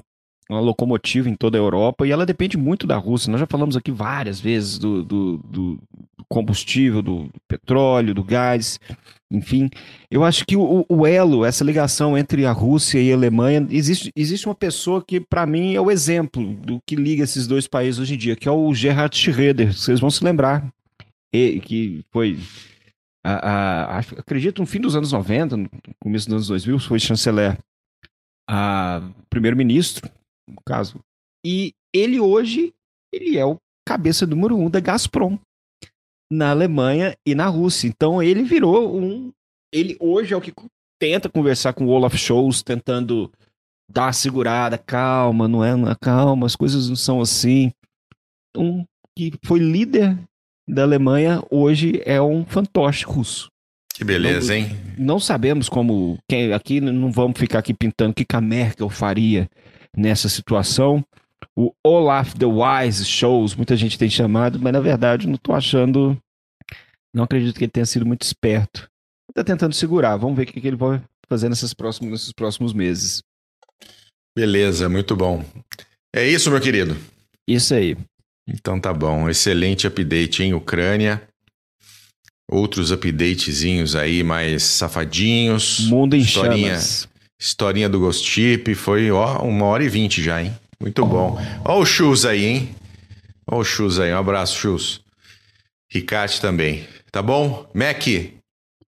uma 0.49 0.59
locomotiva 0.59 1.29
em 1.29 1.35
toda 1.35 1.57
a 1.57 1.61
Europa 1.61 2.05
e 2.05 2.11
ela 2.11 2.25
depende 2.25 2.57
muito 2.57 2.85
da 2.85 2.97
Rússia. 2.97 3.31
Nós 3.31 3.39
já 3.39 3.47
falamos 3.47 3.75
aqui 3.75 3.91
várias 3.91 4.39
vezes 4.39 4.77
do, 4.77 5.03
do- 5.03 5.37
do 5.37 5.79
combustível, 6.29 7.01
do 7.01 7.29
petróleo, 7.47 8.13
do 8.13 8.23
gás, 8.23 8.79
enfim. 9.31 9.69
Eu 10.11 10.23
acho 10.23 10.45
que 10.45 10.57
o, 10.57 10.85
o 10.89 11.07
elo, 11.07 11.45
essa 11.45 11.63
ligação 11.63 12.17
entre 12.17 12.45
a 12.45 12.51
Rússia 12.51 12.99
e 13.01 13.11
a 13.11 13.15
Alemanha, 13.15 13.65
existe, 13.69 14.11
existe 14.15 14.45
uma 14.47 14.53
pessoa 14.55 15.03
que, 15.03 15.19
para 15.21 15.45
mim, 15.45 15.73
é 15.73 15.79
o 15.81 15.89
exemplo 15.89 16.53
do 16.55 16.79
que 16.85 16.95
liga 16.95 17.23
esses 17.23 17.47
dois 17.47 17.67
países 17.67 17.99
hoje 17.99 18.15
em 18.15 18.17
dia, 18.17 18.35
que 18.35 18.47
é 18.47 18.51
o 18.51 18.73
Gerhard 18.73 19.15
Schroeder. 19.17 19.73
Vocês 19.73 19.99
vão 19.99 20.11
se 20.11 20.23
lembrar. 20.23 20.67
E, 21.33 21.61
que 21.61 22.03
foi 22.11 22.37
a- 23.25 23.97
a- 23.97 23.99
acredito 23.99 24.59
no 24.59 24.65
fim 24.65 24.81
dos 24.81 24.95
anos 24.95 25.11
90, 25.13 25.55
no 25.55 25.69
começo 26.03 26.25
dos 26.27 26.33
anos 26.33 26.47
2000, 26.47 26.77
foi 26.79 26.99
chanceler, 26.99 27.57
primeiro-ministro, 29.29 30.09
no 30.47 30.61
caso. 30.65 30.99
E 31.45 31.71
ele 31.93 32.19
hoje, 32.19 32.73
ele 33.13 33.37
é 33.37 33.45
o 33.45 33.57
cabeça 33.87 34.25
número 34.25 34.57
um 34.57 34.69
da 34.69 34.79
Gazprom 34.79 35.37
na 36.31 36.51
Alemanha 36.51 37.15
e 37.27 37.35
na 37.35 37.47
Rússia. 37.47 37.87
Então 37.87 38.23
ele 38.23 38.43
virou 38.43 38.97
um, 38.97 39.31
ele 39.73 39.97
hoje 39.99 40.33
é 40.33 40.37
o 40.37 40.41
que 40.41 40.53
tenta 40.99 41.27
conversar 41.27 41.73
com 41.73 41.85
o 41.85 41.89
Olaf 41.89 42.15
Scholz, 42.15 42.63
tentando 42.63 43.29
dar 43.91 44.05
uma 44.05 44.13
segurada, 44.13 44.77
calma, 44.77 45.47
não 45.47 45.63
é, 45.63 45.75
não 45.75 45.93
calma, 45.99 46.45
as 46.45 46.55
coisas 46.55 46.87
não 46.87 46.95
são 46.95 47.19
assim. 47.19 47.71
um 48.55 48.85
que 49.17 49.33
foi 49.43 49.59
líder 49.59 50.17
da 50.67 50.83
Alemanha, 50.83 51.43
hoje 51.51 52.01
é 52.05 52.21
um 52.21 52.45
fantoche 52.45 53.03
russo. 53.03 53.49
Que 53.93 54.05
beleza, 54.05 54.55
hein? 54.55 54.69
Não 54.97 55.19
sabemos 55.19 55.67
como. 55.67 56.17
Quem, 56.29 56.53
aqui 56.53 56.79
não 56.79 57.11
vamos 57.11 57.37
ficar 57.37 57.59
aqui 57.59 57.73
pintando 57.73 58.11
o 58.11 58.13
que 58.13 58.23
que 58.23 58.35
a 58.35 58.41
Merkel 58.41 58.89
faria 58.89 59.49
nessa 59.95 60.29
situação. 60.29 61.03
O 61.55 61.73
Olaf 61.85 62.33
the 62.33 62.45
Wise 62.45 63.05
Shows, 63.05 63.55
muita 63.55 63.75
gente 63.75 63.97
tem 63.97 64.09
chamado, 64.09 64.59
mas 64.59 64.73
na 64.73 64.79
verdade 64.79 65.27
não 65.27 65.37
tô 65.37 65.53
achando. 65.53 66.17
Não 67.13 67.23
acredito 67.23 67.57
que 67.57 67.65
ele 67.65 67.71
tenha 67.71 67.85
sido 67.85 68.05
muito 68.05 68.21
esperto. 68.23 68.89
Tá 69.33 69.43
tentando 69.43 69.73
segurar. 69.73 70.17
Vamos 70.17 70.37
ver 70.37 70.43
o 70.43 70.45
que, 70.45 70.61
que 70.61 70.67
ele 70.67 70.77
vai 70.77 71.01
fazer 71.27 71.49
nesses 71.49 71.73
próximos, 71.73 72.11
nesses 72.11 72.33
próximos 72.33 72.73
meses. 72.73 73.21
Beleza, 74.35 74.87
muito 74.87 75.15
bom. 75.15 75.43
É 76.15 76.25
isso, 76.27 76.49
meu 76.49 76.61
querido. 76.61 76.97
Isso 77.47 77.73
aí. 77.73 77.97
Então 78.47 78.79
tá 78.79 78.93
bom. 78.93 79.29
Excelente 79.29 79.87
update 79.87 80.43
em 80.43 80.53
Ucrânia. 80.53 81.21
Outros 82.49 82.91
updatezinhos 82.91 83.95
aí 83.95 84.23
mais 84.23 84.63
safadinhos. 84.63 85.81
Mundo 85.87 86.15
em 86.15 86.19
Historinha. 86.19 86.69
chamas. 86.69 87.09
Historinha 87.39 87.89
do 87.89 87.99
Ghost 87.99 88.27
Chip. 88.29 88.75
Foi, 88.75 89.09
ó, 89.11 89.41
uma 89.41 89.65
hora 89.65 89.83
e 89.83 89.89
vinte 89.89 90.21
já, 90.21 90.43
hein? 90.43 90.53
Muito 90.81 91.05
bom. 91.05 91.37
Ó 91.63 91.79
o 91.79 91.85
Chus 91.85 92.25
aí, 92.25 92.43
hein? 92.43 92.75
Ó 93.45 93.59
o 93.59 93.63
Chus 93.63 93.99
aí. 93.99 94.11
Um 94.11 94.17
abraço, 94.17 94.57
Chus. 94.57 95.01
Ricate 95.91 96.41
também. 96.41 96.87
Tá 97.11 97.21
bom? 97.21 97.69
Mac, 97.71 98.07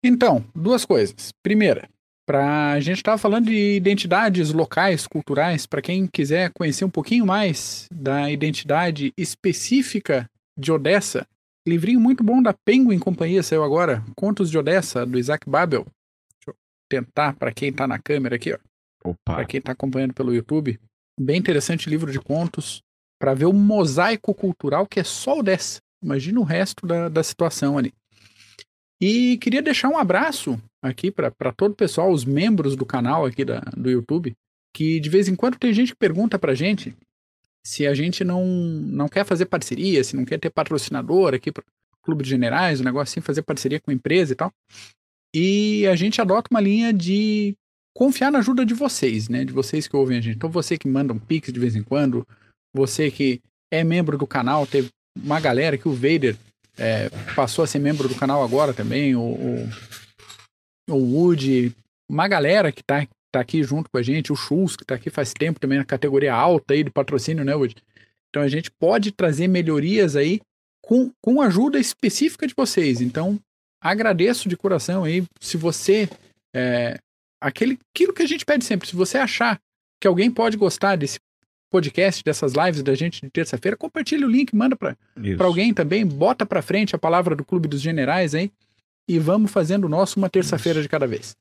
Então, 0.02 0.42
duas 0.54 0.86
coisas. 0.86 1.32
Primeira, 1.42 1.86
pra, 2.26 2.72
a 2.72 2.80
gente 2.80 2.96
estava 2.96 3.18
falando 3.18 3.46
de 3.46 3.76
identidades 3.76 4.52
locais, 4.52 5.06
culturais, 5.06 5.66
para 5.66 5.82
quem 5.82 6.06
quiser 6.06 6.50
conhecer 6.54 6.84
um 6.86 6.90
pouquinho 6.90 7.26
mais 7.26 7.86
da 7.92 8.30
identidade 8.30 9.12
específica 9.18 10.26
de 10.56 10.72
Odessa, 10.72 11.26
livrinho 11.68 12.00
muito 12.00 12.24
bom 12.24 12.42
da 12.42 12.54
Penguin 12.64 12.98
Companhia 12.98 13.42
saiu 13.42 13.62
agora, 13.62 14.02
Contos 14.16 14.50
de 14.50 14.56
Odessa, 14.56 15.04
do 15.04 15.18
Isaac 15.18 15.48
Babel. 15.48 15.84
Deixa 15.84 16.48
eu 16.48 16.54
tentar 16.88 17.34
para 17.34 17.52
quem 17.52 17.70
tá 17.70 17.86
na 17.86 17.98
câmera 17.98 18.36
aqui, 18.36 18.54
ó. 18.54 18.58
Opa. 19.04 19.34
Para 19.34 19.44
quem 19.44 19.58
está 19.58 19.72
acompanhando 19.72 20.14
pelo 20.14 20.34
YouTube. 20.34 20.78
Bem 21.20 21.38
interessante 21.38 21.90
livro 21.90 22.10
de 22.10 22.18
contos 22.18 22.82
para 23.20 23.34
ver 23.34 23.46
o 23.46 23.52
mosaico 23.52 24.34
cultural 24.34 24.86
que 24.86 25.00
é 25.00 25.04
só 25.04 25.38
o 25.38 25.42
dessa. 25.42 25.80
Imagina 26.02 26.40
o 26.40 26.44
resto 26.44 26.86
da, 26.86 27.08
da 27.08 27.22
situação 27.22 27.78
ali. 27.78 27.92
E 29.00 29.36
queria 29.38 29.62
deixar 29.62 29.88
um 29.88 29.98
abraço 29.98 30.60
aqui 30.82 31.10
para 31.10 31.52
todo 31.56 31.72
o 31.72 31.76
pessoal, 31.76 32.10
os 32.10 32.24
membros 32.24 32.76
do 32.76 32.86
canal 32.86 33.26
aqui 33.26 33.44
da, 33.44 33.60
do 33.76 33.90
YouTube, 33.90 34.32
que 34.74 35.00
de 35.00 35.08
vez 35.08 35.28
em 35.28 35.36
quando 35.36 35.58
tem 35.58 35.72
gente 35.72 35.92
que 35.92 35.98
pergunta 35.98 36.38
pra 36.38 36.54
gente 36.54 36.96
se 37.64 37.86
a 37.86 37.94
gente 37.94 38.24
não, 38.24 38.44
não 38.44 39.08
quer 39.08 39.24
fazer 39.24 39.46
parceria, 39.46 40.02
se 40.02 40.16
não 40.16 40.24
quer 40.24 40.38
ter 40.38 40.50
patrocinador 40.50 41.34
aqui 41.34 41.52
para 41.52 41.64
Clube 42.02 42.24
de 42.24 42.30
Generais, 42.30 42.80
um 42.80 42.84
negócio 42.84 43.12
assim, 43.12 43.20
fazer 43.20 43.42
parceria 43.42 43.80
com 43.80 43.92
empresa 43.92 44.32
e 44.32 44.36
tal. 44.36 44.52
E 45.34 45.86
a 45.86 45.94
gente 45.94 46.20
adota 46.20 46.48
uma 46.50 46.60
linha 46.60 46.92
de 46.92 47.56
confiar 47.94 48.30
na 48.30 48.38
ajuda 48.38 48.64
de 48.64 48.74
vocês, 48.74 49.28
né? 49.28 49.44
De 49.44 49.52
vocês 49.52 49.86
que 49.86 49.96
ouvem 49.96 50.18
a 50.18 50.20
gente. 50.20 50.36
Então, 50.36 50.50
você 50.50 50.78
que 50.78 50.88
manda 50.88 51.12
um 51.12 51.18
pix 51.18 51.52
de 51.52 51.60
vez 51.60 51.76
em 51.76 51.82
quando, 51.82 52.26
você 52.74 53.10
que 53.10 53.40
é 53.70 53.84
membro 53.84 54.16
do 54.18 54.26
canal, 54.26 54.66
teve 54.66 54.90
uma 55.16 55.40
galera 55.40 55.76
que 55.76 55.88
o 55.88 55.92
Vader 55.92 56.36
é, 56.76 57.10
passou 57.34 57.64
a 57.64 57.66
ser 57.66 57.78
membro 57.78 58.08
do 58.08 58.14
canal 58.14 58.42
agora 58.42 58.72
também, 58.72 59.14
o, 59.14 59.20
o, 59.20 59.68
o 60.90 60.96
Woody, 60.96 61.74
uma 62.10 62.26
galera 62.28 62.72
que 62.72 62.82
tá, 62.82 63.06
tá 63.30 63.40
aqui 63.40 63.62
junto 63.62 63.90
com 63.90 63.98
a 63.98 64.02
gente, 64.02 64.32
o 64.32 64.36
Schultz, 64.36 64.76
que 64.76 64.84
tá 64.84 64.94
aqui 64.94 65.10
faz 65.10 65.32
tempo 65.32 65.60
também 65.60 65.78
na 65.78 65.84
categoria 65.84 66.34
alta 66.34 66.74
aí 66.74 66.82
de 66.82 66.90
patrocínio, 66.90 67.44
né, 67.44 67.54
Woody? 67.54 67.76
Então 68.30 68.42
a 68.42 68.48
gente 68.48 68.70
pode 68.70 69.12
trazer 69.12 69.48
melhorias 69.48 70.16
aí 70.16 70.40
com, 70.82 71.10
com 71.20 71.40
ajuda 71.40 71.78
específica 71.78 72.46
de 72.46 72.54
vocês. 72.54 73.00
Então, 73.00 73.38
agradeço 73.82 74.48
de 74.48 74.56
coração 74.56 75.04
aí. 75.04 75.24
Se 75.40 75.56
você. 75.56 76.08
É, 76.54 76.98
aquele, 77.42 77.78
aquilo 77.94 78.12
que 78.12 78.22
a 78.22 78.26
gente 78.26 78.44
pede 78.44 78.64
sempre, 78.64 78.88
se 78.88 78.96
você 78.96 79.18
achar 79.18 79.60
que 80.00 80.06
alguém 80.06 80.30
pode 80.30 80.56
gostar 80.56 80.96
desse 80.96 81.18
podcast, 81.70 82.22
dessas 82.22 82.52
lives 82.52 82.82
da 82.82 82.94
gente 82.94 83.20
de 83.22 83.30
terça-feira, 83.30 83.76
compartilha 83.76 84.26
o 84.26 84.30
link, 84.30 84.54
manda 84.54 84.76
para 84.76 84.96
alguém 85.40 85.72
também, 85.72 86.06
bota 86.06 86.44
para 86.44 86.60
frente 86.60 86.94
a 86.94 86.98
palavra 86.98 87.34
do 87.34 87.44
Clube 87.44 87.66
dos 87.66 87.80
Generais 87.80 88.34
aí 88.34 88.50
e 89.08 89.18
vamos 89.18 89.50
fazendo 89.50 89.86
o 89.86 89.88
nosso 89.88 90.18
uma 90.18 90.28
terça-feira 90.28 90.82
de 90.82 90.88
cada 90.88 91.06
vez. 91.06 91.34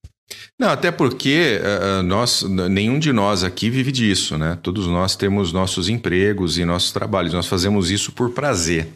Não, 0.57 0.69
até 0.69 0.91
porque 0.91 1.60
uh, 1.60 2.02
nós, 2.03 2.44
nenhum 2.44 2.98
de 2.98 3.11
nós 3.11 3.44
aqui 3.44 3.69
vive 3.69 3.91
disso, 3.91 4.38
né? 4.38 4.57
Todos 4.64 4.88
nós 4.88 5.15
temos 5.15 5.52
nossos 5.52 5.90
empregos 5.90 6.57
e 6.57 6.64
nossos 6.64 6.94
trabalhos. 6.94 7.34
Nós 7.34 7.48
fazemos 7.48 7.91
isso 7.91 8.14
por 8.14 8.32
prazer, 8.32 8.88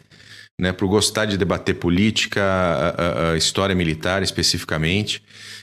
né? 0.60 0.72
Por 0.72 0.86
gostar 0.88 1.24
de 1.26 1.36
debater 1.36 1.74
política, 1.74 2.42
a, 2.42 3.32
a- 3.32 3.36
história 3.36 3.74
militar 3.74 4.22
especificamente. 4.22 5.22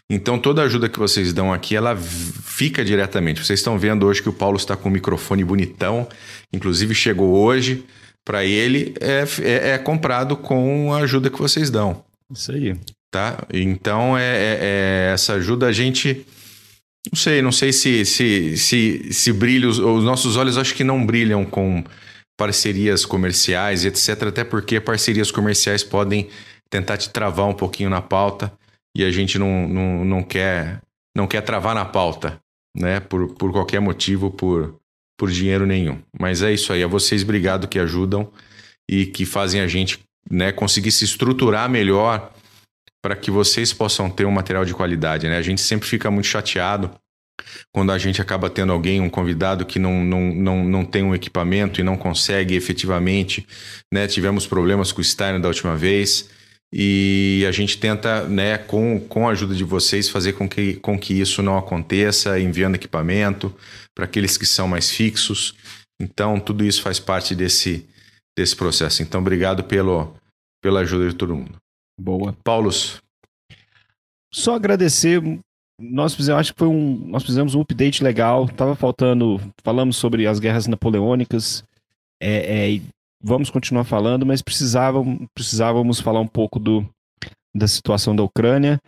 Então, 0.10 0.38
toda 0.38 0.62
a 0.62 0.66
ajuda 0.66 0.90
que 0.90 1.00
vocês 1.00 1.34
dão 1.34 1.52
aqui, 1.54 1.76
ela 1.76 1.96
fica 1.98 2.84
diretamente. 2.84 3.44
Vocês 3.44 3.60
estão 3.60 3.78
vendo 3.80 4.06
hoje 4.06 4.22
que 4.22 4.30
o 4.30 4.34
Paulo 4.34 4.58
está 4.58 4.76
com 4.76 4.90
um 4.90 4.92
microfone 4.92 5.44
bonitão, 5.44 6.08
inclusive 6.52 6.94
chegou 6.94 7.30
hoje 7.36 7.84
para 8.26 8.46
ele, 8.46 8.94
é, 9.02 9.26
é- 9.42 9.70
é 9.72 9.78
comprado 9.78 10.36
com 10.38 10.94
a 10.94 11.00
ajuda 11.00 11.30
que 11.30 11.38
vocês 11.40 11.70
dão 11.70 12.04
Isso 12.32 12.52
aí. 12.52 12.76
tá? 13.12 13.38
Então 13.52 14.18
é, 14.18 14.22
é- 14.24 14.60
é- 14.62 15.12
essa 15.14 15.34
ajuda 15.34 15.68
a 15.68 15.72
gente, 15.74 16.26
não 17.12 17.18
sei, 17.20 17.42
não 17.42 17.52
sei 17.52 17.74
se 17.74 18.06
se 18.06 18.56
se, 18.58 19.12
se 19.12 19.34
brilha 19.34 19.68
os, 19.68 19.78
os 19.80 20.04
nossos 20.06 20.38
olhos, 20.38 20.58
acho 20.58 20.74
que 20.74 20.84
não 20.86 21.06
brilham 21.06 21.44
com 21.44 21.84
parcerias 22.38 23.06
comerciais, 23.06 23.86
etc. 23.86 24.24
Até 24.28 24.44
porque 24.44 24.80
parcerias 24.80 25.32
comerciais 25.32 25.84
podem 25.84 26.30
tentar 26.70 26.98
te 26.98 27.10
travar 27.10 27.48
um 27.48 27.54
pouquinho 27.54 27.90
na 27.90 28.02
pauta 28.02 28.52
e 28.96 29.04
a 29.04 29.12
gente 29.12 29.38
não, 29.38 29.68
não, 29.68 30.06
não 30.06 30.24
quer 30.24 30.82
não 31.16 31.28
quer 31.28 31.42
travar 31.42 31.76
na 31.76 31.86
pauta, 31.86 32.40
né? 32.76 33.00
Por, 33.00 33.36
por 33.36 33.52
qualquer 33.52 33.80
motivo, 33.80 34.32
por 34.32 34.80
por 35.18 35.30
dinheiro 35.30 35.66
nenhum. 35.66 36.02
Mas 36.20 36.42
é 36.42 36.52
isso 36.52 36.74
aí, 36.74 36.84
a 36.84 36.88
vocês 36.88 37.24
obrigado 37.24 37.68
que 37.68 37.80
ajudam 37.80 38.32
e 38.90 39.06
que 39.06 39.26
fazem 39.26 39.62
a 39.62 39.68
gente, 39.68 40.00
né, 40.30 40.52
conseguir 40.52 40.92
se 40.92 41.06
estruturar 41.06 41.70
melhor 41.70 42.32
para 43.02 43.16
que 43.16 43.30
vocês 43.30 43.72
possam 43.72 44.10
ter 44.10 44.26
um 44.26 44.32
material 44.32 44.66
de 44.66 44.74
qualidade, 44.74 45.28
né? 45.28 45.38
A 45.38 45.42
gente 45.42 45.62
sempre 45.62 45.88
fica 45.88 46.10
muito 46.10 46.26
chateado 46.26 46.92
quando 47.72 47.92
a 47.92 47.98
gente 47.98 48.22
acaba 48.22 48.50
tendo 48.50 48.72
alguém, 48.72 49.02
um 49.02 49.10
convidado 49.10 49.66
que 49.66 49.80
não, 49.80 50.04
não, 50.04 50.22
não, 50.34 50.64
não 50.64 50.86
tem 50.86 51.04
um 51.04 51.16
equipamento 51.16 51.80
e 51.80 51.84
não 51.84 51.98
consegue 51.98 52.56
efetivamente, 52.56 53.46
né? 53.94 54.08
Tivemos 54.08 54.46
problemas 54.48 54.92
com 54.92 55.02
o 55.02 55.04
Steiner 55.04 55.42
da 55.42 55.48
última 55.48 55.76
vez 55.76 56.30
e 56.76 57.46
a 57.48 57.52
gente 57.52 57.78
tenta, 57.78 58.28
né, 58.28 58.58
com, 58.58 59.00
com 59.00 59.28
a 59.28 59.32
ajuda 59.32 59.54
de 59.54 59.64
vocês, 59.64 60.10
fazer 60.10 60.34
com 60.34 60.50
que, 60.50 60.74
com 60.78 60.98
que 60.98 61.14
isso 61.14 61.44
não 61.44 61.56
aconteça, 61.56 62.40
enviando 62.40 62.74
equipamento 62.74 63.56
para 63.94 64.06
aqueles 64.06 64.38
que 64.38 64.46
são 64.46 64.68
mais 64.68 64.90
fixos. 64.90 65.54
Então, 66.02 66.40
tudo 66.40 66.66
isso 66.66 66.82
faz 66.82 67.00
parte 67.00 67.36
desse, 67.36 67.88
desse 68.36 68.56
processo. 68.56 69.04
Então, 69.04 69.22
obrigado 69.22 69.64
pelo, 69.64 70.16
pela 70.64 70.80
ajuda 70.80 71.10
de 71.10 71.16
todo 71.16 71.36
mundo. 71.36 71.56
Boa. 72.00 72.36
Paulos, 72.44 73.00
Só 74.34 74.56
agradecer. 74.56 75.22
Nós 75.80 76.14
fizemos, 76.14 76.40
acho 76.40 76.54
que 76.54 76.60
foi 76.60 76.68
um, 76.68 77.04
nós 77.08 77.24
fizemos 77.24 77.56
um 77.56 77.62
update 77.62 78.04
legal. 78.04 78.48
Tava 78.48 78.76
faltando, 78.76 79.40
falamos 79.64 79.98
sobre 79.98 80.28
as 80.28 80.40
guerras 80.40 80.68
napoleônicas. 80.68 81.64
É, 82.22 82.60
é, 82.60 82.72
e 82.72 82.82
vamos 83.22 83.50
continuar 83.50 83.84
falando, 83.84 84.26
mas 84.26 84.42
precisávamos, 84.42 85.28
precisávamos 85.34 86.00
falar 86.00 86.20
um 86.20 86.28
pouco 86.28 86.60
do, 86.60 86.88
da 87.56 87.68
situação 87.68 88.16
da 88.16 88.24
Ucrânia. 88.24 88.80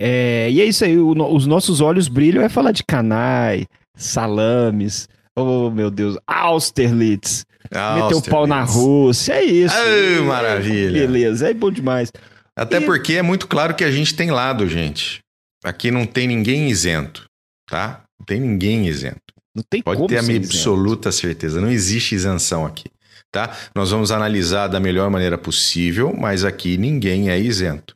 É, 0.00 0.48
e 0.50 0.60
é 0.60 0.64
isso 0.64 0.84
aí. 0.84 0.96
o 0.96 1.12
os 1.34 1.46
nossos 1.46 1.80
olhos 1.80 2.08
brilham 2.08 2.42
é 2.42 2.48
falar 2.48 2.72
de 2.72 2.82
canai, 2.82 3.66
salames. 3.94 5.08
Oh 5.36 5.70
meu 5.70 5.90
Deus, 5.90 6.16
Austerlitz. 6.26 7.44
Meteu 7.70 8.18
o 8.18 8.22
pau 8.22 8.46
na 8.46 8.62
Rússia. 8.62 9.34
É 9.34 9.44
isso. 9.44 9.74
Ah, 9.76 10.22
maravilha. 10.22 10.92
Beleza, 11.06 11.50
é 11.50 11.54
bom 11.54 11.70
demais. 11.70 12.10
Até 12.56 12.78
E- 12.78 12.84
porque 12.84 13.14
é 13.14 13.22
muito 13.22 13.46
claro 13.46 13.74
que 13.74 13.84
a 13.84 13.90
gente 13.90 14.14
tem 14.16 14.30
lado, 14.30 14.66
gente. 14.66 15.20
Aqui 15.64 15.90
não 15.90 16.06
tem 16.06 16.26
ninguém 16.26 16.68
isento, 16.70 17.24
tá? 17.68 18.02
Não 18.18 18.24
tem 18.26 18.40
ninguém 18.40 18.86
isento. 18.86 19.20
Não 19.54 19.62
tem 19.68 19.82
Pode 19.82 20.06
ter 20.06 20.18
a 20.18 20.22
minha 20.22 20.38
isento. 20.38 20.56
absoluta 20.56 21.12
certeza. 21.12 21.60
Não 21.60 21.70
existe 21.70 22.14
isenção 22.14 22.64
aqui, 22.64 22.84
tá? 23.32 23.56
Nós 23.74 23.90
vamos 23.90 24.10
analisar 24.10 24.68
da 24.68 24.78
melhor 24.80 25.10
maneira 25.10 25.36
possível, 25.36 26.14
mas 26.16 26.44
aqui 26.44 26.76
ninguém 26.76 27.30
é 27.30 27.38
isento. 27.38 27.94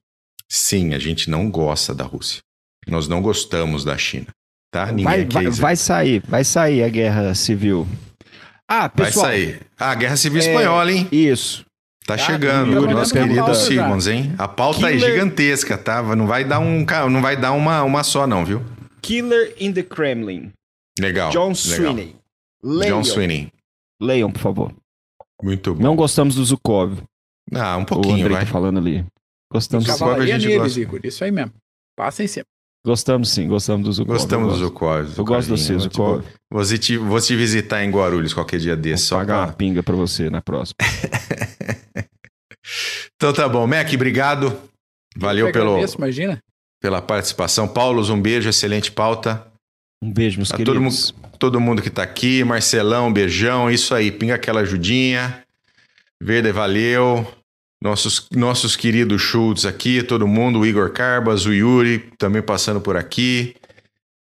Sim, 0.51 0.95
a 0.95 0.99
gente 0.99 1.31
não 1.31 1.51
gosta 1.51 1.95
da 1.95 2.05
Rússia. 2.05 2.41
Nós 2.86 3.09
não 3.09 3.23
gostamos 3.23 3.82
da 3.85 3.97
China, 3.97 4.27
tá? 4.70 4.86
Ninguém 4.86 5.05
Vai, 5.05 5.20
é 5.20 5.24
vai, 5.24 5.43
isento. 5.45 5.61
vai 5.62 5.77
sair, 5.77 6.23
vai 6.28 6.45
sair 6.45 6.82
a 6.82 6.89
guerra 6.89 7.35
civil. 7.35 7.89
Ah, 8.69 8.91
Vai 8.95 9.07
pessoal. 9.07 9.27
sair. 9.27 9.61
Ah, 9.78 9.95
Guerra 9.95 10.16
Civil 10.16 10.41
É, 10.41 10.47
Espanhola, 10.47 10.91
hein? 10.91 11.07
Isso. 11.12 11.65
Tá 12.06 12.18
chegando, 12.18 12.78
o 12.82 12.90
nosso 12.90 13.14
querido. 13.14 13.55
Simmons, 13.55 14.06
hein? 14.06 14.35
A 14.36 14.47
pauta 14.47 14.90
é 14.90 14.93
Killer- 14.93 15.10
gigantesca, 15.12 15.78
tá? 15.78 16.02
Não 16.14 16.26
vai 16.26 16.44
dar 16.44 16.59
um, 16.60 16.85
não 17.10 17.22
vai 17.22 17.36
dar 17.36 17.52
uma, 17.52 17.82
uma 17.82 18.02
só 18.05 18.26
não, 18.26 18.44
viu? 18.44 18.62
Killer 19.01 19.55
in 19.59 19.72
the 19.72 19.82
Kremlin. 19.82 20.52
Legal. 21.01 21.31
John 21.31 21.48
legal. 21.48 21.55
Sweeney. 21.56 22.16
John 22.62 22.68
Leiam. 22.78 23.05
Sweeney. 23.05 23.52
Leiam, 24.01 24.31
por 24.31 24.39
favor. 24.40 24.72
Muito 25.43 25.74
bom. 25.74 25.82
Não 25.82 25.97
gostamos 25.97 26.35
do 26.35 26.44
Zukov. 26.44 26.98
Ah, 27.55 27.76
um 27.76 27.82
O 27.82 27.86
pouquinho, 27.86 28.14
Andrei 28.16 28.36
vai. 28.36 28.44
tá 28.44 28.51
falando 28.52 28.78
ali. 28.78 29.05
Gostamos, 29.51 29.85
Zukov. 29.86 29.98
Cavalaria 30.01 30.36
a 30.36 30.39
gente 30.39 30.59
gosta. 30.59 30.81
Igor. 30.81 31.01
Isso 31.02 31.24
aí 31.24 31.31
mesmo. 31.31 31.52
Passa 31.97 32.22
em 32.22 32.26
cima. 32.26 32.44
Gostamos 32.85 33.31
sim, 33.31 33.48
gostamos 33.48 33.86
do 33.86 33.93
Zukov. 33.93 34.19
Gostamos 34.19 34.52
do. 34.52 34.59
Zukov. 34.59 35.15
Eu 35.16 35.24
gosto 35.24 35.48
do 35.48 35.56
seu. 35.56 35.78
Zukov. 35.78 36.24
Vou 36.51 36.65
te, 36.65 36.97
vou 36.97 37.20
te 37.20 37.35
visitar 37.35 37.82
em 37.85 37.90
Guarulhos 37.90 38.35
qualquer 38.35 38.61
dia 38.61 38.77
desse. 38.77 39.05
Vou 39.05 39.09
Só 39.09 39.16
pagar 39.19 39.35
pra... 39.35 39.47
uma 39.47 39.52
pinga 39.52 39.82
pra 39.82 39.94
você 39.94 40.28
na 40.31 40.43
próxima. 40.43 40.77
Então 43.16 43.32
tá 43.32 43.48
bom. 43.48 43.66
Mac, 43.66 43.89
obrigado. 43.94 44.56
Valeu 45.16 45.51
pelo, 45.52 45.73
agradeço, 45.73 45.97
imagina. 45.97 46.39
pela 46.81 47.01
participação. 47.01 47.69
Paulo, 47.69 48.02
um 48.12 48.20
beijo, 48.20 48.48
excelente 48.48 48.90
pauta. 48.90 49.47
Um 50.02 50.12
beijo, 50.12 50.39
meus 50.39 50.48
Tá 50.48 50.59
todo 50.59 50.73
queridos. 50.73 51.15
Todo 51.39 51.61
mundo 51.61 51.82
que 51.82 51.90
tá 51.90 52.02
aqui, 52.02 52.44
Marcelão, 52.44 53.12
beijão, 53.12 53.70
isso 53.70 53.94
aí, 53.94 54.11
pinga 54.11 54.35
aquela 54.35 54.61
ajudinha. 54.61 55.43
Verde, 56.23 56.52
valeu. 56.52 57.27
Nossos, 57.85 58.28
nossos 58.35 58.77
queridos 58.77 59.20
Schultz 59.20 59.66
aqui, 59.66 60.02
todo 60.02 60.27
mundo, 60.27 60.61
o 60.61 60.66
Igor 60.66 60.90
Carbas, 60.90 61.44
o 61.44 61.52
Yuri 61.52 61.98
também 62.16 62.40
passando 62.40 62.81
por 62.81 62.97
aqui. 62.97 63.55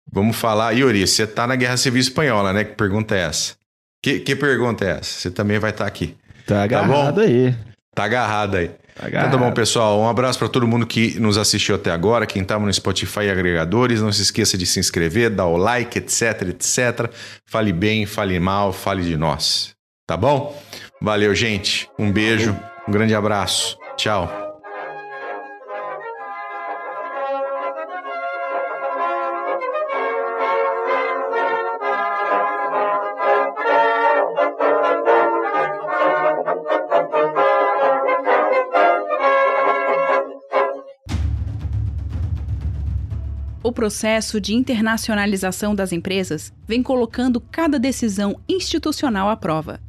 Vamos 0.10 0.38
falar. 0.38 0.72
Yuri, 0.72 1.06
você 1.06 1.28
tá 1.28 1.46
na 1.46 1.58
Guerra 1.58 1.76
Civil 1.76 2.00
Espanhola, 2.00 2.54
né? 2.54 2.64
Que 2.64 2.74
pergunta 2.76 3.16
é 3.16 3.20
essa? 3.26 3.56
Que, 4.02 4.22
que 4.22 4.34
pergunta 4.34 4.86
é 4.86 4.92
essa? 4.92 5.04
Você 5.20 5.30
também 5.30 5.60
vai 5.60 5.72
estar 5.72 5.86
aqui. 5.86 6.16
Tá 6.46 6.56
Tá 6.56 6.64
agarrado 6.64 7.20
aí. 7.20 7.54
Tá 7.94 8.06
agarrado 8.06 8.56
aí. 8.56 8.70
Tá 8.70 8.76
Então 8.96 9.08
agarrado. 9.08 9.32
tá 9.32 9.38
bom, 9.38 9.52
pessoal. 9.52 10.00
Um 10.00 10.08
abraço 10.08 10.40
para 10.40 10.48
todo 10.48 10.66
mundo 10.66 10.88
que 10.88 11.20
nos 11.20 11.38
assistiu 11.38 11.76
até 11.76 11.92
agora, 11.92 12.26
quem 12.26 12.42
estava 12.44 12.66
no 12.66 12.74
Spotify 12.74 13.24
e 13.26 13.30
agregadores. 13.30 14.02
Não 14.02 14.12
se 14.14 14.22
esqueça 14.22 14.58
de 14.58 14.66
se 14.66 14.80
inscrever, 14.80 15.30
dar 15.30 15.48
o 15.48 15.58
like, 15.58 15.98
etc, 16.00 16.44
etc. 16.50 17.12
Fale 17.46 17.74
bem, 17.74 18.06
fale 18.06 18.40
mal, 18.40 18.72
fale 18.72 19.04
de 19.04 19.18
nós. 19.18 19.76
Tá 20.08 20.16
bom? 20.16 20.58
Valeu, 21.02 21.36
gente. 21.36 21.90
Um 22.00 22.12
beijo, 22.12 22.58
um 22.90 22.92
grande 22.92 23.14
abraço. 23.14 23.78
Tchau. 23.96 24.28
O 43.62 43.72
processo 43.72 44.42
de 44.42 44.56
internacionalização 44.56 45.76
das 45.76 45.92
empresas 45.92 46.52
vem 46.68 46.82
colocando 46.82 47.40
cada 47.40 47.78
decisão 47.78 48.36
institucional 48.50 49.30
à 49.30 49.38
prova. 49.38 49.89